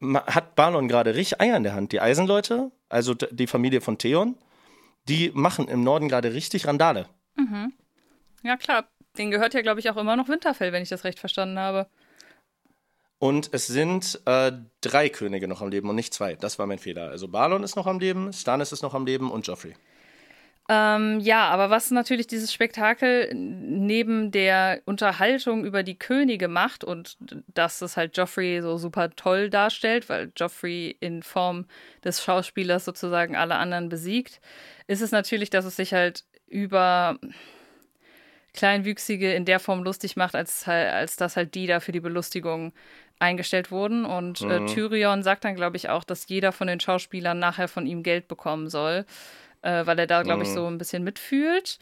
hat 0.02 0.54
Balon 0.56 0.88
gerade 0.88 1.14
richtig 1.14 1.40
Eier 1.40 1.56
in 1.56 1.62
der 1.62 1.74
Hand. 1.74 1.92
Die 1.92 2.00
Eisenleute, 2.00 2.70
also 2.88 3.14
die 3.14 3.46
Familie 3.46 3.80
von 3.80 3.96
Theon, 3.96 4.36
die 5.08 5.30
machen 5.32 5.68
im 5.68 5.82
Norden 5.84 6.08
gerade 6.08 6.34
richtig 6.34 6.66
Randale. 6.66 7.08
Ja, 8.42 8.56
klar. 8.56 8.88
Den 9.16 9.30
gehört 9.30 9.54
ja, 9.54 9.62
glaube 9.62 9.80
ich, 9.80 9.90
auch 9.90 9.96
immer 9.96 10.16
noch 10.16 10.28
Winterfell, 10.28 10.72
wenn 10.72 10.82
ich 10.82 10.88
das 10.88 11.04
recht 11.04 11.18
verstanden 11.18 11.58
habe. 11.58 11.88
Und 13.18 13.48
es 13.52 13.66
sind 13.66 14.20
äh, 14.26 14.52
drei 14.80 15.08
Könige 15.08 15.48
noch 15.48 15.62
am 15.62 15.68
Leben 15.68 15.88
und 15.88 15.96
nicht 15.96 16.12
zwei. 16.12 16.34
Das 16.34 16.58
war 16.58 16.66
mein 16.66 16.78
Fehler. 16.78 17.10
Also 17.10 17.28
Balon 17.28 17.62
ist 17.62 17.76
noch 17.76 17.86
am 17.86 17.98
Leben, 17.98 18.32
Stannis 18.32 18.72
ist 18.72 18.82
noch 18.82 18.92
am 18.92 19.06
Leben 19.06 19.30
und 19.30 19.46
Joffrey. 19.46 19.74
Ähm, 20.68 21.20
ja, 21.20 21.48
aber 21.48 21.68
was 21.68 21.90
natürlich 21.90 22.26
dieses 22.26 22.50
Spektakel 22.52 23.30
neben 23.34 24.30
der 24.30 24.80
Unterhaltung 24.86 25.64
über 25.64 25.82
die 25.82 25.98
Könige 25.98 26.48
macht 26.48 26.84
und 26.84 27.18
dass 27.52 27.82
es 27.82 27.98
halt 27.98 28.16
Joffrey 28.16 28.62
so 28.62 28.78
super 28.78 29.10
toll 29.10 29.50
darstellt, 29.50 30.08
weil 30.08 30.32
Joffrey 30.34 30.96
in 31.00 31.22
Form 31.22 31.66
des 32.02 32.22
Schauspielers 32.22 32.86
sozusagen 32.86 33.36
alle 33.36 33.56
anderen 33.56 33.90
besiegt, 33.90 34.40
ist 34.86 35.02
es 35.02 35.12
natürlich, 35.12 35.50
dass 35.50 35.66
es 35.66 35.76
sich 35.76 35.92
halt 35.92 36.24
über 36.54 37.18
Kleinwüchsige 38.54 39.34
in 39.34 39.44
der 39.44 39.58
Form 39.58 39.82
lustig 39.82 40.16
macht, 40.16 40.36
als, 40.36 40.66
als 40.68 41.16
dass 41.16 41.36
halt 41.36 41.54
die 41.54 41.66
da 41.66 41.80
für 41.80 41.92
die 41.92 42.00
Belustigung 42.00 42.72
eingestellt 43.18 43.70
wurden. 43.70 44.04
Und 44.04 44.40
äh, 44.42 44.64
Tyrion 44.66 45.22
sagt 45.22 45.44
dann, 45.44 45.56
glaube 45.56 45.76
ich, 45.76 45.88
auch, 45.88 46.04
dass 46.04 46.28
jeder 46.28 46.52
von 46.52 46.68
den 46.68 46.80
Schauspielern 46.80 47.38
nachher 47.38 47.68
von 47.68 47.86
ihm 47.86 48.02
Geld 48.02 48.28
bekommen 48.28 48.70
soll, 48.70 49.04
äh, 49.62 49.84
weil 49.86 49.98
er 49.98 50.06
da, 50.06 50.22
glaube 50.22 50.44
ich, 50.44 50.50
so 50.50 50.66
ein 50.66 50.78
bisschen 50.78 51.02
mitfühlt. 51.02 51.78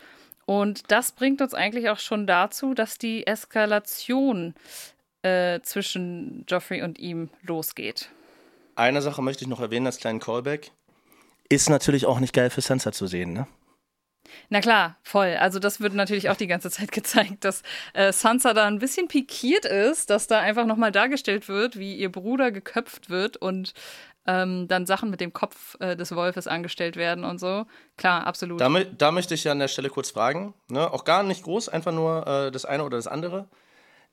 Und 0.47 0.91
das 0.91 1.13
bringt 1.13 1.41
uns 1.43 1.55
eigentlich 1.55 1.91
auch 1.91 1.99
schon 1.99 2.27
dazu, 2.27 2.75
dass 2.75 2.99
die 2.99 3.27
Eskalation 3.27 4.55
äh, 5.23 5.61
zwischen 5.61 6.45
Joffrey 6.49 6.83
und 6.83 6.99
ihm 6.99 7.29
losgeht. 7.43 8.09
Eine 8.75 9.03
Sache 9.03 9.23
möchte 9.23 9.45
ich 9.45 9.49
noch 9.49 9.61
erwähnen 9.61 9.87
als 9.87 9.99
kleinen 9.99 10.21
Callback. 10.21 10.71
Ist 11.49 11.69
natürlich 11.69 12.07
auch 12.07 12.19
nicht 12.19 12.33
geil 12.33 12.49
für 12.49 12.63
Sansa 12.63 12.93
zu 12.93 13.07
sehen, 13.07 13.35
ne? 13.35 13.47
Na 14.49 14.61
klar, 14.61 14.97
voll. 15.03 15.37
Also 15.39 15.59
das 15.59 15.81
wird 15.81 15.95
natürlich 15.95 16.31
auch 16.31 16.37
die 16.37 16.47
ganze 16.47 16.71
Zeit 16.71 16.93
gezeigt, 16.93 17.45
dass 17.45 17.63
äh, 17.93 18.13
Sansa 18.13 18.55
da 18.55 18.67
ein 18.67 18.79
bisschen 18.79 19.09
pikiert 19.09 19.65
ist, 19.65 20.11
dass 20.11 20.27
da 20.27 20.41
einfach 20.41 20.67
nochmal 20.67 20.93
dargestellt 20.93 21.49
wird, 21.49 21.79
wie 21.79 21.97
ihr 21.97 22.11
Bruder 22.11 22.51
geköpft 22.51 23.11
wird 23.11 23.37
und 23.37 23.75
ähm, 24.27 24.69
dann 24.69 24.87
Sachen 24.87 25.11
mit 25.11 25.21
dem 25.21 25.33
Kopf 25.33 25.77
äh, 25.81 25.97
des 25.97 26.15
Wolfes 26.15 26.47
angestellt 26.47 26.97
werden 26.97 27.25
und 27.25 27.39
so. 27.39 27.67
Klar, 27.97 28.27
absolut. 28.27 28.61
Da, 28.61 28.69
da 28.69 29.11
möchte 29.11 29.35
ich 29.35 29.45
ja 29.45 29.53
an 29.53 29.59
der 29.59 29.69
Stelle 29.69 29.91
kurz 29.91 30.11
fragen, 30.11 30.55
ne? 30.69 30.93
auch 30.93 31.05
gar 31.05 31.23
nicht 31.23 31.43
groß, 31.43 31.69
einfach 31.69 31.93
nur 31.93 32.27
äh, 32.27 32.51
das 32.51 32.65
eine 32.65 32.85
oder 32.85 32.97
das 32.97 33.07
andere. 33.07 33.49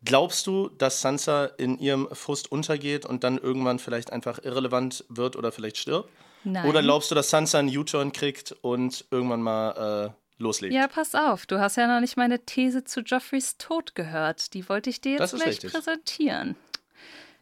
Glaubst 0.04 0.48
du, 0.48 0.70
dass 0.70 1.02
Sansa 1.02 1.46
in 1.46 1.78
ihrem 1.78 2.08
Frust 2.14 2.52
untergeht 2.52 3.06
und 3.06 3.24
dann 3.24 3.38
irgendwann 3.38 3.80
vielleicht 3.80 4.14
einfach 4.14 4.40
irrelevant 4.44 5.04
wird 5.10 5.36
oder 5.36 5.52
vielleicht 5.52 5.78
stirbt? 5.78 6.10
Nein. 6.44 6.66
Oder 6.66 6.82
glaubst 6.82 7.12
du, 7.12 7.16
dass 7.16 7.30
Sansa 7.30 7.60
einen 7.60 7.76
U-Turn 7.76 8.12
kriegt 8.12 8.54
und 8.62 9.06
irgendwann 9.12 9.42
mal 9.42 10.14
äh, 10.16 10.42
loslegt? 10.42 10.74
ja, 10.74 10.88
pass 10.88 11.16
auf, 11.16 11.46
du 11.46 11.60
hast 11.60 11.76
ja 11.76 11.88
noch 11.88 12.00
nicht 12.00 12.18
meine 12.18 12.46
These 12.46 12.84
zu 12.84 13.02
Joffreys 13.02 13.58
Tod 13.58 13.96
gehört. 13.96 14.54
Die 14.54 14.68
wollte 14.70 14.90
ich 14.90 15.02
dir 15.02 15.18
jetzt 15.18 15.36
gleich 15.36 15.48
richtig. 15.48 15.72
präsentieren. 15.72 16.56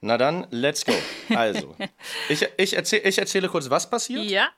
Na 0.01 0.17
dann, 0.17 0.47
let's 0.51 0.85
go. 0.85 0.93
Also, 1.35 1.75
ich, 2.29 2.47
ich, 2.57 2.75
erzähl, 2.75 3.01
ich 3.05 3.17
erzähle 3.17 3.49
kurz, 3.49 3.69
was 3.69 3.89
passiert. 3.89 4.23
Ja. 4.25 4.49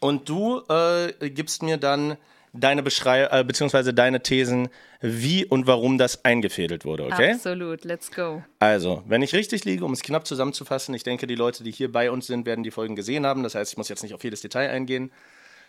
Und 0.00 0.28
du 0.28 0.62
äh, 0.68 1.30
gibst 1.30 1.62
mir 1.62 1.76
dann 1.76 2.16
deine 2.52 2.82
Beschreibung, 2.82 3.38
äh, 3.38 3.44
beziehungsweise 3.44 3.94
deine 3.94 4.22
Thesen, 4.22 4.68
wie 5.00 5.44
und 5.44 5.66
warum 5.66 5.98
das 5.98 6.24
eingefädelt 6.24 6.84
wurde, 6.84 7.04
okay? 7.06 7.32
Absolut, 7.32 7.84
let's 7.84 8.10
go. 8.10 8.42
Also, 8.58 9.02
wenn 9.06 9.22
ich 9.22 9.32
richtig 9.32 9.64
liege, 9.64 9.84
um 9.84 9.92
es 9.92 10.02
knapp 10.02 10.26
zusammenzufassen, 10.26 10.94
ich 10.94 11.02
denke, 11.02 11.26
die 11.26 11.34
Leute, 11.34 11.64
die 11.64 11.72
hier 11.72 11.90
bei 11.90 12.10
uns 12.10 12.26
sind, 12.26 12.46
werden 12.46 12.62
die 12.62 12.70
Folgen 12.70 12.94
gesehen 12.94 13.26
haben. 13.26 13.42
Das 13.42 13.54
heißt, 13.54 13.72
ich 13.72 13.78
muss 13.78 13.88
jetzt 13.88 14.02
nicht 14.02 14.14
auf 14.14 14.22
jedes 14.22 14.42
Detail 14.42 14.70
eingehen. 14.70 15.10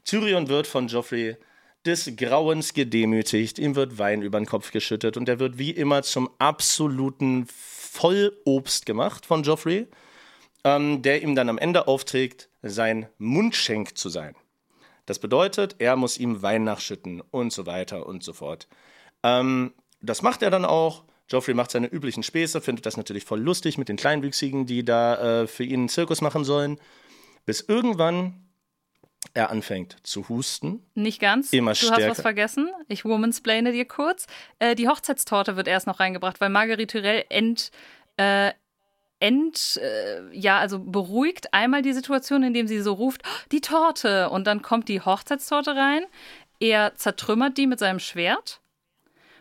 Tyrion 0.04 0.50
wird 0.50 0.68
von 0.68 0.88
Joffrey 0.88 1.38
des 1.86 2.16
Grauens 2.16 2.74
gedemütigt, 2.74 3.60
ihm 3.60 3.76
wird 3.76 3.98
Wein 3.98 4.22
über 4.22 4.40
den 4.40 4.46
Kopf 4.46 4.72
geschüttet 4.72 5.18
und 5.18 5.28
er 5.28 5.40
wird 5.40 5.58
wie 5.58 5.72
immer 5.72 6.04
zum 6.04 6.30
absoluten 6.40 7.46
Vollobst 7.48 8.86
gemacht 8.86 9.26
von 9.26 9.44
Joffrey, 9.44 9.88
ähm, 10.64 11.02
der 11.02 11.22
ihm 11.22 11.36
dann 11.36 11.50
am 11.50 11.58
Ende 11.58 11.88
aufträgt, 11.88 12.50
sein 12.62 13.08
Mundschenk 13.18 13.98
zu 13.98 14.10
sein. 14.10 14.36
Das 15.06 15.20
bedeutet, 15.20 15.76
er 15.80 15.96
muss 15.96 16.18
ihm 16.18 16.42
Wein 16.42 16.64
nachschütten 16.64 17.22
und 17.32 17.52
so 17.52 17.66
weiter 17.66 18.06
und 18.06 18.24
so 18.24 18.34
fort. 18.34 18.68
Ähm, 19.24 19.74
das 20.02 20.22
macht 20.22 20.42
er 20.42 20.50
dann 20.50 20.66
auch. 20.66 21.04
Joffrey 21.30 21.54
macht 21.54 21.72
seine 21.72 21.88
üblichen 21.88 22.24
Späße, 22.24 22.62
findet 22.62 22.86
das 22.86 22.98
natürlich 22.98 23.24
voll 23.24 23.40
lustig 23.40 23.78
mit 23.78 23.90
den 23.90 23.98
Kleinwüchsigen, 23.98 24.66
die 24.66 24.84
da 24.84 25.42
äh, 25.42 25.48
für 25.48 25.64
ihn 25.64 25.82
einen 25.82 25.90
Zirkus 25.90 26.22
machen 26.22 26.44
sollen. 26.44 26.80
Bis 27.46 27.62
irgendwann 27.62 28.44
er 29.34 29.50
anfängt 29.50 29.96
zu 30.04 30.28
husten. 30.30 30.86
Nicht 30.96 31.20
ganz. 31.20 31.54
Immer 31.54 31.72
du 31.72 31.78
stärker. 31.78 32.04
hast 32.04 32.10
was 32.10 32.22
vergessen. 32.22 32.70
Ich 32.88 33.06
womansplane 33.06 33.72
dir 33.72 33.86
kurz. 33.86 34.28
Äh, 34.60 34.76
die 34.76 34.88
Hochzeitstorte 34.88 35.56
wird 35.56 35.68
erst 35.68 35.88
noch 35.88 36.00
reingebracht, 36.00 36.42
weil 36.42 36.50
Marguerite 36.50 37.00
Tyrell 37.00 37.26
ent, 37.30 37.72
äh, 38.18 38.52
ent, 39.24 39.78
äh, 39.82 40.22
ja, 40.38 40.58
also 40.60 40.80
beruhigt 40.80 41.54
einmal 41.54 41.82
die 41.82 41.94
Situation, 41.94 42.44
indem 42.44 42.68
sie 42.68 42.82
so 42.82 42.94
ruft, 42.94 43.22
"Oh, 43.26 43.30
die 43.52 43.62
Torte. 43.62 44.30
Und 44.30 44.46
dann 44.46 44.62
kommt 44.62 44.90
die 44.90 45.00
Hochzeitstorte 45.02 45.76
rein. 45.76 46.04
Er 46.60 46.96
zertrümmert 46.96 47.58
die 47.58 47.66
mit 47.68 47.80
seinem 47.80 48.00
Schwert. 48.00 48.60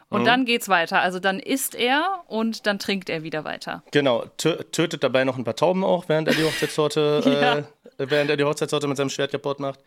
Und 0.08 0.26
dann 0.26 0.44
geht's 0.44 0.68
weiter. 0.68 1.00
Also 1.00 1.20
dann 1.20 1.38
isst 1.40 1.74
er 1.74 2.22
und 2.26 2.66
dann 2.66 2.78
trinkt 2.78 3.08
er 3.08 3.22
wieder 3.22 3.44
weiter. 3.44 3.82
Genau, 3.92 4.26
tö 4.36 4.56
tötet 4.70 5.02
dabei 5.02 5.24
noch 5.24 5.38
ein 5.38 5.44
paar 5.44 5.56
Tauben 5.56 5.84
auch, 5.84 6.06
während 6.10 6.28
er 6.28 6.34
die 6.34 6.44
Hochzeitstorte, 6.44 7.22
Ja. 7.42 7.58
äh, 7.58 8.10
während 8.10 8.28
er 8.30 8.36
die 8.36 8.44
Hochzeitstorte 8.44 8.88
mit 8.88 8.98
seinem 8.98 9.08
Schwert 9.08 9.30
kaputt 9.30 9.58
macht. 9.58 9.80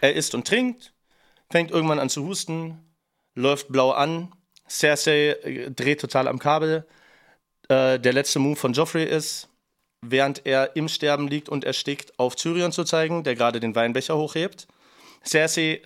Er 0.00 0.14
isst 0.14 0.34
und 0.34 0.44
trinkt, 0.46 0.92
fängt 1.50 1.70
irgendwann 1.70 2.00
an 2.00 2.08
zu 2.08 2.26
husten, 2.26 2.80
läuft 3.36 3.68
blau 3.68 3.92
an. 3.92 4.32
Cersei 4.68 5.36
äh, 5.44 5.70
dreht 5.70 6.00
total 6.00 6.26
am 6.26 6.40
Kabel. 6.40 6.84
Äh, 7.70 8.00
der 8.00 8.12
letzte 8.12 8.40
Move 8.40 8.56
von 8.56 8.72
Joffrey 8.72 9.04
ist, 9.04 9.48
während 10.02 10.44
er 10.44 10.74
im 10.74 10.88
Sterben 10.88 11.28
liegt 11.28 11.48
und 11.48 11.62
erstickt, 11.64 12.18
auf 12.18 12.34
Tyrion 12.34 12.72
zu 12.72 12.82
zeigen, 12.82 13.22
der 13.22 13.36
gerade 13.36 13.60
den 13.60 13.76
Weinbecher 13.76 14.16
hochhebt. 14.16 14.66
Cersei 15.24 15.80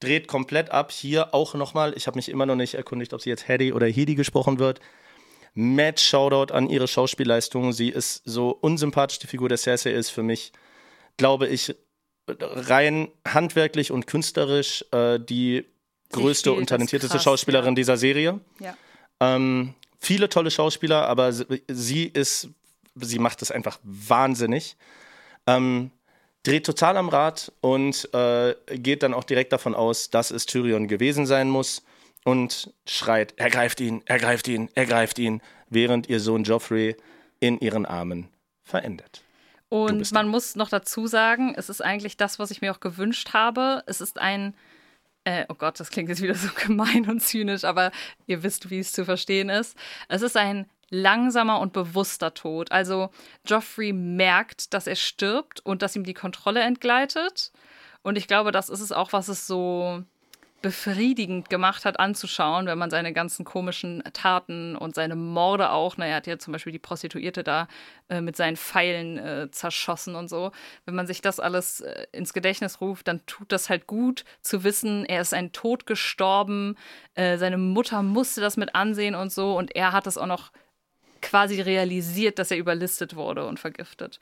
dreht 0.00 0.28
komplett 0.28 0.70
ab. 0.70 0.92
Hier 0.92 1.34
auch 1.34 1.54
nochmal, 1.54 1.96
ich 1.96 2.06
habe 2.06 2.18
mich 2.18 2.28
immer 2.28 2.44
noch 2.44 2.56
nicht 2.56 2.74
erkundigt, 2.74 3.14
ob 3.14 3.22
sie 3.22 3.30
jetzt 3.30 3.48
Hedy 3.48 3.72
oder 3.72 3.86
Hedi 3.86 4.16
gesprochen 4.16 4.58
wird. 4.58 4.80
Mad 5.54 5.98
Shoutout 5.98 6.52
an 6.52 6.68
ihre 6.68 6.86
Schauspielleistung. 6.86 7.72
Sie 7.72 7.88
ist 7.88 8.20
so 8.26 8.50
unsympathisch, 8.50 9.18
die 9.18 9.26
Figur 9.26 9.48
der 9.48 9.58
Cersei 9.58 9.92
ist 9.92 10.10
für 10.10 10.22
mich, 10.22 10.52
glaube 11.16 11.46
ich, 11.46 11.74
rein 12.28 13.08
handwerklich 13.26 13.92
und 13.92 14.06
künstlerisch 14.06 14.84
äh, 14.92 15.18
die 15.18 15.64
größte 16.12 16.50
spielt 16.50 16.60
und 16.60 16.66
talentierteste 16.68 17.16
krass, 17.16 17.24
Schauspielerin 17.24 17.70
ja. 17.70 17.76
dieser 17.76 17.96
Serie. 17.96 18.40
Ja. 18.60 18.76
Ähm, 19.20 19.74
viele 20.00 20.28
tolle 20.28 20.50
Schauspieler, 20.50 21.06
aber 21.06 21.32
sie- 21.32 22.06
ist, 22.06 22.48
sie 22.96 23.18
macht 23.18 23.42
es 23.42 23.50
einfach 23.50 23.78
wahnsinnig. 23.82 24.76
Ähm, 25.46 25.90
dreht 26.42 26.66
total 26.66 26.96
am 26.96 27.08
Rad 27.08 27.52
und 27.60 28.08
äh, 28.14 28.54
geht 28.74 29.02
dann 29.02 29.14
auch 29.14 29.24
direkt 29.24 29.52
davon 29.52 29.74
aus, 29.74 30.10
dass 30.10 30.30
es 30.30 30.46
Tyrion 30.46 30.88
gewesen 30.88 31.26
sein 31.26 31.50
muss 31.50 31.82
und 32.24 32.72
schreit, 32.86 33.38
ergreift 33.38 33.80
ihn, 33.80 34.02
ergreift 34.06 34.48
ihn, 34.48 34.68
ergreift 34.74 35.18
ihn, 35.18 35.42
während 35.68 36.08
ihr 36.08 36.20
Sohn 36.20 36.44
Joffrey 36.44 36.96
in 37.40 37.58
ihren 37.60 37.86
Armen 37.86 38.28
verendet. 38.62 39.22
Und 39.68 40.10
man 40.12 40.28
muss 40.28 40.56
noch 40.56 40.68
dazu 40.68 41.06
sagen, 41.06 41.54
es 41.56 41.68
ist 41.68 41.80
eigentlich 41.82 42.16
das, 42.16 42.38
was 42.38 42.50
ich 42.50 42.60
mir 42.60 42.72
auch 42.72 42.80
gewünscht 42.80 43.32
habe. 43.34 43.84
Es 43.86 44.00
ist 44.00 44.18
ein, 44.18 44.54
äh, 45.24 45.44
oh 45.48 45.54
Gott, 45.54 45.78
das 45.78 45.90
klingt 45.90 46.08
jetzt 46.08 46.22
wieder 46.22 46.34
so 46.34 46.48
gemein 46.66 47.08
und 47.08 47.20
zynisch, 47.20 47.64
aber 47.64 47.90
ihr 48.26 48.42
wisst, 48.42 48.70
wie 48.70 48.78
es 48.78 48.92
zu 48.92 49.04
verstehen 49.04 49.48
ist. 49.48 49.76
Es 50.08 50.22
ist 50.22 50.36
ein 50.36 50.66
langsamer 50.90 51.60
und 51.60 51.72
bewusster 51.72 52.34
Tod. 52.34 52.72
Also 52.72 53.10
Joffrey 53.46 53.92
merkt, 53.92 54.74
dass 54.74 54.86
er 54.86 54.96
stirbt 54.96 55.60
und 55.60 55.82
dass 55.82 55.94
ihm 55.94 56.04
die 56.04 56.14
Kontrolle 56.14 56.60
entgleitet. 56.60 57.52
Und 58.02 58.16
ich 58.16 58.26
glaube, 58.26 58.50
das 58.50 58.68
ist 58.68 58.80
es 58.80 58.92
auch, 58.92 59.12
was 59.12 59.28
es 59.28 59.46
so 59.46 60.02
befriedigend 60.62 61.48
gemacht 61.48 61.84
hat 61.84 61.98
anzuschauen, 61.98 62.66
wenn 62.66 62.78
man 62.78 62.90
seine 62.90 63.12
ganzen 63.12 63.44
komischen 63.44 64.02
Taten 64.12 64.76
und 64.76 64.94
seine 64.94 65.16
Morde 65.16 65.70
auch, 65.70 65.96
na, 65.96 66.06
er 66.06 66.16
hat 66.16 66.26
ja 66.26 66.38
zum 66.38 66.52
Beispiel 66.52 66.72
die 66.72 66.78
Prostituierte 66.78 67.42
da 67.42 67.68
äh, 68.08 68.20
mit 68.20 68.36
seinen 68.36 68.56
Pfeilen 68.56 69.18
äh, 69.18 69.50
zerschossen 69.50 70.14
und 70.14 70.28
so. 70.28 70.52
Wenn 70.84 70.94
man 70.94 71.06
sich 71.06 71.22
das 71.22 71.40
alles 71.40 71.80
äh, 71.80 72.06
ins 72.12 72.32
Gedächtnis 72.32 72.80
ruft, 72.80 73.08
dann 73.08 73.24
tut 73.26 73.52
das 73.52 73.70
halt 73.70 73.86
gut 73.86 74.24
zu 74.42 74.64
wissen, 74.64 75.04
er 75.06 75.20
ist 75.22 75.34
ein 75.34 75.52
Tod 75.52 75.86
gestorben, 75.86 76.76
äh, 77.14 77.38
seine 77.38 77.58
Mutter 77.58 78.02
musste 78.02 78.40
das 78.40 78.56
mit 78.56 78.74
ansehen 78.74 79.14
und 79.14 79.32
so 79.32 79.56
und 79.56 79.74
er 79.74 79.92
hat 79.92 80.06
es 80.06 80.18
auch 80.18 80.26
noch 80.26 80.52
quasi 81.22 81.60
realisiert, 81.60 82.38
dass 82.38 82.50
er 82.50 82.58
überlistet 82.58 83.16
wurde 83.16 83.46
und 83.46 83.58
vergiftet. 83.58 84.20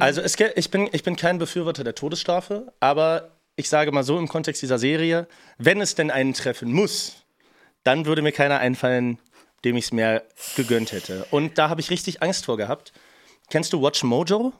Also 0.00 0.20
es, 0.20 0.36
ich, 0.56 0.70
bin, 0.70 0.88
ich 0.92 1.02
bin 1.02 1.16
kein 1.16 1.38
Befürworter 1.38 1.84
der 1.84 1.94
Todesstrafe, 1.94 2.72
aber 2.80 3.30
ich 3.56 3.68
sage 3.68 3.92
mal 3.92 4.02
so 4.02 4.18
im 4.18 4.28
Kontext 4.28 4.62
dieser 4.62 4.78
Serie, 4.78 5.28
wenn 5.58 5.80
es 5.80 5.94
denn 5.94 6.10
einen 6.10 6.34
treffen 6.34 6.72
muss, 6.72 7.24
dann 7.84 8.06
würde 8.06 8.22
mir 8.22 8.32
keiner 8.32 8.58
einfallen, 8.58 9.18
dem 9.64 9.76
ich 9.76 9.86
es 9.86 9.92
mehr 9.92 10.24
gegönnt 10.56 10.92
hätte. 10.92 11.26
Und 11.30 11.58
da 11.58 11.68
habe 11.68 11.80
ich 11.80 11.90
richtig 11.90 12.22
Angst 12.22 12.44
vor 12.46 12.56
gehabt. 12.56 12.92
Kennst 13.50 13.72
du 13.72 13.82
Watch 13.82 14.02
Mojo? 14.02 14.52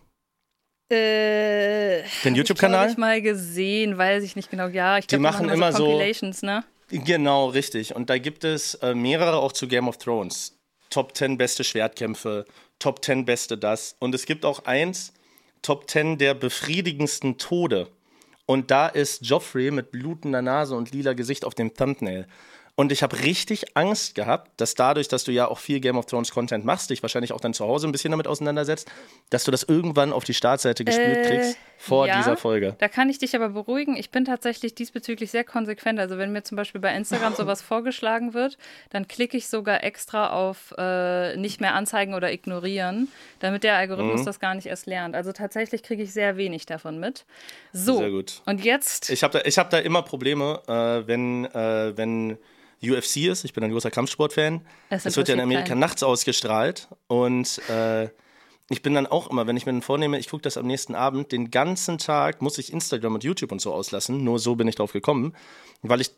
Äh, 0.91 2.03
Den 2.03 2.05
Habe 2.25 2.37
YouTube-Kanal? 2.37 2.91
ich 2.91 2.97
mal 2.99 3.23
gesehen, 3.23 3.97
weiß 3.97 4.23
ich 4.23 4.37
nicht 4.37 4.51
genau. 4.51 4.69
Ja, 4.69 4.99
ich 4.99 5.07
Die 5.07 5.17
glaube, 5.17 5.23
machen 5.23 5.49
immer 5.49 5.73
so- 5.73 5.87
Compilations, 5.87 6.43
ne? 6.43 6.65
Genau, 6.91 7.47
richtig. 7.49 7.95
Und 7.97 8.11
da 8.11 8.19
gibt 8.19 8.45
es 8.45 8.75
äh, 8.77 8.95
mehrere 8.95 9.39
auch 9.39 9.53
zu 9.53 9.67
Game 9.67 9.89
of 9.89 9.97
Thrones. 9.99 10.57
Top 10.91 11.17
10 11.17 11.39
beste 11.39 11.65
Schwertkämpfe, 11.65 12.45
Top 12.79 13.03
10 13.05 13.25
beste 13.25 13.57
das. 13.57 13.97
Und 13.99 14.15
es 14.15 14.27
gibt 14.27 14.45
auch 14.45 14.67
eins, 14.67 15.13
Top 15.63 15.89
10 15.91 16.19
der 16.19 16.35
befriedigendsten 16.35 17.39
Tode. 17.39 17.89
Und 18.47 18.71
da 18.71 18.89
ist 18.89 19.25
Joffrey 19.25 19.71
mit 19.71 19.91
blutender 19.91 20.43
Nase 20.43 20.77
und 20.77 20.93
lila 20.93 21.15
Gesicht 21.15 21.45
auf 21.45 21.55
dem 21.55 21.75
Thumbnail. 21.75 22.27
Und 22.77 22.91
ich 22.91 23.05
habe 23.05 23.21
richtig 23.23 23.77
Angst 23.77 24.17
gehabt, 24.17 24.51
dass 24.61 24.75
dadurch, 24.75 25.07
dass 25.07 25.23
du 25.23 25.31
ja 25.31 25.47
auch 25.47 25.61
viel 25.61 25.79
Game 25.79 25.97
of 25.97 26.07
Thrones 26.07 26.33
Content 26.33 26.65
machst, 26.65 26.91
dich 26.91 27.03
wahrscheinlich 27.03 27.33
auch 27.33 27.41
dann 27.41 27.55
zu 27.55 27.65
Hause 27.65 27.87
ein 27.87 27.93
bisschen 27.93 28.11
damit 28.11 28.27
auseinandersetzt, 28.27 28.91
dass 29.31 29.45
du 29.45 29.53
das 29.53 29.63
irgendwann 29.63 30.13
auf 30.13 30.25
die 30.25 30.35
Startseite 30.35 30.85
gespielt 30.85 31.19
Äh, 31.19 31.29
kriegst 31.29 31.59
vor 31.89 32.07
ja, 32.07 32.17
dieser 32.19 32.37
Folge. 32.37 32.75
Da 32.79 32.89
kann 32.89 33.09
ich 33.11 33.19
dich 33.19 33.35
aber 33.37 33.51
beruhigen. 33.51 33.97
Ich 33.97 34.11
bin 34.11 34.25
tatsächlich 34.25 34.75
diesbezüglich 34.75 35.31
sehr 35.31 35.45
konsequent. 35.45 35.99
Also 36.01 36.19
wenn 36.19 36.33
mir 36.33 36.43
zum 36.43 36.57
Beispiel 36.57 36.81
bei 36.81 36.95
Instagram 36.95 37.35
sowas 37.35 37.63
vorgeschlagen 37.63 38.35
wird, 38.35 38.57
dann 38.91 39.07
klicke 39.09 39.37
ich 39.37 39.49
sogar 39.49 39.85
extra 39.85 40.31
auf 40.31 40.75
äh, 40.79 41.37
nicht 41.37 41.61
mehr 41.61 41.75
anzeigen 41.75 42.15
oder 42.15 42.33
ignorieren, 42.33 43.09
damit 43.41 43.65
der 43.65 43.77
Algorithmus 43.77 44.23
Mhm. 44.23 44.25
das 44.25 44.41
gar 44.41 44.55
nicht 44.55 44.67
erst 44.67 44.87
lernt. 44.87 45.15
Also 45.15 45.33
tatsächlich 45.33 45.83
kriege 45.83 46.03
ich 46.03 46.13
sehr 46.13 46.37
wenig 46.37 46.67
davon 46.67 46.99
mit. 46.99 47.25
So, 47.73 47.99
Sehr 47.99 48.11
gut. 48.11 48.43
und 48.47 48.65
jetzt 48.65 49.11
Ich 49.11 49.23
habe 49.23 49.39
da, 49.39 49.45
ich 49.45 49.59
hab 49.59 49.71
da 49.71 49.79
immer 49.79 50.03
Probleme, 50.03 50.61
äh, 50.67 51.07
wenn, 51.07 51.45
äh, 51.47 51.97
wenn 51.97 52.39
UFC 52.83 53.29
ist. 53.29 53.45
Ich 53.45 53.53
bin 53.55 53.65
ein 53.65 53.71
großer 53.71 53.91
Kampfsportfan. 53.91 54.61
Es 54.91 55.07
Es 55.07 55.17
wird 55.17 55.29
ja 55.29 55.35
in 55.35 55.41
Amerika 55.41 55.69
keinen. 55.69 55.79
nachts 55.79 56.03
ausgestrahlt. 56.03 56.89
Und 57.07 57.61
äh, 57.71 58.09
ich 58.71 58.81
bin 58.81 58.95
dann 58.95 59.07
auch 59.07 59.31
immer, 59.31 59.47
wenn 59.47 59.59
ich 59.59 59.67
mir 59.67 59.73
dann 59.73 59.83
vornehme, 59.83 60.19
ich 60.19 60.31
gucke 60.31 60.43
das 60.43 60.57
am 60.57 60.67
nächsten 60.67 60.95
Abend, 60.95 61.33
den 61.33 61.51
ganzen 61.51 61.99
Tag 61.99 62.41
muss 62.41 62.57
ich 62.57 62.73
Instagram 62.73 63.15
und 63.15 63.23
YouTube 63.25 63.53
und 63.53 63.61
so 63.61 63.75
auslassen. 63.75 64.25
Nur 64.25 64.39
so 64.39 64.55
bin 64.55 64.67
ich 64.69 64.75
drauf 64.75 64.93
gekommen. 64.93 65.35
Weil 65.83 66.01
ich 66.01 66.13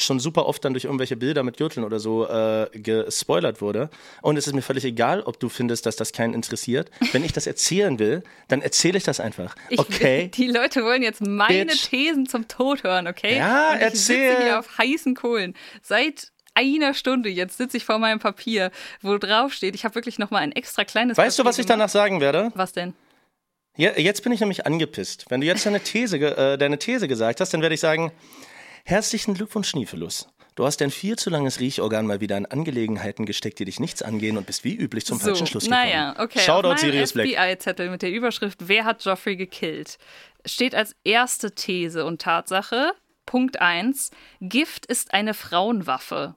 schon 0.00 0.20
super 0.20 0.46
oft 0.46 0.64
dann 0.64 0.74
durch 0.74 0.84
irgendwelche 0.84 1.16
Bilder 1.16 1.42
mit 1.42 1.56
Gürteln 1.56 1.84
oder 1.84 1.98
so 1.98 2.28
äh, 2.28 2.68
gespoilert 2.72 3.60
wurde. 3.60 3.90
Und 4.22 4.36
es 4.36 4.46
ist 4.46 4.52
mir 4.54 4.62
völlig 4.62 4.84
egal, 4.84 5.22
ob 5.22 5.40
du 5.40 5.48
findest, 5.48 5.86
dass 5.86 5.96
das 5.96 6.12
keinen 6.12 6.34
interessiert. 6.34 6.88
Wenn 7.10 7.24
ich 7.24 7.32
das 7.32 7.48
erzählen 7.48 7.98
will, 7.98 8.22
dann 8.46 8.62
erzähle 8.62 8.96
ich 8.96 9.02
das 9.02 9.18
einfach. 9.18 9.56
Ich, 9.68 9.80
okay. 9.80 10.30
Die 10.34 10.46
Leute 10.46 10.84
wollen 10.84 11.02
jetzt 11.02 11.20
meine 11.20 11.66
Bitch. 11.66 11.88
Thesen 11.88 12.26
zum 12.26 12.46
Tod 12.46 12.84
hören, 12.84 13.08
okay? 13.08 13.38
Ja, 13.38 13.70
Und 13.70 13.76
ich 13.78 13.82
erzähl. 13.82 14.30
sitze 14.30 14.42
hier 14.44 14.58
auf 14.60 14.78
heißen 14.78 15.16
Kohlen. 15.16 15.54
Seit 15.82 16.30
einer 16.58 16.94
Stunde 16.94 17.28
jetzt 17.28 17.56
sitze 17.58 17.76
ich 17.76 17.84
vor 17.84 17.98
meinem 17.98 18.18
Papier, 18.18 18.70
wo 19.00 19.16
drauf 19.18 19.52
steht, 19.52 19.74
ich 19.74 19.84
habe 19.84 19.94
wirklich 19.94 20.18
noch 20.18 20.30
mal 20.30 20.38
ein 20.38 20.52
extra 20.52 20.84
kleines 20.84 21.16
Weißt 21.16 21.38
du, 21.38 21.42
Papier 21.42 21.48
was 21.50 21.58
ich 21.58 21.66
gemacht. 21.66 21.80
danach 21.80 21.88
sagen 21.88 22.20
werde? 22.20 22.50
Was 22.54 22.72
denn? 22.72 22.94
Ja, 23.76 23.96
jetzt 23.96 24.22
bin 24.24 24.32
ich 24.32 24.40
nämlich 24.40 24.66
angepisst. 24.66 25.26
Wenn 25.28 25.40
du 25.40 25.46
jetzt 25.46 25.64
deine 25.64 25.80
These, 25.80 26.18
äh, 26.18 26.58
deine 26.58 26.78
These 26.78 27.06
gesagt 27.06 27.40
hast, 27.40 27.54
dann 27.54 27.62
werde 27.62 27.76
ich 27.76 27.80
sagen, 27.80 28.10
herzlichen 28.84 29.34
Glückwunsch, 29.34 29.68
Schniefelus. 29.68 30.28
Du 30.56 30.66
hast 30.66 30.80
dein 30.80 30.90
viel 30.90 31.14
zu 31.14 31.30
langes 31.30 31.60
Riechorgan 31.60 32.04
mal 32.04 32.20
wieder 32.20 32.36
in 32.36 32.44
Angelegenheiten 32.44 33.24
gesteckt, 33.26 33.60
die 33.60 33.64
dich 33.64 33.78
nichts 33.78 34.02
angehen 34.02 34.36
und 34.36 34.46
bist 34.46 34.64
wie 34.64 34.74
üblich 34.74 35.06
zum 35.06 35.20
falschen 35.20 35.46
Schluss 35.46 35.64
gekommen. 35.66 35.82
Naja, 35.84 36.16
okay. 36.18 36.40
Shoutout 36.40 36.78
Sirius 36.78 37.12
Black. 37.12 37.28
FBI-Zettel 37.28 37.90
mit 37.90 38.02
der 38.02 38.10
Überschrift 38.10 38.66
Wer 38.66 38.84
hat 38.84 39.04
Joffrey 39.04 39.36
gekillt? 39.36 39.98
steht 40.44 40.74
als 40.74 40.96
erste 41.04 41.54
These 41.54 42.04
und 42.04 42.20
Tatsache, 42.20 42.92
Punkt 43.26 43.60
1, 43.60 44.10
Gift 44.40 44.86
ist 44.86 45.12
eine 45.14 45.34
Frauenwaffe. 45.34 46.34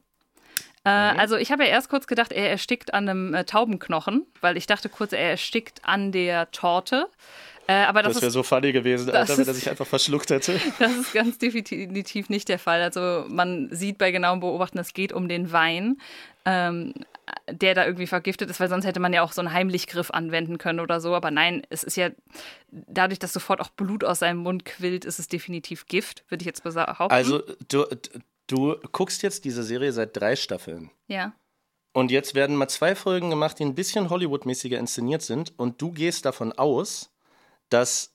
Äh, 0.83 0.89
Also 0.89 1.37
ich 1.37 1.51
habe 1.51 1.63
ja 1.63 1.69
erst 1.69 1.89
kurz 1.89 2.07
gedacht, 2.07 2.31
er 2.31 2.49
erstickt 2.49 2.93
an 2.93 3.07
einem 3.07 3.33
äh, 3.33 3.43
Taubenknochen, 3.45 4.25
weil 4.41 4.57
ich 4.57 4.67
dachte 4.67 4.89
kurz, 4.89 5.13
er 5.13 5.29
erstickt 5.31 5.81
an 5.83 6.11
der 6.11 6.49
Torte. 6.51 7.07
Äh, 7.67 7.73
aber 7.85 8.01
das, 8.01 8.13
Das 8.13 8.21
wäre 8.23 8.31
so 8.31 8.43
funny 8.43 8.71
gewesen, 8.71 9.07
das 9.07 9.15
Alter, 9.15 9.37
wenn 9.37 9.47
er 9.47 9.53
sich 9.53 9.69
einfach 9.69 9.85
verschluckt 9.87 10.29
hätte. 10.31 10.59
Das 10.79 10.91
ist 10.93 11.13
ganz 11.13 11.37
definitiv 11.37 12.29
nicht 12.29 12.49
der 12.49 12.59
Fall. 12.59 12.81
Also 12.81 13.25
man 13.29 13.69
sieht 13.71 13.97
bei 13.97 14.11
genauem 14.11 14.39
Beobachten, 14.39 14.79
es 14.79 14.93
geht 14.93 15.13
um 15.13 15.29
den 15.29 15.51
Wein, 15.51 15.97
ähm, 16.45 16.93
der 17.49 17.75
da 17.75 17.85
irgendwie 17.85 18.07
vergiftet 18.07 18.49
ist, 18.49 18.59
weil 18.59 18.67
sonst 18.67 18.85
hätte 18.85 18.99
man 18.99 19.13
ja 19.13 19.21
auch 19.21 19.31
so 19.31 19.41
einen 19.41 19.53
Heimlichgriff 19.53 20.09
anwenden 20.11 20.57
können 20.57 20.79
oder 20.79 20.99
so. 20.99 21.15
Aber 21.15 21.31
nein, 21.31 21.61
es 21.69 21.83
ist 21.83 21.95
ja 21.95 22.09
dadurch, 22.71 23.19
dass 23.19 23.31
sofort 23.31 23.61
auch 23.61 23.69
Blut 23.69 24.03
aus 24.03 24.19
seinem 24.19 24.39
Mund 24.39 24.65
quillt, 24.65 25.05
ist 25.05 25.19
es 25.19 25.27
definitiv 25.27 25.85
Gift, 25.85 26.23
würde 26.29 26.41
ich 26.41 26.47
jetzt 26.47 26.63
behaupten. 26.63 27.13
Also, 27.13 27.43
du, 27.69 27.85
du 28.47 28.75
guckst 28.91 29.23
jetzt 29.23 29.45
diese 29.45 29.63
Serie 29.63 29.91
seit 29.91 30.15
drei 30.17 30.35
Staffeln. 30.35 30.91
ja. 31.07 31.33
Und 31.93 32.09
jetzt 32.09 32.35
werden 32.35 32.55
mal 32.55 32.69
zwei 32.69 32.95
Folgen 32.95 33.29
gemacht, 33.29 33.59
die 33.59 33.65
ein 33.65 33.75
bisschen 33.75 34.09
Hollywood-mäßiger 34.09 34.79
inszeniert 34.79 35.21
sind. 35.23 35.51
Und 35.59 35.81
du 35.81 35.91
gehst 35.91 36.23
davon 36.23 36.53
aus, 36.53 37.11
dass 37.67 38.13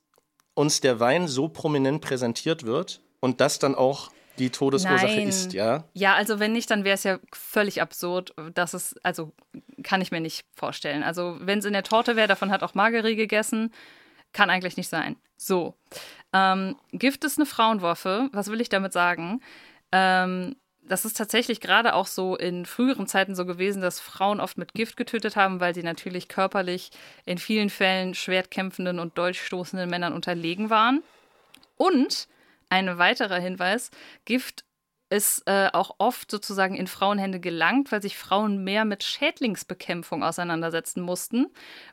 uns 0.54 0.80
der 0.80 0.98
Wein 0.98 1.28
so 1.28 1.48
prominent 1.48 2.00
präsentiert 2.00 2.64
wird 2.64 3.02
und 3.20 3.42
das 3.42 3.58
dann 3.58 3.74
auch 3.74 4.10
die 4.38 4.50
Todesursache 4.50 5.16
Nein. 5.16 5.28
ist, 5.28 5.52
ja? 5.52 5.84
Ja, 5.92 6.14
also 6.14 6.38
wenn 6.38 6.52
nicht, 6.52 6.70
dann 6.70 6.84
wäre 6.84 6.94
es 6.94 7.04
ja 7.04 7.18
völlig 7.32 7.82
absurd. 7.82 8.34
dass 8.54 8.74
es, 8.74 8.94
also 9.02 9.32
kann 9.82 10.00
ich 10.00 10.10
mir 10.10 10.20
nicht 10.20 10.46
vorstellen. 10.54 11.02
Also 11.02 11.36
wenn 11.40 11.58
es 11.58 11.64
in 11.64 11.72
der 11.74 11.82
Torte 11.82 12.16
wäre, 12.16 12.28
davon 12.28 12.50
hat 12.50 12.62
auch 12.62 12.74
Margerie 12.74 13.16
gegessen, 13.16 13.72
kann 14.32 14.50
eigentlich 14.50 14.76
nicht 14.76 14.88
sein. 14.88 15.16
So. 15.36 15.74
Ähm, 16.32 16.76
Gift 16.92 17.24
ist 17.24 17.38
eine 17.38 17.46
Frauenwaffe. 17.46 18.28
Was 18.32 18.50
will 18.50 18.60
ich 18.60 18.68
damit 18.68 18.92
sagen? 18.92 19.40
Ähm, 19.92 20.56
das 20.88 21.04
ist 21.04 21.16
tatsächlich 21.16 21.60
gerade 21.60 21.94
auch 21.94 22.06
so 22.06 22.36
in 22.36 22.64
früheren 22.64 23.06
Zeiten 23.06 23.34
so 23.34 23.44
gewesen, 23.44 23.82
dass 23.82 23.98
Frauen 23.98 24.40
oft 24.40 24.56
mit 24.56 24.72
Gift 24.72 24.96
getötet 24.96 25.36
haben, 25.36 25.60
weil 25.60 25.74
sie 25.74 25.82
natürlich 25.82 26.28
körperlich 26.28 26.90
in 27.24 27.38
vielen 27.38 27.70
Fällen 27.70 28.14
schwertkämpfenden 28.14 29.00
und 29.00 29.18
dolchstoßenden 29.18 29.90
Männern 29.90 30.12
unterlegen 30.12 30.70
waren. 30.70 31.02
Und 31.76 32.28
ein 32.68 32.98
weiterer 32.98 33.38
Hinweis: 33.38 33.90
Gift 34.24 34.64
ist 35.08 35.42
äh, 35.46 35.68
auch 35.72 35.96
oft 35.98 36.30
sozusagen 36.30 36.74
in 36.74 36.88
Frauenhände 36.88 37.38
gelangt, 37.38 37.92
weil 37.92 38.02
sich 38.02 38.18
Frauen 38.18 38.64
mehr 38.64 38.84
mit 38.84 39.04
Schädlingsbekämpfung 39.04 40.24
auseinandersetzen 40.24 41.00
mussten, 41.00 41.46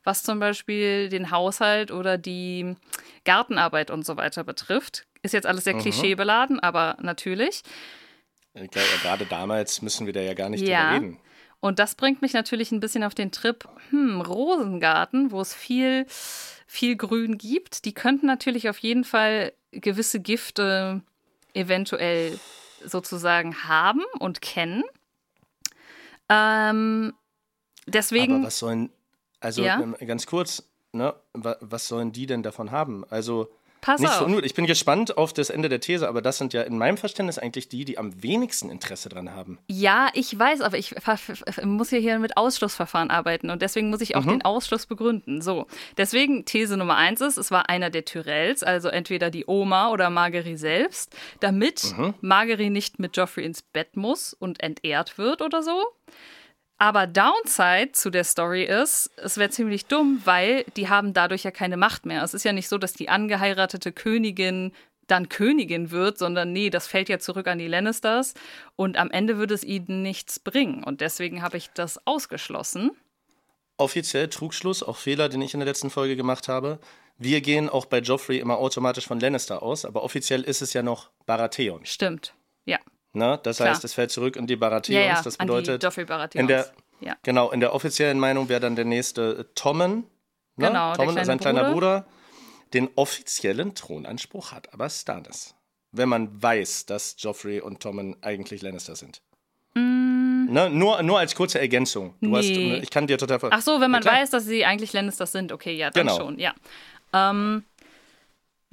was 0.03 0.23
zum 0.23 0.39
Beispiel 0.39 1.09
den 1.09 1.29
Haushalt 1.29 1.91
oder 1.91 2.17
die 2.17 2.75
Gartenarbeit 3.23 3.91
und 3.91 4.05
so 4.05 4.17
weiter 4.17 4.43
betrifft. 4.43 5.05
Ist 5.23 5.33
jetzt 5.33 5.47
alles 5.47 5.63
sehr 5.63 5.75
mhm. 5.75 5.79
klischeebeladen, 5.79 6.59
aber 6.59 6.97
natürlich. 7.01 7.63
Ich 8.53 8.69
glaube, 8.69 8.87
gerade 9.01 9.25
damals 9.25 9.81
müssen 9.81 10.05
wir 10.05 10.13
da 10.13 10.21
ja 10.21 10.33
gar 10.33 10.49
nicht 10.49 10.67
ja. 10.67 10.91
drüber 10.91 11.05
reden. 11.05 11.19
Und 11.59 11.79
das 11.79 11.95
bringt 11.95 12.21
mich 12.21 12.33
natürlich 12.33 12.73
ein 12.73 12.81
bisschen 12.81 13.05
auf 13.05 13.15
den 13.15 13.31
Trip, 13.31 13.67
hm, 13.89 14.19
Rosengarten, 14.19 15.31
wo 15.31 15.39
es 15.39 15.53
viel, 15.53 16.05
viel 16.67 16.97
Grün 16.97 17.37
gibt. 17.37 17.85
Die 17.85 17.93
könnten 17.93 18.25
natürlich 18.25 18.67
auf 18.67 18.77
jeden 18.79 19.05
Fall 19.05 19.53
gewisse 19.71 20.19
Gifte 20.19 21.01
eventuell 21.53 22.37
sozusagen 22.83 23.63
haben 23.63 24.01
und 24.19 24.41
kennen. 24.41 24.83
Ähm, 26.27 27.13
deswegen. 27.87 28.35
Aber 28.35 28.47
was 28.47 28.59
sollen, 28.59 28.89
also 29.39 29.63
ja? 29.63 29.77
ganz 30.05 30.25
kurz, 30.25 30.69
ne, 30.91 31.15
was 31.33 31.87
sollen 31.87 32.11
die 32.11 32.25
denn 32.25 32.43
davon 32.43 32.71
haben? 32.71 33.05
Also 33.09 33.49
Pass 33.83 33.99
nicht 33.99 34.09
auf. 34.09 34.19
So, 34.19 34.27
nur, 34.29 34.43
ich 34.45 34.53
bin 34.53 34.65
gespannt 34.65 35.17
auf 35.17 35.33
das 35.33 35.49
Ende 35.49 35.67
der 35.67 35.81
These, 35.81 36.07
aber 36.07 36.21
das 36.21 36.37
sind 36.37 36.53
ja 36.53 36.61
in 36.61 36.77
meinem 36.77 36.95
Verständnis 36.95 37.37
eigentlich 37.37 37.67
die, 37.67 37.83
die 37.83 37.97
am 37.97 38.23
wenigsten 38.23 38.69
Interesse 38.69 39.09
dran 39.09 39.35
haben. 39.35 39.59
Ja, 39.67 40.07
ich 40.13 40.39
weiß, 40.39 40.61
aber 40.61 40.77
ich 40.77 40.95
muss 41.63 41.91
ja 41.91 41.97
hier 41.97 42.17
mit 42.19 42.37
Ausschlussverfahren 42.37 43.11
arbeiten 43.11 43.49
und 43.49 43.61
deswegen 43.61 43.89
muss 43.89 43.99
ich 43.99 44.15
auch 44.15 44.23
mhm. 44.23 44.29
den 44.29 44.41
Ausschluss 44.43 44.85
begründen. 44.85 45.41
So, 45.41 45.67
deswegen 45.97 46.45
These 46.45 46.77
Nummer 46.77 46.95
eins 46.95 47.19
ist, 47.19 47.35
es 47.35 47.51
war 47.51 47.67
einer 47.67 47.89
der 47.89 48.05
Tyrells, 48.05 48.63
also 48.63 48.87
entweder 48.87 49.29
die 49.29 49.43
Oma 49.47 49.89
oder 49.89 50.09
Margery 50.09 50.55
selbst, 50.55 51.13
damit 51.41 51.93
mhm. 51.97 52.13
Margery 52.21 52.69
nicht 52.69 52.99
mit 52.99 53.17
Joffrey 53.17 53.43
ins 53.43 53.63
Bett 53.63 53.97
muss 53.97 54.33
und 54.33 54.63
entehrt 54.63 55.17
wird 55.17 55.41
oder 55.41 55.61
so. 55.61 55.83
Aber 56.77 57.07
Downside 57.07 57.91
zu 57.93 58.09
der 58.09 58.23
Story 58.23 58.63
ist, 58.63 59.11
es 59.17 59.37
wäre 59.37 59.49
ziemlich 59.49 59.85
dumm, 59.85 60.21
weil 60.25 60.65
die 60.75 60.89
haben 60.89 61.13
dadurch 61.13 61.43
ja 61.43 61.51
keine 61.51 61.77
Macht 61.77 62.05
mehr. 62.05 62.23
Es 62.23 62.33
ist 62.33 62.43
ja 62.43 62.51
nicht 62.51 62.67
so, 62.67 62.77
dass 62.77 62.93
die 62.93 63.09
angeheiratete 63.09 63.91
Königin 63.91 64.73
dann 65.07 65.29
Königin 65.29 65.91
wird, 65.91 66.17
sondern 66.17 66.53
nee, 66.53 66.69
das 66.69 66.87
fällt 66.87 67.09
ja 67.09 67.19
zurück 67.19 67.47
an 67.47 67.57
die 67.57 67.67
Lannisters 67.67 68.33
und 68.75 68.97
am 68.97 69.11
Ende 69.11 69.37
würde 69.37 69.53
es 69.53 69.63
ihnen 69.63 70.01
nichts 70.01 70.39
bringen. 70.39 70.83
Und 70.83 71.01
deswegen 71.01 71.41
habe 71.41 71.57
ich 71.57 71.69
das 71.73 72.05
ausgeschlossen. 72.07 72.91
Offiziell 73.77 74.29
Trugschluss, 74.29 74.83
auch 74.83 74.97
Fehler, 74.97 75.29
den 75.29 75.41
ich 75.41 75.53
in 75.53 75.59
der 75.59 75.67
letzten 75.67 75.89
Folge 75.89 76.15
gemacht 76.15 76.47
habe. 76.47 76.79
Wir 77.17 77.41
gehen 77.41 77.69
auch 77.69 77.85
bei 77.85 77.99
Joffrey 77.99 78.39
immer 78.39 78.57
automatisch 78.57 79.07
von 79.07 79.19
Lannister 79.19 79.61
aus, 79.61 79.85
aber 79.85 80.03
offiziell 80.03 80.41
ist 80.41 80.61
es 80.61 80.73
ja 80.73 80.83
noch 80.83 81.11
Baratheon. 81.25 81.85
Stimmt, 81.85 82.33
ja. 82.65 82.79
Ne? 83.13 83.39
Das 83.43 83.57
Klar. 83.57 83.69
heißt, 83.69 83.83
es 83.83 83.93
fällt 83.93 84.11
zurück 84.11 84.35
in 84.35 84.47
die 84.47 84.55
Baratheons. 84.55 85.05
Ja, 85.05 85.13
ja, 85.15 85.21
das 85.21 85.37
bedeutet, 85.37 85.83
in 86.33 86.47
der, 86.47 86.71
ja. 86.99 87.15
genau, 87.21 87.51
in 87.51 87.59
der 87.59 87.73
offiziellen 87.73 88.19
Meinung 88.19 88.49
wäre 88.49 88.59
dann 88.59 88.75
der 88.75 88.85
nächste 88.85 89.53
Tommen. 89.53 90.05
Ne? 90.55 90.67
Genau, 90.67 90.95
Tommen, 90.95 91.13
sein 91.23 91.37
Bruder. 91.37 91.51
kleiner 91.51 91.71
Bruder, 91.71 92.05
den 92.73 92.89
offiziellen 92.95 93.75
Thronanspruch 93.75 94.51
hat 94.51 94.73
aber 94.73 94.89
Stannis. 94.89 95.55
Wenn 95.91 96.09
man 96.09 96.41
weiß, 96.41 96.87
dass 96.87 97.15
Joffrey 97.19 97.61
und 97.61 97.81
Tommen 97.81 98.17
eigentlich 98.23 98.63
Lannister 98.63 98.95
sind. 98.95 99.21
Mm. 99.75 100.51
Ne? 100.51 100.69
Nur, 100.71 101.03
nur 101.03 101.19
als 101.19 101.35
kurze 101.35 101.59
Ergänzung. 101.59 102.15
Du 102.19 102.29
nee. 102.29 102.37
hast, 102.37 102.83
ich 102.83 102.89
kann 102.89 103.05
dir 103.05 103.19
total 103.19 103.39
Ach 103.51 103.61
so, 103.61 103.79
wenn 103.79 103.91
man 103.91 104.03
weiß, 104.03 104.31
dass 104.31 104.45
sie 104.45 104.65
eigentlich 104.65 104.91
Lannisters 104.93 105.31
sind, 105.31 105.51
okay, 105.51 105.75
ja, 105.75 105.91
dann 105.91 106.07
genau. 106.07 106.17
schon, 106.17 106.39
ja. 106.39 106.53
Ähm, 107.13 107.63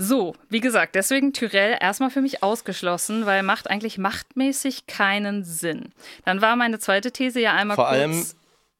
so, 0.02 0.34
wie 0.48 0.60
gesagt, 0.60 0.94
deswegen 0.94 1.34
Tyrell 1.34 1.76
erstmal 1.78 2.08
für 2.08 2.22
mich 2.22 2.42
ausgeschlossen, 2.42 3.26
weil 3.26 3.42
macht 3.42 3.68
eigentlich 3.68 3.98
machtmäßig 3.98 4.86
keinen 4.86 5.44
Sinn. 5.44 5.92
Dann 6.24 6.40
war 6.40 6.56
meine 6.56 6.78
zweite 6.78 7.12
These 7.12 7.38
ja 7.38 7.52
einmal 7.52 7.74
Vor 7.76 7.84
kurz, 7.84 7.98
allem 7.98 8.24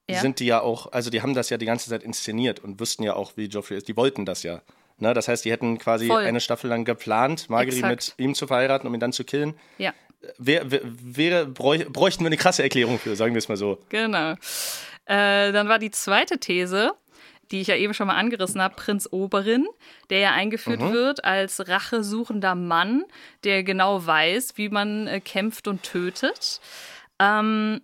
ja? 0.09 0.19
sind 0.19 0.41
die 0.41 0.47
ja 0.47 0.63
auch, 0.63 0.93
also 0.93 1.11
die 1.11 1.21
haben 1.21 1.35
das 1.35 1.51
ja 1.51 1.59
die 1.59 1.67
ganze 1.67 1.91
Zeit 1.91 2.03
inszeniert 2.03 2.61
und 2.61 2.81
wüssten 2.81 3.03
ja 3.03 3.13
auch, 3.17 3.33
wie 3.37 3.49
Joffrey 3.49 3.77
ist. 3.77 3.89
Die 3.89 3.99
wollten 3.99 4.25
das 4.25 4.45
ja. 4.45 4.63
Ne? 4.97 5.13
Das 5.13 5.29
heißt, 5.29 5.45
die 5.45 5.53
hätten 5.53 5.77
quasi 5.77 6.07
Voll. 6.07 6.25
eine 6.25 6.41
Staffel 6.41 6.71
lang 6.71 6.87
geplant, 6.87 7.51
Marguerite 7.51 7.87
mit 7.87 8.15
ihm 8.17 8.35
zu 8.35 8.47
verheiraten, 8.47 8.89
um 8.89 8.95
ihn 8.95 9.01
dann 9.01 9.13
zu 9.13 9.25
killen. 9.25 9.53
Ja. 9.77 9.93
Wär, 10.39 10.65
wär, 10.71 11.45
bräuchten 11.45 12.25
wir 12.25 12.29
eine 12.29 12.39
krasse 12.39 12.63
Erklärung 12.63 12.99
für, 12.99 13.15
sagen 13.15 13.35
wir 13.35 13.39
es 13.39 13.49
mal 13.49 13.59
so. 13.59 13.79
Genau. 13.91 14.37
Äh, 15.05 15.53
dann 15.53 15.69
war 15.69 15.79
die 15.79 15.91
zweite 15.91 16.39
These, 16.39 16.93
die 17.51 17.61
ich 17.61 17.69
ja 17.69 17.77
eben 17.77 17.95
schon 17.95 18.07
mal 18.07 18.17
angerissen 18.17 18.63
habe, 18.63 18.77
Prinz 18.77 19.09
Oberin, 19.11 19.67
der 20.09 20.19
ja 20.19 20.33
eingeführt 20.33 20.81
mhm. 20.81 20.93
wird 20.93 21.25
als 21.25 21.69
rachesuchender 21.69 22.55
Mann, 22.55 23.05
der 23.45 23.65
genau 23.65 24.07
weiß, 24.07 24.57
wie 24.57 24.69
man 24.69 25.07
äh, 25.07 25.21
kämpft 25.21 25.69
und 25.69 25.83
tötet. 25.83 26.61
Ähm, 27.19 27.81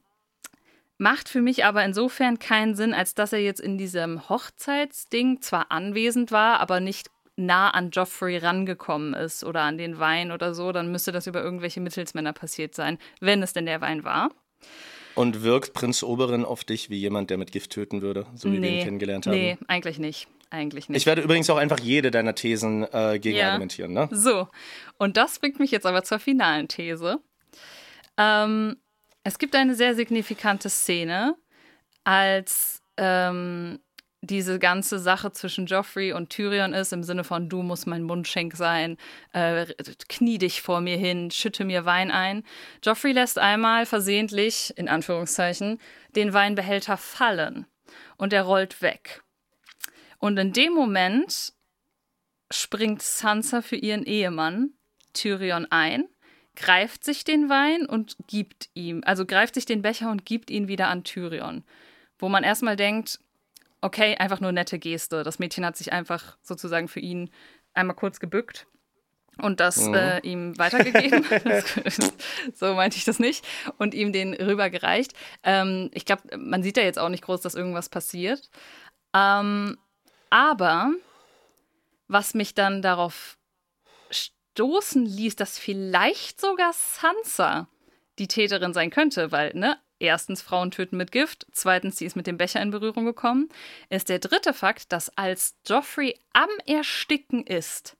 macht 0.99 1.29
für 1.29 1.43
mich 1.43 1.64
aber 1.64 1.85
insofern 1.85 2.39
keinen 2.39 2.75
Sinn, 2.75 2.95
als 2.95 3.14
dass 3.14 3.33
er 3.33 3.41
jetzt 3.41 3.61
in 3.61 3.77
diesem 3.77 4.29
Hochzeitsding 4.29 5.43
zwar 5.43 5.71
anwesend 5.71 6.33
war, 6.33 6.61
aber 6.61 6.81
nicht 6.81 7.11
nah 7.37 7.71
an 7.71 7.91
Joffrey 7.91 8.39
rangekommen 8.39 9.12
ist 9.12 9.45
oder 9.45 9.62
an 9.62 9.77
den 9.77 9.99
Wein 9.99 10.33
oder 10.33 10.55
so, 10.55 10.73
dann 10.73 10.91
müsste 10.91 11.12
das 11.12 11.27
über 11.27 11.43
irgendwelche 11.43 11.81
Mittelsmänner 11.81 12.33
passiert 12.33 12.75
sein, 12.75 12.99
wenn 13.21 13.43
es 13.43 13.53
denn 13.53 13.67
der 13.67 13.83
Wein 13.83 14.05
war. 14.05 14.31
Und 15.17 15.43
wirkt 15.43 15.73
Prinz 15.73 16.03
Oberin 16.03 16.45
auf 16.45 16.62
dich 16.62 16.91
wie 16.91 16.99
jemand, 16.99 17.31
der 17.31 17.39
mit 17.39 17.51
Gift 17.51 17.71
töten 17.71 18.03
würde, 18.03 18.27
so 18.35 18.53
wie 18.53 18.59
nee, 18.59 18.69
wir 18.69 18.79
ihn 18.79 18.85
kennengelernt 18.85 19.27
haben? 19.27 19.35
Nee, 19.35 19.59
eigentlich 19.67 19.99
nicht. 19.99 20.29
Eigentlich 20.51 20.89
nicht. 20.89 20.99
Ich 20.99 21.07
werde 21.07 21.23
übrigens 21.23 21.51
auch 21.51 21.57
einfach 21.57 21.81
jede 21.81 22.11
deiner 22.12 22.35
Thesen 22.35 22.87
äh, 22.93 23.19
gegen 23.19 23.39
ja. 23.39 23.49
argumentieren. 23.49 23.93
Ne? 23.93 24.09
So, 24.12 24.47
und 24.99 25.17
das 25.17 25.41
bringt 25.41 25.59
mich 25.59 25.73
jetzt 25.73 25.87
aber 25.87 26.05
zur 26.05 26.21
finalen 26.21 26.69
These. 26.69 27.19
Ähm, 28.17 28.77
es 29.25 29.39
gibt 29.39 29.57
eine 29.57 29.75
sehr 29.75 29.97
signifikante 29.97 30.71
Szene, 30.71 31.35
als 32.05 32.81
ähm, 32.97 33.81
diese 34.23 34.59
ganze 34.59 34.99
Sache 34.99 35.33
zwischen 35.33 35.67
Joffrey 35.67 36.12
und 36.12 36.31
Tyrion 36.31 36.73
ist, 36.73 36.93
im 36.93 37.03
Sinne 37.03 37.25
von, 37.25 37.49
du 37.49 37.62
musst 37.62 37.87
mein 37.87 38.03
Mundschenk 38.03 38.57
sein, 38.57 38.97
äh, 39.33 39.67
knie 40.09 40.39
dich 40.39 40.62
vor 40.62 40.81
mir 40.81 40.97
hin, 40.97 41.31
schütte 41.31 41.64
mir 41.64 41.85
Wein 41.85 42.11
ein. 42.11 42.43
Joffrey 42.83 43.12
lässt 43.12 43.39
einmal 43.39 43.87
versehentlich, 43.87 44.73
in 44.77 44.89
Anführungszeichen, 44.89 45.79
den 46.17 46.33
Weinbehälter 46.33 46.97
fallen 46.97 47.67
und 48.17 48.33
er 48.33 48.43
rollt 48.43 48.83
weg. 48.83 49.23
Und 50.19 50.39
in 50.39 50.53
dem 50.53 50.73
Moment 50.73 51.53
springt 52.51 53.03
Sansa 53.03 53.62
für 53.62 53.77
ihren 53.77 54.05
Ehemann 54.05 54.71
Tyrion 55.12 55.67
ein, 55.71 56.09
greift 56.55 57.05
sich 57.05 57.25
den 57.25 57.49
Wein 57.49 57.87
und 57.87 58.17
gibt 58.27 58.71
ihm, 58.75 59.03
also 59.05 59.27
greift 59.27 59.55
sich 59.55 59.67
den 59.67 59.83
Becher 59.83 60.11
und 60.11 60.25
gibt 60.25 60.51
ihn 60.51 60.69
wieder 60.69 60.89
an 60.89 61.05
Tyrion. 61.05 61.64
Wo 62.19 62.28
man 62.28 62.45
erstmal 62.45 62.77
denkt, 62.77 63.20
okay, 63.87 64.17
einfach 64.17 64.41
nur 64.41 64.53
nette 64.53 64.79
Geste. 64.79 65.23
Das 65.23 65.39
Mädchen 65.39 65.65
hat 65.65 65.77
sich 65.77 65.93
einfach 65.93 66.37
sozusagen 66.43 66.89
für 66.89 67.01
ihn 67.01 67.31
einmal 67.73 67.95
kurz 67.95 68.19
gebückt 68.19 68.67
und 69.41 69.61
das 69.61 69.77
mhm. 69.79 69.95
äh, 69.95 70.19
ihm 70.21 70.59
weitergegeben. 70.59 71.25
so 72.55 72.75
meinte 72.75 72.97
ich 72.97 73.05
das 73.05 73.19
nicht. 73.19 73.47
Und 73.79 73.95
ihm 73.95 74.13
den 74.13 74.35
rübergereicht. 74.35 75.13
Ähm, 75.45 75.91
ich 75.95 76.05
glaube, 76.05 76.37
man 76.37 76.63
sieht 76.63 76.77
ja 76.77 76.83
jetzt 76.83 76.99
auch 76.99 77.09
nicht 77.09 77.23
groß, 77.23 77.41
dass 77.43 77.55
irgendwas 77.55 77.89
passiert. 77.89 78.51
Ähm, 79.15 79.79
aber 80.31 80.93
was 82.09 82.35
mich 82.35 82.55
dann 82.55 82.83
darauf 82.83 83.39
stoßen 84.11 85.07
ließ, 85.07 85.37
dass 85.37 85.59
vielleicht 85.59 86.41
sogar 86.41 86.73
Sansa 86.73 87.69
die 88.19 88.29
Täterin 88.29 88.73
sein 88.73 88.91
könnte, 88.91 89.31
weil, 89.31 89.53
ne, 89.55 89.79
erstens 89.98 90.43
Frauen 90.43 90.70
töten 90.70 90.97
mit 90.97 91.12
Gift, 91.12 91.47
zweitens 91.52 91.97
sie 91.97 92.06
ist 92.06 92.16
mit 92.16 92.27
dem 92.27 92.36
Becher 92.36 92.60
in 92.60 92.70
Berührung 92.70 93.05
gekommen, 93.05 93.48
ist 93.89 94.09
der 94.09 94.18
dritte 94.18 94.52
Fakt, 94.52 94.93
dass 94.93 95.16
als 95.16 95.56
Joffrey 95.66 96.18
am 96.32 96.51
Ersticken 96.66 97.44
ist, 97.44 97.97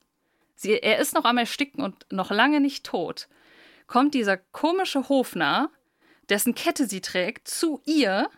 sie, 0.55 0.73
er 0.73 0.99
ist 0.99 1.13
noch 1.13 1.25
am 1.25 1.37
Ersticken 1.37 1.81
und 1.81 2.05
noch 2.11 2.31
lange 2.31 2.59
nicht 2.59 2.85
tot, 2.85 3.27
kommt 3.87 4.13
dieser 4.13 4.37
komische 4.37 5.09
Hofner, 5.09 5.71
dessen 6.29 6.55
Kette 6.55 6.87
sie 6.87 7.01
trägt, 7.01 7.47
zu 7.47 7.81
ihr, 7.85 8.29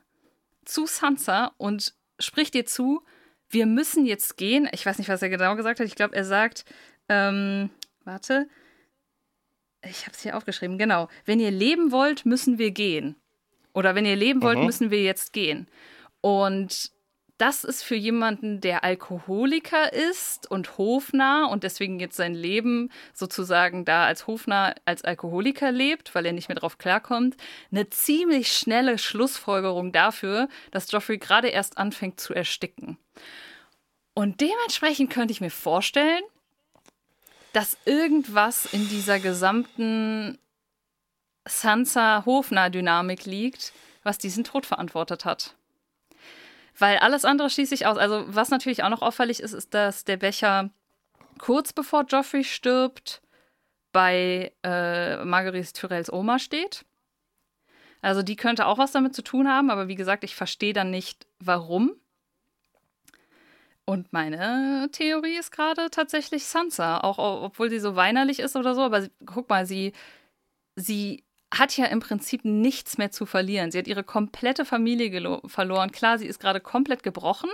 zu 0.66 0.86
Sansa 0.86 1.54
und 1.58 1.94
spricht 2.20 2.56
ihr 2.56 2.66
zu, 2.66 3.04
wir 3.50 3.66
müssen 3.66 4.06
jetzt 4.06 4.38
gehen. 4.38 4.70
Ich 4.72 4.86
weiß 4.86 5.00
nicht, 5.00 5.10
was 5.10 5.22
er 5.22 5.30
genau 5.30 5.56
gesagt 5.56 5.80
hat. 5.80 5.88
Ich 5.88 5.96
glaube, 5.96 6.16
er 6.16 6.24
sagt, 6.24 6.66
ähm, 7.08 7.72
warte, 8.04 8.48
ich 9.82 10.06
habe 10.06 10.16
es 10.16 10.22
hier 10.22 10.38
aufgeschrieben, 10.38 10.78
genau. 10.78 11.08
Wenn 11.26 11.40
ihr 11.40 11.52
leben 11.52 11.92
wollt, 11.92 12.26
müssen 12.26 12.60
wir 12.60 12.72
gehen. 12.72 13.16
Oder 13.74 13.96
wenn 13.96 14.06
ihr 14.06 14.16
leben 14.16 14.42
wollt, 14.42 14.60
mhm. 14.60 14.66
müssen 14.66 14.92
wir 14.92 15.02
jetzt 15.02 15.34
gehen. 15.34 15.68
Und 16.22 16.92
das 17.40 17.64
ist 17.64 17.84
für 17.84 17.96
jemanden, 17.96 18.60
der 18.60 18.84
Alkoholiker 18.84 19.94
ist 19.94 20.52
und 20.52 20.78
hofnah 20.78 21.46
und 21.46 21.64
deswegen 21.64 22.02
jetzt 22.02 22.18
sein 22.18 22.36
Leben 22.36 22.92
sozusagen 23.14 23.86
da 23.86 24.06
als 24.06 24.28
hofnah 24.28 24.76
als 24.84 25.06
Alkoholiker 25.06 25.72
lebt, 25.72 26.14
weil 26.14 26.26
er 26.26 26.34
nicht 26.34 26.50
mehr 26.50 26.58
drauf 26.58 26.78
klarkommt, 26.78 27.38
eine 27.72 27.90
ziemlich 27.90 28.52
schnelle 28.52 28.98
Schlussfolgerung 28.98 29.94
dafür, 29.94 30.50
dass 30.72 30.92
Joffrey 30.92 31.18
gerade 31.18 31.48
erst 31.48 31.78
anfängt 31.78 32.20
zu 32.20 32.34
ersticken. 32.34 32.98
Und 34.14 34.42
dementsprechend 34.42 35.10
könnte 35.10 35.32
ich 35.32 35.40
mir 35.40 35.50
vorstellen, 35.50 36.24
dass 37.54 37.78
irgendwas 37.86 38.66
in 38.74 38.90
dieser 38.90 39.18
gesamten 39.20 40.38
Sansa-Hofnah-Dynamik 41.50 43.26
liegt, 43.26 43.74
was 44.04 44.18
diesen 44.18 44.44
Tod 44.44 44.66
verantwortet 44.66 45.26
hat. 45.26 45.56
Weil 46.78 46.98
alles 47.00 47.26
andere 47.26 47.50
schließe 47.50 47.76
ich 47.76 47.86
aus. 47.86 47.98
Also, 47.98 48.24
was 48.28 48.50
natürlich 48.50 48.84
auch 48.84 48.90
noch 48.90 49.02
auffällig 49.02 49.42
ist, 49.42 49.54
ist, 49.54 49.74
dass 49.74 50.06
der 50.06 50.18
Becher 50.18 50.70
kurz 51.38 51.74
bevor 51.74 52.06
Joffrey 52.06 52.44
stirbt 52.44 53.22
bei 53.92 54.54
äh, 54.64 55.24
Marguerite 55.26 55.74
Tyrells 55.74 56.12
Oma 56.12 56.40
steht. 56.40 56.86
Also, 58.02 58.24
die 58.24 58.38
könnte 58.38 58.66
auch 58.66 58.78
was 58.78 58.94
damit 58.94 59.14
zu 59.14 59.24
tun 59.24 59.50
haben, 59.50 59.70
aber 59.70 59.90
wie 59.90 59.96
gesagt, 59.96 60.24
ich 60.24 60.36
verstehe 60.36 60.72
dann 60.74 60.90
nicht, 60.90 61.28
warum. 61.40 61.96
Und 63.84 64.14
meine 64.14 64.88
Theorie 64.92 65.38
ist 65.38 65.52
gerade 65.52 65.90
tatsächlich 65.90 66.46
Sansa, 66.46 67.00
auch 67.00 67.18
obwohl 67.18 67.70
sie 67.70 67.80
so 67.80 67.96
weinerlich 67.96 68.40
ist 68.40 68.56
oder 68.56 68.76
so, 68.76 68.84
aber 68.84 69.08
guck 69.26 69.50
mal, 69.50 69.66
sie, 69.66 69.94
sie 70.76 71.24
hat 71.52 71.76
ja 71.78 71.86
im 71.86 72.00
Prinzip 72.00 72.46
nichts 72.46 72.98
mehr 72.98 73.12
zu 73.12 73.26
verlieren. 73.26 73.72
Sie 73.72 73.80
hat 73.80 73.88
ihre 73.88 74.04
komplette 74.04 74.66
Familie 74.66 75.42
verloren. 75.48 75.92
Klar, 75.92 76.20
sie 76.20 76.28
ist 76.28 76.40
gerade 76.40 76.60
komplett 76.60 77.04
gebrochen. 77.04 77.50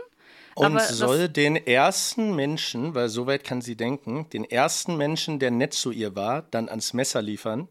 Und 0.56 0.82
soll 0.82 1.28
den 1.28 1.56
ersten 1.56 2.36
Menschen, 2.36 2.96
weil 2.96 3.10
soweit 3.10 3.44
kann 3.44 3.62
sie 3.62 3.76
denken, 3.76 4.30
den 4.30 4.46
ersten 4.46 4.96
Menschen, 4.96 5.38
der 5.40 5.52
nett 5.52 5.74
zu 5.74 5.92
ihr 5.92 6.16
war, 6.16 6.44
dann 6.44 6.70
ans 6.70 6.94
Messer 6.94 7.22
liefern, 7.22 7.68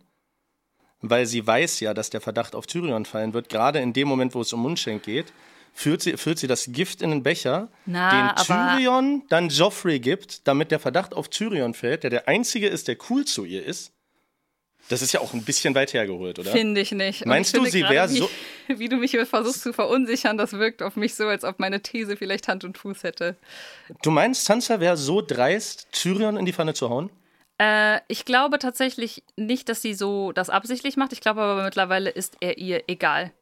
weil 1.00 1.24
sie 1.24 1.46
weiß 1.46 1.80
ja, 1.80 1.94
dass 1.94 2.10
der 2.10 2.20
Verdacht 2.20 2.54
auf 2.54 2.66
Tyrion 2.66 3.06
fallen 3.06 3.32
wird, 3.32 3.48
gerade 3.48 3.78
in 3.78 3.94
dem 3.94 4.06
Moment, 4.06 4.34
wo 4.34 4.42
es 4.42 4.52
um 4.52 4.60
Mundschenk 4.60 5.02
geht, 5.02 5.32
führt 5.72 6.02
sie, 6.02 6.18
führt 6.18 6.38
sie 6.38 6.46
das 6.46 6.66
Gift 6.72 7.00
in 7.00 7.10
den 7.10 7.22
Becher, 7.22 7.68
Na, 7.86 8.34
den 8.34 8.44
Tyrion 8.44 9.22
dann 9.30 9.48
Joffrey 9.48 9.98
gibt, 9.98 10.46
damit 10.46 10.70
der 10.70 10.78
Verdacht 10.78 11.14
auf 11.14 11.28
Tyrion 11.28 11.72
fällt, 11.72 12.02
der 12.02 12.10
der 12.10 12.28
Einzige 12.28 12.68
ist, 12.68 12.88
der 12.88 12.98
cool 13.08 13.24
zu 13.24 13.46
ihr 13.46 13.64
ist. 13.64 13.93
Das 14.88 15.00
ist 15.00 15.12
ja 15.12 15.20
auch 15.20 15.32
ein 15.32 15.44
bisschen 15.44 15.74
weit 15.74 15.94
hergeholt, 15.94 16.38
oder? 16.38 16.50
Finde 16.50 16.80
ich 16.80 16.92
nicht. 16.92 17.24
Meinst 17.24 17.54
ich 17.54 17.62
du, 17.62 17.70
sie 17.70 17.82
wäre 17.82 18.08
so. 18.08 18.28
Wie 18.68 18.88
du 18.88 18.96
mich 18.96 19.16
versuchst 19.26 19.62
zu 19.62 19.72
verunsichern, 19.72 20.36
das 20.36 20.52
wirkt 20.52 20.82
auf 20.82 20.96
mich 20.96 21.14
so, 21.14 21.26
als 21.26 21.44
ob 21.44 21.58
meine 21.58 21.80
These 21.80 22.16
vielleicht 22.16 22.48
Hand 22.48 22.64
und 22.64 22.76
Fuß 22.76 23.02
hätte. 23.02 23.36
Du 24.02 24.10
meinst, 24.10 24.44
Sansa 24.44 24.80
wäre 24.80 24.96
so 24.96 25.22
dreist, 25.22 25.88
Tyrion 25.92 26.36
in 26.36 26.44
die 26.44 26.52
Pfanne 26.52 26.74
zu 26.74 26.90
hauen? 26.90 27.10
Äh, 27.58 28.00
ich 28.08 28.24
glaube 28.24 28.58
tatsächlich 28.58 29.22
nicht, 29.36 29.68
dass 29.68 29.80
sie 29.80 29.94
so 29.94 30.32
das 30.32 30.50
absichtlich 30.50 30.96
macht. 30.96 31.12
Ich 31.12 31.20
glaube 31.20 31.40
aber 31.40 31.64
mittlerweile 31.64 32.10
ist 32.10 32.36
er 32.40 32.58
ihr 32.58 32.84
egal. 32.88 33.32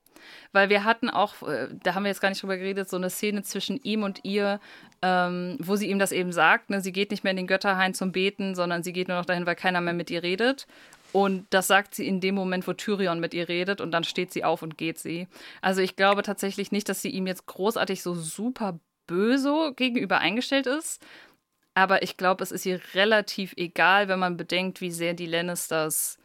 Weil 0.52 0.68
wir 0.68 0.84
hatten 0.84 1.08
auch, 1.08 1.42
äh, 1.42 1.68
da 1.82 1.94
haben 1.94 2.04
wir 2.04 2.10
jetzt 2.10 2.20
gar 2.20 2.28
nicht 2.28 2.42
drüber 2.42 2.56
geredet, 2.56 2.88
so 2.88 2.96
eine 2.96 3.10
Szene 3.10 3.42
zwischen 3.42 3.80
ihm 3.82 4.02
und 4.02 4.20
ihr, 4.22 4.60
ähm, 5.00 5.56
wo 5.60 5.76
sie 5.76 5.88
ihm 5.88 5.98
das 5.98 6.12
eben 6.12 6.30
sagt. 6.30 6.70
Ne? 6.70 6.80
Sie 6.80 6.92
geht 6.92 7.10
nicht 7.10 7.24
mehr 7.24 7.30
in 7.30 7.38
den 7.38 7.46
Götterhain 7.46 7.94
zum 7.94 8.12
Beten, 8.12 8.54
sondern 8.54 8.82
sie 8.82 8.92
geht 8.92 9.08
nur 9.08 9.16
noch 9.16 9.24
dahin, 9.24 9.46
weil 9.46 9.56
keiner 9.56 9.80
mehr 9.80 9.94
mit 9.94 10.10
ihr 10.10 10.22
redet. 10.22 10.66
Und 11.12 11.46
das 11.50 11.66
sagt 11.66 11.94
sie 11.94 12.06
in 12.06 12.20
dem 12.20 12.34
Moment, 12.34 12.66
wo 12.66 12.72
Tyrion 12.72 13.20
mit 13.20 13.34
ihr 13.34 13.48
redet 13.48 13.80
und 13.80 13.90
dann 13.90 14.04
steht 14.04 14.32
sie 14.32 14.44
auf 14.44 14.62
und 14.62 14.78
geht 14.78 14.98
sie. 14.98 15.28
Also 15.60 15.82
ich 15.82 15.96
glaube 15.96 16.22
tatsächlich 16.22 16.72
nicht, 16.72 16.88
dass 16.88 17.02
sie 17.02 17.10
ihm 17.10 17.26
jetzt 17.26 17.46
großartig 17.46 18.02
so 18.02 18.14
super 18.14 18.80
böse 19.06 19.74
gegenüber 19.76 20.18
eingestellt 20.18 20.66
ist. 20.66 21.04
Aber 21.74 22.02
ich 22.02 22.16
glaube, 22.16 22.42
es 22.42 22.52
ist 22.52 22.66
ihr 22.66 22.80
relativ 22.94 23.54
egal, 23.56 24.08
wenn 24.08 24.18
man 24.18 24.36
bedenkt, 24.36 24.80
wie 24.80 24.90
sehr 24.90 25.14
die 25.14 25.26
Lannisters 25.26 26.18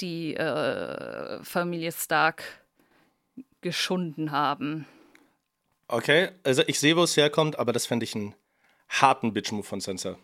die 0.00 0.34
äh, 0.36 1.42
Familie 1.42 1.92
Stark 1.92 2.42
geschunden 3.60 4.30
haben. 4.30 4.86
Okay, 5.88 6.30
also 6.44 6.62
ich 6.66 6.78
sehe, 6.78 6.96
wo 6.96 7.02
es 7.02 7.16
herkommt, 7.16 7.58
aber 7.58 7.72
das 7.72 7.86
fände 7.86 8.04
ich 8.04 8.14
einen 8.14 8.34
harten 8.88 9.32
Bitch-Move 9.32 9.64
von 9.64 9.80
Sansa. 9.80 10.18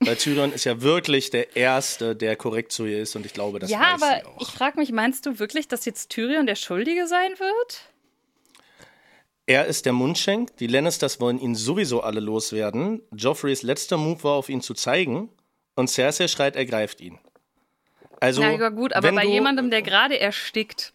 Weil 0.00 0.16
Tyrion 0.16 0.52
ist 0.52 0.64
ja 0.64 0.82
wirklich 0.82 1.30
der 1.30 1.56
Erste, 1.56 2.14
der 2.16 2.36
korrekt 2.36 2.72
zu 2.72 2.84
ihr 2.84 3.00
ist 3.00 3.16
und 3.16 3.24
ich 3.24 3.32
glaube, 3.32 3.58
das 3.58 3.70
ja, 3.70 3.80
weiß 3.80 4.02
aber 4.02 4.20
sie 4.20 4.26
auch. 4.26 4.40
ich 4.40 4.48
frage 4.48 4.78
mich, 4.78 4.92
meinst 4.92 5.26
du 5.26 5.38
wirklich, 5.38 5.68
dass 5.68 5.84
jetzt 5.84 6.10
Tyrion 6.10 6.46
der 6.46 6.56
Schuldige 6.56 7.06
sein 7.06 7.30
wird? 7.38 7.80
Er 9.46 9.66
ist 9.66 9.84
der 9.84 9.92
Mundschenk, 9.92 10.56
die 10.56 10.66
Lannisters 10.66 11.20
wollen 11.20 11.38
ihn 11.38 11.54
sowieso 11.54 12.00
alle 12.00 12.20
loswerden. 12.20 13.02
Joffreys 13.14 13.62
letzter 13.62 13.98
Move 13.98 14.24
war, 14.24 14.32
auf 14.32 14.48
ihn 14.48 14.62
zu 14.62 14.72
zeigen 14.74 15.28
und 15.74 15.88
Cersei 15.88 16.28
schreit, 16.28 16.56
er 16.56 16.64
greift 16.64 17.00
ihn. 17.00 17.18
Also, 18.20 18.40
Na 18.40 18.52
ja, 18.52 18.68
gut, 18.70 18.94
aber 18.94 19.08
wenn 19.08 19.16
bei 19.16 19.24
du, 19.24 19.30
jemandem, 19.30 19.70
der 19.70 19.82
gerade 19.82 20.18
erstickt 20.18 20.94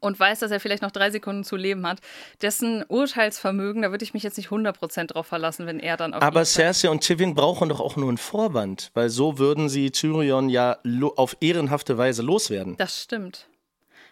und 0.00 0.18
weiß, 0.18 0.40
dass 0.40 0.50
er 0.50 0.60
vielleicht 0.60 0.82
noch 0.82 0.90
drei 0.90 1.10
Sekunden 1.10 1.44
zu 1.44 1.56
leben 1.56 1.86
hat, 1.86 2.00
dessen 2.40 2.84
Urteilsvermögen, 2.88 3.82
da 3.82 3.90
würde 3.90 4.04
ich 4.04 4.14
mich 4.14 4.22
jetzt 4.22 4.36
nicht 4.36 4.48
100% 4.48 5.06
drauf 5.06 5.26
verlassen, 5.26 5.66
wenn 5.66 5.80
er 5.80 5.96
dann 5.96 6.14
auf 6.14 6.22
Aber. 6.22 6.44
Cersei 6.44 6.90
und 6.90 7.00
Tywin 7.02 7.34
brauchen 7.34 7.68
doch 7.68 7.80
auch 7.80 7.96
nur 7.96 8.08
einen 8.08 8.18
Vorwand, 8.18 8.90
weil 8.94 9.08
so 9.08 9.38
würden 9.38 9.68
sie 9.68 9.90
Tyrion 9.90 10.48
ja 10.48 10.78
auf 11.16 11.36
ehrenhafte 11.40 11.98
Weise 11.98 12.22
loswerden. 12.22 12.76
Das 12.76 13.02
stimmt. 13.02 13.46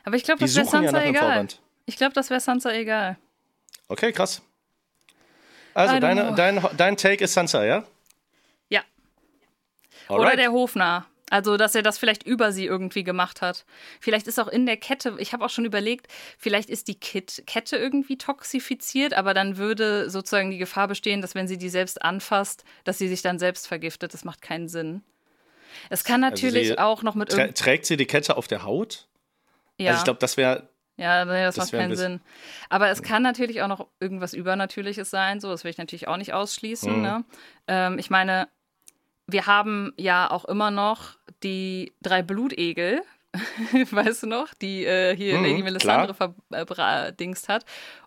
Aber 0.05 0.17
ich 0.17 0.25
glaube, 0.25 0.41
das 0.41 0.55
wäre 0.55 0.65
ja 0.65 0.71
Sansa 0.71 0.99
einem 0.99 1.11
egal. 1.11 1.23
Vorwand. 1.23 1.61
Ich 1.87 1.97
glaube, 1.97 2.13
das 2.15 2.31
wäre 2.31 2.41
Sansa 2.41 2.73
egal. 2.73 3.19
Okay, 3.89 4.13
krass. 4.13 4.43
Also, 5.75 5.99
deine, 5.99 6.35
dein, 6.35 6.65
dein 6.77 6.97
Take 6.97 7.25
ist 7.25 7.35
Sansa, 7.35 7.65
ja? 7.65 7.85
Ja. 8.69 8.83
Alright. 10.09 10.27
Oder 10.27 10.37
der 10.37 10.53
Hofnarr. 10.53 11.07
Also, 11.31 11.57
dass 11.57 11.75
er 11.75 11.83
das 11.83 11.97
vielleicht 11.99 12.25
über 12.25 12.53
sie 12.53 12.67
irgendwie 12.67 13.05
gemacht 13.05 13.41
hat. 13.41 13.65
Vielleicht 14.01 14.27
ist 14.27 14.39
auch 14.39 14.49
in 14.49 14.67
der 14.67 14.77
Kette, 14.77 15.15
ich 15.19 15.33
habe 15.33 15.45
auch 15.45 15.51
schon 15.51 15.65
überlegt, 15.65 16.09
vielleicht 16.39 16.69
ist 16.69 16.89
die 16.89 16.97
Kit 16.99 17.45
Kette 17.47 17.77
irgendwie 17.77 18.19
toxifiziert, 18.19 19.15
aber 19.15 19.33
dann 19.33 19.57
würde 19.57 20.11
sozusagen 20.11 20.51
die 20.51 20.59
Gefahr 20.59 20.89
bestehen, 20.89 21.23
dass 21.23 21.35
wenn 21.35 21.49
sie 21.49 21.57
die 21.57 21.69
selbst 21.69 22.03
anfasst, 22.03 22.65
dass 22.85 22.99
sie 22.99 23.09
sich 23.09 23.23
dann 23.23 23.39
selbst 23.39 23.67
vergiftet. 23.69 24.13
Das 24.13 24.25
macht 24.25 24.43
keinen 24.43 24.69
Sinn. 24.69 25.03
Es 25.89 26.05
kann 26.05 26.21
natürlich 26.21 26.69
sie 26.69 26.79
auch 26.79 27.03
noch 27.03 27.15
mit 27.15 27.33
irgend- 27.33 27.57
trägt 27.57 27.87
sie 27.87 27.97
die 27.97 28.07
Kette 28.07 28.37
auf 28.37 28.49
der 28.49 28.65
Haut? 28.65 29.07
ja. 29.79 29.91
Also, 29.93 30.01
ich 30.01 30.05
glaube, 30.05 30.19
das 30.19 30.37
wäre. 30.37 30.69
Ja, 30.97 31.25
nee, 31.25 31.31
das, 31.45 31.55
Das 31.55 31.73
macht 31.73 31.81
keinen 31.81 31.97
Sinn. 31.97 32.21
Aber 32.69 32.89
es 32.91 33.03
kann 33.03 33.23
natürlich 33.23 33.63
auch 33.63 33.69
noch 33.69 33.87
irgendwas 34.01 34.35
Übernatürliches 34.35 35.09
sein, 35.09 35.41
so, 35.41 35.49
das 35.49 35.65
will 35.65 35.71
ich 35.71 35.79
natürlich 35.79 36.09
auch 36.09 36.19
nicht 36.19 36.35
ausschließen. 36.35 36.97
Mhm. 36.97 37.03
Ne? 37.03 37.25
Ähm, 37.69 37.99
ich 37.99 38.11
meine, 38.11 38.49
wir 39.33 39.47
haben 39.47 39.93
ja 39.97 40.31
auch 40.31 40.45
immer 40.45 40.71
noch 40.71 41.17
die 41.43 41.93
drei 42.03 42.23
Blutegel, 42.23 43.03
weißt 43.91 44.25
du 44.25 44.27
noch, 44.27 44.55
die 44.55 44.85
äh, 44.85 45.17
hier 45.17 45.39
Mhm, 45.39 45.45
Lady 45.45 45.63
Melisandre 45.63 46.15
verdingst 46.15 47.49
hat. 47.49 47.65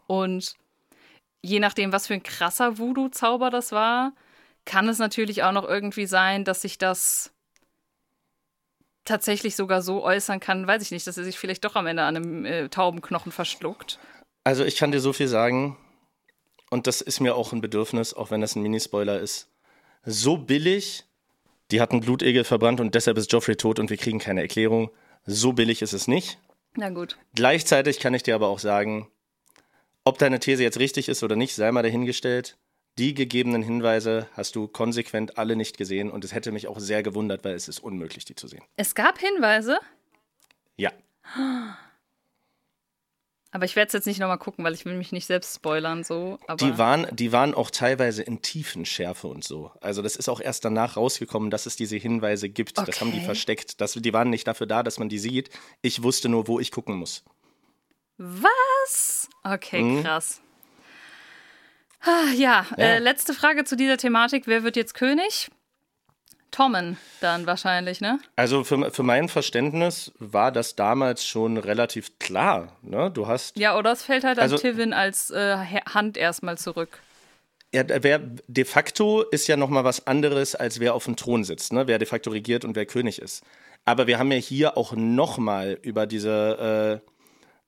Und 0.08 0.56
je 1.42 1.60
nachdem, 1.60 1.92
was 1.92 2.08
für 2.08 2.14
ein 2.14 2.24
krasser 2.24 2.78
Voodoo-Zauber 2.78 3.50
das 3.50 3.72
war, 3.72 4.14
kann 4.66 4.88
es 4.88 5.00
natürlich 5.00 5.44
auch 5.44 5.52
noch 5.52 5.68
irgendwie 5.68 6.06
sein, 6.06 6.46
dass 6.46 6.62
sich 6.62 6.78
das 6.78 7.32
tatsächlich 9.06 9.56
sogar 9.56 9.82
so 9.82 10.04
äußern 10.04 10.40
kann, 10.40 10.68
weiß 10.68 10.82
ich 10.82 10.92
nicht, 10.92 11.06
dass 11.06 11.18
er 11.18 11.24
sich 11.24 11.38
vielleicht 11.38 11.66
doch 11.66 11.76
am 11.76 11.88
Ende 11.88 12.04
an 12.04 12.16
einem 12.16 12.46
äh, 12.46 12.70
Taubenknochen 12.70 13.32
verschluckt. 13.32 14.00
Also, 14.46 14.64
ich 14.64 14.78
kann 14.78 14.92
dir 14.92 15.00
so 15.00 15.14
viel 15.14 15.28
sagen, 15.28 15.78
und 16.70 16.88
das 16.88 17.02
ist 17.02 17.20
mir 17.20 17.36
auch 17.36 17.54
ein 17.54 17.62
Bedürfnis, 17.62 18.14
auch 18.14 18.32
wenn 18.32 18.42
das 18.42 18.56
ein 18.56 18.62
Minispoiler 18.62 19.20
ist. 19.20 19.50
So 20.06 20.38
billig, 20.38 21.06
die 21.72 21.82
hatten 21.82 22.02
Blutegel 22.02 22.44
verbrannt 22.44 22.80
und 22.80 22.96
deshalb 22.96 23.18
ist 23.18 23.32
Joffrey 23.32 23.56
tot 23.56 23.80
und 23.80 23.90
wir 23.90 23.98
kriegen 23.98 24.20
keine 24.20 24.42
Erklärung. 24.42 24.90
So 25.26 25.54
billig 25.54 25.82
ist 25.82 25.94
es 25.94 26.08
nicht. 26.08 26.40
Na 26.76 26.90
gut. 26.90 27.18
Gleichzeitig 27.36 28.00
kann 28.00 28.14
ich 28.14 28.24
dir 28.24 28.36
aber 28.36 28.48
auch 28.48 28.60
sagen, 28.60 29.08
ob 30.04 30.18
deine 30.18 30.40
These 30.40 30.64
jetzt 30.64 30.80
richtig 30.80 31.08
ist 31.08 31.24
oder 31.24 31.36
nicht, 31.36 31.56
sei 31.56 31.72
mal 31.72 31.84
dahingestellt. 31.84 32.58
Die 33.00 33.14
gegebenen 33.16 33.64
Hinweise 33.64 34.28
hast 34.34 34.56
du 34.56 34.68
konsequent 34.68 35.38
alle 35.38 35.56
nicht 35.56 35.78
gesehen 35.78 36.12
und 36.12 36.24
es 36.24 36.34
hätte 36.34 36.52
mich 36.52 36.68
auch 36.68 36.80
sehr 36.80 37.02
gewundert, 37.02 37.44
weil 37.44 37.56
es 37.56 37.68
ist 37.68 37.80
unmöglich, 37.80 38.26
die 38.26 38.36
zu 38.36 38.48
sehen. 38.48 38.64
Es 38.76 38.94
gab 38.94 39.18
Hinweise, 39.18 39.80
Ja. 40.78 40.92
aber 43.54 43.64
ich 43.66 43.76
werde 43.78 43.88
es 43.88 43.94
jetzt 43.94 44.08
nicht 44.08 44.20
nochmal 44.20 44.38
gucken, 44.40 44.66
weil 44.66 44.74
ich 44.74 44.84
will 44.84 44.96
mich 44.96 45.12
nicht 45.14 45.28
selbst 45.28 45.56
spoilern 45.56 46.04
so. 46.04 46.38
Die 46.60 46.78
waren, 46.78 47.08
die 47.16 47.32
waren 47.32 47.54
auch 47.54 47.70
teilweise 47.72 48.24
in 48.24 48.42
Tiefenschärfe 48.42 49.28
und 49.28 49.44
so. 49.44 49.72
Also 49.80 50.02
das 50.02 50.16
ist 50.18 50.28
auch 50.28 50.42
erst 50.42 50.66
danach 50.66 50.98
rausgekommen, 50.98 51.50
dass 51.52 51.66
es 51.66 51.76
diese 51.76 51.96
Hinweise 51.96 52.50
gibt. 52.50 52.78
Das 52.78 53.00
haben 53.00 53.12
die 53.12 53.18
Okay. 53.18 53.26
versteckt. 53.26 53.80
Das, 53.80 53.94
die 53.94 54.12
waren 54.14 54.30
nicht 54.30 54.48
dafür 54.48 54.68
da, 54.68 54.84
dass 54.84 55.00
man 55.00 55.08
die 55.08 55.20
sieht. 55.20 55.50
Ich 55.82 56.04
wusste 56.04 56.28
nur, 56.30 56.48
wo 56.48 56.60
ich 56.60 56.72
gucken 56.72 56.96
muss. 56.96 57.24
Was? 58.18 59.30
Okay, 59.44 59.82
Mhm. 59.82 60.04
krass. 60.04 60.42
Ah, 62.02 62.32
Ja, 62.36 62.66
Ja. 62.78 62.84
Äh, 62.84 63.00
letzte 63.00 63.34
Frage 63.34 63.64
zu 63.64 63.76
dieser 63.78 63.98
Thematik. 63.98 64.46
Wer 64.48 64.64
wird 64.64 64.76
jetzt 64.76 64.94
König? 64.94 65.50
Tommen 66.54 66.98
dann 67.20 67.46
wahrscheinlich, 67.48 68.00
ne? 68.00 68.20
Also 68.38 68.64
für, 68.64 68.92
für 68.92 69.04
mein 69.04 69.28
Verständnis 69.28 70.12
war 70.20 70.52
das 70.52 70.76
damals 70.76 71.26
schon 71.26 71.58
relativ 71.58 72.20
klar. 72.20 72.78
Ne? 72.82 73.12
Du 73.12 73.28
hast 73.28 73.58
Ja, 73.58 73.78
oder 73.78 73.92
es 73.92 74.04
fällt 74.04 74.24
halt 74.24 74.38
an 74.38 74.44
Also- 74.44 74.58
Tivin 74.58 74.94
als 74.94 75.30
äh, 75.32 75.58
Hand 75.94 76.16
erstmal 76.16 76.58
zurück. 76.58 77.00
Ja, 77.74 77.84
wer 77.88 78.20
de 78.48 78.66
facto 78.66 79.24
ist 79.24 79.48
ja 79.48 79.58
noch 79.58 79.70
mal 79.70 79.84
was 79.84 80.06
anderes, 80.06 80.54
als 80.54 80.80
wer 80.80 80.94
auf 80.94 81.06
dem 81.06 81.16
Thron 81.16 81.44
sitzt, 81.44 81.74
ne? 81.74 81.88
wer 81.88 81.98
de 81.98 82.08
facto 82.08 82.30
regiert 82.30 82.64
und 82.66 82.76
wer 82.76 82.86
König 82.86 83.20
ist. 83.20 83.44
Aber 83.84 84.06
wir 84.08 84.20
haben 84.20 84.32
ja 84.32 84.38
hier 84.38 84.78
auch 84.78 84.94
noch 84.96 85.40
mal 85.40 85.78
über 85.82 86.06
diese 86.06 87.02
äh, 87.04 87.10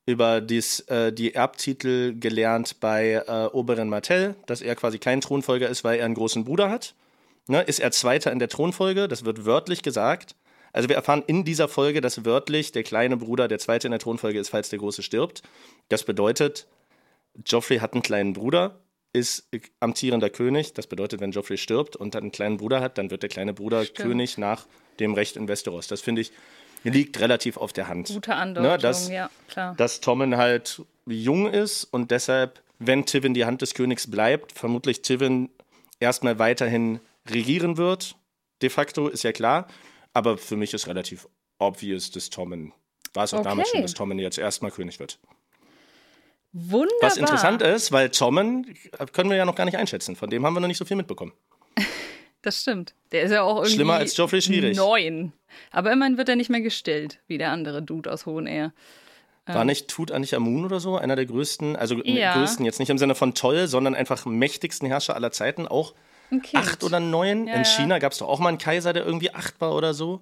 über 0.07 0.40
dies, 0.41 0.82
äh, 0.82 1.12
die 1.12 1.34
Erbtitel 1.34 2.14
gelernt 2.20 2.80
bei 2.80 3.24
äh, 3.28 3.45
Oberin 3.52 3.90
Martell, 3.90 4.36
dass 4.45 4.62
er 4.62 4.76
quasi 4.76 4.99
kein 4.99 5.20
Thronfolger 5.22 5.68
ist, 5.68 5.84
weil 5.84 5.98
er 5.98 6.06
einen 6.06 6.14
großen 6.14 6.45
Bruder 6.45 6.70
hat. 6.70 6.94
Ne? 7.47 7.61
Ist 7.61 7.80
er 7.80 7.91
Zweiter 7.91 8.31
in 8.31 8.39
der 8.39 8.49
Thronfolge? 8.49 9.07
Das 9.07 9.26
wird 9.26 9.45
wörtlich 9.45 9.81
gesagt. 9.84 10.35
Also 10.73 10.89
wir 10.89 10.95
erfahren 10.95 11.23
in 11.27 11.45
dieser 11.45 11.67
Folge, 11.67 12.01
dass 12.01 12.26
wörtlich 12.26 12.72
der 12.72 12.84
kleine 12.84 13.15
Bruder 13.17 13.47
der 13.47 13.59
Zweite 13.59 13.88
in 13.88 13.91
der 13.91 13.99
Thronfolge 13.99 14.39
ist, 14.39 14.49
falls 14.49 14.69
der 14.69 14.80
Große 14.80 15.03
stirbt. 15.03 15.41
Das 15.89 16.03
bedeutet, 16.03 16.67
Joffrey 17.45 17.77
hat 17.77 17.93
einen 17.93 18.01
kleinen 18.01 18.34
Bruder, 18.34 18.80
ist 19.13 19.47
amtierender 19.80 20.30
König. 20.30 20.73
Das 20.73 20.88
bedeutet, 20.88 21.22
wenn 21.22 21.31
Joffrey 21.31 21.57
stirbt 21.57 21.95
und 21.95 22.13
dann 22.15 22.23
einen 22.23 22.31
kleinen 22.34 22.57
Bruder 22.57 22.81
hat, 22.81 22.97
dann 22.97 23.09
wird 23.09 23.23
der 23.23 23.30
kleine 23.30 23.53
Bruder 23.53 23.84
Stimmt. 23.85 23.97
König 23.99 24.38
nach 24.38 24.65
dem 24.99 25.13
Recht 25.13 25.38
in 25.38 25.47
Westeros. 25.47 25.88
Das 25.88 26.01
finde 26.01 26.22
ich 26.22 26.31
liegt 26.84 27.19
relativ 27.19 27.57
auf 27.57 27.73
der 27.73 27.88
Hand. 27.88 28.09
Gute 28.09 28.35
Andeutung, 28.35 28.72
Ne, 28.72 28.77
dass- 28.77 29.09
ja, 29.09 29.30
klar. 29.47 29.73
Dass 29.77 30.01
Tommen 30.01 30.38
halt 30.38 30.81
jung 31.05 31.51
ist 31.51 31.85
und 31.85 32.11
deshalb, 32.11 32.61
wenn 32.80 33.05
Tivin 33.05 33.34
die 33.34 33.45
Hand 33.45 33.61
des 33.61 33.73
Königs 33.73 34.09
bleibt, 34.09 34.51
vermutlich 34.51 35.01
Tivin 35.01 35.49
erstmal 35.99 36.38
weiterhin 36.38 36.99
regieren 37.30 37.77
wird. 37.77 38.15
De 38.61 38.69
facto 38.69 39.07
ist 39.07 39.23
ja 39.23 39.31
klar. 39.31 39.68
Aber 40.14 40.38
für 40.38 40.56
mich 40.56 40.73
ist 40.73 40.88
relativ 40.88 41.27
obvious, 41.60 42.11
dass 42.11 42.30
Tommen, 42.30 42.73
war 43.14 43.23
es 43.26 43.34
auch 43.34 43.41
damals 43.41 43.68
Okay. 43.69 43.77
schon, 43.77 43.81
dass 43.84 43.93
Tommen 43.93 44.19
jetzt 44.19 44.38
erstmal 44.38 44.72
König 44.72 44.99
wird. 44.99 45.19
Wunderbar. 46.53 46.95
Was 47.02 47.18
interessant 47.18 47.61
ist, 47.61 47.91
weil 47.91 48.10
Tommen 48.11 48.73
können 49.11 49.30
wir 49.30 49.35
ja 49.38 49.43
noch 49.45 49.56
gar 49.56 49.65
nicht 49.65 49.76
einschätzen. 49.77 50.15
Von 50.15 50.30
dem 50.30 50.45
haben 50.45 50.53
wir 50.53 50.61
noch 50.61 50.69
nicht 50.69 50.77
so 50.77 50.85
viel 50.85 50.97
mitbekommen. 50.97 51.34
Das 52.41 52.61
stimmt. 52.61 52.93
Der 53.11 53.23
ist 53.23 53.31
ja 53.31 53.41
auch 53.41 53.56
irgendwie 53.56 53.73
Schlimmer 53.73 53.95
als 53.95 54.15
Joffrey 54.15 54.39
schwierig. 54.39 54.77
neun. 54.77 55.34
Aber 55.72 55.91
immerhin 55.91 56.19
wird 56.19 56.30
er 56.30 56.35
nicht 56.35 56.52
mehr 56.52 56.61
gestillt, 56.61 57.18
wie 57.26 57.39
der 57.39 57.49
andere 57.49 57.81
Dude 57.81 58.11
aus 58.14 58.27
Hohen 58.27 58.45
Air. 58.45 58.72
War 59.47 59.65
nicht 59.65 59.88
Tut 59.88 60.11
Amun 60.11 60.64
oder 60.64 60.80
so 60.80 60.95
einer 60.95 61.15
der 61.15 61.26
größten, 61.26 61.76
also 61.76 62.03
Ja. 62.03 62.34
größten 62.35 62.64
jetzt 62.64 62.77
nicht 62.77 62.91
im 62.91 62.99
Sinne 62.99 63.15
von 63.15 63.34
toll, 63.34 63.65
sondern 63.68 63.95
einfach 63.95 64.27
mächtigsten 64.27 64.88
Herrscher 64.88 65.15
aller 65.15 65.31
Zeiten, 65.31 65.68
auch. 65.68 65.95
Acht 66.53 66.84
oder 66.84 66.99
neun. 66.99 67.47
Ja, 67.47 67.56
In. 67.56 67.65
China 67.65 67.99
gab 67.99 68.11
es 68.14 68.18
doch 68.19 68.27
auch 68.27 68.39
mal 68.39 68.49
einen 68.49 68.57
Kaiser, 68.57 68.93
der 68.93 69.06
irgendwie 69.06 69.34
acht 69.34 69.60
war 69.61 69.73
oder 69.76 69.93
so. 69.93 70.22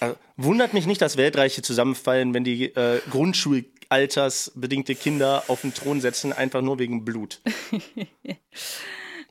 Also, 0.00 0.16
wundert 0.36 0.74
mich 0.74 0.86
nicht, 0.86 1.00
dass 1.00 1.16
Weltreiche 1.16 1.62
zusammenfallen, 1.62 2.34
wenn 2.34 2.44
die 2.44 2.64
äh, 2.74 3.00
Grundschulaltersbedingte 3.10 4.94
Kinder 4.94 5.44
auf 5.48 5.62
den 5.62 5.72
Thron 5.74 6.00
setzen, 6.00 6.32
einfach 6.32 6.60
nur 6.62 6.78
wegen 6.78 7.04
Blut. 7.04 7.40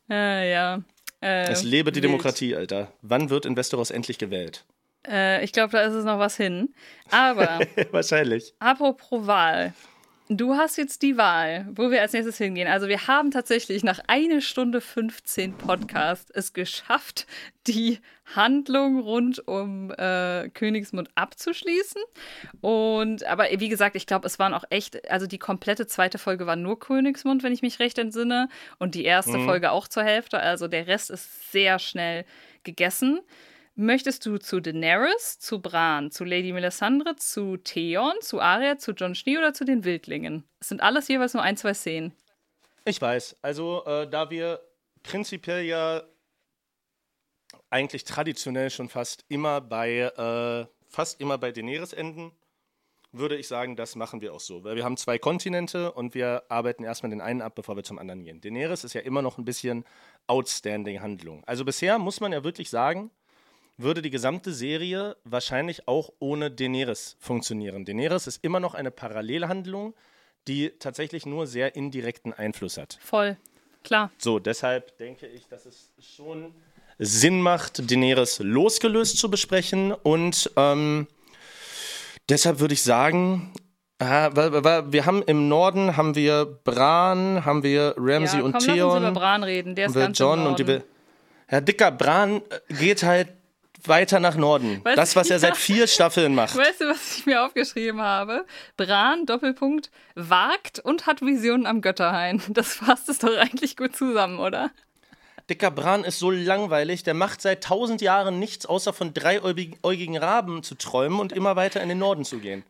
Äh, 0.10 0.52
ja. 0.52 0.82
Äh, 1.22 1.52
Es 1.52 1.64
lebe 1.64 1.92
die 1.92 1.98
wild. 1.98 2.06
Demokratie, 2.06 2.56
Alter. 2.56 2.92
Wann 3.02 3.30
wird 3.30 3.46
in 3.46 3.56
Westeros 3.56 3.92
endlich 3.92 4.18
gewählt? 4.18 4.66
Äh, 5.08 5.44
ich 5.44 5.52
glaube, 5.52 5.72
da 5.74 5.82
ist 5.84 5.94
es 5.94 6.06
noch 6.06 6.18
was 6.20 6.38
hin. 6.38 6.74
Aber 7.12 7.60
Wahrscheinlich. 7.92 8.54
apropos 8.60 9.28
Wahl. 9.28 9.74
Du 10.30 10.56
hast 10.56 10.78
jetzt 10.78 11.02
die 11.02 11.18
Wahl, 11.18 11.68
wo 11.76 11.92
wir 11.92 12.02
als 12.02 12.14
nächstes 12.14 12.38
hingehen. 12.38 12.68
Also 12.70 12.88
wir 12.88 13.08
haben 13.08 13.30
tatsächlich 13.30 13.84
nach 13.84 14.00
eine 14.08 14.42
Stunde 14.42 14.80
15 14.80 15.58
Podcast 15.58 16.32
es 16.34 16.54
geschafft, 16.54 17.28
die 17.68 18.00
Handlung 18.34 19.02
rund 19.02 19.46
um 19.46 19.92
äh, 19.92 20.50
Königsmund 20.50 21.10
abzuschließen. 21.16 22.02
Und 22.62 23.26
aber 23.26 23.48
wie 23.58 23.68
gesagt, 23.68 23.98
ich 23.98 24.08
glaube, 24.08 24.26
es 24.26 24.40
waren 24.40 24.54
auch 24.54 24.64
echt, 24.70 25.12
also 25.12 25.28
die 25.28 25.40
komplette 25.40 25.88
zweite 25.88 26.18
Folge 26.18 26.48
war 26.48 26.56
nur 26.56 26.80
Königsmund, 26.80 27.44
wenn 27.44 27.52
ich 27.52 27.62
mich 27.62 27.80
recht 27.80 27.98
entsinne. 27.98 28.48
Und 28.80 28.96
die 28.96 29.04
erste 29.04 29.40
Folge 29.40 29.72
auch 29.72 29.90
zur 29.90 30.04
Hälfte. 30.04 30.40
Also 30.40 30.70
der 30.70 30.88
Rest 30.88 31.12
ist 31.12 31.52
sehr 31.52 31.80
schnell 31.80 32.24
gegessen. 32.64 33.20
Möchtest 33.76 34.26
du 34.28 34.38
zu 34.38 34.60
Daenerys, 34.60 35.40
zu 35.40 35.60
Bran, 35.60 36.12
zu 36.12 36.26
Lady 36.26 36.54
Melisandre, 36.54 37.16
zu 37.16 37.58
Theon, 37.58 38.14
zu 38.22 38.40
Arya, 38.40 38.78
zu 38.78 38.92
Jon 38.92 39.16
Schnee 39.16 39.40
oder 39.40 39.54
zu 39.54 39.66
den 39.66 39.84
Wildlingen? 39.84 40.44
Es 40.60 40.70
sind 40.70 40.82
alles 40.82 41.08
jeweils 41.08 41.34
nur 41.34 41.42
ein, 41.42 41.58
zwei 41.58 41.74
Szenen. 41.74 42.14
Ich 42.86 43.02
weiß. 43.02 43.38
Also, 43.42 43.84
äh, 43.86 44.08
da 44.08 44.30
wir 44.30 44.60
prinzipiell 45.02 45.64
ja 45.64 46.04
eigentlich 47.72 48.04
traditionell 48.04 48.70
schon 48.70 48.90
fast 48.90 49.26
immer 49.28 49.60
bei 49.60 50.02
äh, 50.02 50.68
fast 50.88 51.20
immer 51.20 51.40
bei 51.40 51.52
Daenerys 51.52 51.94
enden, 51.94 52.32
würde 53.12 53.38
ich 53.38 53.48
sagen, 53.48 53.76
das 53.76 53.96
machen 53.96 54.22
wir 54.22 54.36
auch 54.36 54.40
so. 54.40 54.64
Weil 54.64 54.76
wir 54.76 54.84
haben 54.84 54.98
zwei 54.98 55.18
Kontinente 55.18 55.92
und 55.92 56.14
wir 56.14 56.44
arbeiten 56.50 56.84
erstmal 56.84 57.10
den 57.10 57.22
einen 57.22 57.42
ab, 57.42 57.56
bevor 57.56 57.76
wir 57.76 57.84
zum 57.84 57.98
anderen 57.98 58.24
gehen. 58.24 58.40
Daenerys 58.40 58.84
ist 58.84 58.94
ja 58.94 59.02
immer 59.02 59.24
noch 59.24 59.40
ein 59.40 59.46
bisschen 59.46 59.84
outstanding 60.28 61.02
Handlung. 61.02 61.44
Also 61.46 61.66
bisher 61.66 61.98
muss 61.98 62.22
man 62.22 62.32
ja 62.32 62.44
wirklich 62.44 62.70
sagen, 62.70 63.10
würde 63.78 64.02
die 64.02 64.10
gesamte 64.10 64.54
Serie 64.54 65.16
wahrscheinlich 65.24 65.88
auch 65.88 66.12
ohne 66.20 66.52
Daenerys 66.52 67.16
funktionieren. 67.20 67.86
Daenerys 67.86 68.28
ist 68.28 68.44
immer 68.44 68.60
noch 68.60 68.76
eine 68.76 68.92
Parallelhandlung, 68.92 69.94
die 70.48 70.72
tatsächlich 70.78 71.26
nur 71.26 71.48
sehr 71.48 71.76
indirekten 71.76 72.34
Einfluss 72.34 72.78
hat. 72.78 73.00
Voll. 73.02 73.38
Klar. 73.84 74.12
So, 74.18 74.40
deshalb 74.40 74.98
denke 74.98 75.28
ich, 75.28 75.48
dass 75.48 75.66
es 75.66 75.92
schon 76.00 76.54
Sinn 77.00 77.42
macht, 77.42 77.90
Daenerys 77.90 78.40
losgelöst 78.40 79.18
zu 79.18 79.30
besprechen. 79.30 79.92
Und 79.92 80.52
ähm, 80.56 81.08
deshalb 82.30 82.60
würde 82.60 82.76
ich 82.76 82.84
sagen, 82.84 83.54
weil 84.00 84.92
wir 84.92 85.06
haben 85.06 85.24
im 85.24 85.48
Norden 85.48 85.98
haben 85.98 86.16
wir 86.16 86.46
Bran, 86.46 87.46
haben 87.46 87.64
wir 87.64 87.96
Ramsay 87.98 88.40
ja, 88.40 88.44
und 88.44 88.52
komm, 88.52 88.62
lass 88.62 88.68
uns 88.68 88.78
über 88.78 89.00
Theon, 89.00 89.14
Bran 89.14 89.44
reden. 89.44 89.76
Der 89.76 89.88
ist 89.88 89.94
ganz 89.94 90.20
im 90.20 90.26
John 90.26 90.48
und 90.48 90.60
die. 90.60 90.64
Be- 90.64 90.84
Herr 91.48 91.62
Dicker, 91.62 91.92
Bran 91.92 92.42
äh, 92.70 92.74
geht 92.74 93.04
halt 93.04 93.30
weiter 93.88 94.20
nach 94.20 94.36
Norden. 94.36 94.82
Weißt 94.84 94.98
das, 94.98 95.16
was 95.16 95.30
er 95.30 95.36
ja. 95.38 95.40
seit 95.40 95.58
vier 95.58 95.88
Staffeln 95.88 96.36
macht. 96.36 96.56
Weißt 96.56 96.82
du, 96.82 96.86
was 96.90 97.18
ich 97.18 97.26
mir 97.26 97.46
aufgeschrieben 97.46 98.02
habe? 98.02 98.46
Bran, 98.78 99.26
Doppelpunkt, 99.26 99.92
wagt 100.16 100.80
und 100.80 101.06
hat 101.08 101.22
Visionen 101.22 101.66
am 101.66 101.82
Götterhain. 101.82 102.42
Das 102.50 102.76
fasst 102.76 103.10
es 103.10 103.20
doch 103.20 103.36
eigentlich 103.36 103.76
gut 103.78 103.96
zusammen, 103.96 104.40
oder? 104.40 104.72
Dicker 105.50 105.72
Bran 105.72 106.06
ist 106.06 106.20
so 106.20 106.32
langweilig, 106.32 107.04
der 107.04 107.14
macht 107.14 107.42
seit 107.42 107.64
tausend 107.66 108.02
Jahren 108.02 108.40
nichts, 108.40 108.66
außer 108.66 108.94
von 108.94 109.14
dreiäugigen 109.14 110.16
Raben 110.18 110.64
zu 110.64 110.76
träumen 110.76 111.20
und 111.20 111.34
immer 111.34 111.56
weiter 111.58 111.82
in 111.82 111.90
den 111.90 111.98
Norden 112.00 112.24
zu 112.24 112.40
gehen. 112.40 112.64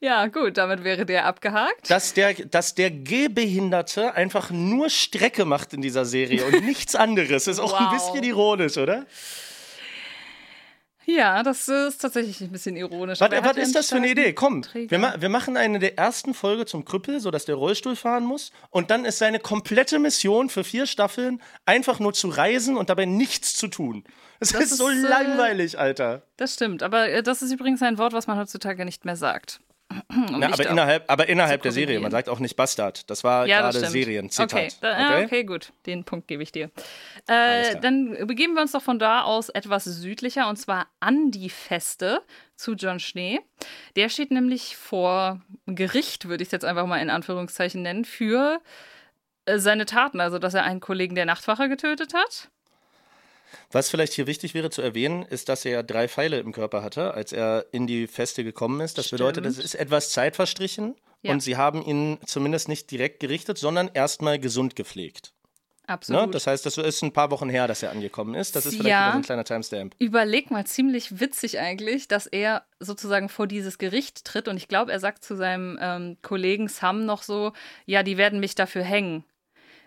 Ja, 0.00 0.26
gut, 0.26 0.58
damit 0.58 0.84
wäre 0.84 1.06
der 1.06 1.24
abgehakt. 1.24 1.90
Dass 1.90 2.12
der, 2.14 2.34
dass 2.34 2.74
der 2.74 2.90
Gehbehinderte 2.90 4.14
einfach 4.14 4.50
nur 4.50 4.90
Strecke 4.90 5.44
macht 5.44 5.72
in 5.72 5.80
dieser 5.82 6.04
Serie 6.04 6.44
und 6.44 6.64
nichts 6.64 6.94
anderes, 6.94 7.46
ist 7.46 7.58
auch 7.58 7.72
ein 7.72 7.86
Wow. 7.86 7.92
bisschen 7.92 8.22
ironisch, 8.24 8.76
oder? 8.76 9.06
Ja, 11.06 11.44
das 11.44 11.68
ist 11.68 11.98
tatsächlich 11.98 12.40
ein 12.40 12.50
bisschen 12.50 12.76
ironisch. 12.76 13.20
Was, 13.20 13.30
was 13.30 13.56
ist 13.56 13.76
das 13.76 13.88
für 13.90 13.96
eine 13.96 14.08
Idee? 14.08 14.32
Komm, 14.32 14.64
wir, 14.72 14.98
ma 14.98 15.14
wir 15.18 15.28
machen 15.28 15.56
eine 15.56 15.78
der 15.78 15.96
ersten 15.96 16.34
Folge 16.34 16.66
zum 16.66 16.84
Krüppel, 16.84 17.20
sodass 17.20 17.44
der 17.44 17.54
Rollstuhl 17.54 17.94
fahren 17.94 18.24
muss. 18.24 18.50
Und 18.70 18.90
dann 18.90 19.04
ist 19.04 19.18
seine 19.18 19.38
komplette 19.38 20.00
Mission 20.00 20.50
für 20.50 20.64
vier 20.64 20.86
Staffeln 20.86 21.40
einfach 21.64 22.00
nur 22.00 22.12
zu 22.12 22.28
reisen 22.28 22.76
und 22.76 22.90
dabei 22.90 23.04
nichts 23.04 23.54
zu 23.54 23.68
tun. 23.68 24.02
Das, 24.40 24.50
Das 24.50 24.64
ist 24.64 24.78
so 24.78 24.88
ist, 24.88 25.04
äh, 25.04 25.08
langweilig, 25.08 25.78
Alter. 25.78 26.22
Das 26.36 26.54
stimmt, 26.54 26.82
aber 26.82 27.08
äh, 27.08 27.22
das 27.22 27.40
ist 27.40 27.52
übrigens 27.52 27.82
ein 27.82 27.98
Wort, 27.98 28.12
was 28.12 28.26
man 28.26 28.36
heutzutage 28.36 28.84
nicht 28.84 29.04
mehr 29.04 29.16
sagt. 29.16 29.60
Um 30.08 30.40
Na, 30.40 30.52
aber, 30.52 30.68
innerhalb, 30.68 31.10
aber 31.10 31.28
innerhalb 31.28 31.62
der 31.62 31.72
Serie, 31.72 32.00
man 32.00 32.10
sagt 32.10 32.28
auch 32.28 32.38
nicht 32.38 32.56
Bastard. 32.56 33.08
Das 33.08 33.22
war 33.24 33.46
Ja, 33.46 33.60
gerade. 33.60 33.86
Serienzitat. 33.86 34.52
Okay, 34.52 34.68
da, 34.80 35.18
ja, 35.20 35.24
okay, 35.24 35.44
gut. 35.44 35.72
Den 35.86 36.04
Punkt 36.04 36.26
gebe 36.28 36.42
ich 36.42 36.52
dir. 36.52 36.70
Äh, 37.28 37.78
dann 37.80 38.26
begeben 38.26 38.54
wir 38.54 38.62
uns 38.62 38.72
doch 38.72 38.82
von 38.82 38.98
da 38.98 39.22
aus 39.22 39.48
etwas 39.48 39.84
südlicher 39.84 40.48
und 40.48 40.56
zwar 40.56 40.88
an 41.00 41.30
die 41.30 41.50
Feste 41.50 42.20
zu 42.56 42.72
John 42.74 42.98
Schnee. 42.98 43.40
Der 43.94 44.08
steht 44.08 44.30
nämlich 44.30 44.76
vor 44.76 45.40
Gericht, 45.66 46.28
würde 46.28 46.42
ich 46.42 46.48
es 46.48 46.52
jetzt 46.52 46.64
einfach 46.64 46.86
mal 46.86 46.98
in 46.98 47.10
Anführungszeichen 47.10 47.82
nennen, 47.82 48.04
für 48.04 48.60
äh, 49.44 49.58
seine 49.58 49.86
Taten. 49.86 50.20
Also, 50.20 50.38
dass 50.38 50.54
er 50.54 50.64
einen 50.64 50.80
Kollegen 50.80 51.14
der 51.14 51.26
Nachtwache 51.26 51.68
getötet 51.68 52.12
hat. 52.14 52.50
Was 53.72 53.88
vielleicht 53.90 54.12
hier 54.12 54.26
wichtig 54.26 54.54
wäre 54.54 54.70
zu 54.70 54.82
erwähnen, 54.82 55.22
ist, 55.22 55.48
dass 55.48 55.64
er 55.64 55.82
drei 55.82 56.08
Pfeile 56.08 56.38
im 56.38 56.52
Körper 56.52 56.82
hatte, 56.82 57.14
als 57.14 57.32
er 57.32 57.66
in 57.72 57.86
die 57.86 58.06
Feste 58.06 58.44
gekommen 58.44 58.80
ist. 58.80 58.98
Das 58.98 59.10
bedeutet, 59.10 59.44
es 59.46 59.54
Stimmt. 59.54 59.64
ist 59.64 59.74
etwas 59.74 60.10
Zeit 60.10 60.36
verstrichen 60.36 60.94
Ja. 61.22 61.32
und 61.32 61.40
sie 61.40 61.56
haben 61.56 61.82
ihn 61.84 62.18
zumindest 62.26 62.68
nicht 62.68 62.90
direkt 62.90 63.20
gerichtet, 63.20 63.58
sondern 63.58 63.90
erstmal 63.92 64.38
gesund 64.38 64.76
gepflegt. 64.76 65.32
Absolut. 65.88 66.22
Ne? 66.26 66.30
Das 66.32 66.48
heißt, 66.48 66.66
das 66.66 66.78
ist 66.78 67.02
ein 67.02 67.12
paar 67.12 67.30
Wochen 67.30 67.48
her, 67.48 67.68
dass 67.68 67.80
er 67.80 67.92
angekommen 67.92 68.34
ist. 68.34 68.56
Das 68.56 68.66
ist 68.66 68.72
vielleicht 68.74 68.88
Ja. 68.90 69.02
wieder 69.06 69.12
so 69.12 69.18
ein 69.18 69.22
kleiner 69.22 69.44
Timestamp. 69.44 69.94
Überleg 70.00 70.50
mal, 70.50 70.66
ziemlich 70.66 71.20
witzig 71.20 71.60
eigentlich, 71.60 72.08
dass 72.08 72.26
er 72.26 72.64
sozusagen 72.80 73.28
vor 73.28 73.46
dieses 73.46 73.78
Gericht 73.78 74.24
tritt 74.24 74.48
und 74.48 74.56
ich 74.56 74.66
glaube, 74.66 74.90
er 74.90 74.98
sagt 74.98 75.24
zu 75.24 75.36
seinem 75.36 75.78
ähm, 75.80 76.16
Kollegen 76.22 76.66
Sam 76.66 77.04
noch 77.06 77.22
so, 77.22 77.52
ja, 77.84 78.02
die 78.02 78.16
werden 78.16 78.40
mich 78.40 78.56
dafür 78.56 78.82
hängen. 78.82 79.24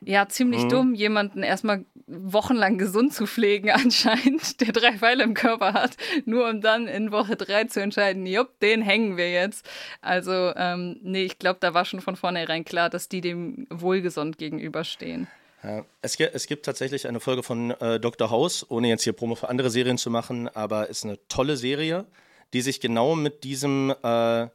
Ja, 0.02 0.28
ziemlich 0.30 0.64
Mhm. 0.64 0.70
dumm, 0.70 0.94
jemanden 0.94 1.44
erstmal 1.44 1.86
wochenlang 2.08 2.78
gesund 2.78 3.14
zu 3.14 3.28
pflegen 3.28 3.70
anscheinend, 3.72 4.62
der 4.62 4.72
drei 4.72 4.98
Pfeile 4.98 5.24
im 5.24 5.34
Körper 5.34 5.74
hat, 5.74 5.98
nur 6.26 6.50
um 6.50 6.62
dann 6.62 6.88
in 6.88 7.12
Woche 7.12 7.36
drei 7.36 7.66
zu 7.66 7.82
entscheiden, 7.82 8.26
jupp, 8.26 8.60
den 8.60 8.82
hängen 8.82 9.18
wir 9.18 9.32
jetzt. 9.32 9.68
Also, 10.02 10.54
ähm, 10.56 10.98
nee, 11.04 11.24
ich 11.24 11.38
glaube, 11.40 11.58
da 11.60 11.74
war 11.74 11.86
schon 11.86 12.02
von 12.02 12.16
vornherein 12.16 12.66
klar, 12.66 12.90
dass 12.90 13.10
die 13.10 13.22
dem 13.22 13.68
wohlgesund 13.70 14.38
gegenüberstehen. 14.38 15.28
Ja, 15.62 15.84
es, 16.02 16.16
gibt, 16.16 16.34
es 16.34 16.48
gibt 16.48 16.66
tatsächlich 16.66 17.08
eine 17.08 17.20
Folge 17.20 17.44
von 17.44 17.72
äh, 17.72 18.00
Dr. 18.00 18.30
House, 18.32 18.66
ohne 18.70 18.88
jetzt 18.88 19.04
hier 19.04 19.14
Promo 19.14 19.36
für 19.36 19.50
andere 19.50 19.70
Serien 19.70 19.98
zu 19.98 20.10
machen, 20.10 20.48
aber 20.48 20.88
ist 20.90 21.04
eine 21.04 21.20
tolle 21.28 21.58
Serie, 21.58 22.06
die 22.54 22.62
sich 22.62 22.80
genau 22.80 23.16
mit 23.16 23.44
diesem, 23.44 23.94
äh, 24.02 24.48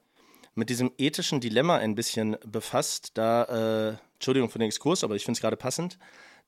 mit 0.55 0.71
diesem 0.71 0.93
ethischen 0.97 1.41
Dilemma 1.41 1.77
ein 1.77 1.95
bisschen 1.95 2.37
befasst. 2.47 3.12
Da, 3.15 3.91
äh, 3.91 3.97
Entschuldigung 4.24 4.48
für 4.48 4.59
den 4.59 4.68
Exkurs, 4.68 5.05
aber 5.05 5.16
ich 5.16 5.24
finde 5.24 5.36
es 5.36 5.42
gerade 5.42 5.59
passend. 5.59 5.98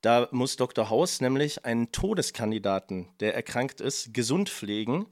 Da 0.00 0.28
muss 0.30 0.56
Dr. 0.56 0.88
House 0.88 1.20
nämlich 1.20 1.66
einen 1.66 1.92
Todeskandidaten, 1.92 3.08
der 3.20 3.34
erkrankt 3.34 3.82
ist, 3.82 4.14
gesund 4.14 4.48
pflegen, 4.48 5.04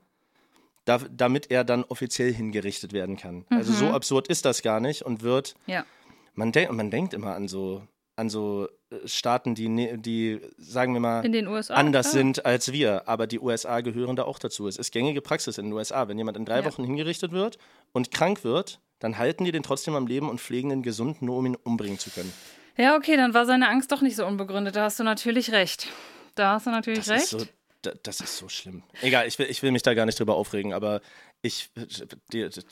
da, 0.86 0.98
damit 1.10 1.50
er 1.50 1.62
dann 1.64 1.84
offiziell 1.84 2.32
hingerichtet 2.32 2.94
werden 2.94 3.18
kann. 3.18 3.44
Also 3.50 3.72
so 3.72 3.88
absurd 3.90 4.28
ist 4.28 4.46
das 4.46 4.62
gar 4.62 4.80
nicht 4.80 5.02
und 5.02 5.22
wird. 5.22 5.56
Ja. 5.66 5.84
Man, 6.32 6.52
denk, 6.52 6.72
man 6.72 6.90
denkt 6.90 7.12
immer 7.12 7.34
an 7.34 7.48
so, 7.48 7.82
an 8.16 8.30
so 8.30 8.68
äh, 8.90 9.06
Staaten, 9.06 9.54
die, 9.54 9.68
ne- 9.68 9.98
die, 9.98 10.40
sagen 10.56 10.94
wir 10.94 11.00
mal, 11.00 11.22
USA. 11.46 11.74
anders 11.74 12.10
klar. 12.10 12.22
sind 12.22 12.46
als 12.46 12.72
wir. 12.72 13.06
Aber 13.08 13.26
die 13.26 13.40
USA 13.40 13.82
gehören 13.82 14.16
da 14.16 14.24
auch 14.24 14.38
dazu. 14.38 14.68
Es 14.68 14.78
ist 14.78 14.90
gängige 14.90 15.20
Praxis 15.20 15.58
in 15.58 15.66
den 15.66 15.72
USA. 15.74 16.08
Wenn 16.08 16.16
jemand 16.16 16.38
in 16.38 16.46
drei 16.46 16.60
Ja. 16.60 16.64
Wochen 16.64 16.84
hingerichtet 16.84 17.32
wird 17.32 17.58
und 17.92 18.10
krank 18.10 18.42
wird, 18.42 18.80
dann 19.04 19.18
halten 19.18 19.44
die 19.44 19.52
den 19.52 19.62
trotzdem 19.62 19.94
am 19.96 20.06
Leben 20.06 20.30
und 20.30 20.40
pflegen 20.40 20.70
den 20.70 20.82
gesund, 20.82 21.20
nur 21.20 21.36
um 21.36 21.44
ihn 21.44 21.56
umbringen 21.56 21.98
zu 21.98 22.08
können. 22.08 22.32
Ja, 22.78 22.96
okay, 22.96 23.18
dann 23.18 23.34
war 23.34 23.44
seine 23.44 23.68
Angst 23.68 23.92
doch 23.92 24.00
nicht 24.00 24.16
so 24.16 24.24
unbegründet. 24.24 24.76
Da 24.76 24.84
hast 24.84 24.98
du 24.98 25.04
natürlich 25.04 25.52
recht. 25.52 25.88
Da 26.36 26.54
hast 26.54 26.64
du 26.66 26.70
natürlich 26.70 27.00
Das 27.00 27.10
recht. 27.10 27.22
ist 27.24 27.30
so, 27.30 27.38
da, 27.82 27.92
das 28.02 28.20
ist 28.20 28.38
so 28.38 28.48
schlimm. 28.48 28.82
Egal, 29.02 29.28
ich 29.28 29.38
will, 29.38 29.46
ich 29.50 29.62
will 29.62 29.72
mich 29.72 29.82
da 29.82 29.92
gar 29.92 30.06
nicht 30.06 30.18
drüber 30.18 30.36
aufregen, 30.36 30.72
aber 30.72 31.02
ich. 31.42 31.68
Die, 32.32 32.48
die, 32.48 32.62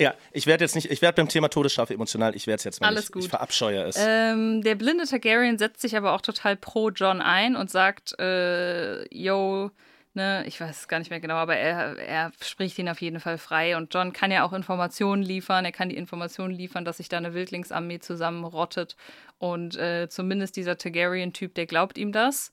ja, 0.00 0.14
ich 0.32 0.46
werde 0.46 0.64
jetzt 0.64 0.76
nicht, 0.76 0.90
ich 0.90 1.02
werde 1.02 1.16
beim 1.16 1.28
Thema 1.28 1.48
Todesstrafe 1.50 1.92
emotional, 1.92 2.34
ich 2.34 2.46
werde 2.46 2.56
es 2.56 2.64
jetzt 2.64 2.80
mal 2.80 2.86
Alles 2.86 3.02
nicht. 3.02 3.12
gut. 3.12 3.24
Ich 3.24 3.28
verabscheue 3.28 3.82
es. 3.82 3.96
Ähm, 3.98 4.62
der 4.62 4.76
blinde 4.76 5.04
Targaryen 5.04 5.58
setzt 5.58 5.82
sich 5.82 5.94
aber 5.94 6.14
auch 6.14 6.22
total 6.22 6.56
pro 6.56 6.88
John 6.88 7.20
ein 7.20 7.54
und 7.54 7.70
sagt, 7.70 8.18
äh, 8.18 9.04
yo, 9.14 9.70
ne, 10.14 10.44
ich 10.46 10.60
weiß 10.60 10.88
gar 10.88 10.98
nicht 10.98 11.10
mehr 11.10 11.20
genau, 11.20 11.34
aber 11.34 11.56
er, 11.56 11.98
er 11.98 12.32
spricht 12.42 12.78
ihn 12.78 12.88
auf 12.88 13.00
jeden 13.00 13.20
Fall 13.20 13.38
frei 13.38 13.76
und 13.76 13.94
John 13.94 14.12
kann 14.12 14.30
ja 14.30 14.44
auch 14.44 14.52
Informationen 14.52 15.22
liefern. 15.22 15.64
Er 15.64 15.72
kann 15.72 15.88
die 15.88 15.96
Informationen 15.96 16.54
liefern, 16.54 16.84
dass 16.84 16.98
sich 16.98 17.08
da 17.08 17.16
eine 17.16 17.34
Wildlingsarmee 17.34 18.00
zusammenrottet 18.00 18.96
und 19.38 19.76
äh, 19.76 20.08
zumindest 20.08 20.56
dieser 20.56 20.76
Targaryen-Typ, 20.76 21.54
der 21.54 21.66
glaubt 21.66 21.98
ihm 21.98 22.12
das. 22.12 22.52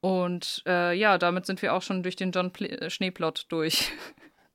Und 0.00 0.62
äh, 0.66 0.94
ja, 0.94 1.18
damit 1.18 1.46
sind 1.46 1.60
wir 1.60 1.74
auch 1.74 1.82
schon 1.82 2.02
durch 2.02 2.16
den 2.16 2.32
John 2.32 2.52
Pl 2.52 2.66
äh, 2.66 3.32
durch. 3.48 3.92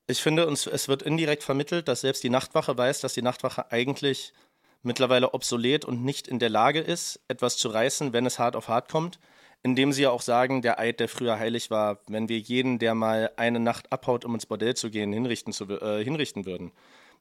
Ich 0.08 0.22
finde, 0.22 0.46
uns, 0.46 0.68
es 0.68 0.86
wird 0.86 1.02
indirekt 1.02 1.42
vermittelt, 1.42 1.88
dass 1.88 2.02
selbst 2.02 2.22
die 2.22 2.30
Nachtwache 2.30 2.78
weiß, 2.78 3.00
dass 3.00 3.14
die 3.14 3.22
Nachtwache 3.22 3.72
eigentlich 3.72 4.32
mittlerweile 4.82 5.34
obsolet 5.34 5.84
und 5.84 6.04
nicht 6.04 6.28
in 6.28 6.38
der 6.38 6.48
Lage 6.48 6.78
ist, 6.78 7.20
etwas 7.26 7.56
zu 7.56 7.68
reißen, 7.68 8.12
wenn 8.12 8.24
es 8.24 8.38
hart 8.38 8.54
auf 8.54 8.68
hart 8.68 8.88
kommt. 8.88 9.18
Indem 9.66 9.92
sie 9.92 10.02
ja 10.02 10.10
auch 10.10 10.22
sagen, 10.22 10.62
der 10.62 10.78
Eid, 10.78 11.00
der 11.00 11.08
früher 11.08 11.40
heilig 11.40 11.72
war, 11.72 11.98
wenn 12.06 12.28
wir 12.28 12.38
jeden, 12.38 12.78
der 12.78 12.94
mal 12.94 13.32
eine 13.36 13.58
Nacht 13.58 13.90
abhaut, 13.90 14.24
um 14.24 14.32
ins 14.32 14.46
Bordell 14.46 14.74
zu 14.74 14.90
gehen, 14.90 15.12
hinrichten, 15.12 15.52
zu, 15.52 15.64
äh, 15.64 16.04
hinrichten 16.04 16.46
würden, 16.46 16.70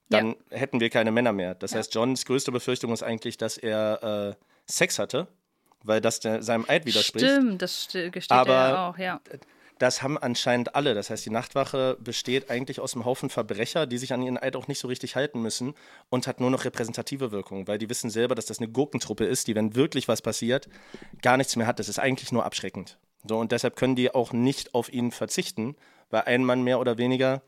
dann 0.10 0.36
hätten 0.52 0.80
wir 0.80 0.92
keine 0.92 1.12
Männer 1.12 1.34
mehr. 1.34 1.56
Das 1.56 1.74
heißt, 1.74 1.96
Johns 1.96 2.24
größte 2.24 2.52
Befürchtung 2.52 2.94
ist 2.94 3.02
eigentlich, 3.02 3.38
dass 3.38 3.58
er 3.58 4.36
äh, 4.38 4.44
Sex 4.72 5.00
hatte, 5.00 5.28
weil 5.84 6.02
das 6.02 6.20
der, 6.20 6.44
seinem 6.44 6.66
Eid 6.68 6.86
widerspricht. 6.86 7.26
Stimmt, 7.26 7.64
das 7.64 7.82
st 7.86 7.94
gesteht 8.12 8.32
Aber- 8.38 8.54
er 8.54 8.70
ja 8.70 8.90
auch, 8.90 8.98
ja. 9.00 9.22
Das 9.78 10.02
haben 10.02 10.18
anscheinend 10.18 10.76
alle. 10.76 10.94
Das 10.94 11.10
heißt, 11.10 11.26
die 11.26 11.30
Nachtwache 11.30 11.98
besteht 12.00 12.50
eigentlich 12.50 12.80
aus 12.80 12.94
einem 12.94 13.04
Haufen 13.04 13.30
Verbrecher, 13.30 13.86
die 13.86 13.98
sich 13.98 14.14
an 14.14 14.22
ihren 14.22 14.38
Eid 14.38 14.56
auch 14.56 14.68
nicht 14.68 14.80
so 14.80 14.88
richtig 14.88 15.16
halten 15.16 15.42
müssen 15.42 15.74
und 16.10 16.28
hat 16.28 16.40
nur 16.40 16.50
noch 16.50 16.64
repräsentative 16.64 17.32
Wirkung, 17.32 17.68
weil 17.68 17.78
die 17.78 17.90
wissen 17.90 18.10
selber, 18.10 18.36
dass 18.36 18.46
das 18.46 18.60
eine 18.60 18.70
Gurkentruppe 18.70 19.26
ist, 19.26 19.48
die, 19.48 19.56
wenn 19.56 19.76
wirklich 19.76 20.08
was 20.08 20.22
passiert, 20.22 20.70
gar 21.22 21.36
nichts 21.36 21.56
mehr 21.56 21.68
hat. 21.68 21.80
Das 21.80 21.90
ist 21.90 22.00
eigentlich 22.00 22.32
nur 22.32 22.46
abschreckend. 22.46 22.98
So, 23.28 23.38
und 23.38 23.52
deshalb 23.52 23.76
können 23.76 23.96
die 23.96 24.14
auch 24.14 24.32
nicht 24.32 24.74
auf 24.74 24.92
ihn 24.94 25.12
verzichten, 25.12 25.76
weil 26.10 26.22
ein 26.24 26.46
Mann 26.46 26.64
mehr 26.64 26.80
oder 26.80 26.98
weniger, 26.98 27.42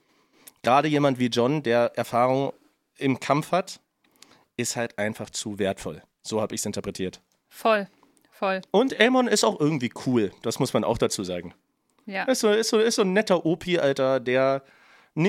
gerade 0.63 0.87
jemand 0.87 1.19
wie 1.19 1.27
John, 1.27 1.63
der 1.63 1.93
Erfahrung 1.95 2.51
im 2.97 3.19
Kampf 3.19 3.51
hat, 3.51 3.79
ist 4.57 4.75
halt 4.75 4.97
einfach 4.97 5.29
zu 5.29 5.59
wertvoll. 5.59 6.01
So 6.23 6.41
habe 6.41 6.55
ich 6.55 6.61
es 6.61 6.65
interpretiert. 6.65 7.21
Voll, 7.47 7.87
voll, 8.31 8.61
Und 8.71 8.99
Aemon 8.99 9.27
ist 9.27 9.43
auch 9.43 9.59
irgendwie 9.59 9.91
cool, 10.05 10.31
das 10.41 10.59
muss 10.59 10.73
man 10.73 10.83
auch 10.83 10.97
dazu 10.97 11.23
sagen. 11.23 11.53
Ja. 12.07 12.23
Ist 12.23 12.39
so, 12.39 12.51
ist 12.51 12.69
so, 12.69 12.79
ist 12.79 12.95
so 12.95 13.03
ein 13.03 13.13
netter 13.13 13.45
Opi, 13.45 13.77
Alter, 13.77 14.19
der 14.19 14.63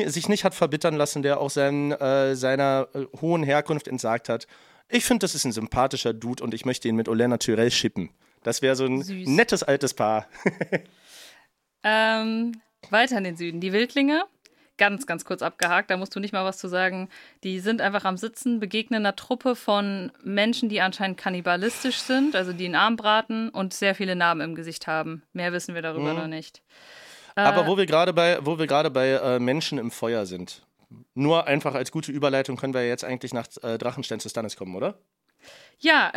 sich 0.06 0.28
nicht 0.28 0.44
hat 0.44 0.55
verbittern 0.55 0.96
lassen, 0.96 1.22
der 1.22 1.40
auch 1.40 1.50
sein, 1.50 1.92
äh, 1.92 2.34
seiner 2.34 2.88
äh, 2.94 3.05
hohen 3.20 3.42
Herkunft 3.42 3.88
entsagt 3.88 4.28
hat. 4.28 4.46
Ich 4.88 5.05
finde, 5.05 5.24
das 5.24 5.34
ist 5.34 5.44
ein 5.44 5.52
sympathischer 5.52 6.14
Dude 6.14 6.42
und 6.42 6.55
ich 6.55 6.64
möchte 6.64 6.88
ihn 6.88 6.96
mit 6.96 7.09
Olena 7.09 7.38
Tyrell 7.38 7.70
schippen. 7.70 8.10
Das 8.42 8.62
wäre 8.62 8.76
so 8.76 8.84
ein 8.84 9.02
Süß. 9.02 9.28
nettes 9.28 9.62
altes 9.62 9.92
Paar. 9.94 10.26
Ähm, 11.84 12.60
weiter 12.90 13.18
in 13.18 13.24
den 13.24 13.36
Süden. 13.36 13.60
Die 13.60 13.72
Wildlinge, 13.72 14.24
ganz, 14.78 15.06
ganz 15.06 15.24
kurz 15.24 15.42
abgehakt, 15.42 15.90
da 15.90 15.96
musst 15.96 16.14
du 16.16 16.20
nicht 16.20 16.32
mal 16.32 16.44
was 16.44 16.59
zu 16.59 16.68
sagen. 16.68 17.09
Die 17.44 17.60
sind 17.60 17.80
einfach 17.80 18.05
am 18.05 18.16
Sitzen, 18.16 18.60
begegnen 18.60 19.02
einer 19.02 19.16
Truppe 19.16 19.55
von 19.55 20.10
Menschen, 20.22 20.68
die 20.68 20.80
anscheinend 20.80 21.18
kannibalistisch 21.18 21.98
sind, 21.98 22.34
also 22.34 22.52
die 22.52 22.64
einen 22.64 22.74
Arm 22.74 22.96
braten 22.96 23.50
und 23.50 23.74
sehr 23.74 23.94
viele 23.94 24.16
Narben 24.16 24.40
im 24.40 24.55
Gesicht 24.55 24.86
haben. 24.86 25.22
Mehr 25.32 25.52
wissen 25.52 25.74
wir 25.74 25.82
darüber 25.82 26.14
noch 26.14 26.28
nicht. 26.28 26.62
Aber 27.34 27.66
wo 27.66 27.76
wir 27.76 27.86
gerade 27.86 28.12
bei, 28.12 28.38
wo 28.42 28.59
wir 28.59 28.66
gerade 28.66 28.90
bei 28.90 29.10
äh, 29.10 29.38
Menschen 29.38 29.78
im 29.78 29.90
Feuer 29.90 30.26
sind. 30.26 30.66
Nur 31.14 31.46
einfach 31.46 31.74
als 31.74 31.92
gute 31.92 32.10
Überleitung 32.10 32.56
können 32.56 32.74
wir 32.74 32.86
jetzt 32.86 33.05
eigentlich 33.05 33.34
nach 33.34 33.46
äh, 33.62 33.78
Drachenstein 33.78 34.20
zu 34.20 34.28
Stannis 34.28 34.56
kommen, 34.56 34.74
oder? 34.74 34.98
Ja, 35.81 36.12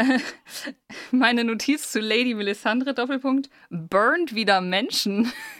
meine 1.12 1.44
Notiz 1.44 1.92
zu 1.92 2.00
Lady 2.00 2.34
Melisandre, 2.34 2.94
Doppelpunkt, 2.94 3.50
burnt 3.70 4.34
wieder 4.34 4.60
Menschen. 4.60 5.32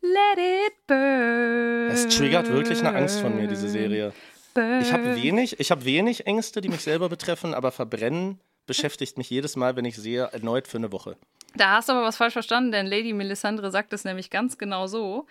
Let 0.00 0.38
it 0.38 0.86
burn. 0.86 1.90
Es 1.90 2.08
triggert 2.08 2.48
wirklich 2.48 2.80
eine 2.80 2.96
Angst 2.96 3.20
von 3.20 3.36
mir, 3.36 3.46
diese 3.46 3.68
Serie. 3.68 4.12
Burn. 4.54 4.80
Ich 4.80 4.92
habe 4.92 5.14
wenig, 5.14 5.60
ich 5.60 5.70
habe 5.70 5.84
wenig 5.84 6.26
Ängste, 6.26 6.60
die 6.60 6.68
mich 6.68 6.80
selber 6.80 7.08
betreffen, 7.08 7.54
aber 7.54 7.70
Verbrennen 7.70 8.40
beschäftigt 8.66 9.16
mich 9.16 9.30
jedes 9.30 9.56
Mal, 9.56 9.76
wenn 9.76 9.84
ich 9.84 9.96
sehe, 9.96 10.24
erneut 10.32 10.66
für 10.66 10.78
eine 10.78 10.92
Woche. 10.92 11.16
Da 11.56 11.76
hast 11.76 11.88
du 11.88 11.92
aber 11.92 12.02
was 12.02 12.16
falsch 12.16 12.34
verstanden, 12.34 12.72
denn 12.72 12.86
Lady 12.86 13.12
Melisandre 13.12 13.70
sagt 13.70 13.92
es 13.92 14.04
nämlich 14.04 14.30
ganz 14.30 14.58
genau 14.58 14.86
so. 14.86 15.26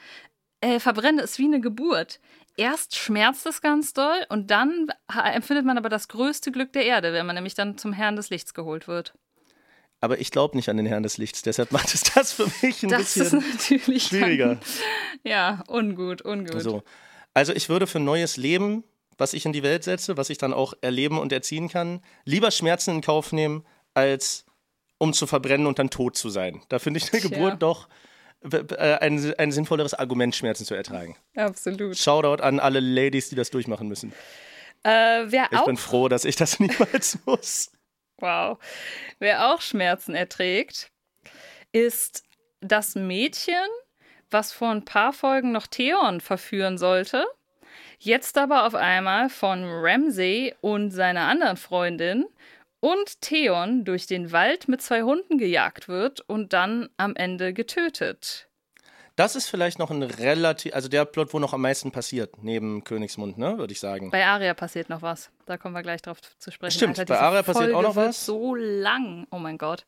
Äh, 0.61 0.79
Verbrennen 0.79 1.19
ist 1.19 1.37
wie 1.37 1.45
eine 1.45 1.61
Geburt. 1.61 2.19
Erst 2.57 2.95
schmerzt 2.95 3.45
es 3.45 3.61
ganz 3.61 3.93
doll 3.93 4.25
und 4.29 4.49
dann 4.51 4.87
empfindet 5.33 5.63
man 5.65 5.77
aber 5.77 5.89
das 5.89 6.07
größte 6.07 6.51
Glück 6.51 6.73
der 6.73 6.85
Erde, 6.85 7.13
wenn 7.13 7.25
man 7.25 7.35
nämlich 7.35 7.53
dann 7.53 7.77
zum 7.77 7.93
Herrn 7.93 8.15
des 8.15 8.29
Lichts 8.29 8.53
geholt 8.53 8.87
wird. 8.87 9.13
Aber 9.99 10.19
ich 10.19 10.29
glaube 10.31 10.55
nicht 10.57 10.69
an 10.69 10.77
den 10.77 10.85
Herrn 10.85 11.03
des 11.03 11.17
Lichts, 11.17 11.41
deshalb 11.43 11.71
macht 11.71 11.93
es 11.93 12.03
das 12.03 12.33
für 12.33 12.47
mich 12.61 12.83
ein 12.83 12.89
Das 12.89 13.13
bisschen 13.13 13.43
natürlich 13.51 14.03
schwieriger. 14.03 14.47
Dann, 14.55 14.59
ja, 15.23 15.63
ungut, 15.67 16.23
ungut. 16.23 16.61
So. 16.61 16.83
Also 17.33 17.53
ich 17.53 17.69
würde 17.69 17.87
für 17.87 17.99
neues 17.99 18.37
Leben, 18.37 18.83
was 19.17 19.33
ich 19.33 19.45
in 19.45 19.53
die 19.53 19.63
Welt 19.63 19.83
setze, 19.83 20.17
was 20.17 20.29
ich 20.29 20.37
dann 20.37 20.53
auch 20.53 20.73
erleben 20.81 21.17
und 21.19 21.31
erziehen 21.31 21.69
kann, 21.69 22.01
lieber 22.25 22.51
Schmerzen 22.51 22.91
in 22.95 23.01
Kauf 23.01 23.31
nehmen, 23.31 23.65
als 23.93 24.45
um 24.99 25.13
zu 25.13 25.27
verbrennen 25.27 25.67
und 25.67 25.77
dann 25.79 25.89
tot 25.91 26.17
zu 26.17 26.29
sein. 26.29 26.61
Da 26.69 26.79
finde 26.79 26.99
ich 26.99 27.11
eine. 27.11 27.21
Geburt 27.21 27.61
doch 27.61 27.87
w- 27.87 27.91
äh, 27.93 28.06
ein, 28.41 29.33
ein 29.37 29.51
sinnvolleres 29.51 29.93
Argument, 29.93 30.35
Schmerzen 30.35 30.65
zu 30.65 30.75
ertragen. 30.75 31.17
Absolut. 31.35 31.97
Shoutout 31.97 32.41
an 32.43 32.59
alle 32.59 32.79
Ladies, 32.79 33.29
die 33.29 33.35
das 33.35 33.49
durchmachen 33.49 33.87
müssen. 33.87 34.13
Äh, 34.83 35.25
Ich 35.25 35.65
bin 35.65 35.77
froh, 35.77 36.07
dass 36.07 36.25
ich 36.25 36.35
das 36.35 36.59
niemals 36.59 37.19
muss. 37.25 37.71
Wow. 38.19 38.57
Wer 39.19 39.51
auch 39.53 39.61
Schmerzen 39.61 40.15
erträgt, 40.15 40.91
ist 41.71 42.23
das 42.61 42.95
Mädchen, 42.95 43.53
was 44.29 44.51
vor 44.51 44.69
ein 44.71 44.85
paar 44.85 45.13
Folgen 45.13 45.51
noch 45.51 45.67
Theon 45.67 46.21
verführen 46.21 46.77
sollte, 46.77 47.25
jetzt 47.99 48.37
aber 48.37 48.65
auf 48.65 48.75
einmal 48.75 49.29
von 49.29 49.63
Ramsay 49.65 50.55
und 50.61 50.91
seiner 50.91 51.21
anderen 51.21 51.57
Freundin 51.57 52.25
und 52.87 53.19
Theon 53.21 53.83
durch 53.83 54.07
den 54.07 54.31
Wald 54.31 54.69
mit 54.69 54.81
zwei 54.81 55.01
Hunden 55.01 55.37
gejagt 55.37 55.89
wird 55.89 56.21
und 56.21 56.53
dann 56.53 56.87
am 56.95 57.15
Ende 57.15 57.53
getötet. 57.53 58.47
Das 59.17 59.35
ist 59.35 59.47
vielleicht 59.47 59.79
noch 59.79 59.89
ein 59.89 60.03
relativ, 60.03 60.73
also 60.73 60.87
der 60.87 61.03
Plot, 61.03 61.33
wo 61.33 61.39
noch 61.39 61.53
am 61.53 61.61
meisten 61.61 61.91
passiert, 61.91 62.41
neben 62.43 62.83
Königsmund, 62.83 63.37
ne, 63.37 63.57
würde 63.57 63.73
ich 63.73 63.79
sagen. 63.79 64.11
Bei 64.11 64.25
Aria 64.25 64.53
passiert 64.53 64.89
noch 64.89 65.01
was. 65.01 65.31
Da 65.47 65.57
kommen 65.57 65.73
wir 65.73 65.81
gleich 65.81 66.01
drauf 66.01 66.19
zu 66.37 66.51
sprechen. 66.51 66.77
Stimmt, 66.77 66.99
Alter, 66.99 67.15
bei 67.15 67.19
Arya 67.19 67.41
passiert 67.41 67.71
auch 67.71 67.73
Folge 67.73 67.87
noch 67.87 67.95
wird 67.95 68.07
was. 68.09 68.25
so 68.25 68.55
lang. 68.55 69.27
Oh 69.31 69.39
mein 69.39 69.57
Gott. 69.57 69.85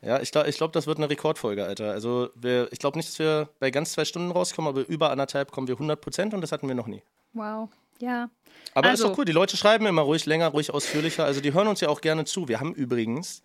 Ja, 0.00 0.20
ich 0.20 0.32
glaube, 0.32 0.48
ich 0.48 0.56
glaub, 0.56 0.72
das 0.72 0.86
wird 0.86 0.98
eine 0.98 1.08
Rekordfolge, 1.08 1.64
Alter. 1.64 1.92
Also 1.92 2.30
wir, 2.34 2.68
ich 2.72 2.78
glaube 2.78 2.96
nicht, 2.96 3.08
dass 3.08 3.18
wir 3.18 3.50
bei 3.60 3.70
ganz 3.70 3.92
zwei 3.92 4.04
Stunden 4.04 4.30
rauskommen, 4.32 4.68
aber 4.68 4.88
über 4.88 5.10
anderthalb 5.10 5.52
kommen 5.52 5.68
wir 5.68 5.74
100 5.74 6.00
Prozent 6.00 6.34
und 6.34 6.40
das 6.40 6.50
hatten 6.50 6.66
wir 6.66 6.74
noch 6.74 6.86
nie. 6.86 7.02
Wow. 7.34 7.68
Ja. 8.00 8.30
Aber 8.74 8.88
Also- 8.88 9.04
ist 9.04 9.10
doch 9.10 9.18
cool, 9.18 9.24
die 9.24 9.32
Leute 9.32 9.56
schreiben 9.56 9.86
immer 9.86 10.02
ruhig 10.02 10.26
länger, 10.26 10.48
ruhig 10.48 10.72
ausführlicher. 10.72 11.24
Also 11.24 11.40
die 11.40 11.52
hören 11.52 11.68
uns 11.68 11.80
ja 11.80 11.88
auch 11.88 12.00
gerne 12.00 12.24
zu. 12.24 12.48
Wir 12.48 12.60
haben 12.60 12.74
übrigens 12.74 13.42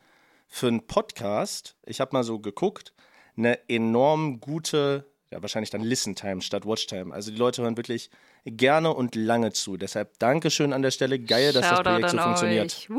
für 0.48 0.68
einen 0.68 0.86
Podcast, 0.86 1.76
ich 1.86 2.02
habe 2.02 2.12
mal 2.14 2.24
so 2.24 2.40
geguckt, 2.40 2.94
eine 3.38 3.70
enorm 3.70 4.40
gute, 4.42 5.06
ja 5.32 5.42
wahrscheinlich 5.42 5.70
dann 5.70 5.82
Listen-Time 5.82 6.42
statt 6.42 6.66
Watch-Time. 6.66 7.14
Also 7.14 7.32
die 7.32 7.38
Leute 7.38 7.62
hören 7.64 7.78
wirklich 7.78 8.10
gerne 8.46 8.94
und 8.94 9.16
lange 9.16 9.52
zu. 9.54 9.78
Deshalb 9.78 10.20
Dankeschön 10.20 10.74
an 10.74 10.82
der 10.82 10.92
Stelle. 10.92 11.20
Geil, 11.20 11.54
dass 11.54 11.62
das 11.62 11.78
Shoutout 11.78 11.90
Projekt 11.90 12.10
so 12.10 12.18
funktioniert. 12.18 12.90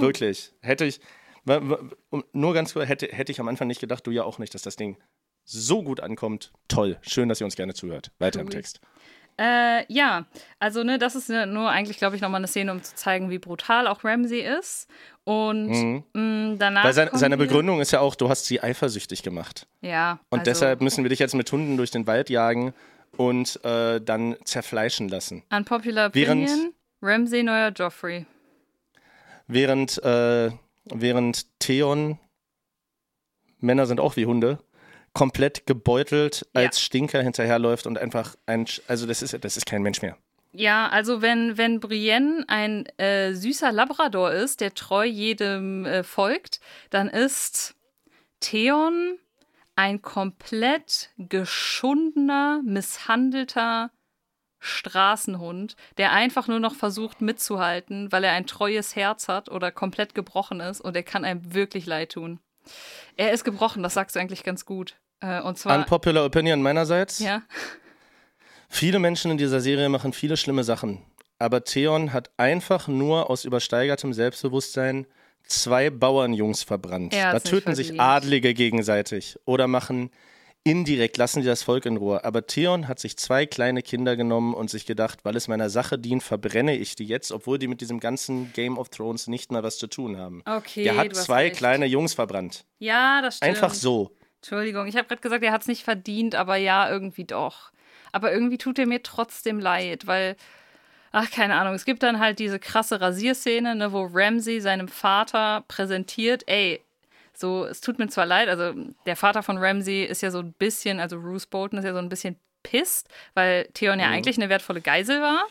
Wirklich. 0.00 0.52
Hätte 0.60 0.84
ich, 0.84 1.00
Nur 2.32 2.54
ganz 2.54 2.74
kurz, 2.74 2.88
hätte, 2.88 3.06
hätte 3.06 3.32
ich 3.32 3.40
am 3.40 3.48
Anfang 3.48 3.66
nicht 3.68 3.80
gedacht, 3.80 4.06
du 4.06 4.10
ja 4.10 4.24
auch 4.24 4.38
nicht, 4.38 4.54
dass 4.54 4.62
das 4.62 4.76
Ding 4.76 4.98
so 5.44 5.82
gut 5.82 6.00
ankommt. 6.00 6.52
Toll. 6.68 6.98
Schön, 7.02 7.28
dass 7.28 7.40
ihr 7.40 7.44
uns 7.46 7.56
gerne 7.56 7.74
zuhört. 7.74 8.12
Weiter 8.18 8.40
im 8.40 8.50
Text. 8.50 8.80
Äh, 9.40 9.90
ja, 9.90 10.26
also 10.58 10.84
ne, 10.84 10.98
das 10.98 11.14
ist 11.14 11.30
nur 11.30 11.70
eigentlich, 11.70 11.96
glaube 11.96 12.14
ich, 12.14 12.20
nochmal 12.20 12.40
eine 12.40 12.46
Szene, 12.46 12.72
um 12.72 12.82
zu 12.82 12.94
zeigen, 12.94 13.30
wie 13.30 13.38
brutal 13.38 13.86
auch 13.86 14.04
Ramsey 14.04 14.40
ist. 14.40 14.86
Und 15.24 15.70
mhm. 15.70 16.04
mh, 16.12 16.22
mm, 16.22 16.58
danach. 16.58 16.84
Weil 16.84 16.92
sein, 16.92 17.08
seine 17.12 17.38
Begründung 17.38 17.80
ist 17.80 17.90
ja 17.90 18.00
auch, 18.00 18.14
du 18.14 18.28
hast 18.28 18.44
sie 18.44 18.62
eifersüchtig 18.62 19.22
gemacht. 19.22 19.66
Ja. 19.80 20.20
Und 20.28 20.40
also, 20.40 20.50
deshalb 20.50 20.82
müssen 20.82 21.04
wir 21.04 21.08
dich 21.08 21.20
jetzt 21.20 21.34
mit 21.34 21.50
Hunden 21.50 21.78
durch 21.78 21.90
den 21.90 22.06
Wald 22.06 22.28
jagen 22.28 22.74
und 23.16 23.64
äh, 23.64 24.00
dann 24.02 24.36
zerfleischen 24.44 25.08
lassen. 25.08 25.42
Unpopular 25.50 26.08
Opinion, 26.08 26.46
während, 26.46 26.74
Ramsey 27.00 27.42
neuer 27.42 27.70
Joffrey. 27.70 28.26
Während, 29.46 30.02
äh, 30.04 30.50
während 30.84 31.58
Theon, 31.60 32.18
Männer 33.58 33.86
sind 33.86 34.00
auch 34.00 34.16
wie 34.16 34.26
Hunde, 34.26 34.58
komplett 35.12 35.66
gebeutelt 35.66 36.46
als 36.54 36.76
ja. 36.76 36.82
Stinker 36.84 37.22
hinterherläuft 37.22 37.86
und 37.86 37.98
einfach 37.98 38.36
ein, 38.46 38.66
also 38.86 39.06
das 39.06 39.22
ist, 39.22 39.44
das 39.44 39.56
ist 39.56 39.66
kein 39.66 39.82
Mensch 39.82 40.02
mehr. 40.02 40.16
Ja, 40.52 40.88
also 40.88 41.22
wenn, 41.22 41.58
wenn 41.58 41.78
Brienne 41.78 42.44
ein 42.48 42.86
äh, 42.98 43.34
süßer 43.34 43.70
Labrador 43.70 44.32
ist, 44.32 44.60
der 44.60 44.74
treu 44.74 45.04
jedem 45.04 45.84
äh, 45.86 46.02
folgt, 46.02 46.60
dann 46.90 47.08
ist 47.08 47.76
Theon 48.40 49.18
ein 49.76 50.02
komplett 50.02 51.10
geschundener, 51.18 52.62
misshandelter 52.64 53.90
Straßenhund, 54.58 55.76
der 55.96 56.12
einfach 56.12 56.48
nur 56.48 56.60
noch 56.60 56.74
versucht 56.74 57.20
mitzuhalten, 57.22 58.12
weil 58.12 58.24
er 58.24 58.32
ein 58.32 58.46
treues 58.46 58.94
Herz 58.94 59.28
hat 59.28 59.48
oder 59.48 59.70
komplett 59.70 60.14
gebrochen 60.14 60.60
ist 60.60 60.80
und 60.80 60.96
er 60.96 61.02
kann 61.02 61.24
einem 61.24 61.54
wirklich 61.54 61.86
leid 61.86 62.12
tun. 62.12 62.40
Er 63.16 63.32
ist 63.32 63.44
gebrochen, 63.44 63.82
das 63.82 63.94
sagst 63.94 64.16
du 64.16 64.20
eigentlich 64.20 64.44
ganz 64.44 64.64
gut. 64.64 64.96
Äh, 65.20 65.40
und 65.40 65.58
zwar. 65.58 65.78
Unpopular 65.78 66.24
Opinion 66.24 66.62
meinerseits. 66.62 67.18
Ja. 67.18 67.42
Viele 68.68 68.98
Menschen 68.98 69.30
in 69.30 69.38
dieser 69.38 69.60
Serie 69.60 69.88
machen 69.88 70.12
viele 70.12 70.36
schlimme 70.36 70.64
Sachen. 70.64 71.02
Aber 71.38 71.64
Theon 71.64 72.12
hat 72.12 72.30
einfach 72.36 72.86
nur 72.86 73.30
aus 73.30 73.44
übersteigertem 73.44 74.12
Selbstbewusstsein 74.12 75.06
zwei 75.44 75.90
Bauernjungs 75.90 76.62
verbrannt. 76.62 77.12
Da 77.12 77.40
töten 77.40 77.74
sich 77.74 78.00
Adlige 78.00 78.54
gegenseitig 78.54 79.38
oder 79.44 79.66
machen 79.66 80.10
indirekt, 80.64 81.16
lassen 81.16 81.40
die 81.40 81.46
das 81.46 81.62
Volk 81.62 81.86
in 81.86 81.96
Ruhe. 81.96 82.24
Aber 82.24 82.46
Theon 82.46 82.88
hat 82.88 82.98
sich 82.98 83.16
zwei 83.16 83.46
kleine 83.46 83.82
Kinder 83.82 84.16
genommen 84.16 84.54
und 84.54 84.70
sich 84.70 84.86
gedacht, 84.86 85.24
weil 85.24 85.36
es 85.36 85.48
meiner 85.48 85.70
Sache 85.70 85.98
dient, 85.98 86.22
verbrenne 86.22 86.76
ich 86.76 86.96
die 86.96 87.06
jetzt, 87.06 87.32
obwohl 87.32 87.58
die 87.58 87.68
mit 87.68 87.80
diesem 87.80 88.00
ganzen 88.00 88.52
Game 88.52 88.78
of 88.78 88.90
Thrones 88.90 89.26
nicht 89.26 89.52
mal 89.52 89.62
was 89.62 89.78
zu 89.78 89.86
tun 89.86 90.18
haben. 90.18 90.42
Okay. 90.44 90.84
Der 90.84 90.96
hat 90.96 91.14
zwei 91.16 91.44
recht. 91.44 91.56
kleine 91.56 91.86
Jungs 91.86 92.14
verbrannt. 92.14 92.64
Ja, 92.78 93.22
das 93.22 93.38
stimmt. 93.38 93.50
Einfach 93.50 93.74
so. 93.74 94.14
Entschuldigung, 94.36 94.86
ich 94.86 94.96
habe 94.96 95.08
gerade 95.08 95.20
gesagt, 95.20 95.44
er 95.44 95.52
hat 95.52 95.62
es 95.62 95.68
nicht 95.68 95.82
verdient, 95.82 96.34
aber 96.34 96.56
ja, 96.56 96.90
irgendwie 96.90 97.24
doch. 97.24 97.72
Aber 98.12 98.32
irgendwie 98.32 98.58
tut 98.58 98.78
er 98.78 98.86
mir 98.86 99.02
trotzdem 99.02 99.60
leid, 99.60 100.06
weil, 100.06 100.36
ach, 101.12 101.30
keine 101.30 101.54
Ahnung, 101.56 101.74
es 101.74 101.84
gibt 101.84 102.02
dann 102.02 102.18
halt 102.18 102.38
diese 102.38 102.58
krasse 102.58 103.00
Rasierszene, 103.00 103.74
ne, 103.74 103.92
wo 103.92 104.08
Ramsey 104.10 104.60
seinem 104.60 104.88
Vater 104.88 105.64
präsentiert, 105.68 106.44
ey, 106.46 106.82
so, 107.40 107.64
es 107.64 107.80
tut 107.80 107.98
mir 107.98 108.08
zwar 108.08 108.26
leid, 108.26 108.48
also 108.48 108.74
der 109.06 109.16
Vater 109.16 109.42
von 109.42 109.58
Ramsey 109.58 110.04
ist 110.04 110.20
ja 110.22 110.30
so 110.30 110.40
ein 110.40 110.52
bisschen, 110.52 111.00
also 111.00 111.20
Bruce 111.20 111.46
Bolton 111.46 111.78
ist 111.78 111.84
ja 111.84 111.92
so 111.92 111.98
ein 111.98 112.08
bisschen 112.08 112.36
pisst, 112.62 113.08
weil 113.34 113.66
Theon 113.74 113.98
ja 113.98 114.08
mhm. 114.08 114.14
eigentlich 114.14 114.36
eine 114.36 114.48
wertvolle 114.48 114.80
Geisel 114.80 115.20
war. 115.20 115.46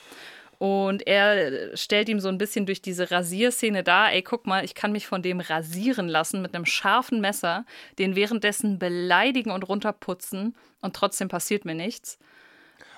Und 0.60 1.08
er 1.08 1.76
stellt 1.78 2.10
ihm 2.10 2.20
so 2.20 2.28
ein 2.28 2.38
bisschen 2.38 2.66
durch 2.66 2.82
diese 2.82 3.12
Rasierszene 3.12 3.82
dar, 3.82 4.12
ey, 4.12 4.22
guck 4.22 4.46
mal, 4.46 4.66
ich 4.66 4.76
kann 4.76 4.92
mich 4.92 5.08
von 5.08 5.22
dem 5.22 5.40
rasieren 5.40 6.10
lassen 6.10 6.42
mit 6.42 6.54
einem 6.54 6.66
scharfen 6.66 7.22
Messer, 7.22 7.66
den 7.98 8.16
währenddessen 8.16 8.78
beleidigen 8.78 9.52
und 9.52 9.68
runterputzen 9.68 10.56
und 10.82 10.96
trotzdem 10.96 11.30
passiert 11.30 11.64
mir 11.64 11.76
nichts. 11.76 12.20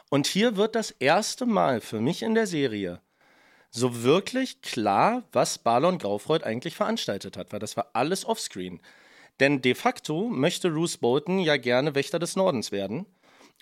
Und 0.09 0.26
hier 0.26 0.57
wird 0.57 0.76
das 0.76 0.89
erste 0.89 1.45
Mal 1.45 1.81
für 1.81 2.01
mich 2.01 2.23
in 2.23 2.34
der 2.34 2.47
Serie 2.47 2.99
so 3.72 4.03
wirklich 4.03 4.61
klar, 4.61 5.23
was 5.31 5.57
Balon 5.57 5.98
Graufreud 5.98 6.43
eigentlich 6.43 6.76
veranstaltet 6.76 7.38
hat, 7.38 7.52
weil 7.52 7.60
das 7.60 7.77
war 7.77 7.88
alles 7.93 8.26
offscreen. 8.26 8.81
Denn 9.39 9.61
de 9.61 9.73
facto 9.73 10.30
möchte 10.30 10.69
Bruce 10.69 10.98
Bolton 10.98 11.39
ja 11.39 11.57
gerne 11.57 11.95
Wächter 11.95 12.19
des 12.19 12.35
Nordens 12.35 12.72
werden. 12.72 13.06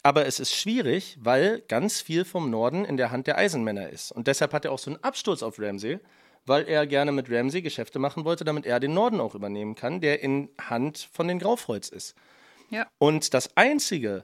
Aber 0.01 0.25
es 0.25 0.39
ist 0.39 0.53
schwierig, 0.55 1.17
weil 1.21 1.61
ganz 1.67 2.01
viel 2.01 2.25
vom 2.25 2.49
Norden 2.49 2.85
in 2.85 2.97
der 2.97 3.11
Hand 3.11 3.27
der 3.27 3.37
Eisenmänner 3.37 3.89
ist. 3.89 4.11
Und 4.11 4.27
deshalb 4.27 4.53
hat 4.53 4.65
er 4.65 4.71
auch 4.71 4.79
so 4.79 4.91
einen 4.91 5.03
Absturz 5.03 5.43
auf 5.43 5.59
Ramsey, 5.59 5.99
weil 6.45 6.67
er 6.67 6.87
gerne 6.87 7.11
mit 7.11 7.29
Ramsey 7.29 7.61
Geschäfte 7.61 7.99
machen 7.99 8.25
wollte, 8.25 8.43
damit 8.43 8.65
er 8.65 8.79
den 8.79 8.93
Norden 8.93 9.19
auch 9.19 9.35
übernehmen 9.35 9.75
kann, 9.75 10.01
der 10.01 10.23
in 10.23 10.49
Hand 10.59 11.09
von 11.11 11.27
den 11.27 11.39
Graufreuds 11.39 11.89
ist. 11.89 12.15
Ja. 12.69 12.87
Und 12.97 13.33
das 13.33 13.55
Einzige, 13.57 14.23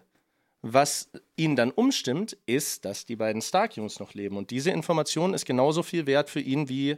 was 0.67 1.09
ihn 1.35 1.55
dann 1.55 1.69
umstimmt, 1.69 2.37
ist, 2.47 2.85
dass 2.85 3.05
die 3.05 3.15
beiden 3.15 3.41
Stark-Jungs 3.41 3.99
noch 3.99 4.15
leben. 4.15 4.35
Und 4.35 4.49
diese 4.49 4.71
Information 4.71 5.35
ist 5.35 5.45
genauso 5.45 5.83
viel 5.83 6.07
wert 6.07 6.27
für 6.27 6.39
ihn 6.39 6.69
wie 6.69 6.97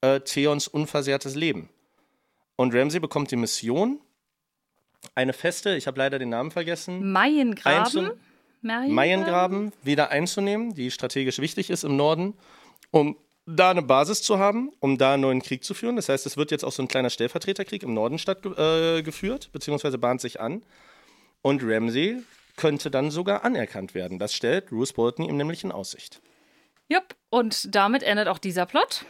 äh, 0.00 0.20
Theons 0.20 0.66
unversehrtes 0.66 1.36
Leben. 1.36 1.68
Und 2.56 2.74
Ramsey 2.74 2.98
bekommt 2.98 3.30
die 3.30 3.36
Mission, 3.36 4.00
eine 5.14 5.32
feste, 5.32 5.76
ich 5.76 5.86
habe 5.86 5.98
leider 5.98 6.18
den 6.18 6.30
Namen 6.30 6.50
vergessen. 6.50 7.12
Maiengraben. 7.12 8.10
Maiengraben 8.62 9.72
wieder 9.84 10.10
einzunehmen, 10.10 10.74
die 10.74 10.90
strategisch 10.90 11.38
wichtig 11.38 11.70
ist 11.70 11.84
im 11.84 11.96
Norden, 11.96 12.34
um 12.90 13.16
da 13.44 13.70
eine 13.70 13.82
Basis 13.82 14.22
zu 14.22 14.40
haben, 14.40 14.72
um 14.80 14.98
da 14.98 15.14
einen 15.14 15.22
neuen 15.22 15.42
Krieg 15.42 15.62
zu 15.62 15.74
führen. 15.74 15.94
Das 15.94 16.08
heißt, 16.08 16.26
es 16.26 16.36
wird 16.36 16.50
jetzt 16.50 16.64
auch 16.64 16.72
so 16.72 16.82
ein 16.82 16.88
kleiner 16.88 17.10
Stellvertreterkrieg 17.10 17.84
im 17.84 17.94
Norden 17.94 18.18
stattgeführt, 18.18 19.44
äh, 19.44 19.48
beziehungsweise 19.52 19.98
bahnt 19.98 20.20
sich 20.20 20.40
an. 20.40 20.64
Und 21.42 21.62
Ramsey 21.62 22.24
könnte 22.56 22.90
dann 22.90 23.10
sogar 23.10 23.44
anerkannt 23.44 23.94
werden. 23.94 24.18
Das 24.18 24.34
stellt 24.34 24.66
Bruce 24.66 24.92
Bolton 24.92 25.24
ihm 25.24 25.36
nämlich 25.36 25.64
in 25.64 25.72
Aussicht. 25.72 26.20
Jupp, 26.88 27.14
und 27.30 27.74
damit 27.74 28.02
endet 28.02 28.28
auch 28.28 28.38
dieser 28.38 28.66
Plot. 28.66 29.04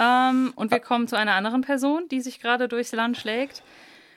Ähm, 0.00 0.52
und 0.56 0.70
wir 0.70 0.78
ah. 0.78 0.80
kommen 0.80 1.06
zu 1.06 1.16
einer 1.16 1.32
anderen 1.34 1.62
Person, 1.62 2.08
die 2.10 2.20
sich 2.20 2.40
gerade 2.40 2.68
durchs 2.68 2.92
Land 2.92 3.16
schlägt. 3.16 3.62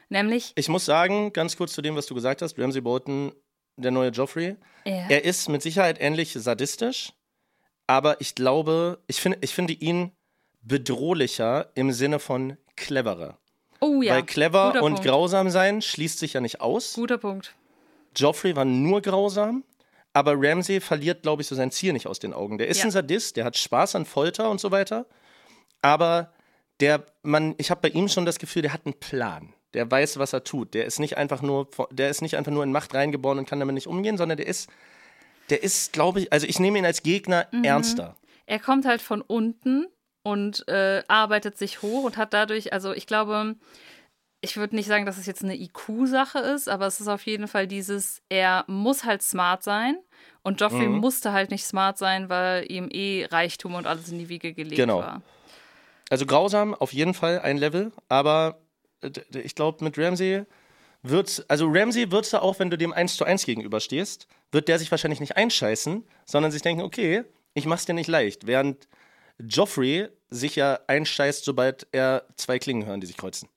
Nämlich. 0.09 0.53
Ich 0.55 0.69
muss 0.69 0.85
sagen, 0.85 1.33
ganz 1.33 1.57
kurz 1.57 1.73
zu 1.73 1.81
dem, 1.81 1.95
was 1.95 2.05
du 2.05 2.15
gesagt 2.15 2.41
hast, 2.41 2.57
Ramsey 2.57 2.81
Bolton, 2.81 3.33
der 3.75 3.91
neue 3.91 4.09
Joffrey. 4.09 4.55
Ja. 4.85 5.07
Er 5.09 5.25
ist 5.25 5.49
mit 5.49 5.61
Sicherheit 5.61 5.99
ähnlich 5.99 6.33
sadistisch, 6.33 7.13
aber 7.87 8.21
ich 8.21 8.33
glaube, 8.33 9.03
ich, 9.07 9.19
find, 9.19 9.37
ich 9.41 9.53
finde 9.53 9.73
ihn 9.73 10.11
bedrohlicher 10.61 11.71
im 11.75 11.91
Sinne 11.91 12.19
von 12.19 12.57
cleverer. 12.75 13.37
Oh 13.79 14.01
ja. 14.01 14.15
Weil 14.15 14.23
clever 14.23 14.67
Guter 14.67 14.83
und 14.83 14.93
Punkt. 14.95 15.07
grausam 15.07 15.49
sein 15.49 15.81
schließt 15.81 16.19
sich 16.19 16.33
ja 16.33 16.41
nicht 16.41 16.61
aus. 16.61 16.93
Guter 16.93 17.17
Punkt. 17.17 17.53
Joffrey 18.15 18.55
war 18.55 18.65
nur 18.65 19.01
grausam, 19.01 19.63
aber 20.13 20.33
Ramsey 20.35 20.81
verliert, 20.81 21.23
glaube 21.23 21.41
ich, 21.41 21.47
so 21.47 21.55
sein 21.55 21.71
Ziel 21.71 21.93
nicht 21.93 22.07
aus 22.07 22.19
den 22.19 22.33
Augen. 22.33 22.57
Der 22.57 22.67
ist 22.67 22.79
ja. 22.79 22.85
ein 22.85 22.91
Sadist, 22.91 23.37
der 23.37 23.45
hat 23.45 23.57
Spaß 23.57 23.95
an 23.95 24.05
Folter 24.05 24.49
und 24.49 24.59
so 24.59 24.71
weiter, 24.71 25.05
aber 25.81 26.33
der, 26.79 27.05
man, 27.23 27.55
ich 27.57 27.71
habe 27.71 27.81
bei 27.81 27.89
ihm 27.89 28.07
schon 28.07 28.25
das 28.25 28.39
Gefühl, 28.39 28.61
der 28.61 28.73
hat 28.73 28.85
einen 28.85 28.99
Plan 28.99 29.53
der 29.73 29.89
weiß, 29.89 30.17
was 30.17 30.33
er 30.33 30.43
tut. 30.43 30.73
Der 30.73 30.85
ist 30.85 30.99
nicht 30.99 31.17
einfach 31.17 31.41
nur, 31.41 31.69
der 31.91 32.09
ist 32.09 32.21
nicht 32.21 32.35
einfach 32.35 32.51
nur 32.51 32.63
in 32.63 32.71
Macht 32.71 32.93
reingeboren 32.93 33.37
und 33.37 33.47
kann 33.47 33.59
damit 33.59 33.75
nicht 33.75 33.87
umgehen, 33.87 34.17
sondern 34.17 34.37
der 34.37 34.47
ist, 34.47 34.69
der 35.49 35.61
ist, 35.61 35.93
glaube 35.93 36.21
ich, 36.21 36.33
also 36.33 36.47
ich 36.47 36.59
nehme 36.59 36.79
ihn 36.79 36.85
als 36.85 37.03
Gegner 37.03 37.47
mhm. 37.51 37.63
ernster. 37.63 38.15
Er 38.45 38.59
kommt 38.59 38.85
halt 38.85 39.01
von 39.01 39.21
unten 39.21 39.85
und 40.23 40.67
äh, 40.67 41.03
arbeitet 41.07 41.57
sich 41.57 41.81
hoch 41.81 42.05
und 42.05 42.17
hat 42.17 42.33
dadurch, 42.33 42.73
also 42.73 42.93
ich 42.93 43.07
glaube, 43.07 43.55
ich 44.47 44.57
würde 44.57 44.75
nicht 44.75 44.87
sagen, 44.87 45.05
dass 45.05 45.17
es 45.17 45.25
jetzt 45.25 45.43
eine 45.43 45.55
IQ-Sache 45.55 46.39
ist, 46.39 46.69
aber 46.69 46.87
es 46.87 47.01
ist 47.01 47.07
auf 47.07 47.25
jeden 47.25 47.47
Fall 47.47 47.67
dieses, 47.67 48.21
er 48.29 48.63
muss 48.67 49.03
halt 49.03 49.21
smart 49.21 49.63
sein. 49.63 49.97
Und 50.41 50.61
Joffrey 50.61 50.87
mhm. 50.87 50.99
musste 50.99 51.33
halt 51.33 51.51
nicht 51.51 51.65
smart 51.65 51.97
sein, 51.97 52.29
weil 52.29 52.71
ihm 52.71 52.87
eh 52.89 53.25
Reichtum 53.25 53.75
und 53.75 53.85
alles 53.85 54.09
in 54.09 54.17
die 54.17 54.29
Wiege 54.29 54.53
gelegt 54.53 54.77
genau. 54.77 54.99
war. 54.99 55.21
Also 56.09 56.25
grausam 56.25 56.73
auf 56.73 56.93
jeden 56.93 57.13
Fall 57.13 57.39
ein 57.39 57.57
Level, 57.57 57.91
aber 58.07 58.59
ich 59.33 59.55
glaube, 59.55 59.83
mit 59.83 59.97
Ramsey 59.97 60.45
wird, 61.03 61.45
also 61.49 61.67
Ramsey 61.69 62.11
wird 62.11 62.31
da 62.31 62.39
auch, 62.39 62.59
wenn 62.59 62.69
du 62.69 62.77
dem 62.77 62.93
1 62.93 63.17
zu 63.17 63.25
1 63.25 63.45
gegenüberstehst, 63.45 64.27
wird 64.51 64.69
der 64.69 64.79
sich 64.79 64.89
wahrscheinlich 64.89 65.19
nicht 65.19 65.35
einscheißen, 65.35 66.07
sondern 66.25 66.51
sich 66.53 66.61
denken, 66.61 66.81
okay, 66.81 67.25
ich 67.53 67.65
mach's 67.65 67.85
dir 67.85 67.93
nicht 67.93 68.07
leicht. 68.07 68.47
Während 68.47 68.87
Joffrey 69.39 70.07
sich 70.29 70.55
ja 70.55 70.79
einscheißt, 70.87 71.43
sobald 71.43 71.87
er 71.91 72.25
zwei 72.37 72.57
Klingen 72.57 72.85
hören, 72.85 73.01
die 73.01 73.07
sich 73.07 73.17
kreuzen. 73.17 73.49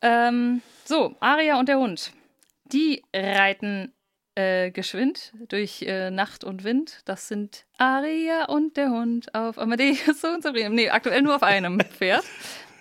Ähm, 0.00 0.62
so, 0.84 1.16
Aria 1.20 1.58
und 1.58 1.68
der 1.68 1.78
Hund. 1.78 2.12
Die 2.64 3.02
reiten 3.14 3.92
äh, 4.34 4.70
geschwind 4.70 5.32
durch 5.48 5.82
äh, 5.82 6.10
Nacht 6.10 6.44
und 6.44 6.64
Wind. 6.64 7.00
Das 7.04 7.28
sind 7.28 7.66
Aria 7.78 8.46
und 8.46 8.76
der 8.76 8.90
Hund 8.90 9.34
auf 9.34 9.58
Amadeus 9.58 10.24
und 10.24 10.42
Sabrina. 10.42 10.70
Nee, 10.70 10.90
aktuell 10.90 11.22
nur 11.22 11.36
auf 11.36 11.42
einem 11.42 11.80
Pferd. 11.98 12.24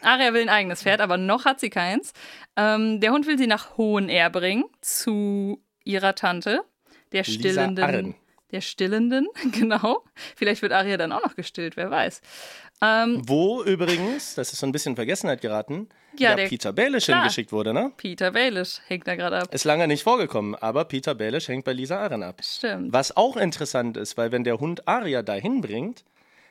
Aria 0.02 0.34
will 0.34 0.42
ein 0.42 0.50
eigenes 0.50 0.84
Pferd, 0.84 1.02
aber 1.02 1.18
noch 1.18 1.46
hat 1.46 1.60
sie 1.60 1.70
keins. 1.70 2.14
Ähm, 2.56 3.00
der 3.00 3.12
Hund 3.12 3.28
will 3.28 3.38
sie 3.38 3.48
nach 3.48 3.78
Hohenair 3.78 4.30
bringen, 4.30 4.64
zu 4.82 5.64
ihrer 5.84 6.16
Tante, 6.16 6.62
der 7.12 7.24
stillenden, 7.24 8.16
der 8.52 8.62
Stillenden, 8.62 9.28
genau. 9.52 10.04
Vielleicht 10.36 10.62
wird 10.62 10.74
Arya 10.74 10.98
dann 10.98 11.12
auch 11.12 11.24
noch 11.24 11.36
gestillt, 11.36 11.78
wer 11.78 11.90
weiß. 11.90 12.22
Ähm, 12.82 13.22
Wo 13.26 13.64
übrigens, 13.64 14.36
das 14.36 14.52
ist 14.54 14.60
so 14.60 14.66
ein 14.66 14.72
bisschen 14.72 14.94
in 14.94 14.96
Vergessenheit 14.96 15.42
geraten, 15.42 15.88
Ja, 16.18 16.38
ja, 16.38 16.48
Peter 16.48 16.74
Baelish 16.74 17.06
klar. 17.06 17.20
hingeschickt 17.22 17.52
wurde, 17.52 17.74
ne? 17.74 17.92
Peter 17.98 18.32
Baelish 18.32 18.80
hängt 18.88 19.08
da 19.08 19.16
gerade 19.16 19.38
ab. 19.40 19.54
Ist 19.54 19.64
lange 19.66 19.88
nicht 19.88 20.04
vorgekommen, 20.04 20.56
aber 20.56 20.86
Peter 20.86 21.16
Baelish 21.16 21.48
hängt 21.48 21.66
bei 21.66 21.74
Lisa 21.74 22.00
Aaron 22.00 22.24
ab. 22.24 22.42
Stimmt. 22.44 22.92
Was 22.94 23.16
auch 23.16 23.38
interessant 23.38 23.98
ist, 23.98 24.18
weil 24.18 24.32
wenn 24.32 24.44
der 24.44 24.60
Hund 24.60 24.88
Aria 24.88 25.22
dahin 25.22 25.62
bringt, 25.62 26.04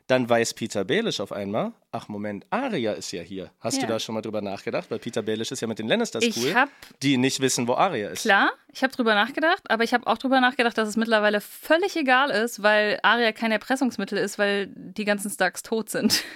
dann 0.06 0.28
weiß 0.28 0.54
Peter 0.54 0.84
Baelish 0.84 1.20
auf 1.20 1.30
einmal, 1.30 1.70
ach 1.92 2.08
Moment, 2.08 2.44
Aria 2.50 2.94
ist 2.94 3.12
ja 3.12 3.22
hier. 3.22 3.50
Hast 3.60 3.76
Ja. 3.76 3.82
du 3.82 3.92
da 3.92 4.00
schon 4.00 4.16
mal 4.16 4.22
drüber 4.22 4.40
nachgedacht? 4.40 4.90
Weil 4.90 4.98
Peter 4.98 5.22
Baelish 5.22 5.52
ist 5.52 5.60
ja 5.60 5.68
mit 5.68 5.78
den 5.78 5.86
Lannisters 5.86 6.24
Ich 6.24 6.36
cool, 6.36 6.52
hab- 6.52 6.68
die 7.02 7.16
nicht 7.16 7.38
wissen, 7.38 7.68
wo 7.68 7.74
Aria 7.74 8.08
ist. 8.08 8.22
Klar, 8.22 8.50
ich 8.72 8.82
habe 8.82 8.92
drüber 8.92 9.14
nachgedacht, 9.14 9.62
aber 9.70 9.84
ich 9.84 9.94
habe 9.94 10.08
auch 10.08 10.18
drüber 10.18 10.40
nachgedacht, 10.40 10.76
dass 10.76 10.88
es 10.88 10.96
mittlerweile 10.96 11.40
völlig 11.40 11.94
egal 11.96 12.30
ist, 12.30 12.60
weil 12.60 12.98
Arya 13.04 13.30
kein 13.30 13.52
Erpressungsmittel 13.52 14.18
ist, 14.18 14.36
weil 14.36 14.66
die 14.74 15.04
ganzen 15.04 15.30
Starks 15.30 15.62
tot 15.62 15.90
sind. 15.90 16.24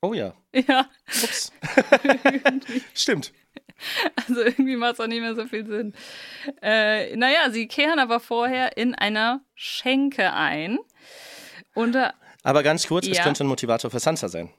Oh 0.00 0.14
ja, 0.14 0.32
ja, 0.54 0.88
ups. 1.22 1.52
Stimmt. 2.94 3.32
also 4.28 4.42
irgendwie 4.42 4.76
macht 4.76 4.94
es 4.94 5.00
auch 5.00 5.06
nicht 5.06 5.20
mehr 5.20 5.34
so 5.34 5.46
viel 5.46 5.66
Sinn. 5.66 5.94
Äh, 6.62 7.16
naja, 7.16 7.50
sie 7.50 7.66
kehren 7.68 7.98
aber 7.98 8.20
vorher 8.20 8.76
in 8.76 8.94
einer 8.94 9.40
Schenke 9.54 10.32
ein. 10.32 10.78
Unter, 11.74 12.14
Aber 12.42 12.62
ganz 12.62 12.86
kurz, 12.86 13.06
es 13.06 13.16
Ja. 13.18 13.24
könnte 13.24 13.44
ein 13.44 13.48
Motivator 13.48 13.90
für 13.90 13.98
Sansa 14.00 14.28
sein. 14.28 14.50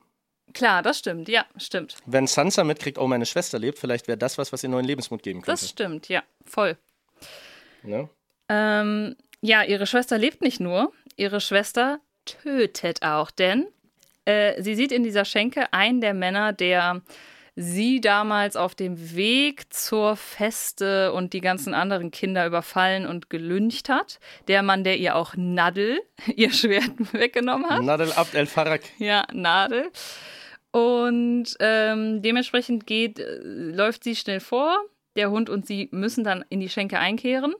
klar, 0.53 0.81
das 0.81 0.99
stimmt, 0.99 1.29
ja, 1.29 1.45
stimmt. 1.57 1.95
Wenn 2.05 2.27
Sansa 2.27 2.63
mitkriegt, 2.63 2.97
oh, 2.97 3.07
meine 3.07 3.25
Schwester 3.25 3.59
lebt, 3.59 3.77
vielleicht 3.79 4.07
wäre 4.07 4.17
das 4.17 4.37
was, 4.37 4.51
was 4.51 4.63
ihr 4.63 4.69
neuen 4.69 4.85
Lebensmut 4.85 5.21
geben 5.23 5.41
könnte. 5.41 5.61
Das 5.61 5.69
stimmt, 5.69 6.09
ja, 6.09 6.23
voll. 6.45 6.77
ne? 7.83 8.09
Ähm, 8.49 9.15
ja, 9.41 9.63
ihre 9.63 9.85
Schwester 9.87 10.17
lebt 10.17 10.41
nicht 10.41 10.59
nur, 10.59 10.91
ihre 11.17 11.39
Schwester 11.39 11.99
tötet 12.25 13.03
auch, 13.03 13.31
denn 13.31 13.67
äh, 14.29 14.61
sie 14.61 14.75
sieht 14.75 14.91
in 14.91 15.03
dieser 15.03 15.25
Schenke 15.25 15.73
einen 15.73 16.01
der 16.01 16.13
Männer, 16.13 16.53
der 16.53 17.01
sie 17.55 17.99
damals 17.99 18.55
auf 18.55 18.75
dem 18.75 19.15
Weg 19.15 19.73
zur 19.73 20.15
Feste 20.15 21.11
und 21.11 21.33
die 21.33 21.41
ganzen 21.41 21.73
anderen 21.73 22.11
Kinder 22.11 22.45
überfallen 22.45 23.05
und 23.05 23.29
gelüncht 23.29 23.89
hat. 23.89 24.19
Der 24.47 24.63
Mann, 24.63 24.83
der 24.83 24.97
ihr 24.97 25.15
auch 25.15 25.33
Nadel, 25.35 25.99
ihr 26.35 26.51
Schwert 26.51 26.91
weggenommen 27.11 27.69
hat. 27.69 27.83
Nadel 27.83 28.11
Abd 28.13 28.37
el 28.37 28.45
Farak. 28.45 28.81
Ja, 28.99 29.25
Nadel. 29.33 29.89
Und 30.71 31.55
ähm, 31.59 32.21
dementsprechend 32.21 32.85
geht, 32.85 33.19
äh, 33.19 33.39
läuft 33.41 34.03
sie 34.03 34.15
schnell 34.15 34.39
vor. 34.39 34.77
Der 35.15 35.31
Hund 35.31 35.49
und 35.49 35.65
sie 35.65 35.89
müssen 35.91 36.23
dann 36.23 36.45
in 36.49 36.59
die 36.59 36.69
Schenke 36.69 36.99
einkehren. 36.99 37.55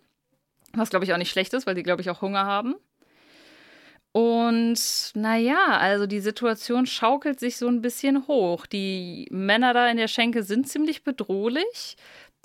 Was, 0.73 0.91
glaube 0.91 1.03
ich, 1.03 1.13
auch 1.13 1.17
nicht 1.17 1.31
schlecht 1.31 1.53
ist, 1.55 1.65
weil 1.65 1.73
die, 1.73 1.83
glaube 1.83 2.03
ich, 2.03 2.11
auch 2.11 2.21
Hunger 2.21 2.45
haben. 2.45 2.75
Und 4.11 5.11
naja, 5.13 5.77
also 5.77 6.07
die 6.07 6.19
Situation 6.19 6.85
schaukelt 6.85 7.39
sich 7.39 7.57
so 7.57 7.67
ein 7.67 7.81
bisschen 7.81 8.27
hoch. 8.27 8.65
Die 8.65 9.27
Männer 9.31 9.73
da 9.73 9.87
in 9.89 9.97
der 9.97 10.07
Schenke 10.07 10.43
sind 10.43 10.67
ziemlich 10.67 11.03
bedrohlich. 11.03 11.95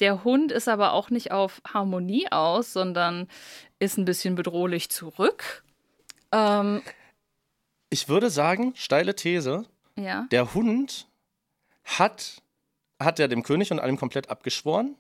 Der 0.01 0.25
Hund 0.25 0.53
ist 0.53 0.69
aber 0.69 0.93
auch 0.93 1.11
nicht 1.11 1.33
auf 1.33 1.63
Harmonie 1.67 2.31
aus, 2.31 2.73
sondern 2.73 3.29
ist 3.79 3.97
ein 3.97 4.05
bisschen 4.05 4.35
bedrohlich 4.35 4.91
zurück. 4.91 5.65
Ähm, 6.33 6.83
Ich 7.91 8.09
würde 8.09 8.29
sagen, 8.29 8.73
steile 8.77 9.15
These, 9.15 9.65
ja. 9.97 10.27
der 10.33 10.53
Hund 10.53 11.07
hat, 11.85 12.43
hat 13.01 13.21
er 13.21 13.29
dem 13.29 13.43
König 13.43 13.71
und 13.71 13.79
allem 13.79 13.97
komplett 13.99 14.29
abgeschworen. 14.31 14.97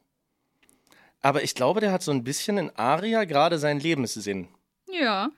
Aber 1.20 1.42
ich 1.42 1.54
glaube, 1.54 1.80
der 1.80 1.90
hat 1.92 2.02
so 2.02 2.10
ein 2.12 2.22
bisschen 2.24 2.56
in 2.58 2.70
Aria 2.76 3.24
gerade 3.24 3.58
seinen 3.58 3.80
Lebenssinn. 3.80 4.48
Ja. 4.88 5.28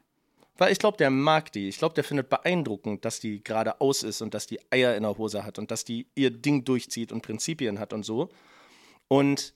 Weil 0.58 0.72
ich 0.72 0.78
glaube, 0.78 0.96
der 0.96 1.10
mag 1.10 1.52
die. 1.52 1.68
Ich 1.68 1.78
glaube, 1.78 1.94
der 1.94 2.04
findet 2.04 2.28
beeindruckend, 2.28 3.04
dass 3.04 3.20
die 3.20 3.42
gerade 3.42 3.80
aus 3.80 4.02
ist 4.02 4.22
und 4.22 4.34
dass 4.34 4.46
die 4.46 4.60
Eier 4.70 4.96
in 4.96 5.02
der 5.02 5.18
Hose 5.18 5.44
hat 5.44 5.58
und 5.58 5.70
dass 5.70 5.84
die 5.84 6.06
ihr 6.14 6.30
Ding 6.30 6.64
durchzieht 6.64 7.12
und 7.12 7.22
Prinzipien 7.22 7.78
hat 7.78 7.92
und 7.92 8.04
so. 8.04 8.30
Und 9.08 9.52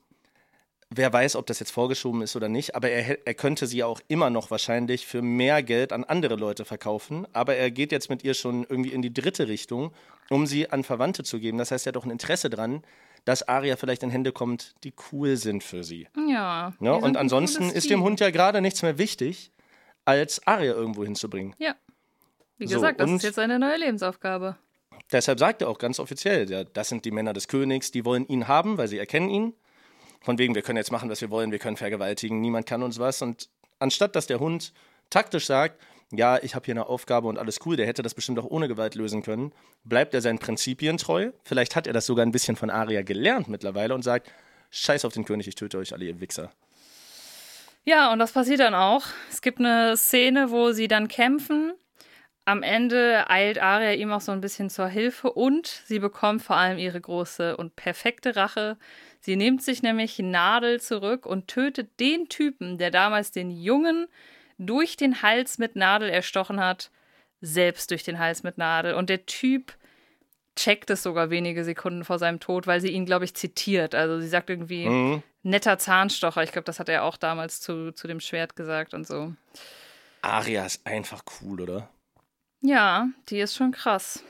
wer 0.90 1.12
weiß, 1.12 1.36
ob 1.36 1.46
das 1.46 1.60
jetzt 1.60 1.70
vorgeschoben 1.70 2.22
ist 2.22 2.36
oder 2.36 2.48
nicht, 2.48 2.74
aber 2.74 2.90
er, 2.90 3.26
er 3.26 3.34
könnte 3.34 3.66
sie 3.66 3.82
auch 3.82 4.00
immer 4.08 4.28
noch 4.28 4.50
wahrscheinlich 4.50 5.06
für 5.06 5.22
mehr 5.22 5.62
Geld 5.62 5.92
an 5.92 6.04
andere 6.04 6.36
Leute 6.36 6.64
verkaufen. 6.64 7.26
Aber 7.32 7.54
er 7.56 7.70
geht 7.70 7.92
jetzt 7.92 8.10
mit 8.10 8.24
ihr 8.24 8.34
schon 8.34 8.66
irgendwie 8.68 8.92
in 8.92 9.02
die 9.02 9.14
dritte 9.14 9.48
Richtung, 9.48 9.92
um 10.28 10.46
sie 10.46 10.70
an 10.70 10.84
Verwandte 10.84 11.22
zu 11.22 11.40
geben. 11.40 11.58
Das 11.58 11.70
heißt, 11.70 11.86
er 11.86 11.92
hat 11.92 11.96
auch 11.96 12.04
ein 12.04 12.10
Interesse 12.10 12.50
dran, 12.50 12.82
dass 13.24 13.46
Aria 13.46 13.76
vielleicht 13.76 14.02
in 14.02 14.10
Hände 14.10 14.32
kommt, 14.32 14.74
die 14.84 14.92
cool 15.12 15.36
sind 15.36 15.62
für 15.62 15.84
sie. 15.84 16.08
Ja. 16.28 16.72
Ne? 16.80 16.90
die 16.90 16.94
sind 16.94 17.04
Und 17.04 17.16
ansonsten 17.16 17.70
ist 17.70 17.90
dem 17.90 18.02
Hund 18.02 18.20
ja 18.20 18.30
gerade 18.30 18.60
nichts 18.60 18.82
mehr 18.82 18.98
wichtig, 18.98 19.52
als 20.10 20.46
Aria 20.46 20.72
irgendwo 20.72 21.04
hinzubringen. 21.04 21.54
Ja. 21.58 21.74
Wie 22.58 22.66
So, 22.66 22.74
gesagt, 22.76 23.00
das 23.00 23.08
und- 23.08 23.16
ist 23.16 23.22
jetzt 23.22 23.36
seine 23.36 23.58
neue 23.58 23.76
Lebensaufgabe. 23.78 24.56
Deshalb 25.12 25.38
sagt 25.38 25.62
er 25.62 25.68
auch 25.68 25.78
ganz 25.78 25.98
offiziell, 25.98 26.48
ja, 26.50 26.62
das 26.64 26.88
sind 26.88 27.04
die 27.04 27.10
Männer 27.10 27.32
des 27.32 27.48
Königs, 27.48 27.90
die 27.90 28.04
wollen 28.04 28.26
ihn 28.28 28.46
haben, 28.48 28.78
weil 28.78 28.86
sie 28.88 28.98
erkennen 28.98 29.28
ihn. 29.30 29.54
Von 30.20 30.38
wegen, 30.38 30.54
wir 30.54 30.62
können 30.62 30.76
jetzt 30.76 30.92
machen, 30.92 31.08
was 31.10 31.20
wir 31.20 31.30
wollen, 31.30 31.50
wir 31.50 31.58
können 31.58 31.76
vergewaltigen, 31.76 32.40
niemand 32.40 32.66
kann 32.66 32.82
uns 32.82 32.98
was. 32.98 33.22
Und 33.22 33.48
anstatt 33.78 34.14
dass 34.14 34.26
der 34.26 34.38
Hund 34.38 34.72
taktisch 35.08 35.46
sagt, 35.46 35.80
ja, 36.12 36.38
ich 36.42 36.54
habe 36.54 36.64
hier 36.66 36.74
eine 36.74 36.86
Aufgabe 36.86 37.26
und 37.28 37.38
alles 37.38 37.58
cool, 37.64 37.76
der 37.76 37.86
hätte 37.86 38.02
das 38.02 38.14
bestimmt 38.14 38.38
auch 38.38 38.44
ohne 38.44 38.68
Gewalt 38.68 38.94
lösen 38.96 39.22
können, 39.22 39.52
bleibt 39.84 40.12
er 40.12 40.20
seinen 40.20 40.38
Prinzipien 40.38 40.98
treu. 40.98 41.30
Vielleicht 41.44 41.74
hat 41.76 41.86
er 41.86 41.92
das 41.92 42.04
sogar 42.06 42.26
ein 42.26 42.32
bisschen 42.32 42.56
von 42.56 42.68
Aria 42.68 43.02
gelernt 43.02 43.48
mittlerweile 43.48 43.94
und 43.94 44.02
sagt, 44.02 44.30
scheiß 44.70 45.04
auf 45.04 45.12
den 45.12 45.24
König, 45.24 45.48
ich 45.48 45.54
töte 45.54 45.78
euch 45.78 45.92
alle, 45.92 46.04
ihr 46.04 46.20
Wichser. 46.20 46.50
Ja, 47.84 48.12
und 48.12 48.18
das 48.18 48.32
passiert 48.32 48.60
dann 48.60 48.74
auch. 48.74 49.06
Es 49.30 49.40
gibt 49.40 49.58
eine 49.58 49.96
Szene, 49.96 50.50
wo 50.50 50.72
sie 50.72 50.86
dann 50.88 51.08
kämpfen. 51.08 51.72
Am 52.44 52.62
Ende 52.62 53.28
eilt 53.28 53.60
Arya 53.60 53.92
ihm 53.92 54.12
auch 54.12 54.20
so 54.20 54.32
ein 54.32 54.40
bisschen 54.40 54.70
zur 54.70 54.88
Hilfe 54.88 55.32
und 55.32 55.66
sie 55.66 55.98
bekommt 55.98 56.42
vor 56.42 56.56
allem 56.56 56.78
ihre 56.78 57.00
große 57.00 57.56
und 57.56 57.76
perfekte 57.76 58.36
Rache. 58.36 58.76
Sie 59.20 59.36
nimmt 59.36 59.62
sich 59.62 59.82
nämlich 59.82 60.18
Nadel 60.18 60.80
zurück 60.80 61.26
und 61.26 61.48
tötet 61.48 62.00
den 62.00 62.28
Typen, 62.28 62.78
der 62.78 62.90
damals 62.90 63.30
den 63.30 63.50
Jungen 63.50 64.08
durch 64.58 64.96
den 64.96 65.22
Hals 65.22 65.58
mit 65.58 65.76
Nadel 65.76 66.08
erstochen 66.10 66.60
hat, 66.60 66.90
selbst 67.40 67.90
durch 67.90 68.02
den 68.02 68.18
Hals 68.18 68.42
mit 68.42 68.58
Nadel. 68.58 68.94
Und 68.94 69.10
der 69.10 69.26
Typ 69.26 69.74
checkt 70.56 70.90
es 70.90 71.02
sogar 71.02 71.30
wenige 71.30 71.64
Sekunden 71.64 72.04
vor 72.04 72.18
seinem 72.18 72.40
Tod, 72.40 72.66
weil 72.66 72.80
sie 72.80 72.90
ihn, 72.90 73.06
glaube 73.06 73.24
ich, 73.24 73.34
zitiert. 73.34 73.94
Also 73.94 74.20
sie 74.20 74.28
sagt 74.28 74.50
irgendwie, 74.50 74.86
Mhm. 74.88 75.22
netter 75.42 75.78
Zahnstocher. 75.78 76.42
Ich 76.42 76.52
glaube, 76.52 76.64
das 76.66 76.78
hat 76.80 76.88
er 76.88 77.04
auch 77.04 77.16
damals 77.16 77.60
zu, 77.60 77.92
zu 77.92 78.06
dem 78.08 78.20
Schwert 78.20 78.56
gesagt 78.56 78.92
und 78.94 79.06
so. 79.06 79.32
Aria 80.22 80.66
ist 80.66 80.86
einfach 80.86 81.22
cool, 81.40 81.60
oder? 81.62 81.88
Ja, 82.60 83.08
die 83.30 83.38
ist 83.40 83.56
schon 83.56 83.72
krass. 83.72 84.22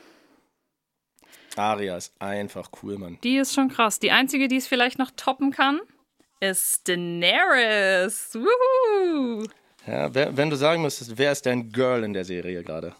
Aria 1.57 1.97
ist 1.97 2.13
einfach 2.21 2.69
cool, 2.81 2.97
Mann. 2.97 3.17
Die 3.23 3.35
ist 3.37 3.53
schon 3.53 3.67
krass. 3.69 3.99
Die 3.99 4.11
einzige, 4.11 4.47
die 4.47 4.55
es 4.55 4.67
vielleicht 4.67 4.99
noch 4.99 5.11
toppen 5.17 5.51
kann, 5.51 5.81
ist 6.39 6.87
Daenerys. 6.87 8.35
Wuhu! 8.35 9.45
Ja, 9.85 10.13
wenn 10.13 10.49
du 10.49 10.55
sagen 10.55 10.81
müsstest, 10.81 11.17
wer 11.17 11.31
ist 11.31 11.45
dein 11.45 11.71
Girl 11.71 12.03
in 12.03 12.13
der 12.13 12.23
Serie 12.23 12.63
gerade? 12.63 12.95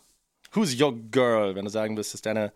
Who's 0.52 0.78
your 0.80 0.94
girl, 1.12 1.56
wenn 1.56 1.64
du 1.66 1.72
sagen 1.72 1.94
müsstest, 1.94 2.26
deine 2.26 2.52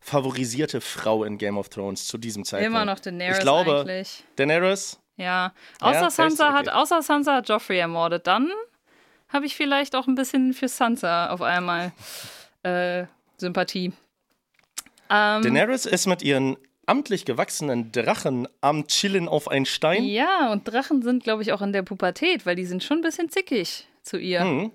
favorisierte 0.00 0.80
Frau 0.80 1.24
in 1.24 1.38
Game 1.38 1.58
of 1.58 1.68
Thrones 1.68 2.06
zu 2.06 2.18
diesem 2.18 2.44
Zeitpunkt? 2.44 2.66
Immer 2.74 2.84
noch 2.84 2.98
Daenerys 3.00 3.38
ich 3.38 3.42
glaube, 3.42 3.80
eigentlich. 3.80 4.24
Daenerys? 4.36 4.98
Ja. 5.16 5.52
Außer, 5.80 6.00
Ja, 6.02 6.10
Sansa 6.10 6.52
hat, 6.52 6.68
Okay. 6.68 6.76
außer 6.76 7.02
Sansa 7.02 7.34
hat 7.36 7.48
Joffrey 7.48 7.78
ermordet. 7.78 8.26
Dann 8.26 8.50
habe 9.28 9.46
ich 9.46 9.56
vielleicht 9.56 9.94
auch 9.96 10.06
ein 10.06 10.14
bisschen 10.14 10.54
für 10.54 10.68
Sansa 10.68 11.30
auf 11.30 11.42
einmal 11.42 11.92
äh, 12.62 13.04
Sympathie. 13.36 13.92
Ähm, 15.10 15.42
Daenerys 15.42 15.86
ist 15.86 16.06
mit 16.06 16.22
ihren 16.22 16.56
amtlich 16.86 17.24
gewachsenen 17.24 17.92
Drachen 17.92 18.48
am 18.60 18.86
Chillen 18.86 19.28
auf 19.28 19.48
ein 19.48 19.66
Stein. 19.66 20.04
ja, 20.04 20.50
und 20.52 20.66
Drachen 20.68 21.02
sind, 21.02 21.22
glaube 21.22 21.42
ich, 21.42 21.52
auch 21.52 21.60
in 21.62 21.72
der 21.72 21.82
Pubertät, 21.82 22.46
weil 22.46 22.56
die 22.56 22.64
sind 22.64 22.82
schon 22.82 22.98
ein 22.98 23.02
bisschen 23.02 23.28
zickig 23.28 23.86
zu 24.02 24.16
ihr. 24.18 24.44
Mhm. 24.44 24.72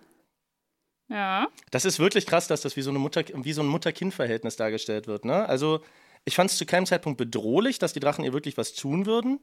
Ja. 1.13 1.47
Das 1.71 1.85
ist 1.85 1.99
wirklich 1.99 2.25
krass, 2.25 2.47
dass 2.47 2.61
das 2.61 2.75
wie 2.75 2.81
so, 2.81 2.89
eine 2.89 2.99
Mutter, 2.99 3.23
wie 3.33 3.53
so 3.53 3.61
ein 3.61 3.67
Mutter-Kind-Verhältnis 3.67 4.55
dargestellt 4.55 5.07
wird. 5.07 5.25
Ne? 5.25 5.47
Also, 5.47 5.81
ich 6.25 6.35
fand 6.35 6.49
es 6.49 6.57
zu 6.57 6.65
keinem 6.65 6.85
Zeitpunkt 6.85 7.17
bedrohlich, 7.17 7.79
dass 7.79 7.93
die 7.93 7.99
Drachen 7.99 8.25
ihr 8.25 8.33
wirklich 8.33 8.57
was 8.57 8.73
tun 8.73 9.05
würden. 9.05 9.39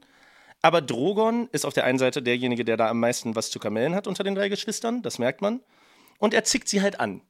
Aber 0.61 0.81
Drogon 0.81 1.47
ist 1.51 1.65
auf 1.65 1.73
der 1.73 1.85
einen 1.85 1.97
Seite 1.97 2.21
derjenige, 2.21 2.65
der 2.65 2.77
da 2.77 2.89
am 2.89 2.99
meisten 2.99 3.35
was 3.35 3.49
zu 3.49 3.57
kamellen 3.59 3.95
hat 3.95 4.05
unter 4.05 4.23
den 4.23 4.35
drei 4.35 4.49
Geschwistern, 4.49 5.01
das 5.01 5.17
merkt 5.17 5.41
man. 5.41 5.61
Und 6.19 6.33
er 6.33 6.43
zickt 6.43 6.67
sie 6.67 6.81
halt 6.81 6.99
an. 6.99 7.21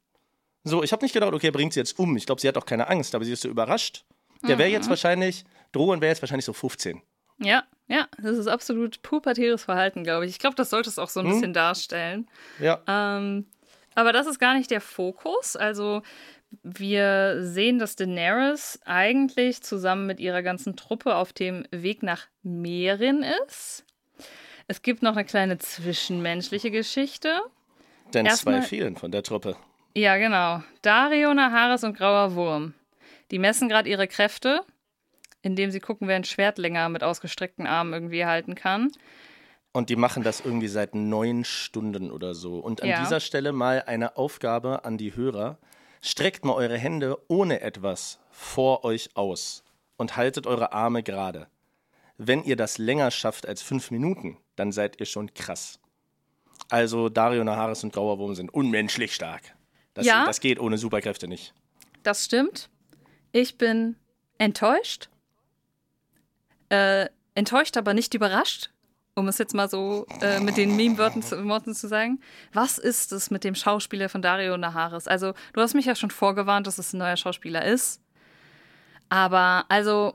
So, 0.64 0.84
ich 0.84 0.92
habe 0.92 1.04
nicht 1.06 1.14
gedacht, 1.14 1.34
okay, 1.34 1.48
er 1.48 1.52
bringt 1.54 1.74
sie 1.74 1.80
jetzt 1.80 1.98
um. 1.98 2.18
Ich 2.18 2.26
glaube, 2.26 2.42
sie 2.42 2.48
hat 2.48 2.58
auch 2.58 2.66
keine 2.66 2.88
Angst, 2.90 3.16
aber 3.16 3.24
sie 3.24 3.32
ist 3.32 3.42
so 3.42 3.48
überrascht. 3.50 4.04
Der 4.48 4.58
wäre 4.58 4.70
jetzt 4.70 4.90
wahrscheinlich, 4.90 5.46
Drogon 5.72 6.02
wäre 6.02 6.10
jetzt 6.12 6.22
wahrscheinlich 6.22 6.46
so 6.46 6.54
15. 6.54 7.02
Ja, 7.38 7.64
ja, 7.88 8.08
das 8.22 8.38
ist 8.38 8.48
absolut 8.48 9.02
pubertäres 9.02 9.64
Verhalten, 9.64 10.04
glaube 10.04 10.26
ich. 10.26 10.32
Ich 10.32 10.40
glaube, 10.40 10.56
das 10.56 10.70
sollte 10.70 10.90
es 10.90 11.00
auch 11.00 11.10
so 11.10 11.20
ein 11.20 11.28
Hm? 11.28 11.34
bisschen 11.34 11.54
darstellen. 11.54 12.28
Ja. 12.60 12.82
Ähm, 12.88 13.48
aber 13.96 14.14
das 14.14 14.28
ist 14.28 14.40
gar 14.40 14.54
nicht 14.56 14.72
der 14.72 14.82
Fokus. 14.82 15.56
Also 15.56 16.02
wir 16.64 17.38
sehen, 17.44 17.80
dass 17.80 17.96
Daenerys 17.96 18.80
eigentlich 18.86 19.62
zusammen 19.62 20.06
mit 20.06 20.20
ihrer 20.20 20.42
ganzen 20.44 20.76
Truppe 20.76 21.16
auf 21.16 21.34
dem 21.34 21.66
Weg 21.72 22.04
nach 22.04 22.28
Meerin 22.44 23.24
ist. 23.48 23.86
Es 24.68 24.82
gibt 24.82 25.02
noch 25.02 25.14
eine 25.14 25.26
kleine 25.26 25.58
zwischenmenschliche 25.58 26.72
Geschichte. 26.72 27.42
Denn 28.14 28.26
Erstmal- 28.26 28.62
zwei 28.62 28.68
fehlen 28.68 28.98
von 28.98 29.12
der 29.12 29.24
Truppe. 29.24 29.56
Ja, 29.96 30.18
genau. 30.18 30.64
Dario, 30.82 31.34
Naharis 31.34 31.84
und 31.84 31.98
Grauer 31.98 32.36
Wurm. 32.36 32.74
Die 33.32 33.40
messen 33.40 33.68
gerade 33.70 33.90
ihre 33.90 34.08
Kräfte, 34.08 34.62
indem 35.42 35.72
sie 35.72 35.80
gucken, 35.80 36.08
wer 36.08 36.16
ein 36.16 36.24
Schwert 36.24 36.58
länger 36.58 36.88
mit 36.90 37.04
ausgestreckten 37.04 37.68
Armen 37.68 37.94
irgendwie 37.94 38.26
halten 38.26 38.56
kann. 38.56 38.92
Und 39.74 39.90
die 39.90 39.96
machen 39.96 40.24
das 40.24 40.42
irgendwie 40.42 40.68
seit 40.68 40.96
neun 40.96 41.46
Stunden 41.46 42.12
oder 42.12 42.34
so. 42.34 42.60
Und 42.60 42.82
an 42.82 42.90
Ja. 42.90 43.02
dieser 43.02 43.20
Stelle 43.22 43.54
mal 43.54 43.84
eine 43.88 44.18
Aufgabe 44.18 44.84
an 44.84 44.98
die 44.98 45.16
Hörer. 45.16 45.58
Streckt 46.02 46.44
mal 46.44 46.54
eure 46.54 46.78
Hände 46.78 47.18
ohne 47.30 47.62
etwas 47.62 48.20
vor 48.32 48.84
euch 48.84 49.16
aus 49.16 49.64
und 49.98 50.18
haltet 50.18 50.46
eure 50.48 50.74
Arme 50.74 51.04
gerade. 51.04 51.48
Wenn 52.18 52.44
ihr 52.44 52.56
das 52.56 52.78
länger 52.80 53.12
schafft 53.12 53.48
als 53.48 53.62
fünf 53.62 53.92
Minuten, 53.92 54.38
dann 54.56 54.72
seid 54.72 55.00
ihr 55.00 55.06
schon 55.06 55.34
krass. 55.34 55.80
Also 56.70 57.08
Dario 57.10 57.44
Naharis 57.44 57.84
und 57.84 57.94
Grauer 57.94 58.18
Wurm 58.20 58.36
sind 58.36 58.54
unmenschlich 58.54 59.14
stark. 59.16 59.56
Das, 59.94 60.06
Ja. 60.06 60.26
das 60.26 60.40
geht 60.40 60.60
ohne 60.60 60.78
Superkräfte 60.78 61.28
nicht. 61.28 61.54
Das 62.04 62.26
stimmt. 62.26 62.70
Ich 63.32 63.58
bin 63.58 63.96
enttäuscht. 64.38 65.10
Äh, 66.70 67.10
enttäuscht, 67.36 67.78
aber 67.78 67.94
nicht 67.94 68.14
überrascht, 68.14 68.71
um 69.16 69.28
es 69.28 69.38
jetzt 69.38 69.54
mal 69.54 69.70
so 69.70 70.06
äh, 70.22 70.40
mit 70.40 70.58
den 70.58 70.76
Meme-Worten 70.76 71.22
zu, 71.22 71.74
zu 71.74 71.88
sagen. 71.88 72.20
Was 72.54 72.78
ist 72.78 73.12
es 73.12 73.30
mit 73.32 73.44
dem 73.44 73.56
Schauspieler 73.56 74.10
von 74.10 74.22
Dario 74.22 74.58
Naharis? 74.58 75.08
Also, 75.08 75.34
du 75.54 75.62
hast 75.62 75.74
mich 75.74 75.86
ja 75.86 75.96
schon 75.96 76.12
vorgewarnt, 76.12 76.68
dass 76.68 76.78
es 76.78 76.94
ein 76.94 77.00
neuer 77.00 77.18
Schauspieler 77.18 77.66
ist. 77.66 78.02
Aber, 79.10 79.66
also, 79.70 80.14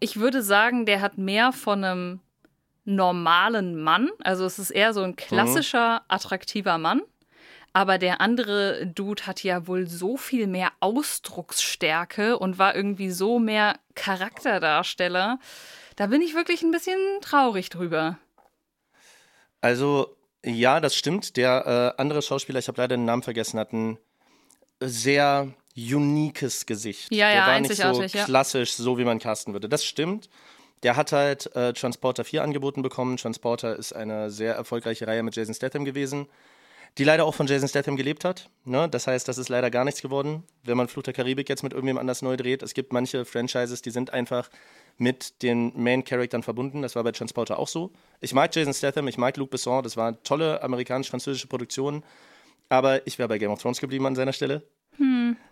ich 0.00 0.18
würde 0.18 0.42
sagen, 0.42 0.86
der 0.86 1.00
hat 1.00 1.18
mehr 1.18 1.52
von 1.52 1.84
einem 1.84 2.20
normalen 2.84 3.80
Mann. 3.80 4.10
Also, 4.24 4.44
es 4.44 4.58
ist 4.58 4.70
eher 4.70 4.92
so 4.92 5.02
ein 5.02 5.16
klassischer, 5.16 6.02
attraktiver 6.08 6.78
Mann. 6.78 7.02
Aber 7.72 7.98
der 7.98 8.20
andere 8.20 8.86
Dude 8.86 9.26
hat 9.26 9.44
ja 9.44 9.68
wohl 9.68 9.86
so 9.86 10.16
viel 10.16 10.46
mehr 10.48 10.72
Ausdrucksstärke 10.80 12.38
und 12.38 12.58
war 12.58 12.74
irgendwie 12.74 13.10
so 13.10 13.38
mehr 13.38 13.78
Charakterdarsteller. 13.94 15.38
Da 15.98 16.06
bin 16.06 16.22
ich 16.22 16.32
wirklich 16.36 16.62
ein 16.62 16.70
bisschen 16.70 16.96
traurig 17.22 17.70
drüber. 17.70 18.18
Also, 19.60 20.14
ja, 20.44 20.78
das 20.78 20.94
stimmt. 20.94 21.36
Der 21.36 21.94
äh, 21.98 22.00
andere 22.00 22.22
Schauspieler, 22.22 22.60
ich 22.60 22.68
habe 22.68 22.80
leider 22.80 22.96
den 22.96 23.04
Namen 23.04 23.24
vergessen, 23.24 23.58
hat 23.58 23.72
ein 23.72 23.98
sehr 24.78 25.52
uniques 25.76 26.66
Gesicht. 26.66 27.12
Ja, 27.12 27.26
Der 27.26 27.36
ja, 27.38 27.46
war 27.48 27.58
nicht 27.58 27.74
so 27.74 27.82
einzigartig, 27.82 28.14
ja. 28.14 28.24
klassisch, 28.26 28.74
so 28.74 28.96
wie 28.96 29.04
man 29.04 29.18
casten 29.18 29.54
würde. 29.54 29.68
Das 29.68 29.84
stimmt. 29.84 30.28
Der 30.84 30.94
hat 30.94 31.10
halt 31.10 31.52
äh, 31.56 31.72
Transporter 31.72 32.24
4 32.24 32.44
angeboten 32.44 32.82
bekommen. 32.82 33.16
Transporter 33.16 33.74
ist 33.74 33.92
eine 33.92 34.30
sehr 34.30 34.54
erfolgreiche 34.54 35.04
Reihe 35.08 35.24
mit 35.24 35.34
Jason 35.34 35.54
Statham 35.54 35.84
gewesen, 35.84 36.28
die 36.96 37.04
leider 37.04 37.24
auch 37.24 37.34
von 37.34 37.46
Jason 37.46 37.68
Statham 37.68 37.96
gelebt 37.96 38.24
hat. 38.24 38.48
Ne? 38.64 38.88
Das 38.88 39.06
heißt, 39.06 39.28
das 39.28 39.38
ist 39.38 39.48
leider 39.48 39.70
gar 39.70 39.84
nichts 39.84 40.02
geworden, 40.02 40.44
wenn 40.64 40.76
man 40.76 40.88
Fluch 40.88 41.02
der 41.02 41.14
Karibik 41.14 41.48
jetzt 41.48 41.62
mit 41.62 41.72
irgendwem 41.72 41.98
anders 41.98 42.22
neu 42.22 42.36
dreht. 42.36 42.62
Es 42.62 42.74
gibt 42.74 42.92
manche 42.92 43.24
Franchises, 43.24 43.82
die 43.82 43.90
sind 43.90 44.12
einfach 44.12 44.48
mit 44.96 45.42
den 45.42 45.72
Main-Charaktern 45.80 46.42
verbunden. 46.42 46.82
Das 46.82 46.96
war 46.96 47.04
bei 47.04 47.12
Transporter 47.12 47.58
auch 47.58 47.68
so. 47.68 47.92
Ich 48.20 48.32
mag 48.32 48.54
Jason 48.54 48.74
Statham, 48.74 49.06
ich 49.06 49.18
mag 49.18 49.36
Luc 49.36 49.50
Besson, 49.50 49.82
das 49.84 49.96
war 49.96 50.08
eine 50.08 50.22
tolle 50.22 50.62
amerikanisch-französische 50.62 51.46
Produktion. 51.46 52.02
Aber 52.68 53.06
ich 53.06 53.18
wäre 53.18 53.28
bei 53.28 53.38
Game 53.38 53.50
of 53.50 53.62
Thrones 53.62 53.80
geblieben 53.80 54.06
an 54.06 54.16
seiner 54.16 54.32
Stelle. 54.32 54.62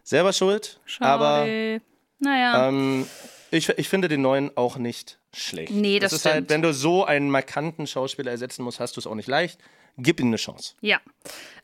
Selber 0.02 0.32
schuld, 0.32 0.80
aber 0.98 1.44
Schade. 1.44 1.80
naja. 2.18 2.68
ähm, 2.68 3.06
ich, 3.50 3.68
ich 3.70 3.88
finde 3.88 4.08
den 4.08 4.22
neuen 4.22 4.56
auch 4.56 4.76
nicht 4.76 5.18
schlecht. 5.32 5.72
Nee, 5.72 5.98
das 5.98 6.12
ist 6.12 6.24
halt, 6.24 6.34
stimmt. 6.34 6.50
wenn 6.50 6.62
du 6.62 6.72
so 6.72 7.04
einen 7.04 7.30
markanten 7.30 7.86
Schauspieler 7.86 8.32
ersetzen 8.32 8.62
musst, 8.62 8.80
hast 8.80 8.96
du 8.96 9.00
es 9.00 9.06
auch 9.06 9.14
nicht 9.14 9.28
leicht. 9.28 9.60
Gib 9.98 10.20
ihm 10.20 10.27
eine 10.28 10.36
Chance. 10.36 10.74
Ja. 10.81 11.01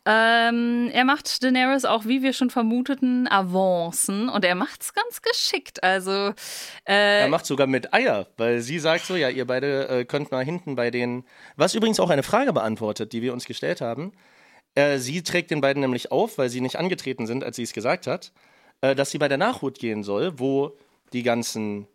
Ähm, 0.04 0.90
er 0.92 1.04
macht 1.04 1.44
Daenerys 1.44 1.84
auch, 1.84 2.06
wie 2.06 2.22
wir 2.22 2.32
schon 2.32 2.50
vermuteten, 2.50 3.28
Avancen 3.30 4.28
und 4.28 4.44
er 4.44 4.56
macht's 4.56 4.94
ganz 4.94 5.22
geschickt. 5.22 5.82
Also, 5.84 6.32
äh, 6.84 7.20
Er 7.20 7.28
macht 7.28 7.46
sogar 7.46 7.68
mit 7.68 7.94
Eier, 7.94 8.26
weil 8.36 8.60
sie 8.62 8.80
sagt 8.80 9.04
so, 9.04 9.14
ja, 9.14 9.28
ihr 9.28 9.46
beide 9.46 9.88
äh, 9.88 10.04
könnt 10.04 10.32
mal 10.32 10.44
hinten 10.44 10.74
bei 10.74 10.90
den. 10.90 11.24
Was 11.56 11.74
übrigens 11.74 12.00
auch 12.00 12.10
eine 12.10 12.24
Frage 12.24 12.52
beantwortet, 12.52 13.12
die 13.12 13.22
wir 13.22 13.32
uns 13.32 13.44
gestellt 13.44 13.80
haben. 13.80 14.12
Äh, 14.74 14.98
sie 14.98 15.22
trägt 15.22 15.50
den 15.50 15.60
beiden 15.60 15.80
nämlich 15.80 16.10
auf, 16.10 16.38
weil 16.38 16.48
sie 16.48 16.62
nicht 16.62 16.76
angetreten 16.76 17.26
sind, 17.26 17.44
als 17.44 17.56
sie 17.56 17.62
es 17.62 17.72
gesagt 17.72 18.06
hat, 18.06 18.32
äh, 18.80 18.94
dass 18.96 19.10
sie 19.10 19.18
bei 19.18 19.28
der 19.28 19.38
Nachhut 19.38 19.78
gehen 19.78 20.02
soll, 20.02 20.38
wo 20.38 20.76
die 21.12 21.22
ganzen, 21.22 21.86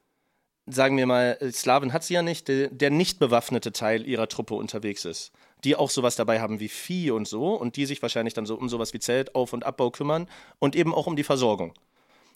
sagen 0.67 0.95
wir 0.95 1.07
mal, 1.07 1.37
Slawen 1.51 1.91
hat 1.91 2.03
sie 2.03 2.13
ja 2.13 2.21
nicht, 2.21 2.47
der, 2.47 2.69
der 2.69 2.91
nicht 2.91 3.19
bewaffnete 3.19 3.73
Teil 3.73 4.07
ihrer 4.07 4.29
Truppe 4.29 4.53
unterwegs 4.53 5.03
ist. 5.03 5.31
Die 5.63 5.75
auch 5.75 5.89
sowas 5.89 6.15
dabei 6.15 6.39
haben 6.39 6.59
wie 6.59 6.69
Vieh 6.69 7.11
und 7.11 7.27
so 7.27 7.55
und 7.55 7.75
die 7.75 7.85
sich 7.85 8.01
wahrscheinlich 8.01 8.33
dann 8.33 8.45
so 8.45 8.55
um 8.55 8.69
sowas 8.69 8.93
wie 8.93 8.99
Zelt, 8.99 9.35
Auf- 9.35 9.53
und 9.53 9.65
Abbau 9.65 9.89
kümmern 9.91 10.27
und 10.59 10.75
eben 10.75 10.93
auch 10.93 11.07
um 11.07 11.15
die 11.15 11.23
Versorgung. 11.23 11.73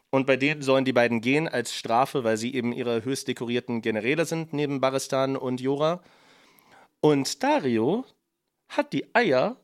Und 0.10 0.28
bei 0.28 0.36
denen 0.36 0.62
sollen 0.62 0.84
die 0.86 0.94
beiden 0.94 1.22
gehen 1.22 1.48
als 1.48 1.74
Strafe, 1.74 2.24
weil 2.24 2.36
sie 2.36 2.54
eben 2.54 2.74
ihre 2.74 3.06
höchst 3.06 3.28
dekorierten 3.28 3.82
Generäle 3.82 4.26
sind, 4.26 4.52
neben 4.52 4.82
Baristan 4.82 5.38
und 5.38 5.62
Jora. 5.62 6.04
Und 7.00 7.42
Dario 7.42 8.06
hat 8.68 8.92
die 8.92 9.16
Eier, 9.16 9.56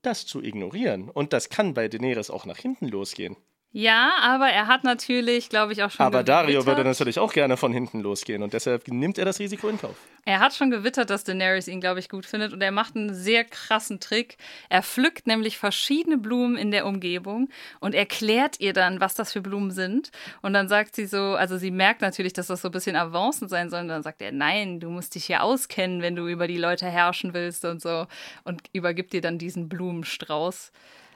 das 0.00 0.24
zu 0.26 0.42
ignorieren. 0.42 1.10
Und 1.10 1.32
das 1.34 1.50
kann 1.50 1.74
bei 1.74 1.88
Daenerys 1.88 2.30
auch 2.30 2.46
nach 2.46 2.56
hinten 2.56 2.88
losgehen. 2.88 3.36
Ja, 3.72 4.12
aber 4.20 4.48
er 4.48 4.66
hat 4.66 4.84
natürlich, 4.84 5.48
glaube 5.48 5.72
ich, 5.72 5.82
auch 5.82 5.90
schon 5.90 6.04
Aber 6.04 6.22
Dario 6.22 6.60
gewittert. 6.60 6.66
würde 6.66 6.88
natürlich 6.88 7.18
auch 7.18 7.32
gerne 7.32 7.56
von 7.56 7.72
hinten 7.72 8.00
losgehen. 8.00 8.42
Und 8.42 8.52
deshalb 8.52 8.86
nimmt 8.88 9.16
er 9.16 9.24
das 9.24 9.38
Risiko 9.38 9.68
in 9.68 9.80
Kauf. 9.80 9.96
Er 10.24 10.40
hat 10.40 10.54
schon 10.54 10.70
gewittert, 10.70 11.08
dass 11.08 11.24
Daenerys 11.24 11.68
ihn, 11.68 11.80
glaube 11.80 11.98
ich, 11.98 12.10
gut 12.10 12.26
findet 12.26 12.52
und 12.52 12.60
er 12.62 12.70
macht 12.70 12.94
einen 12.94 13.14
sehr 13.14 13.44
krassen 13.44 13.98
Trick. 13.98 14.36
Er 14.68 14.82
pflückt 14.82 15.26
nämlich 15.26 15.56
verschiedene 15.56 16.18
Blumen 16.18 16.56
in 16.56 16.70
der 16.70 16.86
Umgebung 16.86 17.48
und 17.80 17.94
erklärt 17.94 18.60
ihr 18.60 18.74
dann, 18.74 19.00
was 19.00 19.14
das 19.14 19.32
für 19.32 19.40
Blumen 19.40 19.70
sind. 19.70 20.10
Und 20.42 20.52
dann 20.52 20.68
sagt 20.68 20.94
sie 20.94 21.06
so, 21.06 21.34
also 21.34 21.56
sie 21.56 21.70
merkt 21.70 22.02
natürlich, 22.02 22.34
dass 22.34 22.48
das 22.48 22.60
so 22.60 22.68
ein 22.68 22.72
bisschen 22.72 22.94
avancen 22.94 23.48
sein 23.48 23.70
soll. 23.70 23.80
Und 23.80 23.88
dann 23.88 24.02
sagt 24.02 24.20
er, 24.20 24.32
nein, 24.32 24.80
du 24.80 24.90
musst 24.90 25.14
dich 25.14 25.24
hier 25.24 25.42
auskennen, 25.42 26.02
wenn 26.02 26.14
du 26.14 26.28
über 26.28 26.46
die 26.46 26.58
Leute 26.58 26.86
herrschen 26.86 27.32
willst 27.32 27.64
und 27.64 27.80
so. 27.80 28.06
Und 28.44 28.60
übergibt 28.72 29.14
ihr 29.14 29.22
dann 29.22 29.38
diesen 29.38 29.68
Blumenstrauß. 29.68 30.72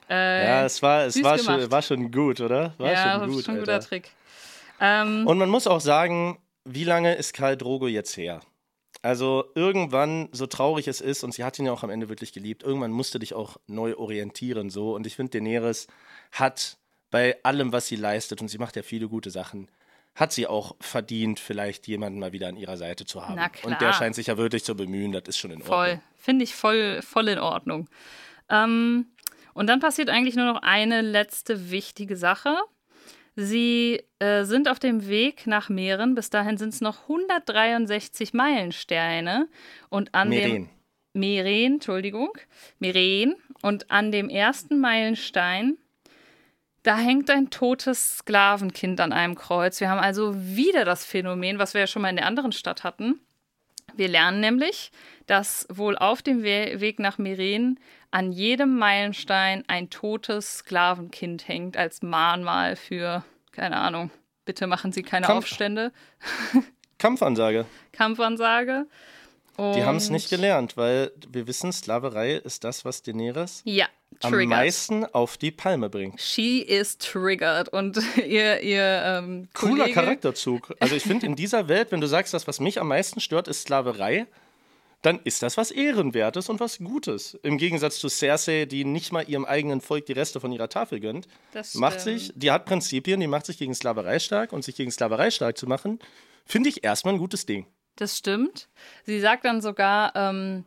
Äh, 0.09 0.45
Ja, 0.47 0.65
es 0.65 0.83
war, 0.83 1.05
es 1.07 1.23
war, 1.23 1.37
gemacht. 1.37 1.61
schon, 1.62 1.70
war 1.70 1.83
schon 1.83 2.11
gut, 2.12 2.41
oder? 2.41 2.74
War 2.78 2.93
ja, 2.93 3.12
schon 3.12 3.20
das 3.20 3.31
gut. 3.31 3.39
ist 3.41 3.45
schon 3.47 3.55
ein 3.55 3.61
Alter. 3.61 3.73
guter 3.78 3.89
Trick. 3.89 4.11
Ähm, 4.81 5.27
Und 5.27 5.39
man 5.39 5.49
muss 5.49 5.66
auch 5.66 5.81
sagen, 5.81 6.39
wie 6.65 6.85
lange 6.85 7.15
ist 7.15 7.33
Karl 7.33 7.57
Drogo 7.57 7.87
jetzt 7.89 8.16
her? 8.16 8.41
Also 9.03 9.45
irgendwann, 9.55 10.28
so 10.33 10.47
traurig 10.47 10.89
es 10.89 11.01
ist, 11.01 11.23
und 11.23 11.33
sie 11.33 11.45
hat 11.45 11.59
ihn 11.59 11.66
ja 11.66 11.73
auch 11.73 11.83
am 11.85 11.91
Ende 11.91 12.09
wirklich 12.09 12.33
geliebt, 12.33 12.62
irgendwann 12.62 12.91
musst 12.91 13.15
du 13.15 13.19
dich 13.19 13.35
auch 13.35 13.57
neu 13.66 13.95
orientieren 13.97 14.69
so. 14.70 14.95
Und 14.95 15.07
ich 15.07 15.15
finde, 15.16 15.33
Daenerys 15.39 15.87
hat 16.33 16.77
bei 17.11 17.37
allem, 17.45 17.73
was 17.73 17.87
sie 17.87 17.97
leistet, 17.97 18.41
und 18.41 18.49
sie 18.49 18.59
macht 18.59 18.74
ja 18.77 18.83
viele 18.83 19.09
gute 19.09 19.31
Sachen, 19.31 19.70
hat 20.15 20.33
sie 20.33 20.47
auch 20.47 20.74
verdient, 20.81 21.39
vielleicht 21.39 21.87
jemanden 21.87 22.19
mal 22.19 22.33
wieder 22.33 22.49
an 22.49 22.57
ihrer 22.57 22.77
Seite 22.78 23.05
zu 23.05 23.23
haben. 23.27 23.37
Na 23.37 23.49
klar. 23.51 23.73
Und 23.73 23.81
der 23.81 23.93
scheint 23.93 24.15
sich 24.16 24.27
ja 24.28 24.37
wirklich 24.39 24.65
zu 24.65 24.74
bemühen, 24.74 25.12
das 25.12 25.24
ist 25.27 25.37
schon 25.37 25.51
in 25.53 25.62
Voll. 25.62 25.77
Ordnung. 25.91 26.03
Finde 26.16 26.45
ich 26.45 26.55
voll, 26.55 27.01
voll 27.03 27.28
in 27.28 27.39
Ordnung. 27.39 27.89
Ähm, 28.49 29.07
und 29.57 29.69
dann 29.69 29.81
passiert 29.81 30.11
eigentlich 30.11 30.37
nur 30.37 30.45
noch 30.45 30.61
eine 30.61 31.01
letzte 31.01 31.70
wichtige 31.70 32.19
Sache. 32.19 32.55
Sie 33.37 34.03
äh, 34.19 34.45
sind 34.45 34.69
auf 34.69 34.78
dem 34.78 35.09
Weg 35.09 35.47
nach 35.47 35.70
Meeren. 35.70 36.15
Bis 36.15 36.28
dahin 36.28 36.59
sind 36.59 36.74
es 36.74 36.83
noch 36.83 37.03
163 37.05 38.35
Meilensteine. 38.35 39.49
Und 39.89 40.15
an 40.15 40.28
Meren. 40.28 40.51
dem 40.51 40.69
Meren, 41.15 41.74
Entschuldigung, 41.74 42.37
Meren. 42.81 43.35
Und 43.62 43.91
an 43.91 44.12
dem 44.12 44.28
ersten 44.28 44.78
Meilenstein, 44.78 45.78
da 46.83 46.99
hängt 46.99 47.31
ein 47.31 47.49
totes 47.49 48.19
Sklavenkind 48.19 49.01
an 49.01 49.15
einem 49.15 49.37
Kreuz. 49.37 49.81
Wir 49.81 49.89
haben 49.89 50.01
also 50.01 50.35
wieder 50.37 50.85
das 50.85 51.07
Phänomen, 51.07 51.59
was 51.59 51.73
wir 51.73 51.81
ja 51.81 51.87
schon 51.87 52.03
mal 52.03 52.11
in 52.11 52.16
der 52.16 52.27
anderen 52.27 52.53
Stadt 52.53 52.85
hatten. 52.85 53.20
Wir 53.97 54.09
lernen 54.09 54.40
nämlich, 54.40 54.90
dass 55.27 55.66
wohl 55.70 55.97
auf 55.97 56.23
dem 56.23 56.43
We 56.43 56.81
Weg 56.81 56.98
nach 56.98 57.18
Meren 57.18 57.81
an 58.10 58.32
jedem 58.32 58.78
Meilenstein 58.78 59.64
ein 59.66 59.90
totes 59.90 60.59
Sklavenkind 60.59 61.48
hängt 61.48 61.77
als 61.77 62.02
Mahnmal 62.02 62.77
für, 62.77 63.24
keine 63.52 63.77
Ahnung, 63.77 64.10
bitte 64.44 64.66
machen 64.66 64.93
Sie 64.93 65.02
keine 65.02 65.27
Kampf. 65.27 65.39
Aufstände, 65.39 65.93
Kampfansage. 66.98 67.66
Kampfansage. 67.93 68.86
Die 69.59 69.83
haben 69.85 69.97
es 69.97 70.07
Und- 70.09 70.12
nicht 70.12 70.28
gelernt, 70.31 70.77
weil 70.77 71.12
wir 71.28 71.47
wissen, 71.47 71.73
Sklaverei 71.73 72.35
ist 72.35 72.65
das, 72.65 72.85
was 72.85 73.03
Daenerys 73.03 73.62
Ja, 73.65 73.87
am 74.23 74.45
meisten 74.45 75.05
auf 75.07 75.37
die 75.37 75.51
Palme 75.51 75.89
bringt. 75.89 76.20
She 76.20 76.61
is 76.61 76.99
triggered 76.99 77.69
und 77.70 77.99
ihr, 78.19 78.61
ihr 78.61 79.03
ähm, 79.05 79.49
Cooler 79.55 79.85
Kollege, 79.85 79.93
Charakterzug. 79.95 80.74
Also 80.81 80.95
ich 80.95 81.03
finde, 81.03 81.27
in 81.27 81.37
dieser 81.37 81.69
Welt, 81.69 81.91
wenn 81.93 82.01
du 82.01 82.07
sagst, 82.07 82.35
das, 82.35 82.47
was 82.47 82.61
mich 82.61 82.81
am 82.81 82.89
meisten 82.89 83.20
stört, 83.20 83.49
ist 83.49 83.62
Sklaverei, 83.62 84.27
dann 85.03 85.20
ist 85.24 85.43
das 85.43 85.57
was 85.57 85.70
Ehrenwertes 85.70 86.49
und 86.49 86.59
was 86.59 86.78
Gutes. 86.78 87.39
Im 87.43 87.59
Gegensatz 87.59 87.99
zu 87.99 88.09
Cersei, 88.09 88.65
die 88.65 88.85
nicht 88.85 89.12
mal 89.12 89.28
ihrem 89.28 89.45
eigenen 89.45 89.81
Volk 89.81 90.07
die 90.07 90.12
Reste 90.12 90.41
von 90.41 90.51
ihrer 90.53 90.69
Tafel 90.69 91.01
gönnt. 91.01 91.28
Das 91.53 91.74
macht 91.74 92.01
sich, 92.01 92.33
die 92.35 92.51
hat 92.51 92.65
Prinzipien, 92.65 93.20
die 93.20 93.27
macht 93.27 93.47
sich 93.47 93.59
gegen 93.59 93.74
Sklaverei 93.74 94.19
stark 94.19 94.53
und 94.53 94.65
sich 94.65 94.74
gegen 94.74 94.91
Sklaverei 94.91 95.31
stark 95.31 95.57
zu 95.59 95.66
machen, 95.66 96.01
finde 96.45 96.70
ich 96.70 96.83
erstmal 96.83 97.15
ein 97.15 97.19
gutes 97.20 97.47
Ding. 97.47 97.66
Das 97.97 98.16
stimmt. 98.16 98.68
Sie 99.05 99.20
sagt 99.20 99.44
dann 99.44 99.60
sogar, 99.60 100.14
ähm, 100.14 100.64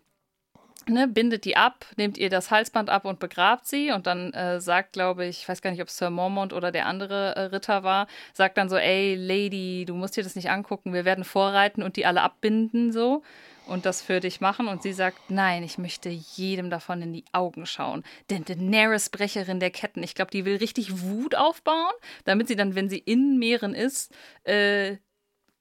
ne, 0.89 1.07
bindet 1.07 1.45
die 1.45 1.55
ab, 1.55 1.85
nehmt 1.95 2.17
ihr 2.17 2.29
das 2.29 2.51
Halsband 2.51 2.89
ab 2.89 3.05
und 3.05 3.19
begrabt 3.19 3.67
sie. 3.67 3.91
Und 3.91 4.07
dann 4.07 4.33
äh, 4.33 4.59
sagt, 4.59 4.93
glaube 4.93 5.25
ich, 5.25 5.41
ich 5.41 5.49
weiß 5.49 5.61
gar 5.61 5.71
nicht, 5.71 5.81
ob 5.81 5.87
es 5.87 5.97
Sir 5.97 6.09
Mormont 6.09 6.53
oder 6.53 6.71
der 6.71 6.87
andere 6.87 7.35
äh, 7.35 7.41
Ritter 7.41 7.83
war, 7.83 8.07
sagt 8.33 8.57
dann 8.57 8.69
so, 8.69 8.77
ey, 8.77 9.15
Lady, 9.15 9.85
du 9.85 9.93
musst 9.93 10.17
dir 10.17 10.23
das 10.23 10.35
nicht 10.35 10.49
angucken, 10.49 10.93
wir 10.93 11.05
werden 11.05 11.23
vorreiten 11.23 11.83
und 11.83 11.95
die 11.95 12.05
alle 12.05 12.21
abbinden 12.21 12.91
so. 12.91 13.23
Und 13.67 13.85
das 13.85 14.01
für 14.01 14.19
dich 14.19 14.41
machen. 14.41 14.67
Und 14.67 14.81
sie 14.81 14.93
sagt, 14.93 15.29
nein, 15.29 15.61
ich 15.61 15.77
möchte 15.77 16.09
jedem 16.09 16.71
davon 16.71 17.03
in 17.03 17.13
die 17.13 17.25
Augen 17.33 17.67
schauen, 17.67 18.03
denn 18.31 18.43
Daenerys 18.43 19.09
Brecherin 19.09 19.59
der 19.59 19.69
Ketten, 19.69 20.01
ich 20.01 20.15
glaube, 20.15 20.31
die 20.31 20.43
will 20.43 20.55
richtig 20.55 21.03
Wut 21.03 21.35
aufbauen, 21.35 21.93
damit 22.25 22.47
sie 22.47 22.55
dann, 22.55 22.73
wenn 22.73 22.89
sie 22.89 22.97
in 22.97 23.37
Meeren 23.37 23.75
ist, 23.75 24.11
äh, 24.43 24.97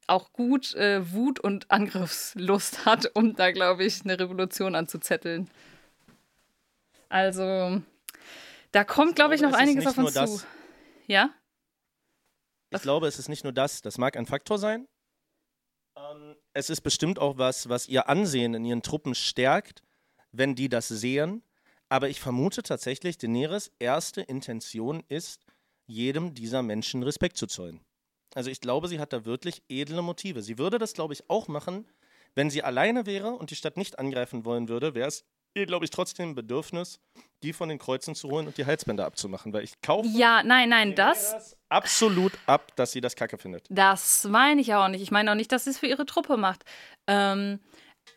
auch 0.08 0.32
gut 0.32 0.74
äh, 0.74 1.12
Wut 1.12 1.40
und 1.40 1.70
Angriffslust 1.70 2.84
hat, 2.86 3.10
um 3.14 3.36
da, 3.36 3.52
glaube 3.52 3.84
ich, 3.84 4.02
eine 4.02 4.18
Revolution 4.18 4.74
anzuzetteln. 4.74 5.48
Also, 7.08 7.82
da 8.72 8.84
kommt, 8.84 9.16
glaube 9.16 9.34
ich, 9.34 9.40
noch 9.40 9.52
einiges 9.52 9.86
auf 9.86 9.98
uns 9.98 10.14
zu. 10.14 10.42
Ja? 11.06 11.30
Ich 12.70 12.82
glaube, 12.82 13.06
es 13.06 13.18
ist 13.18 13.28
nicht 13.28 13.44
nur 13.44 13.52
das. 13.52 13.80
Das 13.80 13.96
mag 13.96 14.16
ein 14.16 14.26
Faktor 14.26 14.58
sein. 14.58 14.86
Ähm, 15.96 16.36
es 16.52 16.68
ist 16.68 16.82
bestimmt 16.82 17.18
auch 17.18 17.38
was, 17.38 17.68
was 17.68 17.88
ihr 17.88 18.08
Ansehen 18.08 18.54
in 18.54 18.64
ihren 18.64 18.82
Truppen 18.82 19.14
stärkt, 19.14 19.82
wenn 20.32 20.54
die 20.54 20.68
das 20.68 20.88
sehen. 20.88 21.42
Aber 21.88 22.10
ich 22.10 22.20
vermute 22.20 22.62
tatsächlich, 22.62 23.16
Daenerys 23.16 23.70
erste 23.78 24.20
Intention 24.20 25.02
ist, 25.08 25.46
jedem 25.86 26.34
dieser 26.34 26.62
Menschen 26.62 27.02
Respekt 27.02 27.38
zu 27.38 27.46
zollen. 27.46 27.80
Also 28.34 28.50
ich 28.50 28.60
glaube, 28.60 28.88
sie 28.88 29.00
hat 29.00 29.12
da 29.12 29.24
wirklich 29.24 29.62
edle 29.68 30.02
Motive. 30.02 30.42
Sie 30.42 30.58
würde 30.58 30.78
das, 30.78 30.92
glaube 30.92 31.14
ich, 31.14 31.28
auch 31.30 31.48
machen, 31.48 31.86
wenn 32.34 32.50
sie 32.50 32.62
alleine 32.62 33.06
wäre 33.06 33.30
und 33.30 33.50
die 33.50 33.56
Stadt 33.56 33.76
nicht 33.76 33.98
angreifen 33.98 34.44
wollen 34.44 34.68
würde, 34.68 34.94
wäre 34.94 35.08
es 35.08 35.24
ihr, 35.54 35.66
glaube 35.66 35.84
ich, 35.84 35.90
trotzdem 35.90 36.30
ein 36.30 36.34
Bedürfnis, 36.34 37.00
die 37.42 37.52
von 37.52 37.68
den 37.68 37.78
Kreuzen 37.78 38.14
zu 38.14 38.30
holen 38.30 38.46
und 38.46 38.56
die 38.58 38.66
Halsbänder 38.66 39.04
abzumachen, 39.04 39.52
weil 39.52 39.64
ich 39.64 39.80
kaufe. 39.80 40.08
Ja, 40.08 40.42
nein, 40.42 40.68
nein, 40.68 40.94
das. 40.94 41.56
Absolut 41.68 42.32
ab, 42.46 42.74
dass 42.76 42.92
sie 42.92 43.00
das 43.00 43.16
kacke 43.16 43.38
findet. 43.38 43.66
Das 43.68 44.24
meine 44.24 44.60
ich 44.60 44.74
auch 44.74 44.88
nicht. 44.88 45.02
Ich 45.02 45.10
meine 45.10 45.30
auch 45.30 45.34
nicht, 45.34 45.52
dass 45.52 45.64
sie 45.64 45.70
es 45.70 45.78
für 45.78 45.86
ihre 45.86 46.06
Truppe 46.06 46.36
macht. 46.36 46.64
Ähm, 47.06 47.60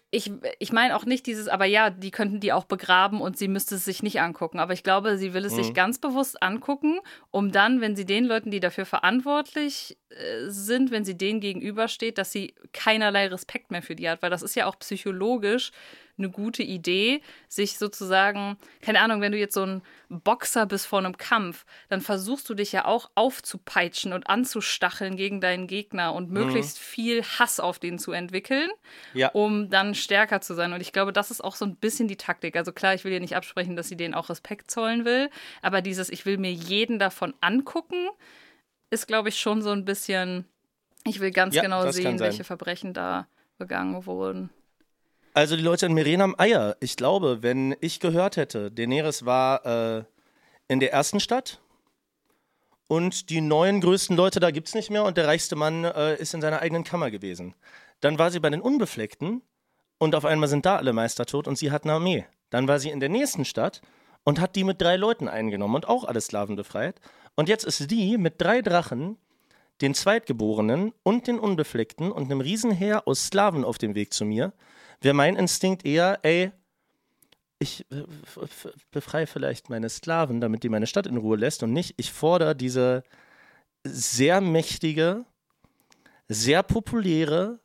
ich, 0.09 0.31
ich 0.59 0.71
meine 0.71 0.95
auch 0.95 1.05
nicht 1.05 1.25
dieses, 1.25 1.47
aber 1.47 1.65
ja, 1.65 1.89
die 1.89 2.11
könnten 2.11 2.39
die 2.39 2.53
auch 2.53 2.65
begraben 2.65 3.21
und 3.21 3.37
sie 3.37 3.47
müsste 3.47 3.75
es 3.75 3.85
sich 3.85 4.03
nicht 4.03 4.19
angucken. 4.19 4.59
Aber 4.59 4.73
ich 4.73 4.83
glaube, 4.83 5.17
sie 5.17 5.33
will 5.33 5.45
es 5.45 5.53
mhm. 5.53 5.63
sich 5.63 5.73
ganz 5.73 5.99
bewusst 5.99 6.41
angucken, 6.43 6.99
um 7.29 7.51
dann, 7.51 7.81
wenn 7.81 7.95
sie 7.95 8.05
den 8.05 8.25
Leuten, 8.25 8.51
die 8.51 8.59
dafür 8.59 8.85
verantwortlich 8.85 9.97
sind, 10.47 10.91
wenn 10.91 11.05
sie 11.05 11.17
denen 11.17 11.39
gegenübersteht, 11.39 12.17
dass 12.17 12.31
sie 12.31 12.53
keinerlei 12.73 13.27
Respekt 13.27 13.71
mehr 13.71 13.81
für 13.81 13.95
die 13.95 14.09
hat. 14.09 14.21
Weil 14.21 14.29
das 14.29 14.41
ist 14.41 14.55
ja 14.55 14.65
auch 14.65 14.77
psychologisch 14.79 15.71
eine 16.17 16.29
gute 16.29 16.63
Idee, 16.63 17.21
sich 17.47 17.77
sozusagen, 17.77 18.57
keine 18.81 19.01
Ahnung, 19.01 19.21
wenn 19.21 19.31
du 19.31 19.37
jetzt 19.37 19.53
so 19.53 19.65
ein 19.65 19.81
Boxer 20.09 20.65
bist 20.65 20.85
vor 20.85 20.99
einem 20.99 21.17
Kampf, 21.17 21.65
dann 21.89 22.01
versuchst 22.01 22.49
du 22.49 22.53
dich 22.53 22.71
ja 22.71 22.85
auch 22.85 23.09
aufzupeitschen 23.15 24.13
und 24.13 24.29
anzustacheln 24.29 25.15
gegen 25.15 25.41
deinen 25.41 25.67
Gegner 25.67 26.13
und 26.13 26.27
mhm. 26.27 26.33
möglichst 26.33 26.77
mhm. 26.77 26.83
viel 26.83 27.23
Hass 27.23 27.59
auf 27.59 27.79
den 27.79 27.97
zu 27.97 28.11
entwickeln, 28.11 28.69
ja. 29.13 29.29
um 29.29 29.69
dann 29.69 29.95
stärker 29.95 30.41
zu 30.41 30.53
sein. 30.53 30.73
Und 30.73 30.81
ich 30.81 30.91
glaube, 30.91 31.13
das 31.13 31.31
ist 31.31 31.43
auch 31.43 31.55
so 31.55 31.65
ein 31.65 31.75
bisschen 31.75 32.07
die 32.07 32.17
Taktik. 32.17 32.55
Also 32.55 32.71
klar, 32.71 32.93
ich 32.93 33.03
will 33.03 33.11
dir 33.11 33.19
nicht 33.19 33.35
absprechen, 33.35 33.75
dass 33.75 33.87
sie 33.87 33.97
denen 33.97 34.13
auch 34.13 34.29
Respekt 34.29 34.69
zollen 34.69 35.05
will, 35.05 35.29
aber 35.61 35.81
dieses, 35.81 36.09
ich 36.09 36.25
will 36.25 36.37
mir 36.37 36.51
jeden 36.51 36.99
davon 36.99 37.33
angucken, 37.41 38.09
ist, 38.91 39.07
glaube 39.07 39.29
ich, 39.29 39.39
schon 39.39 39.63
so 39.63 39.71
ein 39.71 39.85
bisschen, 39.85 40.45
ich 41.05 41.19
will 41.19 41.31
ganz 41.31 41.55
ja, 41.55 41.63
genau 41.63 41.89
sehen, 41.91 42.19
welche 42.19 42.43
Verbrechen 42.43 42.93
da 42.93 43.27
begangen 43.57 44.05
wurden. 44.05 44.51
Also 45.33 45.55
die 45.55 45.63
Leute 45.63 45.85
in 45.85 45.93
Meren 45.93 46.21
haben 46.21 46.37
Eier. 46.37 46.75
Ich 46.81 46.97
glaube, 46.97 47.41
wenn 47.41 47.75
ich 47.79 47.99
gehört 48.01 48.35
hätte, 48.35 48.69
Daenerys 48.69 49.25
war 49.25 49.65
äh, 49.65 50.03
in 50.67 50.79
der 50.81 50.91
ersten 50.91 51.21
Stadt 51.21 51.61
und 52.87 53.29
die 53.29 53.39
neuen 53.39 53.79
größten 53.79 54.17
Leute 54.17 54.41
da 54.41 54.51
gibt 54.51 54.67
es 54.67 54.75
nicht 54.75 54.89
mehr 54.89 55.05
und 55.05 55.15
der 55.15 55.27
reichste 55.27 55.55
Mann 55.55 55.85
äh, 55.85 56.15
ist 56.15 56.33
in 56.33 56.41
seiner 56.41 56.61
eigenen 56.61 56.83
Kammer 56.83 57.11
gewesen. 57.11 57.55
Dann 58.01 58.19
war 58.19 58.29
sie 58.29 58.41
bei 58.41 58.49
den 58.49 58.61
Unbefleckten 58.61 59.41
und 59.99 60.15
auf 60.15 60.25
einmal 60.25 60.49
sind 60.49 60.65
da 60.65 60.75
alle 60.75 60.91
Meister 60.91 61.25
tot 61.25 61.47
und 61.47 61.57
sie 61.57 61.71
hat 61.71 61.85
eine 61.85 61.93
Armee. 61.93 62.25
Dann 62.49 62.67
war 62.67 62.79
sie 62.79 62.89
in 62.89 62.99
der 62.99 63.07
nächsten 63.09 63.45
Stadt 63.45 63.81
und 64.25 64.41
hat 64.41 64.57
die 64.57 64.65
mit 64.65 64.81
drei 64.81 64.97
Leuten 64.97 65.29
eingenommen 65.29 65.75
und 65.75 65.87
auch 65.87 66.03
alle 66.03 66.19
Sklaven 66.19 66.57
befreit. 66.57 66.99
Und 67.35 67.49
jetzt 67.49 67.65
ist 67.65 67.89
die 67.89 68.17
mit 68.17 68.41
drei 68.41 68.61
Drachen, 68.61 69.17
den 69.81 69.93
Zweitgeborenen 69.95 70.93
und 71.03 71.27
den 71.27 71.39
Unbefleckten 71.39 72.11
und 72.11 72.25
einem 72.25 72.41
Riesenheer 72.41 73.07
aus 73.07 73.27
Sklaven 73.27 73.65
auf 73.65 73.77
dem 73.77 73.95
Weg 73.95 74.13
zu 74.13 74.25
mir. 74.25 74.53
Wäre 75.01 75.15
mein 75.15 75.35
Instinkt 75.35 75.85
eher, 75.85 76.19
ey, 76.23 76.51
ich 77.57 77.85
äh, 77.91 78.03
befreie 78.91 79.27
vielleicht 79.27 79.69
meine 79.69 79.89
Sklaven, 79.89 80.41
damit 80.41 80.63
die 80.63 80.69
meine 80.69 80.87
Stadt 80.87 81.07
in 81.07 81.17
Ruhe 81.17 81.37
lässt 81.37 81.63
und 81.63 81.73
nicht, 81.73 81.93
ich 81.97 82.11
fordere 82.11 82.55
diese 82.55 83.03
sehr 83.83 84.41
mächtige, 84.41 85.25
sehr 86.27 86.63
populäre 86.63 87.59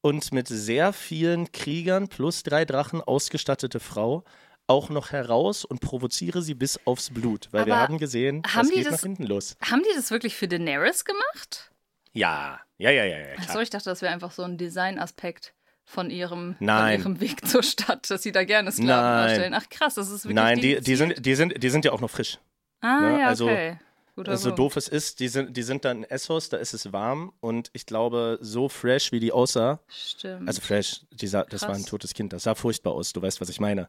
und 0.00 0.32
mit 0.32 0.48
sehr 0.48 0.92
vielen 0.92 1.50
Kriegern 1.52 2.08
plus 2.08 2.42
drei 2.42 2.64
Drachen 2.64 3.00
ausgestattete 3.00 3.80
Frau 3.80 4.24
auch 4.68 4.90
noch 4.90 5.12
heraus 5.12 5.64
und 5.64 5.80
provoziere 5.80 6.42
sie 6.42 6.54
bis 6.54 6.78
aufs 6.84 7.10
Blut, 7.10 7.48
weil 7.50 7.62
Aber 7.62 7.70
wir 7.70 7.78
haben 7.80 7.98
gesehen, 7.98 8.42
haben 8.46 8.68
das 8.68 8.70
geht 8.70 8.86
das, 8.86 8.92
nach 8.92 9.00
hinten 9.00 9.24
los. 9.24 9.56
Haben 9.62 9.82
die 9.82 9.94
das 9.94 10.10
wirklich 10.10 10.36
für 10.36 10.46
Daenerys 10.46 11.04
gemacht? 11.04 11.72
Ja, 12.12 12.60
ja, 12.76 12.90
ja, 12.90 13.04
ja. 13.04 13.18
ja 13.18 13.38
Achso, 13.38 13.60
ich 13.60 13.70
dachte, 13.70 13.90
das 13.90 14.02
wäre 14.02 14.12
einfach 14.12 14.32
so 14.32 14.42
ein 14.42 14.58
Designaspekt 14.58 15.54
von 15.84 16.10
ihrem, 16.10 16.54
von 16.58 16.68
ihrem 16.68 17.20
Weg 17.20 17.46
zur 17.46 17.62
Stadt, 17.62 18.10
dass 18.10 18.22
sie 18.22 18.32
da 18.32 18.44
gerne 18.44 18.70
Sklaven 18.70 18.88
Nein. 18.88 19.26
darstellen. 19.26 19.54
Ach 19.54 19.68
krass, 19.68 19.94
das 19.94 20.10
ist 20.10 20.24
wirklich 20.24 20.36
Nein, 20.36 20.60
die, 20.60 20.80
die, 20.80 20.96
sind, 20.96 21.24
die, 21.24 21.34
sind, 21.34 21.62
die 21.62 21.70
sind 21.70 21.84
ja 21.84 21.92
auch 21.92 22.00
noch 22.00 22.10
frisch. 22.10 22.38
Ah, 22.80 23.00
ne? 23.00 23.18
ja, 23.20 23.26
also, 23.26 23.46
okay. 23.46 23.78
Guter 24.18 24.36
so 24.36 24.50
doof 24.50 24.76
es 24.76 24.88
ist, 24.88 25.20
die 25.20 25.28
sind, 25.28 25.56
die 25.56 25.62
sind 25.62 25.84
da 25.84 25.92
in 25.92 26.02
Essos, 26.02 26.48
da 26.48 26.56
ist 26.56 26.74
es 26.74 26.92
warm 26.92 27.32
und 27.38 27.70
ich 27.72 27.86
glaube, 27.86 28.38
so 28.40 28.68
fresh, 28.68 29.12
wie 29.12 29.20
die 29.20 29.30
aussah. 29.30 29.78
Stimmt. 29.86 30.48
Also 30.48 30.60
fresh, 30.60 31.02
sah, 31.22 31.44
das 31.44 31.62
war 31.62 31.74
ein 31.74 31.86
totes 31.86 32.14
Kind, 32.14 32.32
das 32.32 32.42
sah 32.42 32.56
furchtbar 32.56 32.94
aus, 32.94 33.12
du 33.12 33.22
weißt, 33.22 33.40
was 33.40 33.48
ich 33.48 33.60
meine. 33.60 33.88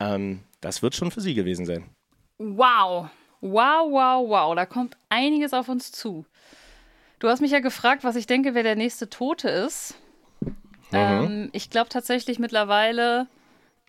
Ähm, 0.00 0.40
das 0.60 0.82
wird 0.82 0.94
schon 0.94 1.10
für 1.10 1.20
sie 1.20 1.34
gewesen 1.34 1.66
sein. 1.66 1.84
Wow. 2.38 3.10
Wow, 3.40 3.90
wow, 3.90 4.28
wow. 4.28 4.54
Da 4.54 4.66
kommt 4.66 4.96
einiges 5.08 5.52
auf 5.52 5.68
uns 5.68 5.92
zu. 5.92 6.26
Du 7.18 7.28
hast 7.28 7.40
mich 7.40 7.50
ja 7.50 7.60
gefragt, 7.60 8.02
was 8.02 8.16
ich 8.16 8.26
denke, 8.26 8.54
wer 8.54 8.62
der 8.62 8.76
nächste 8.76 9.08
Tote 9.10 9.48
ist. 9.48 9.94
Mhm. 10.40 10.50
Ähm, 10.92 11.50
ich 11.52 11.70
glaube 11.70 11.90
tatsächlich 11.90 12.38
mittlerweile, 12.38 13.28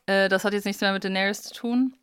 äh, 0.06 0.30
das 0.30 0.44
hat 0.44 0.54
jetzt 0.54 0.66
nichts 0.66 0.82
mehr 0.82 0.94
mit 0.94 1.04
Daenerys 1.04 1.44
zu 1.44 1.54
tun. 1.54 1.94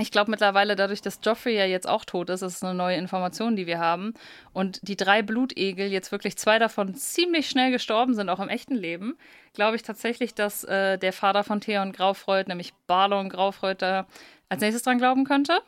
Ich 0.00 0.12
glaube 0.12 0.30
mittlerweile, 0.30 0.76
dadurch, 0.76 1.02
dass 1.02 1.18
Joffrey 1.24 1.56
ja 1.56 1.64
jetzt 1.64 1.88
auch 1.88 2.04
tot 2.04 2.30
ist, 2.30 2.42
ist 2.42 2.56
es 2.56 2.62
eine 2.62 2.74
neue 2.74 2.96
Information, 2.96 3.56
die 3.56 3.66
wir 3.66 3.80
haben. 3.80 4.14
Und 4.52 4.78
die 4.86 4.96
drei 4.96 5.22
Blutegel, 5.22 5.88
jetzt 5.88 6.12
wirklich 6.12 6.38
zwei 6.38 6.60
davon 6.60 6.94
ziemlich 6.94 7.48
schnell 7.48 7.72
gestorben 7.72 8.14
sind, 8.14 8.28
auch 8.28 8.38
im 8.38 8.48
echten 8.48 8.76
Leben, 8.76 9.18
glaube 9.54 9.74
ich 9.74 9.82
tatsächlich, 9.82 10.34
dass 10.34 10.62
äh, 10.62 10.98
der 10.98 11.12
Vater 11.12 11.42
von 11.42 11.60
Theon 11.60 11.92
Graufreud, 11.92 12.46
nämlich 12.46 12.74
Balon 12.86 13.28
Graufreud, 13.28 13.82
da 13.82 14.06
als 14.48 14.60
nächstes 14.60 14.84
dran 14.84 14.98
glauben 14.98 15.24
könnte. 15.24 15.60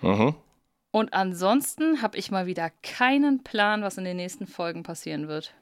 Mhm. 0.00 0.34
Und 0.90 1.14
ansonsten 1.14 2.02
habe 2.02 2.18
ich 2.18 2.32
mal 2.32 2.46
wieder 2.46 2.70
keinen 2.82 3.44
Plan, 3.44 3.82
was 3.82 3.96
in 3.96 4.04
den 4.04 4.16
nächsten 4.16 4.48
Folgen 4.48 4.82
passieren 4.82 5.28
wird. 5.28 5.54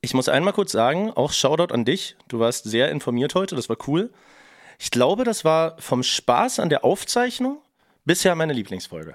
Ich 0.00 0.12
muss 0.12 0.28
einmal 0.28 0.52
kurz 0.52 0.72
sagen, 0.72 1.12
auch 1.12 1.32
Shoutout 1.32 1.72
an 1.72 1.84
dich. 1.84 2.16
Du 2.26 2.40
warst 2.40 2.64
sehr 2.64 2.90
informiert 2.90 3.36
heute, 3.36 3.54
das 3.54 3.68
war 3.68 3.76
cool. 3.86 4.10
Ich 4.82 4.90
glaube, 4.90 5.24
das 5.24 5.44
war 5.44 5.76
vom 5.78 6.02
Spaß 6.02 6.58
an 6.58 6.70
der 6.70 6.86
Aufzeichnung 6.86 7.58
bisher 8.06 8.34
meine 8.34 8.54
Lieblingsfolge. 8.54 9.14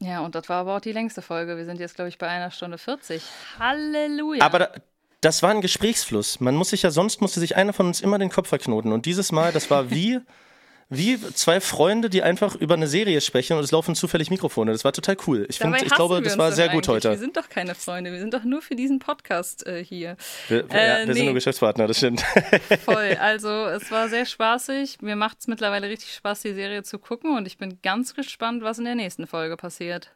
Ja, 0.00 0.20
und 0.20 0.34
das 0.34 0.48
war 0.48 0.60
aber 0.60 0.76
auch 0.76 0.80
die 0.80 0.92
längste 0.92 1.20
Folge. 1.20 1.58
Wir 1.58 1.66
sind 1.66 1.78
jetzt, 1.78 1.96
glaube 1.96 2.08
ich, 2.08 2.16
bei 2.16 2.28
einer 2.28 2.50
Stunde 2.50 2.78
40. 2.78 3.22
Halleluja. 3.58 4.42
Aber 4.42 4.58
da, 4.58 4.72
das 5.20 5.42
war 5.42 5.50
ein 5.50 5.60
Gesprächsfluss. 5.60 6.40
Man 6.40 6.54
muss 6.54 6.70
sich 6.70 6.80
ja, 6.82 6.90
sonst 6.90 7.20
musste 7.20 7.40
sich 7.40 7.56
einer 7.56 7.74
von 7.74 7.86
uns 7.86 8.00
immer 8.00 8.18
den 8.18 8.30
Kopf 8.30 8.48
verknoten. 8.48 8.90
Und 8.90 9.04
dieses 9.04 9.32
Mal, 9.32 9.52
das 9.52 9.70
war 9.70 9.90
wie 9.90 10.18
wie 10.92 11.18
zwei 11.32 11.60
Freunde, 11.60 12.10
die 12.10 12.22
einfach 12.22 12.54
über 12.54 12.74
eine 12.74 12.86
Serie 12.86 13.20
sprechen 13.20 13.56
und 13.56 13.64
es 13.64 13.70
laufen 13.70 13.94
zufällig 13.94 14.30
Mikrofone. 14.30 14.72
Das 14.72 14.84
war 14.84 14.92
total 14.92 15.16
cool. 15.26 15.46
Ich, 15.48 15.58
find, 15.58 15.80
ich 15.80 15.94
glaube, 15.94 16.20
das 16.20 16.36
war 16.36 16.52
sehr 16.52 16.68
gut 16.68 16.86
heute. 16.88 17.10
Wir 17.10 17.18
sind 17.18 17.36
doch 17.36 17.48
keine 17.48 17.74
Freunde, 17.74 18.12
wir 18.12 18.20
sind 18.20 18.34
doch 18.34 18.44
nur 18.44 18.60
für 18.60 18.76
diesen 18.76 18.98
Podcast 18.98 19.66
äh, 19.66 19.82
hier. 19.82 20.16
Wir, 20.48 20.70
äh, 20.70 20.88
ja, 20.88 20.98
wir 20.98 21.06
nee. 21.06 21.12
sind 21.14 21.24
nur 21.24 21.34
Geschäftspartner, 21.34 21.86
das 21.86 21.96
stimmt. 21.96 22.20
Voll, 22.84 23.16
also 23.18 23.48
es 23.66 23.90
war 23.90 24.08
sehr 24.08 24.26
spaßig. 24.26 25.00
Mir 25.00 25.16
macht 25.16 25.38
es 25.40 25.46
mittlerweile 25.46 25.88
richtig 25.88 26.12
Spaß, 26.14 26.42
die 26.42 26.52
Serie 26.52 26.82
zu 26.82 26.98
gucken 26.98 27.36
und 27.36 27.46
ich 27.46 27.56
bin 27.56 27.78
ganz 27.82 28.14
gespannt, 28.14 28.62
was 28.62 28.78
in 28.78 28.84
der 28.84 28.94
nächsten 28.94 29.26
Folge 29.26 29.56
passiert. 29.56 30.12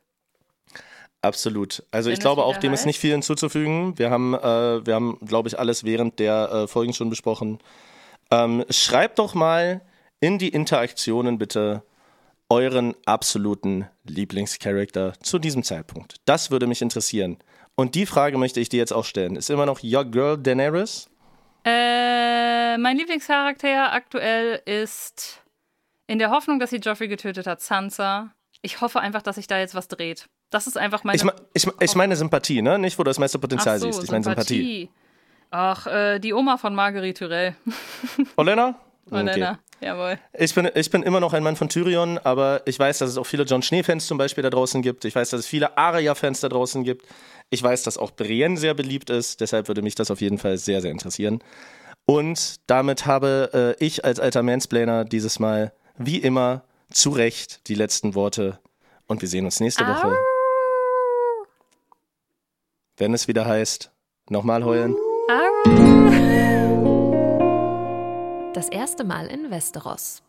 Absolut. 1.22 1.82
Also 1.90 2.08
Wenn 2.08 2.14
ich 2.14 2.20
glaube 2.20 2.44
auch, 2.44 2.58
dem 2.58 2.72
heißt. 2.72 2.82
ist 2.82 2.86
nicht 2.86 3.00
viel 3.00 3.12
hinzuzufügen. 3.12 3.98
Wir 3.98 4.10
haben, 4.10 4.34
äh, 4.34 4.86
wir 4.86 4.94
haben, 4.94 5.18
glaube 5.24 5.48
ich, 5.48 5.58
alles 5.58 5.84
während 5.84 6.18
der 6.18 6.50
äh, 6.52 6.68
Folgen 6.68 6.92
schon 6.92 7.10
besprochen. 7.10 7.58
Ähm, 8.30 8.64
schreibt 8.70 9.18
doch 9.18 9.34
mal 9.34 9.80
in 10.20 10.38
die 10.38 10.48
Interaktionen 10.48 11.38
bitte 11.38 11.82
euren 12.48 12.94
absoluten 13.04 13.88
Lieblingscharakter 14.04 15.14
zu 15.20 15.38
diesem 15.38 15.62
Zeitpunkt. 15.62 16.16
Das 16.24 16.50
würde 16.50 16.66
mich 16.66 16.82
interessieren. 16.82 17.38
Und 17.74 17.94
die 17.94 18.06
Frage 18.06 18.38
möchte 18.38 18.60
ich 18.60 18.68
dir 18.68 18.78
jetzt 18.78 18.92
auch 18.92 19.04
stellen. 19.04 19.36
Ist 19.36 19.50
immer 19.50 19.66
noch 19.66 19.82
Your 19.82 20.04
Girl 20.04 20.38
Daenerys? 20.38 21.10
Äh, 21.64 22.78
mein 22.78 22.96
Lieblingscharakter 22.96 23.92
aktuell 23.92 24.62
ist 24.64 25.42
in 26.06 26.18
der 26.18 26.30
Hoffnung, 26.30 26.60
dass 26.60 26.70
sie 26.70 26.76
Joffrey 26.76 27.08
getötet 27.08 27.46
hat, 27.46 27.60
Sansa. 27.60 28.32
Ich 28.62 28.80
hoffe 28.80 29.00
einfach, 29.00 29.22
dass 29.22 29.36
sich 29.36 29.46
da 29.46 29.58
jetzt 29.58 29.74
was 29.74 29.88
dreht. 29.88 30.26
Das 30.50 30.66
ist 30.66 30.78
einfach 30.78 31.02
meine. 31.04 31.20
Ich, 31.52 31.66
ich, 31.66 31.72
ich 31.80 31.94
meine 31.96 32.14
Sympathie, 32.16 32.62
ne? 32.62 32.78
Nicht, 32.78 32.98
wo 32.98 33.02
du 33.02 33.10
das 33.10 33.18
meiste 33.18 33.38
Potenzial 33.38 33.78
so, 33.78 33.90
siehst. 33.90 34.04
Ich 34.04 34.10
meine 34.10 34.24
Sympathie. 34.24 34.88
Ach, 35.50 35.86
äh, 35.86 36.18
die 36.20 36.32
Oma 36.32 36.56
von 36.56 36.74
Marguerite 36.74 37.26
Tyrell. 37.26 37.56
Olena? 38.36 38.76
Olena, 39.10 39.58
jawohl. 39.80 40.18
Ich 40.32 40.54
bin, 40.54 40.70
ich 40.74 40.90
bin 40.90 41.02
immer 41.02 41.20
noch 41.20 41.32
ein 41.32 41.42
Mann 41.42 41.56
von 41.56 41.68
Tyrion, 41.68 42.18
aber 42.18 42.62
ich 42.66 42.78
weiß, 42.78 42.98
dass 42.98 43.10
es 43.10 43.18
auch 43.18 43.26
viele 43.26 43.44
John 43.44 43.62
Schnee-Fans 43.62 44.06
zum 44.06 44.18
Beispiel 44.18 44.42
da 44.42 44.50
draußen 44.50 44.82
gibt. 44.82 45.04
Ich 45.04 45.14
weiß, 45.14 45.30
dass 45.30 45.40
es 45.40 45.46
viele 45.46 45.76
Arya-Fans 45.76 46.40
da 46.40 46.48
draußen 46.48 46.84
gibt. 46.84 47.06
Ich 47.50 47.62
weiß, 47.62 47.82
dass 47.82 47.98
auch 47.98 48.10
Brienne 48.10 48.56
sehr 48.56 48.74
beliebt 48.74 49.10
ist. 49.10 49.40
Deshalb 49.40 49.68
würde 49.68 49.82
mich 49.82 49.94
das 49.94 50.10
auf 50.10 50.20
jeden 50.20 50.38
Fall 50.38 50.58
sehr, 50.58 50.80
sehr 50.80 50.90
interessieren. 50.90 51.42
Und 52.06 52.56
damit 52.68 53.06
habe 53.06 53.76
äh, 53.80 53.84
ich 53.84 54.04
als 54.04 54.20
alter 54.20 54.42
Mansplainer 54.42 55.04
dieses 55.04 55.38
Mal, 55.38 55.72
wie 55.98 56.18
immer, 56.18 56.62
zu 56.90 57.10
Recht 57.10 57.68
die 57.68 57.74
letzten 57.74 58.14
Worte. 58.14 58.58
Und 59.06 59.22
wir 59.22 59.28
sehen 59.28 59.44
uns 59.44 59.60
nächste 59.60 59.86
Woche. 59.86 60.16
Wenn 62.96 63.12
es 63.12 63.28
wieder 63.28 63.44
heißt, 63.44 63.90
nochmal 64.30 64.64
heulen. 64.64 64.96
Das 68.56 68.70
erste 68.70 69.04
Mal 69.04 69.26
in 69.26 69.50
Westeros. 69.50 70.22